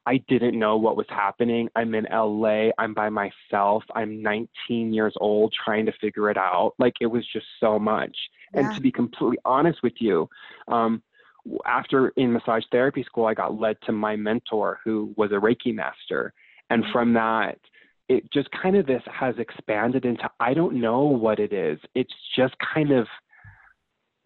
I 0.06 0.18
didn't 0.28 0.56
know 0.56 0.76
what 0.76 0.96
was 0.96 1.06
happening. 1.08 1.68
I'm 1.74 1.94
in 1.94 2.06
LA. 2.12 2.70
I'm 2.78 2.94
by 2.94 3.10
myself. 3.10 3.82
I'm 3.94 4.22
19 4.22 4.94
years 4.94 5.14
old 5.20 5.52
trying 5.52 5.84
to 5.86 5.92
figure 6.00 6.30
it 6.30 6.36
out. 6.36 6.74
Like 6.78 6.94
it 7.00 7.06
was 7.06 7.26
just 7.30 7.46
so 7.58 7.78
much. 7.78 8.16
Yeah. 8.54 8.60
And 8.60 8.74
to 8.76 8.80
be 8.80 8.92
completely 8.92 9.38
honest 9.44 9.82
with 9.82 9.94
you, 9.98 10.28
um, 10.68 11.02
after 11.66 12.08
in 12.10 12.32
massage 12.32 12.64
therapy 12.70 13.02
school, 13.04 13.26
I 13.26 13.34
got 13.34 13.58
led 13.58 13.76
to 13.86 13.92
my 13.92 14.16
mentor 14.16 14.80
who 14.84 15.12
was 15.16 15.30
a 15.32 15.34
Reiki 15.34 15.74
master. 15.74 16.32
And 16.70 16.82
mm-hmm. 16.82 16.92
from 16.92 17.12
that, 17.14 17.58
it 18.08 18.30
just 18.32 18.48
kind 18.50 18.76
of 18.76 18.86
this 18.86 19.02
has 19.12 19.34
expanded 19.38 20.04
into 20.04 20.28
I 20.40 20.54
don't 20.54 20.80
know 20.80 21.00
what 21.00 21.38
it 21.38 21.52
is. 21.52 21.78
It's 21.94 22.12
just 22.36 22.54
kind 22.74 22.92
of 22.92 23.06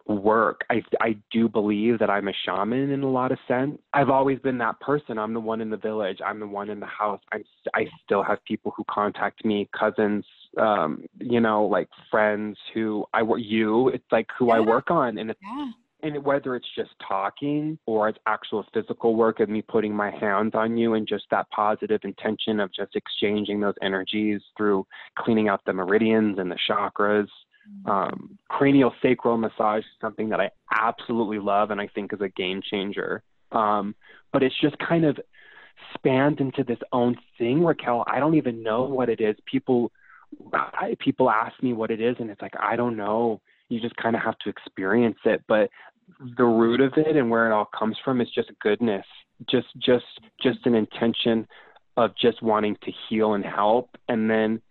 work. 0.05 0.61
I 0.69 0.83
I 0.99 1.15
do 1.31 1.47
believe 1.47 1.99
that 1.99 2.09
I'm 2.09 2.27
a 2.27 2.33
shaman 2.45 2.91
in 2.91 3.01
a 3.01 3.09
lot 3.09 3.31
of 3.31 3.39
sense. 3.47 3.79
I've 3.93 4.09
always 4.09 4.39
been 4.39 4.57
that 4.59 4.79
person. 4.79 5.17
I'm 5.17 5.33
the 5.33 5.39
one 5.39 5.61
in 5.61 5.69
the 5.69 5.77
village. 5.77 6.19
I'm 6.25 6.39
the 6.39 6.47
one 6.47 6.69
in 6.69 6.79
the 6.79 6.85
house. 6.85 7.21
I 7.31 7.39
I 7.73 7.85
still 8.03 8.23
have 8.23 8.43
people 8.45 8.73
who 8.75 8.83
contact 8.89 9.43
me, 9.45 9.67
cousins, 9.77 10.25
um, 10.59 11.05
you 11.19 11.39
know, 11.39 11.65
like 11.65 11.89
friends 12.09 12.57
who 12.73 13.05
I 13.13 13.23
work 13.23 13.39
you. 13.41 13.89
It's 13.89 14.11
like 14.11 14.27
who 14.37 14.47
yeah. 14.47 14.55
I 14.55 14.59
work 14.59 14.91
on, 14.91 15.17
and 15.17 15.31
it's 15.31 15.39
yeah 15.41 15.71
and 16.03 16.23
whether 16.23 16.55
it's 16.55 16.67
just 16.75 16.91
talking 17.07 17.77
or 17.85 18.09
it's 18.09 18.17
actual 18.25 18.65
physical 18.73 19.15
work 19.15 19.39
of 19.39 19.49
me 19.49 19.61
putting 19.61 19.95
my 19.95 20.11
hands 20.11 20.51
on 20.53 20.77
you 20.77 20.93
and 20.95 21.07
just 21.07 21.25
that 21.31 21.49
positive 21.51 22.01
intention 22.03 22.59
of 22.59 22.73
just 22.73 22.95
exchanging 22.95 23.59
those 23.59 23.75
energies 23.81 24.41
through 24.57 24.85
cleaning 25.17 25.47
out 25.47 25.61
the 25.65 25.73
meridians 25.73 26.39
and 26.39 26.51
the 26.51 26.57
chakras. 26.69 27.27
Um, 27.85 28.37
cranial 28.49 28.93
sacral 29.01 29.37
massage 29.37 29.79
is 29.83 30.01
something 30.01 30.29
that 30.29 30.39
I 30.39 30.49
absolutely 30.73 31.39
love 31.39 31.71
and 31.71 31.79
I 31.79 31.87
think 31.87 32.11
is 32.13 32.21
a 32.21 32.29
game 32.29 32.61
changer. 32.69 33.23
Um, 33.51 33.95
but 34.33 34.43
it's 34.43 34.59
just 34.59 34.77
kind 34.79 35.05
of 35.05 35.17
spanned 35.93 36.39
into 36.39 36.63
this 36.63 36.79
own 36.91 37.15
thing, 37.37 37.63
Raquel. 37.63 38.03
I 38.07 38.19
don't 38.19 38.35
even 38.35 38.63
know 38.63 38.83
what 38.83 39.09
it 39.09 39.21
is. 39.21 39.35
People, 39.45 39.91
I, 40.53 40.95
people 40.99 41.29
ask 41.29 41.61
me 41.61 41.73
what 41.73 41.91
it 41.91 42.01
is, 42.01 42.15
and 42.19 42.29
it's 42.29 42.41
like 42.41 42.53
I 42.59 42.75
don't 42.75 42.97
know 42.97 43.41
you 43.71 43.79
just 43.79 43.95
kind 43.95 44.15
of 44.15 44.21
have 44.21 44.37
to 44.39 44.49
experience 44.49 45.17
it 45.25 45.41
but 45.47 45.69
the 46.37 46.43
root 46.43 46.81
of 46.81 46.93
it 46.97 47.15
and 47.15 47.29
where 47.29 47.49
it 47.49 47.53
all 47.53 47.69
comes 47.77 47.97
from 48.03 48.21
is 48.21 48.29
just 48.33 48.51
goodness 48.61 49.05
just 49.49 49.67
just 49.77 50.05
just 50.41 50.59
an 50.65 50.75
intention 50.75 51.47
of 51.97 52.11
just 52.19 52.41
wanting 52.41 52.75
to 52.83 52.91
heal 53.09 53.33
and 53.33 53.45
help 53.45 53.89
and 54.07 54.29
then 54.29 54.61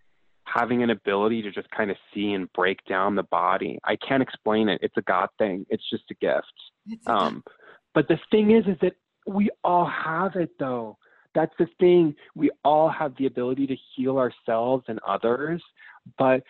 having 0.45 0.83
an 0.83 0.89
ability 0.89 1.41
to 1.41 1.51
just 1.51 1.69
kind 1.71 1.91
of 1.91 1.97
see 2.13 2.33
and 2.33 2.51
break 2.53 2.83
down 2.85 3.15
the 3.15 3.23
body. 3.23 3.79
I 3.83 3.95
can't 3.95 4.23
explain 4.23 4.69
it. 4.69 4.79
It's 4.81 4.97
a 4.97 5.01
god 5.01 5.29
thing. 5.37 5.65
It's 5.69 5.87
just 5.89 6.03
a 6.11 6.15
gift. 6.15 6.51
Um, 7.05 7.43
but 7.93 8.07
the 8.07 8.17
thing 8.31 8.51
is 8.51 8.65
is 8.65 8.77
that 8.81 8.93
we 9.27 9.49
all 9.63 9.85
have 9.85 10.35
it 10.35 10.51
though. 10.59 10.97
That's 11.33 11.53
the 11.59 11.67
thing. 11.79 12.15
We 12.35 12.49
all 12.65 12.89
have 12.89 13.13
the 13.17 13.27
ability 13.27 13.67
to 13.67 13.75
heal 13.95 14.17
ourselves 14.17 14.85
and 14.87 14.99
others 15.07 15.61
but 16.17 16.43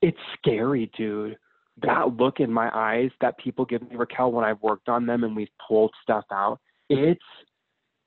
it's 0.00 0.18
scary 0.38 0.90
dude 0.96 1.36
that 1.80 2.16
look 2.16 2.40
in 2.40 2.52
my 2.52 2.70
eyes 2.72 3.10
that 3.20 3.38
people 3.38 3.64
give 3.64 3.82
me, 3.82 3.96
Raquel, 3.96 4.32
when 4.32 4.44
I've 4.44 4.60
worked 4.60 4.88
on 4.88 5.06
them 5.06 5.24
and 5.24 5.34
we've 5.34 5.48
pulled 5.66 5.92
stuff 6.02 6.24
out, 6.30 6.58
it's 6.88 7.20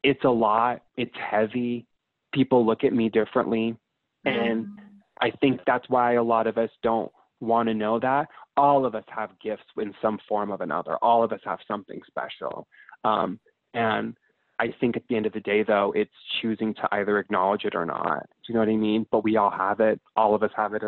it's 0.03 0.23
a 0.23 0.29
lot. 0.29 0.83
It's 0.97 1.15
heavy. 1.31 1.87
People 2.33 2.65
look 2.65 2.83
at 2.83 2.93
me 2.93 3.09
differently. 3.09 3.75
And 4.23 4.67
I 5.21 5.31
think 5.41 5.61
that's 5.65 5.87
why 5.89 6.13
a 6.13 6.23
lot 6.23 6.47
of 6.47 6.57
us 6.57 6.69
don't 6.83 7.11
want 7.39 7.67
to 7.69 7.73
know 7.73 7.99
that. 7.99 8.27
All 8.57 8.85
of 8.85 8.95
us 8.95 9.03
have 9.07 9.31
gifts 9.43 9.63
in 9.77 9.93
some 10.01 10.19
form 10.27 10.51
of 10.51 10.61
another. 10.61 10.97
All 11.01 11.23
of 11.23 11.31
us 11.31 11.39
have 11.45 11.59
something 11.67 11.99
special. 12.07 12.67
Um, 13.03 13.39
and 13.73 14.15
I 14.59 14.73
think 14.79 14.95
at 14.95 15.03
the 15.09 15.15
end 15.15 15.25
of 15.25 15.33
the 15.33 15.41
day, 15.41 15.63
though, 15.63 15.91
it's 15.95 16.11
choosing 16.41 16.73
to 16.75 16.87
either 16.91 17.19
acknowledge 17.19 17.65
it 17.65 17.75
or 17.75 17.85
not. 17.85 18.23
Do 18.23 18.53
you 18.53 18.53
know 18.53 18.61
what 18.61 18.69
I 18.69 18.75
mean? 18.75 19.05
But 19.11 19.23
we 19.23 19.37
all 19.37 19.51
have 19.51 19.79
it. 19.79 19.99
All 20.15 20.33
of 20.33 20.43
us 20.43 20.51
have 20.55 20.73
it. 20.73 20.83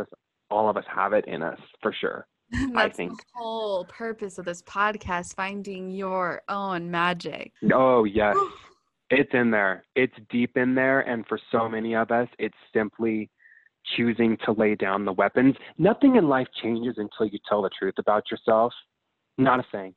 All 0.50 0.70
of 0.70 0.78
us 0.78 0.86
have 0.94 1.14
it 1.14 1.26
in 1.28 1.42
us 1.42 1.60
for 1.82 1.94
sure. 2.00 2.26
That's 2.52 2.72
I 2.76 2.90
think. 2.90 3.18
the 3.18 3.24
whole 3.36 3.86
purpose 3.86 4.38
of 4.38 4.46
this 4.46 4.62
podcast, 4.64 5.36
finding 5.36 5.90
your 5.90 6.42
own 6.50 6.90
magic. 6.90 7.52
Oh, 7.74 8.06
yes. 8.06 8.36
it's 9.10 9.34
in 9.34 9.52
there. 9.52 9.84
It's 9.96 10.14
deep 10.30 10.58
in 10.58 10.76
there. 10.76 11.02
And 11.02 11.26
for 11.28 11.40
so 11.52 11.68
many 11.68 11.96
of 11.96 12.12
us, 12.12 12.28
it's 12.40 12.58
simply 12.74 13.30
choosing 13.96 14.38
to 14.46 14.52
lay 14.52 14.76
down 14.76 15.06
the 15.06 15.14
weapons. 15.14 15.56
Nothing 15.78 16.16
in 16.16 16.28
life 16.28 16.48
changes 16.62 16.96
until 16.98 17.32
you 17.32 17.40
tell 17.48 17.62
the 17.62 17.70
truth 17.78 17.96
about 17.98 18.24
yourself. 18.32 18.74
Not 19.38 19.60
a 19.60 19.66
thing. 19.72 19.94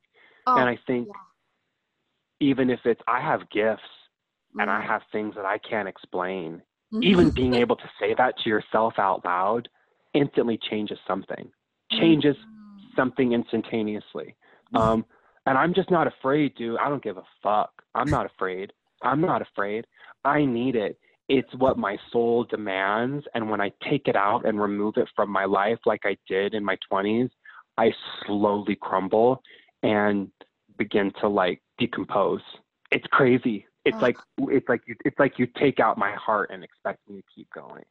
Oh, 0.47 0.57
and 0.57 0.69
I 0.69 0.77
think 0.87 1.07
yeah. 1.07 2.47
even 2.47 2.69
if 2.69 2.79
it's, 2.85 3.01
I 3.07 3.21
have 3.21 3.41
gifts 3.49 3.81
mm. 4.55 4.61
and 4.61 4.69
I 4.69 4.81
mm. 4.81 4.87
have 4.87 5.01
things 5.11 5.35
that 5.35 5.45
I 5.45 5.57
can't 5.57 5.87
explain, 5.87 6.61
even 7.01 7.29
being 7.29 7.53
able 7.53 7.77
to 7.77 7.89
say 7.99 8.13
that 8.17 8.35
to 8.43 8.49
yourself 8.49 8.95
out 8.97 9.23
loud 9.23 9.69
instantly 10.13 10.59
changes 10.69 10.99
something 11.07 11.49
changes 11.99 12.35
something 12.95 13.33
instantaneously. 13.33 14.35
Um, 14.73 15.05
and 15.45 15.57
I'm 15.57 15.73
just 15.73 15.89
not 15.89 16.07
afraid, 16.07 16.55
dude. 16.55 16.79
I 16.79 16.89
don't 16.89 17.03
give 17.03 17.17
a 17.17 17.23
fuck. 17.41 17.71
I'm 17.95 18.09
not 18.09 18.25
afraid. 18.25 18.71
I'm 19.01 19.21
not 19.21 19.41
afraid. 19.41 19.85
I 20.23 20.45
need 20.45 20.75
it. 20.75 20.97
It's 21.27 21.53
what 21.55 21.77
my 21.77 21.97
soul 22.11 22.43
demands. 22.43 23.25
And 23.33 23.49
when 23.49 23.61
I 23.61 23.71
take 23.89 24.07
it 24.07 24.15
out 24.15 24.45
and 24.45 24.61
remove 24.61 24.97
it 24.97 25.07
from 25.15 25.29
my 25.29 25.45
life, 25.45 25.79
like 25.85 26.01
I 26.03 26.17
did 26.27 26.53
in 26.53 26.63
my 26.63 26.77
20s, 26.91 27.29
I 27.77 27.91
slowly 28.25 28.75
crumble 28.75 29.41
and 29.81 30.29
begin 30.77 31.11
to 31.21 31.27
like 31.27 31.61
decompose. 31.79 32.41
It's 32.91 33.07
crazy. 33.11 33.65
It's 33.85 33.97
oh. 33.97 34.01
like 34.01 34.17
it's 34.49 34.69
like 34.69 34.81
you 34.85 34.95
it's 35.05 35.17
like 35.17 35.39
you 35.39 35.47
take 35.57 35.79
out 35.79 35.97
my 35.97 36.11
heart 36.13 36.51
and 36.53 36.63
expect 36.63 36.99
me 37.09 37.17
to 37.17 37.23
keep 37.33 37.47
going 37.53 37.83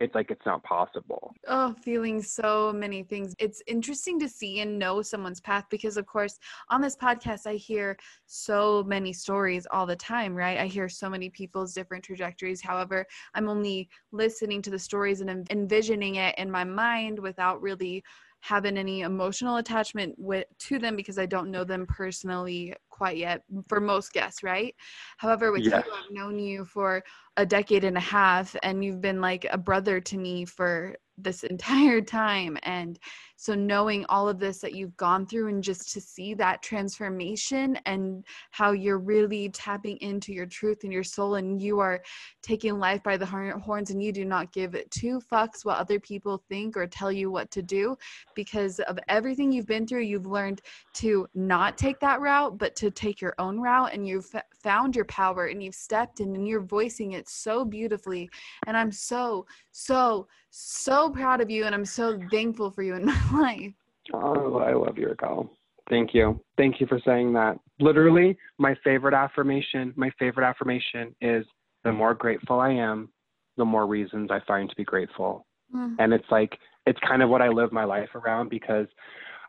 it's 0.00 0.14
like 0.14 0.30
it's 0.30 0.46
not 0.46 0.62
possible. 0.62 1.34
Oh, 1.48 1.74
feeling 1.82 2.22
so 2.22 2.72
many 2.72 3.02
things. 3.02 3.34
It's 3.38 3.62
interesting 3.66 4.18
to 4.20 4.28
see 4.28 4.60
and 4.60 4.78
know 4.78 5.02
someone's 5.02 5.40
path 5.40 5.64
because, 5.70 5.96
of 5.96 6.06
course, 6.06 6.38
on 6.68 6.80
this 6.80 6.96
podcast, 6.96 7.46
I 7.46 7.54
hear 7.54 7.96
so 8.26 8.84
many 8.84 9.12
stories 9.12 9.66
all 9.72 9.86
the 9.86 9.96
time, 9.96 10.34
right? 10.34 10.58
I 10.58 10.66
hear 10.66 10.88
so 10.88 11.10
many 11.10 11.30
people's 11.30 11.74
different 11.74 12.04
trajectories. 12.04 12.62
However, 12.62 13.06
I'm 13.34 13.48
only 13.48 13.88
listening 14.12 14.62
to 14.62 14.70
the 14.70 14.78
stories 14.78 15.20
and 15.20 15.46
envisioning 15.50 16.16
it 16.16 16.34
in 16.38 16.50
my 16.50 16.64
mind 16.64 17.18
without 17.18 17.60
really 17.60 18.04
having 18.40 18.78
any 18.78 19.00
emotional 19.00 19.56
attachment 19.56 20.14
with 20.16 20.46
to 20.58 20.78
them 20.78 20.94
because 20.94 21.18
I 21.18 21.26
don't 21.26 21.50
know 21.50 21.64
them 21.64 21.86
personally 21.86 22.72
quite 22.98 23.16
yet 23.16 23.42
for 23.68 23.80
most 23.80 24.12
guests, 24.12 24.42
right? 24.42 24.74
However, 25.16 25.52
with 25.52 25.62
yes. 25.62 25.84
you, 25.86 25.92
I've 25.92 26.10
known 26.10 26.38
you 26.38 26.64
for 26.64 27.02
a 27.38 27.46
decade 27.46 27.84
and 27.84 27.96
a 27.96 28.00
half 28.00 28.56
and 28.64 28.84
you've 28.84 29.00
been 29.00 29.20
like 29.20 29.46
a 29.50 29.56
brother 29.56 30.00
to 30.00 30.18
me 30.18 30.44
for 30.44 30.96
this 31.16 31.44
entire 31.44 32.00
time 32.00 32.58
and 32.64 32.98
so 33.36 33.54
knowing 33.54 34.04
all 34.08 34.28
of 34.28 34.40
this 34.40 34.58
that 34.58 34.72
you've 34.72 34.96
gone 34.96 35.24
through 35.24 35.46
and 35.46 35.62
just 35.62 35.92
to 35.92 36.00
see 36.00 36.34
that 36.34 36.60
transformation 36.60 37.78
and 37.86 38.24
how 38.50 38.72
you're 38.72 38.98
really 38.98 39.48
tapping 39.50 39.96
into 39.98 40.32
your 40.32 40.46
truth 40.46 40.82
and 40.82 40.92
your 40.92 41.04
soul 41.04 41.36
and 41.36 41.62
you 41.62 41.78
are 41.78 42.02
taking 42.42 42.80
life 42.80 43.00
by 43.04 43.16
the 43.16 43.26
horns 43.26 43.90
and 43.90 44.02
you 44.02 44.12
do 44.12 44.24
not 44.24 44.52
give 44.52 44.76
two 44.90 45.20
fucks 45.32 45.64
what 45.64 45.78
other 45.78 46.00
people 46.00 46.42
think 46.48 46.76
or 46.76 46.86
tell 46.88 47.12
you 47.12 47.30
what 47.30 47.48
to 47.52 47.62
do 47.62 47.96
because 48.34 48.80
of 48.80 48.98
everything 49.06 49.52
you've 49.52 49.66
been 49.66 49.86
through 49.86 50.02
you've 50.02 50.26
learned 50.26 50.60
to 50.92 51.24
not 51.34 51.78
take 51.78 52.00
that 52.00 52.20
route 52.20 52.58
but 52.58 52.74
to 52.74 52.87
take 52.90 53.20
your 53.20 53.34
own 53.38 53.60
route 53.60 53.92
and 53.92 54.06
you've 54.06 54.32
found 54.62 54.94
your 54.96 55.04
power 55.06 55.46
and 55.46 55.62
you've 55.62 55.74
stepped 55.74 56.20
in 56.20 56.34
and 56.34 56.46
you're 56.46 56.62
voicing 56.62 57.12
it 57.12 57.28
so 57.28 57.64
beautifully 57.64 58.28
and 58.66 58.76
i'm 58.76 58.92
so 58.92 59.46
so 59.70 60.26
so 60.50 61.10
proud 61.10 61.40
of 61.40 61.50
you 61.50 61.64
and 61.64 61.74
I'm 61.74 61.84
so 61.84 62.18
thankful 62.30 62.70
for 62.70 62.82
you 62.82 62.94
in 62.94 63.04
my 63.06 63.30
life. 63.32 63.72
Oh, 64.12 64.58
I 64.58 64.72
love 64.72 64.98
you, 64.98 65.08
Raquel. 65.08 65.50
Thank 65.90 66.14
you. 66.14 66.40
Thank 66.56 66.80
you 66.80 66.86
for 66.86 67.00
saying 67.04 67.32
that. 67.34 67.58
Literally, 67.80 68.36
my 68.58 68.74
favorite 68.84 69.14
affirmation, 69.14 69.92
my 69.96 70.10
favorite 70.18 70.46
affirmation 70.46 71.14
is 71.20 71.46
the 71.84 71.92
more 71.92 72.14
grateful 72.14 72.60
I 72.60 72.70
am, 72.70 73.10
the 73.56 73.64
more 73.64 73.86
reasons 73.86 74.30
I 74.30 74.40
find 74.46 74.68
to 74.68 74.76
be 74.76 74.84
grateful. 74.84 75.46
Mm. 75.74 75.96
And 75.98 76.12
it's 76.12 76.30
like, 76.30 76.58
it's 76.86 76.98
kind 77.06 77.22
of 77.22 77.30
what 77.30 77.42
I 77.42 77.48
live 77.48 77.72
my 77.72 77.84
life 77.84 78.14
around 78.14 78.50
because 78.50 78.86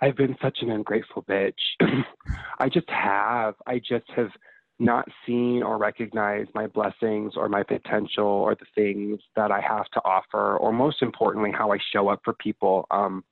I've 0.02 0.16
been 0.16 0.36
such 0.42 0.60
an 0.62 0.72
ungrateful 0.72 1.24
bitch. 1.24 1.54
I 2.60 2.70
just 2.70 2.90
have. 2.90 3.56
I 3.68 3.80
just 3.80 4.10
have 4.16 4.32
not 4.80 5.08
seen 5.26 5.62
or 5.62 5.78
recognized 5.78 6.50
my 6.56 6.68
blessings 6.68 7.34
or 7.36 7.50
my 7.50 7.64
potential 7.64 8.26
or 8.26 8.56
the 8.56 8.66
things 8.76 9.20
that 9.36 9.52
I 9.52 9.60
have 9.60 9.90
to 9.94 10.02
offer, 10.06 10.58
or 10.58 10.72
most 10.72 11.02
importantly, 11.02 11.52
how 11.52 11.74
I 11.74 11.78
show 11.92 12.08
up 12.08 12.22
for 12.24 12.34
people. 12.34 12.88
Um, 12.90 13.24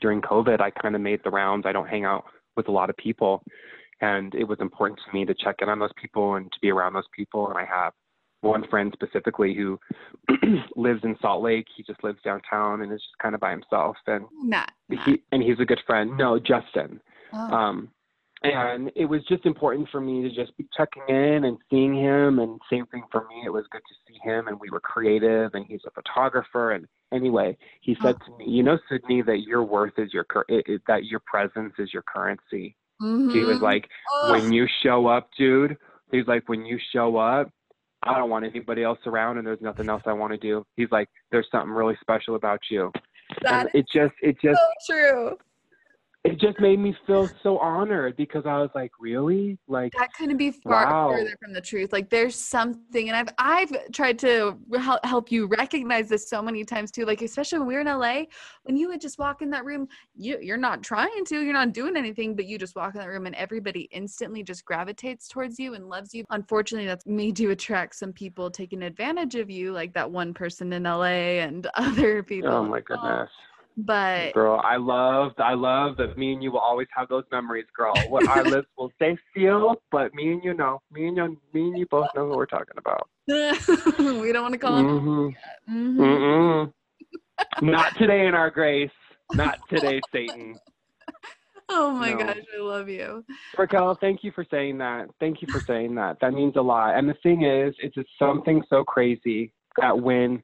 during 0.00 0.20
COVID, 0.20 0.60
I 0.60 0.70
kind 0.70 0.94
of 0.96 1.00
made 1.00 1.20
the 1.22 1.30
rounds. 1.30 1.64
I 1.66 1.72
don't 1.72 1.88
hang 1.88 2.04
out 2.04 2.24
with 2.56 2.68
a 2.68 2.72
lot 2.72 2.90
of 2.90 2.96
people. 2.96 3.42
And 4.00 4.34
it 4.34 4.44
was 4.44 4.58
important 4.60 5.00
to 5.04 5.16
me 5.16 5.24
to 5.24 5.34
check 5.34 5.56
in 5.60 5.68
on 5.68 5.78
those 5.78 5.92
people 6.00 6.34
and 6.34 6.50
to 6.52 6.58
be 6.60 6.70
around 6.70 6.94
those 6.94 7.08
people. 7.14 7.48
And 7.48 7.58
I 7.58 7.64
have 7.64 7.92
one 8.40 8.66
friend 8.68 8.92
specifically 8.92 9.54
who 9.54 9.78
lives 10.76 11.00
in 11.04 11.16
Salt 11.20 11.42
Lake. 11.42 11.66
He 11.76 11.82
just 11.82 12.02
lives 12.04 12.18
downtown 12.24 12.82
and 12.82 12.92
is 12.92 13.00
just 13.00 13.18
kind 13.20 13.34
of 13.34 13.40
by 13.40 13.50
himself. 13.50 13.96
And 14.06 14.24
not, 14.42 14.70
not. 14.88 15.04
he 15.04 15.22
and 15.32 15.42
he's 15.42 15.60
a 15.60 15.64
good 15.64 15.80
friend. 15.86 16.16
No, 16.16 16.38
Justin. 16.38 17.00
Oh. 17.32 17.38
Um, 17.38 17.90
and 18.42 18.90
it 18.94 19.06
was 19.06 19.22
just 19.28 19.46
important 19.46 19.88
for 19.90 20.00
me 20.00 20.22
to 20.22 20.30
just 20.30 20.56
be 20.56 20.66
checking 20.76 21.02
in 21.08 21.44
and 21.44 21.58
seeing 21.70 21.94
him 21.94 22.38
and 22.38 22.60
same 22.70 22.86
thing 22.86 23.02
for 23.10 23.22
me 23.22 23.42
it 23.44 23.50
was 23.50 23.64
good 23.70 23.82
to 23.88 23.94
see 24.06 24.18
him 24.22 24.48
and 24.48 24.58
we 24.60 24.70
were 24.70 24.80
creative 24.80 25.50
and 25.54 25.66
he's 25.66 25.80
a 25.86 25.90
photographer 25.90 26.72
and 26.72 26.86
anyway 27.12 27.56
he 27.80 27.96
said 28.02 28.14
oh. 28.20 28.24
to 28.24 28.38
me 28.38 28.44
you 28.46 28.62
know 28.62 28.78
sydney 28.88 29.22
that 29.22 29.40
your 29.40 29.64
worth 29.64 29.98
is 29.98 30.12
your 30.12 30.24
it, 30.48 30.64
it, 30.68 30.82
that 30.86 31.04
your 31.04 31.20
presence 31.26 31.72
is 31.78 31.92
your 31.92 32.02
currency 32.02 32.76
mm-hmm. 33.02 33.30
he 33.30 33.40
was 33.40 33.56
mm-hmm. 33.56 33.64
like 33.64 33.88
oh. 34.12 34.32
when 34.32 34.52
you 34.52 34.66
show 34.82 35.06
up 35.06 35.28
dude 35.36 35.76
he's 36.12 36.26
like 36.26 36.48
when 36.48 36.64
you 36.64 36.78
show 36.92 37.16
up 37.16 37.50
i 38.02 38.16
don't 38.16 38.30
want 38.30 38.44
anybody 38.44 38.82
else 38.82 38.98
around 39.06 39.38
and 39.38 39.46
there's 39.46 39.60
nothing 39.60 39.88
else 39.88 40.02
i 40.06 40.12
want 40.12 40.32
to 40.32 40.38
do. 40.38 40.64
He's 40.76 40.90
like 40.90 41.08
there's 41.30 41.46
something 41.50 41.70
really 41.70 41.96
special 42.00 42.34
about 42.34 42.60
you. 42.70 42.92
That 43.42 43.66
and 43.66 43.70
it 43.74 43.86
just 43.92 44.14
it 44.22 44.36
just 44.40 44.58
so 44.86 44.94
true 44.94 45.38
it 46.24 46.38
just 46.40 46.58
made 46.58 46.78
me 46.80 46.94
feel 47.06 47.30
so 47.42 47.58
honored 47.58 48.16
because 48.16 48.42
I 48.44 48.58
was 48.58 48.70
like, 48.74 48.90
really? 48.98 49.56
Like 49.68 49.92
that 49.96 50.12
couldn't 50.12 50.36
be 50.36 50.50
far 50.50 50.84
wow. 50.84 51.10
further 51.10 51.34
from 51.40 51.52
the 51.52 51.60
truth. 51.60 51.92
Like 51.92 52.10
there's 52.10 52.34
something, 52.34 53.08
and 53.08 53.16
I've 53.16 53.28
I've 53.38 53.92
tried 53.92 54.18
to 54.20 54.58
help 55.04 55.30
you 55.30 55.46
recognize 55.46 56.08
this 56.08 56.28
so 56.28 56.42
many 56.42 56.64
times 56.64 56.90
too. 56.90 57.04
Like 57.04 57.22
especially 57.22 57.60
when 57.60 57.68
we 57.68 57.76
are 57.76 57.80
in 57.80 57.86
LA, 57.86 58.24
when 58.64 58.76
you 58.76 58.88
would 58.88 59.00
just 59.00 59.18
walk 59.18 59.42
in 59.42 59.50
that 59.50 59.64
room, 59.64 59.86
you 60.16 60.38
you're 60.42 60.56
not 60.56 60.82
trying 60.82 61.24
to, 61.26 61.40
you're 61.40 61.52
not 61.52 61.72
doing 61.72 61.96
anything, 61.96 62.34
but 62.34 62.46
you 62.46 62.58
just 62.58 62.74
walk 62.74 62.94
in 62.94 63.00
that 63.00 63.08
room 63.08 63.26
and 63.26 63.36
everybody 63.36 63.82
instantly 63.92 64.42
just 64.42 64.64
gravitates 64.64 65.28
towards 65.28 65.58
you 65.58 65.74
and 65.74 65.88
loves 65.88 66.12
you. 66.12 66.24
Unfortunately, 66.30 66.86
that's 66.86 67.06
made 67.06 67.38
you 67.38 67.52
attract 67.52 67.94
some 67.94 68.12
people 68.12 68.50
taking 68.50 68.82
advantage 68.82 69.36
of 69.36 69.50
you, 69.50 69.72
like 69.72 69.94
that 69.94 70.10
one 70.10 70.34
person 70.34 70.72
in 70.72 70.82
LA 70.82 71.38
and 71.44 71.68
other 71.74 72.24
people. 72.24 72.50
Oh 72.50 72.64
my 72.64 72.80
goodness. 72.80 73.30
But 73.80 74.32
girl, 74.34 74.60
I 74.64 74.76
love, 74.76 75.32
I 75.38 75.54
love 75.54 75.96
that 75.98 76.18
me 76.18 76.32
and 76.32 76.42
you 76.42 76.50
will 76.50 76.58
always 76.58 76.88
have 76.96 77.08
those 77.08 77.22
memories, 77.30 77.66
girl. 77.76 77.94
What 78.08 78.26
our 78.26 78.42
lips 78.44 78.66
will 78.76 78.90
stay 78.96 79.16
sealed, 79.32 79.78
but 79.92 80.12
me 80.14 80.32
and 80.32 80.42
you 80.42 80.52
know, 80.52 80.82
me 80.90 81.06
and 81.06 81.16
you, 81.16 81.40
me 81.54 81.68
and 81.68 81.78
you 81.78 81.86
both 81.86 82.08
know 82.16 82.28
who 82.28 82.36
we're 82.36 82.46
talking 82.46 82.76
about. 82.76 83.08
we 83.28 84.32
don't 84.32 84.42
want 84.42 84.54
to 84.54 84.58
call 84.58 84.82
mm-hmm. 84.82 85.72
mm-hmm. 85.72 86.00
Mm-hmm. 86.00 87.70
Not 87.70 87.96
today 87.96 88.26
in 88.26 88.34
our 88.34 88.50
grace. 88.50 88.90
Not 89.34 89.60
today, 89.68 90.00
Satan. 90.12 90.58
Oh 91.68 91.92
my 91.92 92.12
no. 92.14 92.18
gosh, 92.18 92.38
I 92.56 92.60
love 92.60 92.88
you. 92.88 93.24
Raquel, 93.56 93.96
thank 94.00 94.24
you 94.24 94.32
for 94.32 94.44
saying 94.50 94.78
that. 94.78 95.08
Thank 95.20 95.40
you 95.40 95.46
for 95.52 95.60
saying 95.60 95.94
that. 95.96 96.18
That 96.20 96.32
means 96.32 96.56
a 96.56 96.62
lot. 96.62 96.96
And 96.98 97.08
the 97.08 97.14
thing 97.22 97.44
is, 97.44 97.76
it's 97.80 97.94
just 97.94 98.08
something 98.18 98.64
so 98.68 98.82
crazy 98.82 99.52
that 99.80 100.00
when 100.00 100.42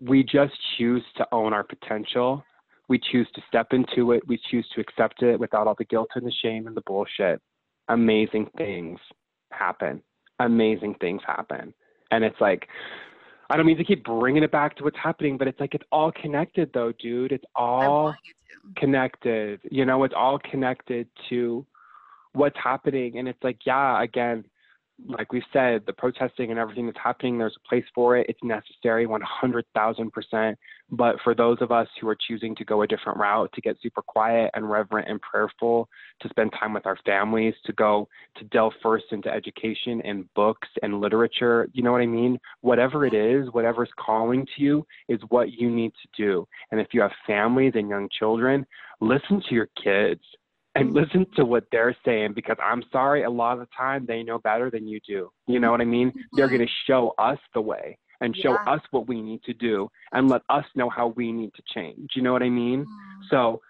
we 0.00 0.22
just 0.22 0.52
choose 0.78 1.02
to 1.16 1.26
own 1.32 1.52
our 1.52 1.64
potential 1.64 2.44
we 2.90 2.98
choose 2.98 3.28
to 3.36 3.40
step 3.46 3.68
into 3.70 4.10
it. 4.10 4.26
We 4.26 4.38
choose 4.50 4.66
to 4.74 4.80
accept 4.80 5.22
it 5.22 5.38
without 5.38 5.68
all 5.68 5.76
the 5.78 5.84
guilt 5.84 6.10
and 6.16 6.26
the 6.26 6.32
shame 6.42 6.66
and 6.66 6.76
the 6.76 6.82
bullshit. 6.82 7.40
Amazing 7.88 8.50
things 8.58 8.98
happen. 9.52 10.02
Amazing 10.40 10.96
things 11.00 11.22
happen. 11.24 11.72
And 12.10 12.24
it's 12.24 12.40
like, 12.40 12.66
I 13.48 13.56
don't 13.56 13.64
mean 13.64 13.78
to 13.78 13.84
keep 13.84 14.04
bringing 14.04 14.42
it 14.42 14.50
back 14.50 14.76
to 14.76 14.84
what's 14.84 14.98
happening, 15.00 15.38
but 15.38 15.46
it's 15.46 15.60
like 15.60 15.74
it's 15.74 15.84
all 15.92 16.10
connected 16.20 16.70
though, 16.74 16.92
dude. 16.98 17.30
It's 17.30 17.44
all 17.54 18.12
connected. 18.76 19.60
You 19.70 19.84
know, 19.84 20.02
it's 20.02 20.14
all 20.16 20.40
connected 20.50 21.06
to 21.28 21.64
what's 22.32 22.58
happening. 22.60 23.18
And 23.18 23.28
it's 23.28 23.42
like, 23.44 23.58
yeah, 23.64 24.02
again, 24.02 24.44
like 25.06 25.32
we 25.32 25.42
said, 25.52 25.82
the 25.86 25.92
protesting 25.92 26.50
and 26.50 26.58
everything 26.58 26.86
that's 26.86 26.98
happening, 27.02 27.38
there's 27.38 27.56
a 27.56 27.68
place 27.68 27.84
for 27.94 28.16
it. 28.16 28.26
It's 28.28 28.42
necessary, 28.42 29.06
100,000%. 29.06 30.56
But 30.92 31.16
for 31.22 31.34
those 31.34 31.58
of 31.60 31.70
us 31.70 31.86
who 32.00 32.08
are 32.08 32.16
choosing 32.28 32.54
to 32.56 32.64
go 32.64 32.82
a 32.82 32.86
different 32.86 33.18
route, 33.18 33.50
to 33.54 33.60
get 33.60 33.76
super 33.80 34.02
quiet 34.02 34.50
and 34.54 34.68
reverent 34.68 35.08
and 35.08 35.20
prayerful, 35.20 35.88
to 36.20 36.28
spend 36.28 36.52
time 36.58 36.74
with 36.74 36.86
our 36.86 36.98
families, 37.06 37.54
to 37.66 37.72
go 37.72 38.08
to 38.36 38.44
delve 38.44 38.72
first 38.82 39.04
into 39.12 39.28
education 39.28 40.02
and 40.04 40.32
books 40.34 40.68
and 40.82 41.00
literature, 41.00 41.68
you 41.72 41.82
know 41.82 41.92
what 41.92 42.02
I 42.02 42.06
mean? 42.06 42.38
Whatever 42.62 43.06
it 43.06 43.14
is, 43.14 43.48
whatever's 43.52 43.90
calling 43.98 44.44
to 44.56 44.62
you 44.62 44.86
is 45.08 45.20
what 45.28 45.52
you 45.52 45.70
need 45.70 45.92
to 46.02 46.22
do. 46.22 46.46
And 46.72 46.80
if 46.80 46.88
you 46.92 47.00
have 47.02 47.12
families 47.26 47.72
and 47.76 47.88
young 47.88 48.08
children, 48.18 48.66
listen 49.00 49.42
to 49.48 49.54
your 49.54 49.68
kids 49.82 50.20
and 50.74 50.92
listen 50.92 51.26
to 51.36 51.44
what 51.44 51.64
they're 51.72 51.96
saying 52.04 52.32
because 52.34 52.56
I'm 52.62 52.82
sorry, 52.92 53.24
a 53.24 53.30
lot 53.30 53.54
of 53.54 53.60
the 53.60 53.68
time 53.76 54.06
they 54.06 54.22
know 54.22 54.38
better 54.38 54.70
than 54.70 54.86
you 54.86 55.00
do. 55.06 55.30
You 55.46 55.58
know 55.58 55.70
what 55.70 55.80
I 55.80 55.84
mean? 55.84 56.12
They're 56.32 56.48
going 56.48 56.60
to 56.60 56.72
show 56.86 57.14
us 57.18 57.38
the 57.54 57.60
way 57.60 57.98
and 58.20 58.36
show 58.36 58.52
yeah. 58.52 58.74
us 58.74 58.80
what 58.90 59.08
we 59.08 59.20
need 59.20 59.42
to 59.44 59.54
do 59.54 59.88
and 60.12 60.28
let 60.28 60.42
us 60.48 60.64
know 60.76 60.88
how 60.88 61.08
we 61.16 61.32
need 61.32 61.52
to 61.54 61.62
change. 61.74 62.10
You 62.14 62.22
know 62.22 62.32
what 62.32 62.42
I 62.42 62.50
mean? 62.50 62.84
Mm. 62.84 63.28
So 63.30 63.60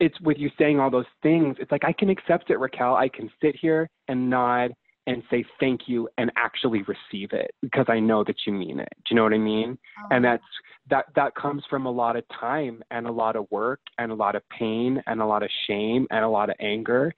it's 0.00 0.20
with 0.20 0.38
you 0.38 0.50
saying 0.58 0.80
all 0.80 0.90
those 0.90 1.04
things, 1.22 1.56
it's 1.60 1.70
like 1.70 1.84
I 1.84 1.92
can 1.92 2.10
accept 2.10 2.50
it, 2.50 2.58
Raquel. 2.58 2.94
I 2.96 3.08
can 3.08 3.30
sit 3.40 3.56
here 3.56 3.88
and 4.08 4.28
nod 4.28 4.74
and 5.06 5.22
say 5.30 5.44
thank 5.60 5.82
you 5.86 6.08
and 6.18 6.32
actually 6.36 6.82
receive 6.82 7.32
it 7.32 7.54
because 7.60 7.86
I 7.88 8.00
know 8.00 8.24
that 8.24 8.36
you 8.46 8.52
mean 8.52 8.80
it. 8.80 8.88
Do 8.96 9.02
you 9.10 9.16
know 9.16 9.22
what 9.22 9.34
I 9.34 9.38
mean? 9.38 9.78
Oh. 9.98 10.08
And 10.10 10.24
that's 10.24 10.42
that 10.90 11.06
that 11.14 11.34
comes 11.34 11.62
from 11.68 11.86
a 11.86 11.90
lot 11.90 12.16
of 12.16 12.24
time 12.28 12.82
and 12.90 13.06
a 13.06 13.12
lot 13.12 13.36
of 13.36 13.46
work 13.50 13.80
and 13.98 14.12
a 14.12 14.14
lot 14.14 14.34
of 14.34 14.42
pain 14.48 15.02
and 15.06 15.20
a 15.20 15.26
lot 15.26 15.42
of 15.42 15.50
shame 15.66 16.06
and 16.10 16.24
a 16.24 16.28
lot 16.28 16.50
of 16.50 16.56
anger 16.60 17.14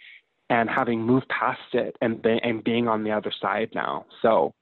and 0.51 0.71
having 0.71 1.01
moved 1.01 1.29
past 1.29 1.61
it 1.73 1.97
and 2.01 2.25
and 2.25 2.65
being 2.65 2.89
on 2.89 3.05
the 3.05 3.11
other 3.11 3.33
side 3.41 3.71
now. 3.75 4.07
So 4.23 4.55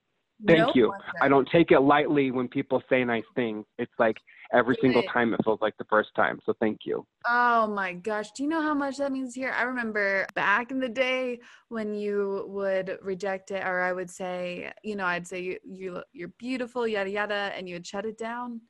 thank 0.47 0.59
no 0.59 0.73
you. 0.75 0.93
I 1.21 1.29
don't 1.29 1.49
take 1.51 1.71
it 1.71 1.81
lightly 1.81 2.31
when 2.31 2.49
people 2.49 2.83
say 2.89 3.05
nice 3.05 3.25
things. 3.35 3.65
It's 3.79 3.93
like 3.99 4.17
every 4.53 4.77
single 4.81 5.03
time 5.05 5.35
it 5.35 5.41
feels 5.45 5.61
like 5.61 5.77
the 5.79 5.85
first 5.85 6.11
time. 6.15 6.41
So 6.45 6.55
thank 6.61 6.81
you. 6.85 7.07
Oh 7.27 7.67
my 7.67 7.95
gosh. 7.95 8.31
Do 8.33 8.43
you 8.43 8.49
know 8.49 8.63
how 8.63 8.75
much 8.75 8.99
that 8.99 9.13
means 9.13 9.35
here? 9.35 9.53
I 9.57 9.63
remember 9.63 10.27
back 10.35 10.71
in 10.71 10.81
the 10.81 10.89
day 10.89 11.41
when 11.69 11.95
you 11.95 12.47
would 12.49 12.99
reject 13.03 13.51
it 13.51 13.65
or 13.65 13.81
I 13.81 13.93
would 13.93 14.11
say, 14.11 14.73
you 14.83 14.97
know, 14.97 15.07
I'd 15.07 15.27
say 15.27 15.41
you, 15.41 15.59
you 15.65 16.03
you're 16.13 16.33
beautiful, 16.39 16.87
yada 16.87 17.11
yada, 17.11 17.53
and 17.57 17.69
you 17.69 17.77
would 17.77 17.87
shut 17.87 18.07
it 18.07 18.19
down. 18.19 18.61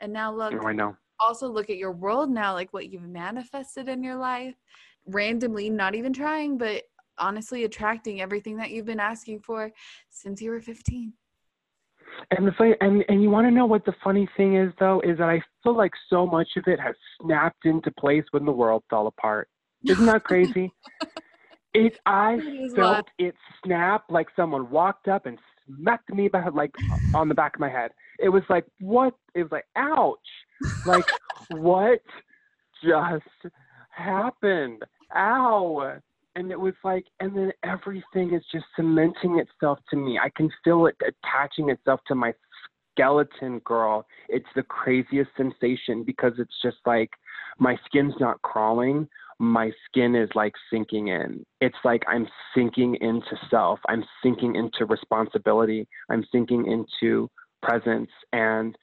And 0.00 0.12
now 0.12 0.34
look 0.34 0.54
oh, 0.54 0.66
I 0.66 0.72
know. 0.72 0.96
Also 1.18 1.48
look 1.48 1.70
at 1.70 1.76
your 1.76 1.92
world 1.92 2.30
now, 2.30 2.54
like 2.54 2.72
what 2.72 2.90
you've 2.90 3.08
manifested 3.08 3.88
in 3.88 4.02
your 4.02 4.16
life 4.16 4.54
randomly, 5.06 5.70
not 5.70 5.94
even 5.94 6.12
trying, 6.12 6.58
but 6.58 6.84
honestly 7.18 7.64
attracting 7.64 8.20
everything 8.20 8.56
that 8.56 8.70
you've 8.70 8.86
been 8.86 9.00
asking 9.00 9.40
for 9.40 9.70
since 10.08 10.40
you 10.40 10.50
were 10.50 10.60
15. 10.60 11.12
And 12.30 12.46
the 12.46 12.52
funny, 12.52 12.74
and 12.80 13.04
and 13.08 13.22
you 13.22 13.30
want 13.30 13.46
to 13.46 13.50
know 13.50 13.66
what 13.66 13.84
the 13.84 13.94
funny 14.02 14.28
thing 14.36 14.56
is 14.56 14.72
though 14.78 15.00
is 15.00 15.18
that 15.18 15.28
I 15.28 15.42
feel 15.62 15.76
like 15.76 15.92
so 16.08 16.26
much 16.26 16.48
of 16.56 16.64
it 16.66 16.80
has 16.80 16.94
snapped 17.20 17.64
into 17.64 17.90
place 17.92 18.24
when 18.30 18.44
the 18.44 18.52
world 18.52 18.82
fell 18.90 19.06
apart. 19.06 19.48
Isn't 19.84 20.06
that 20.06 20.24
crazy? 20.24 20.72
it 21.74 21.98
I 22.06 22.38
it 22.42 22.74
felt 22.74 23.06
it 23.18 23.34
snap 23.64 24.04
like 24.08 24.28
someone 24.36 24.70
walked 24.70 25.08
up 25.08 25.26
and 25.26 25.38
smacked 25.66 26.12
me 26.12 26.28
by 26.28 26.46
like 26.48 26.74
on 27.14 27.28
the 27.28 27.34
back 27.34 27.54
of 27.54 27.60
my 27.60 27.70
head. 27.70 27.90
It 28.18 28.28
was 28.28 28.42
like 28.48 28.66
what? 28.80 29.14
It 29.34 29.42
was 29.44 29.52
like 29.52 29.66
ouch. 29.76 30.18
Like 30.86 31.06
what 31.50 32.00
just 32.82 33.54
happened? 33.90 34.82
Ow. 35.16 36.00
And 36.40 36.50
it 36.50 36.58
was 36.58 36.72
like, 36.82 37.04
and 37.20 37.36
then 37.36 37.52
everything 37.64 38.32
is 38.32 38.42
just 38.50 38.64
cementing 38.74 39.38
itself 39.40 39.78
to 39.90 39.96
me. 39.96 40.18
I 40.18 40.30
can 40.34 40.48
feel 40.64 40.86
it 40.86 40.96
attaching 41.02 41.68
itself 41.68 42.00
to 42.08 42.14
my 42.14 42.32
skeleton, 42.90 43.58
girl. 43.58 44.06
It's 44.30 44.48
the 44.56 44.62
craziest 44.62 45.28
sensation 45.36 46.02
because 46.02 46.32
it's 46.38 46.54
just 46.62 46.78
like 46.86 47.10
my 47.58 47.76
skin's 47.84 48.14
not 48.18 48.40
crawling. 48.40 49.06
My 49.38 49.70
skin 49.84 50.16
is 50.16 50.30
like 50.34 50.54
sinking 50.72 51.08
in. 51.08 51.44
It's 51.60 51.76
like 51.84 52.04
I'm 52.08 52.26
sinking 52.54 52.96
into 53.02 53.36
self. 53.50 53.78
I'm 53.90 54.02
sinking 54.22 54.54
into 54.56 54.86
responsibility. 54.86 55.86
I'm 56.08 56.24
sinking 56.32 56.64
into 56.72 57.28
presence 57.62 58.10
and 58.32 58.74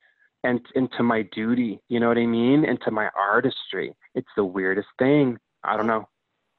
and 0.44 0.62
into 0.76 1.02
my 1.02 1.24
duty. 1.32 1.80
You 1.90 2.02
know 2.02 2.08
what 2.08 2.20
I 2.20 2.28
mean? 2.28 2.66
Into 2.66 2.92
my 2.92 3.10
artistry. 3.18 3.96
It's 4.14 4.30
the 4.36 4.46
weirdest 4.46 4.90
thing. 5.00 5.40
I 5.64 5.76
don't 5.76 5.88
know. 5.88 6.08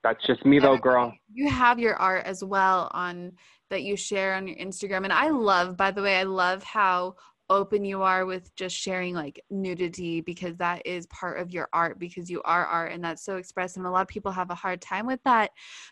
That's 0.02 0.24
just 0.26 0.44
me 0.44 0.58
though, 0.58 0.76
girl. 0.76 1.12
You 1.32 1.48
have 1.50 1.78
your 1.78 1.96
art 1.96 2.24
as 2.24 2.44
well 2.44 2.90
on 2.92 3.32
that 3.70 3.82
you 3.82 3.96
share 3.96 4.34
on 4.34 4.46
your 4.46 4.56
Instagram. 4.56 5.04
And 5.04 5.12
I 5.12 5.28
love, 5.28 5.76
by 5.76 5.90
the 5.90 6.02
way, 6.02 6.16
I 6.16 6.22
love 6.22 6.62
how 6.62 7.16
open 7.50 7.82
you 7.82 8.02
are 8.02 8.26
with 8.26 8.54
just 8.56 8.76
sharing 8.76 9.14
like 9.14 9.42
nudity 9.48 10.20
because 10.20 10.54
that 10.56 10.82
is 10.84 11.06
part 11.06 11.40
of 11.40 11.50
your 11.50 11.66
art 11.72 11.98
because 11.98 12.28
you 12.28 12.42
are 12.42 12.66
art 12.66 12.92
and 12.92 13.02
that's 13.02 13.24
so 13.24 13.36
expressive. 13.36 13.78
And 13.78 13.86
a 13.86 13.90
lot 13.90 14.02
of 14.02 14.08
people 14.08 14.30
have 14.30 14.50
a 14.50 14.54
hard 14.54 14.82
time 14.82 15.06
with 15.06 15.20
that 15.24 15.50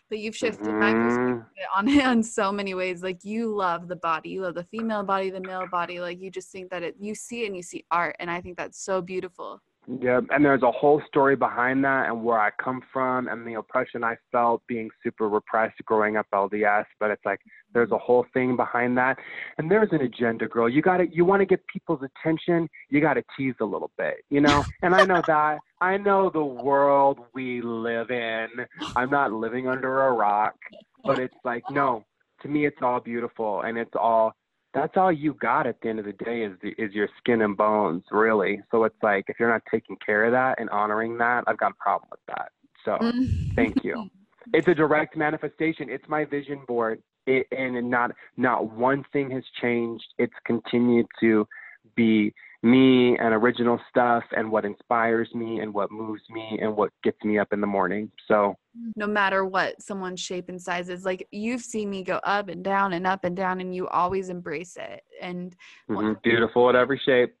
but 0.09 0.19
you've 0.19 0.35
shifted 0.35 0.67
mm-hmm. 0.67 0.79
my 0.79 0.93
perspective 0.93 1.65
on 1.75 1.87
it 1.87 2.05
on 2.05 2.21
so 2.21 2.51
many 2.51 2.75
ways. 2.75 3.01
Like 3.01 3.25
you 3.25 3.55
love 3.55 3.87
the 3.87 3.95
body. 3.95 4.29
You 4.29 4.41
love 4.41 4.55
the 4.55 4.65
female 4.65 5.03
body 5.03 5.31
the 5.31 5.41
male 5.41 5.67
body. 5.67 5.99
Like 5.99 6.21
you 6.21 6.29
just 6.29 6.51
think 6.51 6.69
that 6.69 6.83
it 6.83 6.95
you 6.99 7.15
see 7.15 7.43
it 7.43 7.47
and 7.47 7.55
you 7.55 7.63
see 7.63 7.85
art. 7.89 8.15
And 8.19 8.29
i 8.29 8.39
think 8.39 8.57
that's 8.57 8.79
so 8.83 9.01
beautiful 9.01 9.61
yeah, 9.87 10.19
and 10.31 10.43
there's 10.43 10.63
a 10.63 10.71
whole 10.71 11.01
story 11.07 11.37
behind 11.37 11.81
that 11.85 12.09
and 12.09 12.21
where 12.21 12.39
I 12.39 12.49
come 12.61 12.81
from 12.91 13.29
and 13.29 13.47
the 13.47 13.53
oppression 13.53 14.03
I 14.03 14.17
felt 14.33 14.61
being 14.67 14.89
super 15.01 15.29
repressed 15.29 15.77
growing 15.85 16.17
up 16.17 16.27
LDS. 16.33 16.83
But 16.99 17.11
it's 17.11 17.23
like 17.23 17.39
there's 17.73 17.91
a 17.91 17.97
whole 17.97 18.25
thing 18.33 18.57
behind 18.57 18.97
that, 18.97 19.17
and 19.57 19.71
there's 19.71 19.87
an 19.93 20.01
agenda, 20.01 20.45
girl. 20.47 20.67
You 20.67 20.81
got 20.81 20.97
to 20.97 21.07
you 21.09 21.23
want 21.23 21.39
to 21.39 21.45
get 21.45 21.65
people's 21.67 22.01
attention. 22.03 22.67
You 22.89 22.99
got 22.99 23.13
to 23.13 23.23
tease 23.37 23.55
a 23.61 23.65
little 23.65 23.91
bit, 23.97 24.17
you 24.29 24.41
know. 24.41 24.63
And 24.83 24.93
I 24.93 25.05
know 25.05 25.21
that. 25.25 25.59
I 25.81 25.97
know 25.97 26.29
the 26.29 26.43
world 26.43 27.19
we 27.33 27.61
live 27.61 28.11
in. 28.11 28.47
I'm 28.95 29.09
not 29.09 29.31
living 29.31 29.67
under 29.67 30.07
a 30.07 30.11
rock, 30.11 30.55
but 31.03 31.19
it's 31.19 31.35
like 31.43 31.63
no. 31.71 32.03
To 32.41 32.47
me, 32.47 32.65
it's 32.65 32.77
all 32.81 32.99
beautiful 32.99 33.61
and 33.61 33.77
it's 33.77 33.95
all 33.95 34.33
that's 34.77 34.95
all 34.95 35.11
you 35.11 35.33
got 35.33 35.65
at 35.65 35.81
the 35.81 35.89
end 35.89 35.99
of 35.99 36.05
the 36.05 36.13
day 36.13 36.43
is 36.43 36.53
the, 36.61 36.69
is 36.77 36.93
your 36.93 37.09
skin 37.17 37.41
and 37.41 37.57
bones, 37.57 38.03
really. 38.11 38.61
So 38.71 38.83
it's 38.83 38.95
like 39.01 39.25
if 39.27 39.39
you're 39.39 39.49
not 39.49 39.63
taking 39.71 39.97
care 40.05 40.25
of 40.25 40.31
that 40.33 40.59
and 40.59 40.69
honoring 40.69 41.17
that, 41.17 41.43
I've 41.47 41.57
got 41.57 41.71
a 41.71 41.75
problem 41.75 42.09
with 42.11 42.19
that. 42.27 42.51
So 42.85 42.91
mm-hmm. 42.91 43.53
thank 43.55 43.83
you. 43.83 44.09
It's 44.53 44.67
a 44.67 44.75
direct 44.75 45.17
manifestation. 45.17 45.89
It's 45.89 46.07
my 46.07 46.23
vision 46.23 46.61
board, 46.67 47.01
it, 47.25 47.47
and 47.51 47.89
not 47.89 48.11
not 48.37 48.71
one 48.71 49.03
thing 49.11 49.31
has 49.31 49.43
changed. 49.61 50.05
It's 50.17 50.33
continued 50.45 51.07
to 51.19 51.47
be 51.95 52.33
me 52.67 53.17
and 53.17 53.33
original 53.33 53.79
stuff 53.89 54.23
and 54.35 54.51
what 54.51 54.65
inspires 54.65 55.33
me 55.33 55.59
and 55.59 55.73
what 55.73 55.91
moves 55.91 56.21
me 56.29 56.59
and 56.61 56.75
what 56.75 56.91
gets 57.03 57.17
me 57.23 57.39
up 57.39 57.53
in 57.53 57.61
the 57.61 57.67
morning. 57.67 58.11
So 58.27 58.55
no 58.95 59.07
matter 59.07 59.45
what 59.45 59.81
someone's 59.81 60.19
shape 60.19 60.49
and 60.49 60.61
size 60.61 60.89
is 60.89 61.05
like 61.05 61.27
you've 61.31 61.61
seen 61.61 61.89
me 61.89 62.03
go 62.03 62.17
up 62.23 62.49
and 62.49 62.63
down 62.63 62.93
and 62.93 63.07
up 63.07 63.23
and 63.23 63.35
down 63.35 63.61
and 63.61 63.73
you 63.73 63.87
always 63.87 64.29
embrace 64.29 64.77
it 64.77 65.01
and 65.21 65.55
mm-hmm. 65.89 66.13
beautiful 66.23 66.69
at 66.69 66.75
every 66.75 67.01
shape 67.03 67.33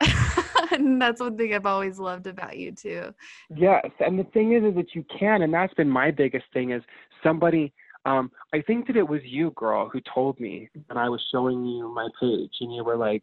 and 0.72 1.00
that's 1.00 1.20
one 1.20 1.36
thing 1.36 1.54
i've 1.54 1.66
always 1.66 1.98
loved 1.98 2.26
about 2.26 2.56
you 2.56 2.70
too 2.70 3.12
yes 3.54 3.86
and 4.00 4.18
the 4.18 4.24
thing 4.24 4.52
is 4.52 4.62
is 4.62 4.74
that 4.74 4.94
you 4.94 5.04
can 5.18 5.42
and 5.42 5.52
that's 5.52 5.74
been 5.74 5.90
my 5.90 6.10
biggest 6.10 6.44
thing 6.52 6.70
is 6.70 6.82
somebody 7.22 7.72
um, 8.06 8.30
I 8.52 8.60
think 8.60 8.86
that 8.88 8.96
it 8.96 9.08
was 9.08 9.22
you, 9.24 9.52
girl, 9.52 9.88
who 9.88 9.98
told 10.12 10.38
me, 10.38 10.68
and 10.90 10.98
I 10.98 11.08
was 11.08 11.26
showing 11.32 11.64
you 11.64 11.88
my 11.94 12.06
page, 12.20 12.52
and 12.60 12.70
you 12.74 12.84
were 12.84 12.98
like, 12.98 13.22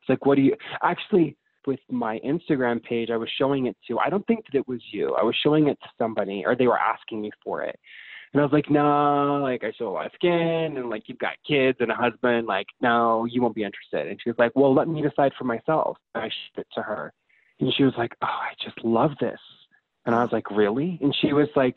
"It's 0.00 0.08
like, 0.08 0.26
what 0.26 0.36
do 0.36 0.42
you?" 0.42 0.56
Actually, 0.82 1.36
with 1.66 1.80
my 1.90 2.18
Instagram 2.20 2.82
page, 2.82 3.10
I 3.10 3.16
was 3.16 3.28
showing 3.36 3.66
it 3.66 3.76
to, 3.88 3.98
I 3.98 4.08
don't 4.08 4.26
think 4.26 4.44
that 4.46 4.58
it 4.58 4.66
was 4.66 4.80
you. 4.92 5.14
I 5.14 5.22
was 5.22 5.36
showing 5.42 5.68
it 5.68 5.78
to 5.82 5.88
somebody 5.98 6.42
or 6.46 6.56
they 6.56 6.66
were 6.66 6.78
asking 6.78 7.20
me 7.20 7.30
for 7.44 7.62
it. 7.62 7.78
And 8.32 8.40
I 8.40 8.44
was 8.44 8.52
like, 8.52 8.70
no, 8.70 9.40
like 9.42 9.64
I 9.64 9.72
show 9.76 9.88
a 9.88 9.90
lot 9.90 10.06
of 10.06 10.12
skin 10.14 10.76
and 10.76 10.88
like 10.88 11.04
you've 11.06 11.18
got 11.18 11.34
kids 11.46 11.78
and 11.80 11.90
a 11.90 11.94
husband. 11.94 12.46
Like, 12.46 12.66
no, 12.80 13.24
you 13.24 13.42
won't 13.42 13.56
be 13.56 13.64
interested. 13.64 14.06
And 14.06 14.20
she 14.22 14.30
was 14.30 14.38
like, 14.38 14.52
well, 14.54 14.72
let 14.72 14.88
me 14.88 15.02
decide 15.02 15.32
for 15.36 15.44
myself. 15.44 15.98
And 16.14 16.24
I 16.24 16.28
showed 16.28 16.60
it 16.60 16.66
to 16.74 16.82
her. 16.82 17.12
And 17.58 17.72
she 17.76 17.82
was 17.82 17.94
like, 17.98 18.12
oh, 18.22 18.26
I 18.26 18.52
just 18.62 18.82
love 18.84 19.12
this. 19.20 19.40
And 20.06 20.14
I 20.14 20.22
was 20.22 20.32
like, 20.32 20.50
really? 20.50 20.98
And 21.02 21.14
she 21.20 21.32
was 21.32 21.48
like, 21.56 21.76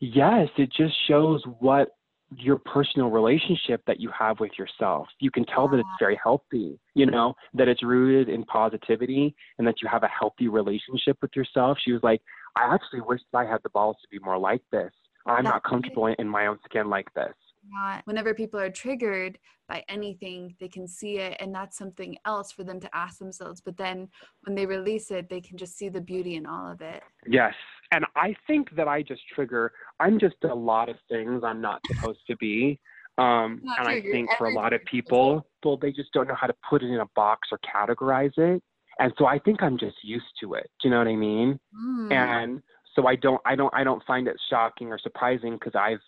yes, 0.00 0.48
it 0.56 0.72
just 0.72 0.94
shows 1.08 1.42
what 1.58 1.88
your 2.36 2.58
personal 2.58 3.08
relationship 3.08 3.82
that 3.86 4.00
you 4.00 4.10
have 4.16 4.38
with 4.40 4.52
yourself. 4.58 5.08
You 5.18 5.30
can 5.30 5.46
tell 5.46 5.68
that 5.68 5.78
it's 5.78 5.88
very 5.98 6.18
healthy, 6.22 6.78
you 6.94 7.06
know, 7.06 7.34
that 7.54 7.68
it's 7.68 7.82
rooted 7.82 8.28
in 8.28 8.44
positivity 8.44 9.34
and 9.58 9.66
that 9.66 9.76
you 9.82 9.88
have 9.88 10.02
a 10.02 10.08
healthy 10.08 10.48
relationship 10.48 11.16
with 11.22 11.34
yourself. 11.34 11.78
She 11.82 11.92
was 11.92 12.02
like, 12.02 12.20
I 12.56 12.72
actually 12.72 13.00
wish 13.00 13.20
I 13.34 13.44
had 13.44 13.60
the 13.62 13.70
balls 13.70 13.96
to 14.02 14.08
be 14.10 14.22
more 14.22 14.38
like 14.38 14.62
this. 14.70 14.90
I'm 15.26 15.44
not 15.44 15.62
comfortable 15.64 16.06
in 16.06 16.28
my 16.28 16.46
own 16.46 16.58
skin 16.64 16.88
like 16.88 17.12
this. 17.14 17.34
Not 17.70 18.02
whenever 18.06 18.34
people 18.34 18.58
are 18.60 18.70
triggered 18.70 19.38
by 19.68 19.84
anything, 19.88 20.54
they 20.58 20.68
can 20.68 20.88
see 20.88 21.18
it, 21.18 21.36
and 21.40 21.54
that's 21.54 21.76
something 21.76 22.16
else 22.24 22.50
for 22.50 22.64
them 22.64 22.80
to 22.80 22.96
ask 22.96 23.18
themselves. 23.18 23.60
But 23.60 23.76
then 23.76 24.08
when 24.44 24.54
they 24.54 24.64
release 24.64 25.10
it, 25.10 25.28
they 25.28 25.42
can 25.42 25.58
just 25.58 25.76
see 25.76 25.90
the 25.90 26.00
beauty 26.00 26.36
in 26.36 26.46
all 26.46 26.70
of 26.70 26.80
it. 26.80 27.02
Yes, 27.26 27.54
and 27.92 28.04
I 28.16 28.34
think 28.46 28.74
that 28.76 28.88
I 28.88 29.02
just 29.02 29.22
trigger. 29.34 29.72
I'm 30.00 30.18
just 30.18 30.36
a 30.44 30.54
lot 30.54 30.88
of 30.88 30.96
things 31.08 31.42
I'm 31.44 31.60
not 31.60 31.80
supposed 31.86 32.20
to 32.28 32.36
be. 32.36 32.80
Um, 33.16 33.62
and 33.78 33.88
I 33.88 34.00
think 34.00 34.30
for 34.38 34.46
a 34.46 34.54
lot 34.54 34.72
of 34.72 34.84
people, 34.84 35.44
well, 35.64 35.76
they 35.76 35.90
just 35.90 36.12
don't 36.12 36.28
know 36.28 36.36
how 36.36 36.46
to 36.46 36.54
put 36.68 36.82
it 36.82 36.86
in 36.86 37.00
a 37.00 37.08
box 37.16 37.48
or 37.50 37.58
categorize 37.58 38.36
it. 38.36 38.62
And 39.00 39.12
so 39.18 39.26
I 39.26 39.38
think 39.38 39.62
I'm 39.62 39.78
just 39.78 39.96
used 40.02 40.26
to 40.40 40.54
it. 40.54 40.70
Do 40.80 40.88
you 40.88 40.90
know 40.90 40.98
what 40.98 41.08
I 41.08 41.16
mean? 41.16 41.58
Mm. 41.76 42.12
And 42.12 42.62
so 42.94 43.06
I 43.06 43.16
don't, 43.16 43.40
I 43.44 43.56
don't, 43.56 43.74
I 43.74 43.84
don't 43.84 44.02
find 44.04 44.28
it 44.28 44.36
shocking 44.50 44.88
or 44.88 44.98
surprising 44.98 45.54
because 45.54 45.74
I've 45.74 46.00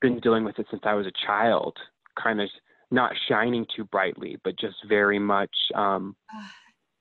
been 0.00 0.20
dealing 0.20 0.44
with 0.44 0.58
it 0.58 0.66
since 0.70 0.82
I 0.84 0.94
was 0.94 1.06
a 1.06 1.26
child, 1.26 1.76
kind 2.22 2.40
of 2.40 2.48
not 2.90 3.12
shining 3.28 3.66
too 3.74 3.84
brightly, 3.84 4.38
but 4.44 4.58
just 4.58 4.76
very 4.88 5.18
much 5.18 5.54
um, 5.74 6.16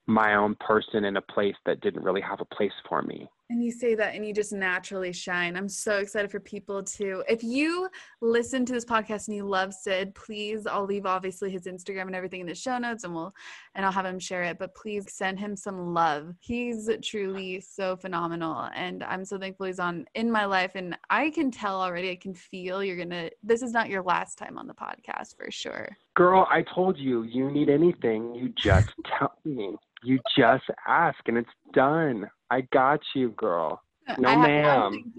my 0.08 0.36
own 0.36 0.56
person 0.56 1.06
in 1.06 1.18
a 1.18 1.22
place 1.22 1.56
that 1.66 1.82
didn't 1.82 2.04
really 2.04 2.22
have 2.22 2.42
a 2.42 2.56
place 2.56 2.72
for 2.88 3.02
me. 3.02 3.30
And 3.52 3.62
you 3.62 3.70
say 3.70 3.96
that 3.96 4.16
and 4.16 4.26
you 4.26 4.34
just 4.34 4.54
naturally 4.54 5.12
shine. 5.12 5.58
I'm 5.58 5.68
so 5.68 5.98
excited 5.98 6.32
for 6.32 6.40
people 6.40 6.82
to. 6.84 7.22
If 7.28 7.44
you 7.44 7.90
listen 8.22 8.66
to 8.66 8.72
this 8.72 8.86
podcast 8.86 9.28
and 9.28 9.36
you 9.36 9.44
love 9.44 9.74
Sid, 9.74 10.16
please, 10.16 10.66
I'll 10.66 10.86
leave 10.86 11.06
obviously 11.06 11.52
his 11.52 11.64
Instagram 11.64 12.04
and 12.04 12.16
everything 12.16 12.40
in 12.40 12.48
the 12.48 12.56
show 12.56 12.78
notes 12.78 13.04
and 13.04 13.14
we'll 13.14 13.36
and 13.76 13.86
I'll 13.86 13.92
have 13.92 14.06
him 14.06 14.20
share 14.20 14.44
it, 14.44 14.58
but 14.58 14.74
please 14.74 15.12
send 15.12 15.38
him 15.38 15.58
some 15.58 15.94
love. 15.94 16.34
He's 16.40 16.90
truly 17.04 17.60
so 17.60 17.98
phenomenal 17.98 18.70
and 18.74 19.04
I'm 19.04 19.26
so 19.26 19.38
thankful 19.38 19.66
he's 19.66 19.80
on 19.80 20.06
in 20.16 20.32
my 20.32 20.46
life 20.46 20.76
and 20.76 20.98
I 21.10 21.30
can 21.30 21.52
tell 21.52 21.82
already, 21.82 22.10
I 22.12 22.16
can 22.16 22.34
feel 22.34 22.82
you're 22.82 22.96
going 22.96 23.10
to 23.10 23.32
this 23.44 23.62
is 23.62 23.74
not 23.74 23.90
your 23.90 24.02
last 24.02 24.38
time 24.38 24.58
on 24.58 24.66
the 24.66 24.74
podcast 24.74 25.36
for 25.36 25.52
sure. 25.52 25.90
Girl, 26.16 26.48
I 26.50 26.62
told 26.74 26.98
you, 26.98 27.24
you 27.24 27.52
need 27.52 27.68
anything, 27.68 28.34
you 28.34 28.54
just 28.56 28.92
tell 29.20 29.34
me. 29.44 29.76
You 30.04 30.20
just 30.38 30.64
ask 30.88 31.20
and 31.28 31.38
it's 31.38 31.50
done. 31.74 32.30
I 32.52 32.62
got 32.74 33.00
you, 33.16 33.30
girl. 33.30 33.82
No, 34.18 34.38
ma'am. 34.38 35.14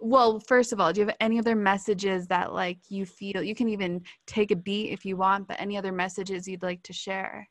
Well, 0.00 0.38
first 0.38 0.72
of 0.72 0.80
all, 0.80 0.92
do 0.92 1.00
you 1.00 1.06
have 1.08 1.16
any 1.18 1.40
other 1.40 1.56
messages 1.56 2.28
that 2.28 2.52
like 2.52 2.78
you 2.88 3.04
feel 3.04 3.42
you 3.42 3.56
can 3.56 3.68
even 3.68 4.02
take 4.28 4.52
a 4.52 4.56
beat 4.56 4.92
if 4.92 5.04
you 5.04 5.16
want, 5.16 5.48
but 5.48 5.60
any 5.60 5.76
other 5.76 5.90
messages 5.90 6.46
you'd 6.46 6.62
like 6.62 6.80
to 6.84 6.92
share? 6.92 7.48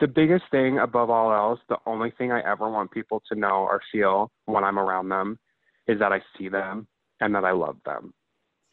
The 0.00 0.08
biggest 0.08 0.44
thing 0.50 0.78
above 0.78 1.10
all 1.10 1.32
else, 1.32 1.60
the 1.68 1.78
only 1.86 2.10
thing 2.18 2.32
I 2.32 2.40
ever 2.40 2.68
want 2.68 2.90
people 2.90 3.22
to 3.30 3.38
know 3.38 3.66
or 3.70 3.80
feel 3.92 4.32
when 4.46 4.64
I'm 4.64 4.80
around 4.80 5.08
them 5.10 5.38
is 5.86 6.00
that 6.00 6.12
I 6.12 6.20
see 6.36 6.48
them 6.48 6.88
and 7.20 7.32
that 7.36 7.44
I 7.44 7.52
love 7.52 7.76
them. 7.84 8.12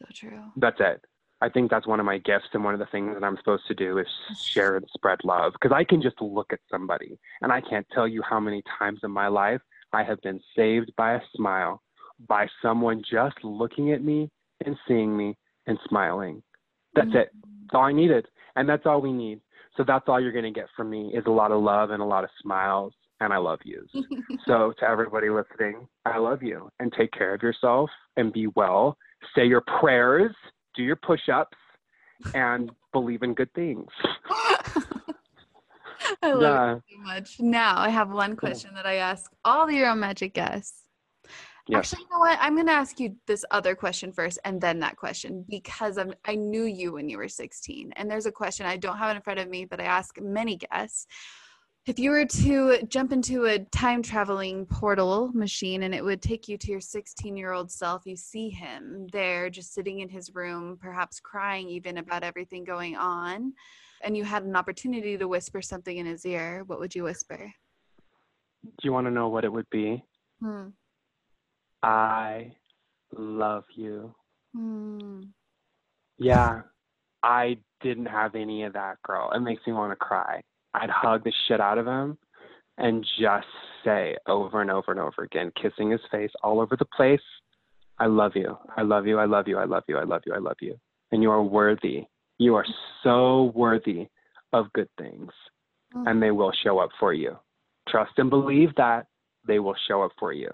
So 0.02 0.08
true. 0.12 0.42
That's 0.56 0.80
it. 0.80 1.04
I 1.40 1.48
think 1.48 1.70
that's 1.70 1.86
one 1.86 2.00
of 2.00 2.06
my 2.06 2.18
gifts 2.18 2.48
and 2.54 2.64
one 2.64 2.72
of 2.72 2.80
the 2.80 2.86
things 2.86 3.14
that 3.14 3.24
I'm 3.24 3.36
supposed 3.36 3.66
to 3.68 3.74
do 3.74 3.98
is 3.98 4.06
share 4.40 4.76
and 4.76 4.86
spread 4.94 5.18
love 5.22 5.52
because 5.52 5.74
I 5.74 5.84
can 5.84 6.00
just 6.00 6.20
look 6.20 6.52
at 6.52 6.60
somebody 6.70 7.18
and 7.42 7.52
I 7.52 7.60
can't 7.60 7.86
tell 7.92 8.08
you 8.08 8.22
how 8.22 8.40
many 8.40 8.62
times 8.78 9.00
in 9.02 9.10
my 9.10 9.28
life 9.28 9.60
I 9.92 10.02
have 10.02 10.20
been 10.22 10.40
saved 10.56 10.92
by 10.96 11.14
a 11.14 11.20
smile 11.34 11.82
by 12.26 12.46
someone 12.62 13.02
just 13.08 13.36
looking 13.44 13.92
at 13.92 14.02
me 14.02 14.30
and 14.64 14.76
seeing 14.88 15.14
me 15.14 15.36
and 15.66 15.78
smiling. 15.88 16.42
That's 16.94 17.08
mm-hmm. 17.08 17.18
it. 17.18 17.30
That's 17.62 17.74
all 17.74 17.84
I 17.84 17.92
needed. 17.92 18.26
And 18.56 18.66
that's 18.66 18.86
all 18.86 19.02
we 19.02 19.12
need. 19.12 19.40
So 19.76 19.84
that's 19.86 20.04
all 20.08 20.18
you're 20.18 20.32
going 20.32 20.44
to 20.44 20.58
get 20.58 20.68
from 20.74 20.88
me 20.88 21.12
is 21.14 21.24
a 21.26 21.30
lot 21.30 21.52
of 21.52 21.62
love 21.62 21.90
and 21.90 22.02
a 22.02 22.06
lot 22.06 22.24
of 22.24 22.30
smiles 22.40 22.94
and 23.20 23.32
I 23.32 23.38
love 23.38 23.60
yous. 23.64 23.90
so 24.46 24.72
to 24.78 24.88
everybody 24.88 25.28
listening, 25.28 25.86
I 26.04 26.18
love 26.18 26.42
you 26.42 26.70
and 26.80 26.92
take 26.92 27.12
care 27.12 27.34
of 27.34 27.42
yourself 27.42 27.90
and 28.16 28.32
be 28.32 28.46
well. 28.48 28.96
Say 29.34 29.46
your 29.46 29.62
prayers 29.80 30.34
do 30.76 30.82
your 30.82 30.96
push 30.96 31.28
ups 31.32 31.56
and 32.34 32.70
believe 32.92 33.22
in 33.22 33.34
good 33.34 33.52
things. 33.54 33.88
I 36.22 36.32
love 36.32 36.42
yeah. 36.42 36.76
it 36.76 36.82
so 36.90 36.98
much. 37.02 37.40
Now 37.40 37.78
I 37.78 37.88
have 37.88 38.10
one 38.10 38.36
question 38.36 38.74
that 38.74 38.86
I 38.86 38.96
ask 38.96 39.30
all 39.44 39.66
the 39.66 39.74
Your 39.74 39.88
Own 39.88 40.00
Magic 40.00 40.34
guests. 40.34 40.82
Yes. 41.68 41.92
Actually, 41.92 42.04
you 42.04 42.10
know 42.12 42.20
what? 42.20 42.38
I'm 42.40 42.54
going 42.54 42.66
to 42.66 42.72
ask 42.72 43.00
you 43.00 43.16
this 43.26 43.44
other 43.50 43.74
question 43.74 44.12
first 44.12 44.38
and 44.44 44.60
then 44.60 44.78
that 44.80 44.96
question 44.96 45.44
because 45.48 45.98
I'm, 45.98 46.14
I 46.24 46.36
knew 46.36 46.62
you 46.62 46.92
when 46.92 47.08
you 47.08 47.18
were 47.18 47.28
16. 47.28 47.92
And 47.96 48.08
there's 48.08 48.26
a 48.26 48.32
question 48.32 48.66
I 48.66 48.76
don't 48.76 48.98
have 48.98 49.16
in 49.16 49.22
front 49.22 49.40
of 49.40 49.48
me, 49.48 49.64
but 49.64 49.80
I 49.80 49.84
ask 49.84 50.20
many 50.20 50.56
guests. 50.56 51.08
If 51.86 52.00
you 52.00 52.10
were 52.10 52.24
to 52.24 52.82
jump 52.88 53.12
into 53.12 53.44
a 53.44 53.60
time 53.60 54.02
traveling 54.02 54.66
portal 54.66 55.30
machine 55.32 55.84
and 55.84 55.94
it 55.94 56.04
would 56.04 56.20
take 56.20 56.48
you 56.48 56.58
to 56.58 56.70
your 56.72 56.80
16 56.80 57.36
year 57.36 57.52
old 57.52 57.70
self, 57.70 58.04
you 58.04 58.16
see 58.16 58.50
him 58.50 59.06
there 59.12 59.48
just 59.48 59.72
sitting 59.72 60.00
in 60.00 60.08
his 60.08 60.34
room, 60.34 60.78
perhaps 60.82 61.20
crying 61.20 61.68
even 61.68 61.98
about 61.98 62.24
everything 62.24 62.64
going 62.64 62.96
on, 62.96 63.52
and 64.02 64.16
you 64.16 64.24
had 64.24 64.42
an 64.42 64.56
opportunity 64.56 65.16
to 65.16 65.28
whisper 65.28 65.62
something 65.62 65.96
in 65.96 66.06
his 66.06 66.26
ear, 66.26 66.64
what 66.66 66.80
would 66.80 66.92
you 66.92 67.04
whisper? 67.04 67.52
Do 68.64 68.72
you 68.82 68.92
want 68.92 69.06
to 69.06 69.12
know 69.12 69.28
what 69.28 69.44
it 69.44 69.52
would 69.52 69.70
be? 69.70 70.02
Hmm. 70.40 70.70
I 71.84 72.50
love 73.16 73.62
you. 73.76 74.12
Hmm. 74.56 75.20
Yeah, 76.18 76.62
I 77.22 77.58
didn't 77.80 78.06
have 78.06 78.34
any 78.34 78.64
of 78.64 78.72
that, 78.72 78.96
girl. 79.04 79.30
It 79.30 79.40
makes 79.40 79.64
me 79.68 79.72
want 79.72 79.92
to 79.92 79.96
cry. 79.96 80.42
I'd 80.76 80.90
hug 80.90 81.24
the 81.24 81.32
shit 81.48 81.60
out 81.60 81.78
of 81.78 81.86
him 81.86 82.18
and 82.78 83.04
just 83.18 83.46
say 83.84 84.16
over 84.26 84.60
and 84.60 84.70
over 84.70 84.90
and 84.90 85.00
over 85.00 85.22
again, 85.22 85.52
kissing 85.60 85.90
his 85.90 86.00
face 86.10 86.30
all 86.42 86.60
over 86.60 86.76
the 86.76 86.86
place, 86.96 87.20
I 87.98 88.06
love 88.06 88.32
you. 88.34 88.58
I 88.76 88.82
love 88.82 89.06
you. 89.06 89.18
I 89.18 89.24
love 89.24 89.48
you. 89.48 89.58
I 89.58 89.64
love 89.64 89.84
you. 89.88 89.96
I 89.96 90.04
love 90.04 90.22
you. 90.26 90.34
I 90.34 90.38
love 90.38 90.56
you. 90.60 90.76
And 91.12 91.22
you 91.22 91.30
are 91.30 91.42
worthy. 91.42 92.04
You 92.38 92.54
are 92.56 92.66
so 93.02 93.52
worthy 93.54 94.08
of 94.52 94.72
good 94.74 94.88
things. 94.98 95.30
Mm-hmm. 95.94 96.06
And 96.06 96.22
they 96.22 96.30
will 96.30 96.52
show 96.62 96.78
up 96.78 96.90
for 97.00 97.14
you. 97.14 97.38
Trust 97.88 98.12
and 98.18 98.28
believe 98.28 98.74
that 98.76 99.06
they 99.46 99.60
will 99.60 99.76
show 99.88 100.02
up 100.02 100.12
for 100.18 100.32
you. 100.32 100.50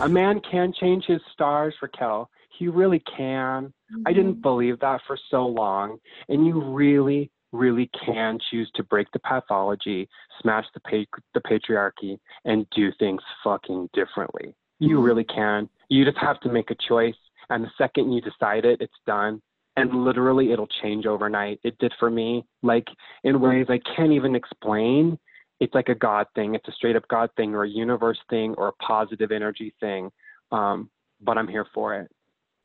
A 0.00 0.08
man 0.08 0.40
can 0.50 0.72
change 0.80 1.04
his 1.06 1.20
stars, 1.32 1.74
Raquel. 1.80 2.28
He 2.58 2.66
really 2.68 3.02
can. 3.16 3.66
Mm-hmm. 3.66 4.02
I 4.06 4.12
didn't 4.12 4.42
believe 4.42 4.80
that 4.80 5.00
for 5.06 5.16
so 5.30 5.46
long. 5.46 5.98
And 6.28 6.44
you 6.46 6.60
really, 6.60 7.30
really 7.54 7.90
can 8.04 8.38
choose 8.50 8.70
to 8.74 8.82
break 8.82 9.10
the 9.12 9.18
pathology, 9.20 10.08
smash 10.42 10.64
the 10.74 10.80
pa- 10.80 11.20
the 11.32 11.40
patriarchy, 11.40 12.18
and 12.44 12.66
do 12.70 12.90
things 12.98 13.22
fucking 13.42 13.88
differently. 13.94 14.54
You 14.80 14.96
mm-hmm. 14.96 15.04
really 15.04 15.24
can. 15.24 15.68
You 15.88 16.04
just 16.04 16.18
have 16.18 16.40
to 16.40 16.52
make 16.52 16.70
a 16.70 16.76
choice, 16.88 17.14
and 17.50 17.64
the 17.64 17.70
second 17.78 18.12
you 18.12 18.20
decide 18.20 18.64
it, 18.64 18.80
it's 18.80 18.92
done. 19.06 19.40
And 19.76 20.04
literally, 20.04 20.52
it'll 20.52 20.68
change 20.82 21.06
overnight. 21.06 21.58
It 21.64 21.76
did 21.78 21.92
for 21.98 22.10
me, 22.10 22.44
like 22.62 22.86
in 23.24 23.40
ways 23.40 23.66
I 23.68 23.80
can't 23.96 24.12
even 24.12 24.36
explain. 24.36 25.18
It's 25.60 25.74
like 25.74 25.88
a 25.88 25.94
God 25.94 26.26
thing. 26.34 26.54
It's 26.54 26.68
a 26.68 26.72
straight 26.72 26.96
up 26.96 27.08
God 27.08 27.30
thing, 27.36 27.54
or 27.54 27.64
a 27.64 27.68
universe 27.68 28.18
thing, 28.28 28.54
or 28.58 28.68
a 28.68 28.72
positive 28.84 29.32
energy 29.32 29.74
thing. 29.80 30.10
Um, 30.52 30.90
but 31.20 31.38
I'm 31.38 31.48
here 31.48 31.66
for 31.74 31.94
it. 31.94 32.10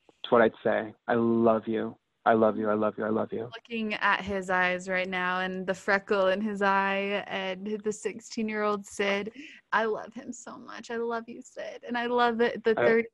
That's 0.08 0.32
what 0.32 0.42
I'd 0.42 0.52
say. 0.64 0.94
I 1.08 1.16
love 1.16 1.64
you. 1.66 1.96
I 2.30 2.34
love 2.34 2.58
you. 2.58 2.70
I 2.70 2.76
love 2.76 2.94
you. 2.96 3.06
I 3.06 3.10
love 3.10 3.34
you. 3.34 3.50
Looking 3.56 3.96
at 3.96 4.22
his 4.22 4.52
eyes 4.52 4.88
right 4.88 5.10
now 5.10 5.40
and 5.40 5.66
the 5.66 5.74
freckle 5.74 6.28
in 6.28 6.42
his 6.42 6.62
eye 6.62 7.24
and 7.26 7.82
the 7.84 7.92
16 7.92 8.48
year 8.48 8.62
old 8.62 8.86
Sid, 8.86 9.32
I 9.74 9.86
love 9.86 10.14
him 10.14 10.32
so 10.32 10.56
much. 10.56 10.92
I 10.92 10.98
love 10.98 11.24
you, 11.28 11.42
Sid. 11.42 11.86
And 11.88 11.98
I 11.98 12.06
love 12.06 12.38
the, 12.38 12.54
the 12.64 12.76
30, 12.76 13.08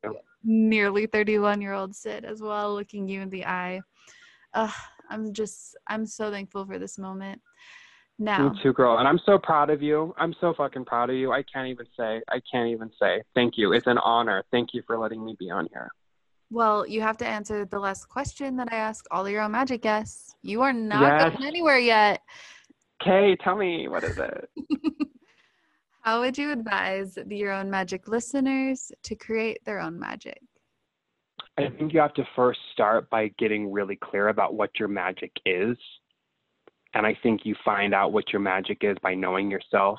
nearly 0.44 1.06
31 1.06 1.62
year 1.62 1.72
old 1.72 1.96
Sid 1.96 2.26
as 2.26 2.42
well, 2.42 2.74
looking 2.74 3.08
you 3.08 3.22
in 3.22 3.30
the 3.30 3.46
eye. 3.46 3.80
Uh, 4.52 4.70
I'm 5.08 5.32
just, 5.32 5.78
I'm 5.86 6.04
so 6.04 6.30
thankful 6.30 6.66
for 6.66 6.78
this 6.78 6.98
moment. 6.98 7.40
Now, 8.18 8.50
me 8.50 8.62
too, 8.62 8.74
girl. 8.74 8.98
And 8.98 9.08
I'm 9.08 9.20
so 9.24 9.38
proud 9.38 9.70
of 9.70 9.80
you. 9.80 10.14
I'm 10.18 10.34
so 10.42 10.52
fucking 10.52 10.84
proud 10.84 11.08
of 11.08 11.16
you. 11.16 11.32
I 11.32 11.42
can't 11.42 11.68
even 11.68 11.86
say, 11.98 12.20
I 12.28 12.42
can't 12.52 12.68
even 12.68 12.90
say 13.00 13.22
thank 13.34 13.54
you. 13.56 13.72
It's 13.72 13.86
an 13.86 13.96
honor. 13.96 14.44
Thank 14.50 14.74
you 14.74 14.82
for 14.86 14.98
letting 14.98 15.24
me 15.24 15.36
be 15.38 15.48
on 15.48 15.68
here. 15.72 15.90
Well, 16.50 16.86
you 16.86 17.00
have 17.00 17.16
to 17.18 17.26
answer 17.26 17.64
the 17.64 17.78
last 17.78 18.06
question 18.06 18.56
that 18.56 18.72
I 18.72 18.76
ask 18.76 19.04
all 19.10 19.28
your 19.28 19.42
own 19.42 19.52
magic 19.52 19.82
guests. 19.82 20.34
You 20.42 20.62
are 20.62 20.72
not 20.72 21.02
yes. 21.02 21.32
going 21.32 21.46
anywhere 21.46 21.78
yet. 21.78 22.22
Okay, 23.02 23.36
tell 23.42 23.56
me 23.56 23.88
what 23.88 24.04
is 24.04 24.16
it? 24.18 24.48
How 26.00 26.20
would 26.20 26.38
you 26.38 26.52
advise 26.52 27.18
the 27.26 27.36
Your 27.36 27.52
Own 27.52 27.68
Magic 27.68 28.06
listeners 28.06 28.92
to 29.02 29.16
create 29.16 29.58
their 29.64 29.80
own 29.80 29.98
magic? 29.98 30.40
I 31.58 31.68
think 31.76 31.92
you 31.92 31.98
have 31.98 32.14
to 32.14 32.24
first 32.36 32.60
start 32.72 33.10
by 33.10 33.32
getting 33.38 33.72
really 33.72 33.96
clear 33.96 34.28
about 34.28 34.54
what 34.54 34.70
your 34.78 34.88
magic 34.88 35.32
is. 35.44 35.76
And 36.94 37.04
I 37.04 37.18
think 37.24 37.40
you 37.44 37.56
find 37.64 37.92
out 37.92 38.12
what 38.12 38.32
your 38.32 38.40
magic 38.40 38.78
is 38.82 38.96
by 39.02 39.14
knowing 39.14 39.50
yourself, 39.50 39.98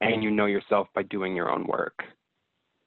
and 0.00 0.22
you 0.22 0.30
know 0.30 0.46
yourself 0.46 0.86
by 0.94 1.02
doing 1.02 1.34
your 1.34 1.50
own 1.50 1.66
work, 1.66 1.98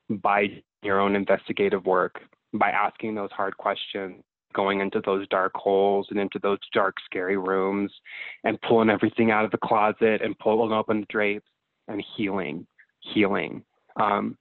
by 0.10 0.48
your 0.84 1.02
own 1.02 1.16
investigative 1.16 1.86
work, 1.86 2.22
by 2.58 2.70
asking 2.70 3.16
those 3.16 3.32
hard 3.32 3.56
questions, 3.58 4.24
going 4.54 4.82
into 4.82 5.02
those 5.06 5.28
dark 5.28 5.52
holes 5.56 6.08
and 6.10 6.20
into 6.20 6.40
those 6.42 6.58
dark, 6.74 6.96
scary 7.06 7.38
rooms 7.38 7.92
and 8.44 8.60
pulling 8.62 8.90
everything 8.90 9.32
out 9.32 9.46
of 9.46 9.52
the 9.52 9.58
closet 9.58 10.22
and 10.22 10.38
pulling 10.40 10.72
open 10.72 11.02
the 11.02 11.08
drapes 11.10 11.48
and 11.88 12.04
healing, 12.16 12.66
healing. 13.14 13.64
Um, 14.02 14.38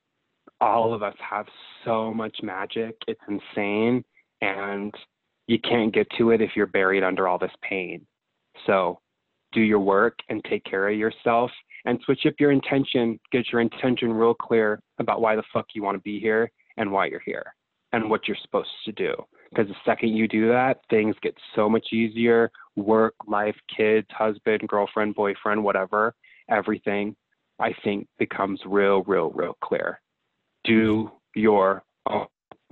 all 0.61 0.95
of 0.95 1.03
us 1.03 1.15
have 1.19 1.47
so 1.85 2.15
much 2.15 2.37
magic. 2.43 2.97
It's 3.07 3.21
insane. 3.29 4.03
And 4.41 4.95
you 5.47 5.59
can't 5.59 5.93
get 5.93 6.09
to 6.19 6.31
it 6.31 6.41
if 6.41 6.51
you're 6.57 6.67
buried 6.67 7.05
under 7.05 7.29
all 7.29 7.39
this 7.39 7.53
pain. 7.63 8.07
So 8.67 8.99
do 9.53 9.61
your 9.61 9.81
work 9.81 10.19
and 10.29 10.43
take 10.45 10.65
care 10.65 10.89
of 10.89 10.97
yourself 10.97 11.51
and 11.85 12.01
switch 12.05 12.27
up 12.27 12.35
your 12.41 12.53
intention. 12.53 13.21
Get 13.33 13.53
your 13.53 13.61
intention 13.61 14.13
real 14.13 14.35
clear 14.35 14.81
about 14.99 15.21
why 15.21 15.37
the 15.37 15.45
fuck 15.53 15.67
you 15.75 15.83
want 15.83 15.97
to 15.97 16.03
be 16.03 16.19
here 16.19 16.51
and 16.79 16.91
why 16.91 17.07
you're 17.07 17.23
here 17.25 17.55
and 17.93 18.11
what 18.11 18.27
you're 18.27 18.37
supposed 18.43 18.69
to 18.85 18.93
do. 18.93 19.15
Because 19.51 19.69
the 19.69 19.77
second 19.85 20.11
you 20.17 20.27
do 20.29 20.49
that, 20.49 20.81
things 20.91 21.15
get 21.23 21.35
so 21.55 21.69
much 21.69 21.93
easier 21.93 22.51
work, 22.75 23.15
life, 23.27 23.57
kids, 23.75 24.07
husband, 24.11 24.69
girlfriend, 24.69 25.15
boyfriend, 25.15 25.63
whatever, 25.63 26.15
everything, 26.51 27.17
I 27.59 27.73
think 27.85 28.07
becomes 28.19 28.61
real, 28.67 29.03
real, 29.05 29.31
real 29.31 29.57
clear. 29.63 30.01
Do 30.65 31.11
your 31.35 31.85
own 32.09 32.27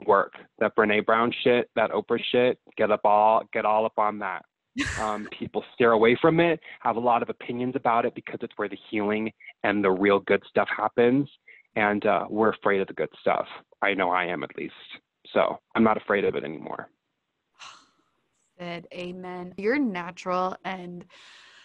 work. 0.07 0.35
That 0.59 0.77
Brene 0.77 1.07
Brown 1.07 1.32
shit, 1.43 1.70
that 1.77 1.91
Oprah 1.91 2.20
shit, 2.32 2.59
get 2.77 2.91
up 2.91 3.01
all 3.05 3.43
get 3.53 3.65
all 3.65 3.86
up 3.86 3.99
on 3.99 4.19
that. 4.20 4.45
Um, 5.01 5.28
people 5.39 5.62
steer 5.73 5.93
away 5.93 6.19
from 6.20 6.41
it, 6.41 6.59
have 6.81 6.97
a 6.97 7.01
lot 7.01 7.23
of 7.23 7.28
opinions 7.28 7.77
about 7.77 8.05
it 8.05 8.15
because 8.16 8.41
it's 8.43 8.53
where 8.57 8.69
the 8.69 8.78
healing 8.91 9.31
and 9.62 9.85
the 9.85 9.91
real 9.91 10.19
good 10.19 10.43
stuff 10.49 10.69
happens. 10.77 11.31
And 11.76 12.05
uh, 12.06 12.26
we're 12.28 12.51
afraid 12.51 12.80
of 12.80 12.86
the 12.88 12.94
good 12.94 13.09
stuff. 13.20 13.46
I 13.82 13.94
know 13.94 14.10
I 14.10 14.24
am 14.26 14.42
at 14.44 14.56
least. 14.56 14.74
So 15.32 15.59
I'm 15.74 15.82
not 15.82 15.96
afraid 15.96 16.24
of 16.24 16.34
it 16.34 16.44
anymore. 16.44 16.88
Said 18.59 18.86
amen. 18.92 19.55
You're 19.56 19.78
natural 19.78 20.56
and 20.64 21.05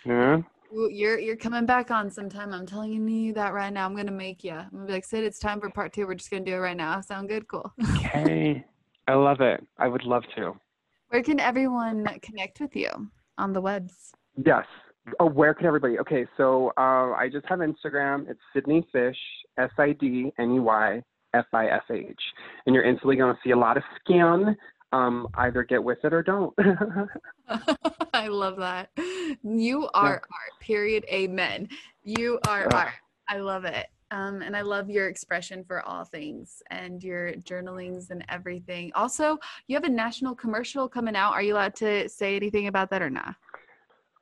Yeah. 0.05 0.41
you're 0.71 1.19
you're 1.19 1.35
coming 1.35 1.65
back 1.65 1.91
on 1.91 2.09
sometime. 2.09 2.53
I'm 2.53 2.65
telling 2.65 3.07
you 3.07 3.33
that 3.33 3.53
right 3.53 3.71
now. 3.71 3.85
I'm 3.85 3.95
gonna 3.95 4.11
make 4.11 4.43
you. 4.43 4.53
I'm 4.53 4.69
gonna 4.71 4.85
be 4.85 4.93
like, 4.93 5.05
Sid, 5.05 5.23
it's 5.23 5.39
time 5.39 5.59
for 5.59 5.69
part 5.69 5.93
two. 5.93 6.07
We're 6.07 6.15
just 6.15 6.31
gonna 6.31 6.45
do 6.45 6.53
it 6.55 6.57
right 6.59 6.77
now. 6.77 6.99
Sound 7.11 7.29
good? 7.29 7.47
Cool. 7.47 7.71
Okay. 7.95 8.65
I 9.07 9.13
love 9.13 9.41
it. 9.41 9.65
I 9.77 9.87
would 9.87 10.03
love 10.03 10.23
to. 10.35 10.53
Where 11.09 11.23
can 11.23 11.39
everyone 11.39 12.05
connect 12.21 12.59
with 12.59 12.75
you 12.75 12.89
on 13.37 13.53
the 13.53 13.61
webs? 13.61 14.13
Yes. 14.45 14.65
Oh, 15.19 15.25
where 15.25 15.53
can 15.53 15.65
everybody? 15.65 15.99
Okay, 15.99 16.25
so 16.37 16.71
uh, 16.77 17.13
I 17.13 17.29
just 17.31 17.45
have 17.47 17.59
Instagram. 17.59 18.29
It's 18.29 18.39
Sydney 18.53 18.87
Fish, 18.91 19.17
S 19.57 19.69
I 19.77 19.93
D 19.93 20.31
N 20.39 20.55
E 20.55 20.59
Y 20.59 21.03
F 21.33 21.45
I 21.53 21.67
S 21.67 21.83
H, 21.91 22.19
and 22.65 22.73
you're 22.75 22.83
instantly 22.83 23.15
going 23.15 23.33
to 23.33 23.39
see 23.43 23.51
a 23.51 23.57
lot 23.57 23.77
of 23.77 23.83
skin. 23.99 24.55
Um, 24.91 25.27
either 25.35 25.63
get 25.63 25.83
with 25.83 25.99
it 26.03 26.13
or 26.13 26.23
don't. 26.23 26.53
I 28.13 28.27
love 28.27 28.57
that. 28.57 28.89
You 29.43 29.87
are 29.93 30.13
art. 30.13 30.23
Period. 30.59 31.05
Amen. 31.11 31.69
You 32.03 32.39
are 32.47 32.65
Ugh. 32.65 32.73
art. 32.73 32.93
I 33.27 33.37
love 33.37 33.65
it. 33.65 33.87
Um, 34.11 34.41
and 34.41 34.57
I 34.57 34.61
love 34.61 34.89
your 34.89 35.07
expression 35.07 35.63
for 35.63 35.83
all 35.83 36.03
things 36.03 36.63
and 36.71 37.03
your 37.03 37.35
journalings 37.35 38.09
and 38.09 38.25
everything. 38.27 38.91
Also, 38.95 39.37
you 39.67 39.75
have 39.75 39.83
a 39.83 39.89
national 39.89 40.33
commercial 40.33 40.89
coming 40.89 41.15
out. 41.15 41.33
Are 41.33 41.43
you 41.43 41.53
allowed 41.53 41.75
to 41.75 42.09
say 42.09 42.35
anything 42.35 42.67
about 42.67 42.89
that 42.89 43.03
or 43.03 43.09
not? 43.11 43.35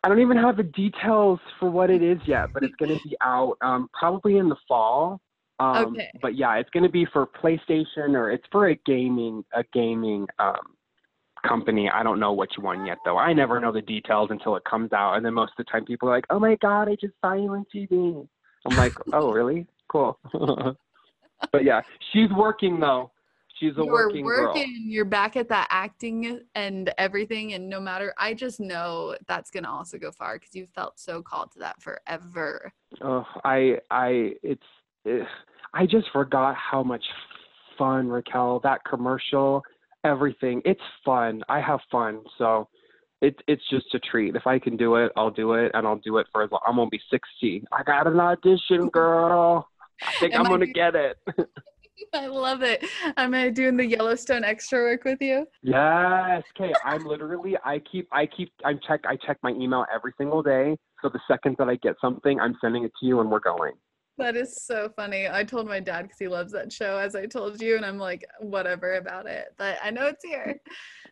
I 0.04 0.10
don't 0.10 0.22
even 0.22 0.38
have 0.38 0.58
the 0.58 0.64
details 0.64 1.40
for 1.60 1.70
what 1.70 1.90
it 1.90 2.04
is 2.04 2.20
yet, 2.26 2.54
but 2.54 2.64
it's 2.64 2.76
going 2.76 2.96
to 2.98 3.04
be 3.04 3.16
out 3.22 3.58
um, 3.62 3.90
probably 3.98 4.38
in 4.38 4.48
the 4.48 4.56
fall. 4.68 5.20
Um, 5.60 5.96
Okay. 5.96 6.12
But 6.22 6.36
yeah, 6.38 6.56
it's 6.56 6.70
going 6.70 6.84
to 6.84 6.90
be 6.90 7.06
for 7.12 7.26
PlayStation 7.26 8.10
or 8.10 8.32
it's 8.32 8.46
for 8.52 8.70
a 8.70 8.76
gaming 8.86 9.44
a 9.54 9.64
gaming 9.74 10.28
um, 10.40 10.76
company. 11.46 11.90
I 11.90 12.04
don't 12.04 12.20
know 12.20 12.34
which 12.34 12.54
one 12.60 12.86
yet 12.86 13.00
though. 13.06 13.18
I 13.18 13.34
never 13.34 13.60
know 13.60 13.72
the 13.72 13.82
details 13.82 14.30
until 14.32 14.56
it 14.56 14.64
comes 14.66 14.94
out, 14.94 15.16
and 15.16 15.26
then 15.26 15.34
most 15.34 15.54
of 15.58 15.66
the 15.66 15.72
time 15.72 15.86
people 15.86 16.10
are 16.10 16.16
like, 16.16 16.26
"Oh 16.30 16.40
my 16.40 16.56
god, 16.62 16.90
I 16.90 16.96
just 16.96 17.14
saw 17.22 17.34
you 17.34 17.52
on 17.54 17.66
TV." 17.74 18.28
I'm 18.66 18.76
like, 18.76 18.94
"Oh 19.14 19.32
really? 19.32 19.66
Cool." 19.90 20.20
but 21.52 21.64
yeah, 21.64 21.82
she's 22.14 22.30
working 22.36 22.80
though. 22.80 23.12
She's 23.60 23.74
a 23.74 23.84
You're 23.84 23.92
working, 23.92 24.26
girl. 24.26 24.54
you're 24.56 25.06
back 25.06 25.36
at 25.36 25.50
that 25.50 25.68
acting 25.72 26.42
and 26.54 26.94
everything. 26.98 27.54
And 27.54 27.68
no 27.70 27.80
matter, 27.80 28.14
I 28.18 28.34
just 28.34 28.60
know 28.60 29.16
that's 29.28 29.50
going 29.50 29.64
to 29.64 29.70
also 29.70 29.98
go 29.98 30.12
far 30.12 30.38
because 30.38 30.54
you 30.54 30.68
felt 30.76 31.00
so 31.00 31.22
called 31.22 31.52
to 31.54 31.60
that 31.60 31.82
forever. 31.82 32.72
Oh, 33.02 33.26
I, 33.44 33.78
I, 33.90 34.34
it's, 34.44 35.28
I 35.74 35.86
just 35.86 36.08
forgot 36.14 36.56
how 36.56 36.84
much 36.84 37.04
fun, 37.78 38.08
Raquel, 38.08 38.60
that 38.64 38.82
commercial, 38.88 39.64
everything. 40.04 40.62
It's 40.66 40.82
fun. 41.04 41.42
I 41.50 41.60
have 41.60 41.80
fun. 41.92 42.22
So 42.38 42.68
it's, 43.22 43.40
it's 43.48 43.68
just 43.72 43.94
a 43.96 44.00
treat. 44.00 44.36
If 44.36 44.46
I 44.46 44.60
can 44.60 44.78
do 44.78 44.96
it, 44.96 45.12
I'll 45.16 45.32
do 45.32 45.54
it 45.54 45.72
and 45.74 45.88
I'll 45.88 45.98
do 46.04 46.18
it 46.18 46.28
for 46.32 46.44
as 46.44 46.52
long. 46.52 46.62
I'm 46.68 46.76
going 46.76 46.88
to 46.88 46.92
be 46.92 47.02
60. 47.10 47.64
I 47.72 47.82
got 47.84 48.06
an 48.06 48.20
audition, 48.20 48.90
girl. 48.94 49.68
I 50.06 50.12
think 50.20 50.36
I'm 50.36 50.44
going 50.46 50.60
to 50.60 50.68
do- 50.68 50.74
get 50.74 50.94
it. 50.96 51.18
I 52.14 52.28
love 52.28 52.64
it. 52.64 52.84
Am 53.18 53.34
I 53.34 53.50
doing 53.50 53.78
the 53.78 53.86
Yellowstone 53.86 54.44
extra 54.44 54.80
work 54.80 55.04
with 55.04 55.22
you? 55.22 55.48
yes. 55.62 56.44
Okay. 56.60 56.74
I'm 56.86 57.06
literally, 57.06 57.56
I 57.64 57.80
keep, 57.92 58.08
I 58.12 58.26
keep, 58.26 58.52
I'm 58.66 58.80
check, 58.88 59.02
I 59.08 59.16
check 59.16 59.38
my 59.44 59.52
email 59.52 59.86
every 59.94 60.14
single 60.18 60.44
day. 60.44 60.78
So 61.02 61.10
the 61.10 61.20
second 61.28 61.56
that 61.60 61.70
I 61.70 61.76
get 61.76 61.96
something, 62.02 62.40
I'm 62.40 62.56
sending 62.62 62.84
it 62.84 62.92
to 63.00 63.06
you 63.06 63.20
and 63.20 63.30
we're 63.30 63.40
going. 63.40 63.74
That 64.18 64.36
is 64.36 64.66
so 64.66 64.92
funny. 64.96 65.28
I 65.30 65.44
told 65.44 65.68
my 65.68 65.80
dad 65.80 66.04
because 66.04 66.18
he 66.18 66.28
loves 66.28 66.52
that 66.54 66.74
show, 66.74 66.98
as 66.98 67.16
I 67.16 67.28
told 67.28 67.62
you, 67.62 67.76
and 67.76 67.86
I'm 67.86 68.00
like, 68.00 68.26
whatever 68.40 68.96
about 68.96 69.28
it. 69.28 69.54
But 69.58 69.78
I 69.84 69.92
know 69.92 70.08
it's 70.08 70.24
here. 70.24 70.60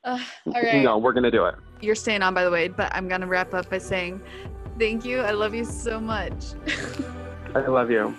Uh, 0.03 0.19
all 0.47 0.53
right. 0.53 0.83
No, 0.83 0.97
we're 0.97 1.13
going 1.13 1.23
to 1.23 1.31
do 1.31 1.45
it. 1.45 1.55
You're 1.81 1.93
staying 1.93 2.23
on, 2.23 2.33
by 2.33 2.43
the 2.43 2.51
way, 2.51 2.67
but 2.67 2.93
I'm 2.95 3.07
going 3.07 3.21
to 3.21 3.27
wrap 3.27 3.53
up 3.53 3.69
by 3.69 3.77
saying 3.77 4.21
thank 4.79 5.05
you. 5.05 5.19
I 5.19 5.31
love 5.31 5.53
you 5.53 5.65
so 5.65 5.99
much. 5.99 6.45
I 7.55 7.59
love 7.67 7.91
you. 7.91 8.15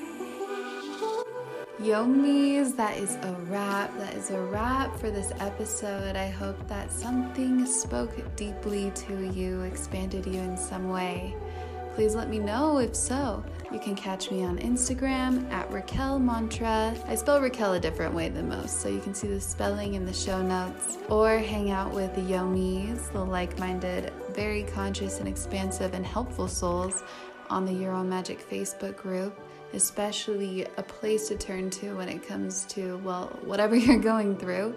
Yomis, 1.80 2.74
that 2.76 2.96
is 2.96 3.16
a 3.16 3.36
wrap. 3.50 3.94
That 3.98 4.14
is 4.14 4.30
a 4.30 4.40
wrap 4.40 4.98
for 4.98 5.10
this 5.10 5.30
episode. 5.40 6.16
I 6.16 6.28
hope 6.28 6.56
that 6.68 6.90
something 6.90 7.66
spoke 7.66 8.14
deeply 8.34 8.90
to 8.94 9.30
you, 9.30 9.60
expanded 9.60 10.24
you 10.24 10.40
in 10.40 10.56
some 10.56 10.88
way. 10.88 11.36
Please 11.94 12.14
let 12.14 12.30
me 12.30 12.38
know 12.38 12.78
if 12.78 12.96
so. 12.96 13.44
You 13.70 13.78
can 13.78 13.94
catch 13.94 14.30
me 14.30 14.42
on 14.42 14.56
Instagram 14.58 15.50
at 15.52 15.70
Raquel 15.70 16.18
Mantra. 16.18 16.96
I 17.08 17.14
spell 17.14 17.42
Raquel 17.42 17.74
a 17.74 17.80
different 17.80 18.14
way 18.14 18.30
than 18.30 18.48
most, 18.48 18.80
so 18.80 18.88
you 18.88 19.00
can 19.00 19.14
see 19.14 19.28
the 19.28 19.40
spelling 19.40 19.94
in 19.94 20.06
the 20.06 20.14
show 20.14 20.40
notes. 20.40 20.96
Or 21.10 21.36
hang 21.36 21.70
out 21.70 21.92
with 21.92 22.14
the 22.14 22.22
Yomis, 22.22 23.12
the 23.12 23.22
like 23.22 23.58
minded, 23.58 24.14
very 24.30 24.62
conscious 24.62 25.18
and 25.18 25.28
expansive 25.28 25.92
and 25.92 26.06
helpful 26.06 26.48
souls 26.48 27.02
on 27.50 27.66
the 27.66 27.72
Your 27.72 27.92
Own 27.92 28.08
Magic 28.08 28.48
Facebook 28.48 28.96
group 28.96 29.38
especially 29.72 30.66
a 30.76 30.82
place 30.82 31.28
to 31.28 31.36
turn 31.36 31.70
to 31.70 31.96
when 31.96 32.08
it 32.08 32.26
comes 32.26 32.64
to, 32.66 32.98
well, 32.98 33.26
whatever 33.44 33.76
you're 33.84 33.98
going 33.98 34.36
through. 34.36 34.74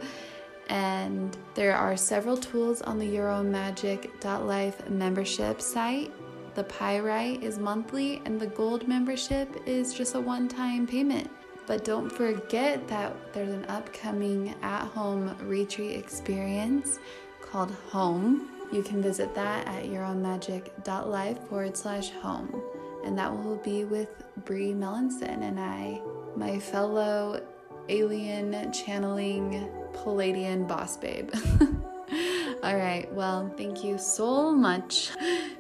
And 0.69 1.35
there 1.55 1.75
are 1.75 1.97
several 1.97 2.37
tools 2.37 2.81
on 2.81 2.99
the 2.99 3.07
Euromagic.life 3.07 4.89
membership 4.89 5.61
site. 5.61 6.11
The 6.55 6.63
Pyrite 6.63 7.43
is 7.43 7.57
monthly, 7.57 8.21
and 8.25 8.39
the 8.39 8.47
Gold 8.47 8.87
membership 8.87 9.49
is 9.65 9.93
just 9.93 10.15
a 10.15 10.19
one 10.19 10.47
time 10.47 10.85
payment. 10.85 11.29
But 11.65 11.83
don't 11.85 12.11
forget 12.11 12.87
that 12.87 13.33
there's 13.33 13.53
an 13.53 13.65
upcoming 13.65 14.55
at 14.61 14.85
home 14.85 15.35
retreat 15.43 15.97
experience 15.97 16.99
called 17.41 17.71
Home. 17.91 18.49
You 18.71 18.83
can 18.83 19.01
visit 19.01 19.33
that 19.35 19.67
at 19.67 19.85
euromagic.life 19.85 21.39
forward 21.47 21.77
slash 21.77 22.11
home 22.11 22.61
and 23.03 23.17
that 23.17 23.31
will 23.31 23.57
be 23.57 23.85
with 23.85 24.09
Brie 24.45 24.73
Melanson 24.73 25.41
and 25.41 25.59
I, 25.59 26.01
my 26.35 26.59
fellow 26.59 27.41
alien 27.89 28.71
channeling 28.71 29.69
Pleiadian 29.93 30.67
boss 30.67 30.97
babe. 30.97 31.31
All 32.63 32.75
right, 32.75 33.11
well, 33.13 33.51
thank 33.57 33.83
you 33.83 33.97
so 33.97 34.51
much, 34.51 35.11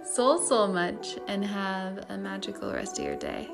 so, 0.03 0.37
so 0.43 0.67
much, 0.67 1.17
and 1.27 1.45
have 1.45 2.05
a 2.09 2.17
magical 2.17 2.73
rest 2.73 2.99
of 2.99 3.05
your 3.05 3.15
day. 3.15 3.49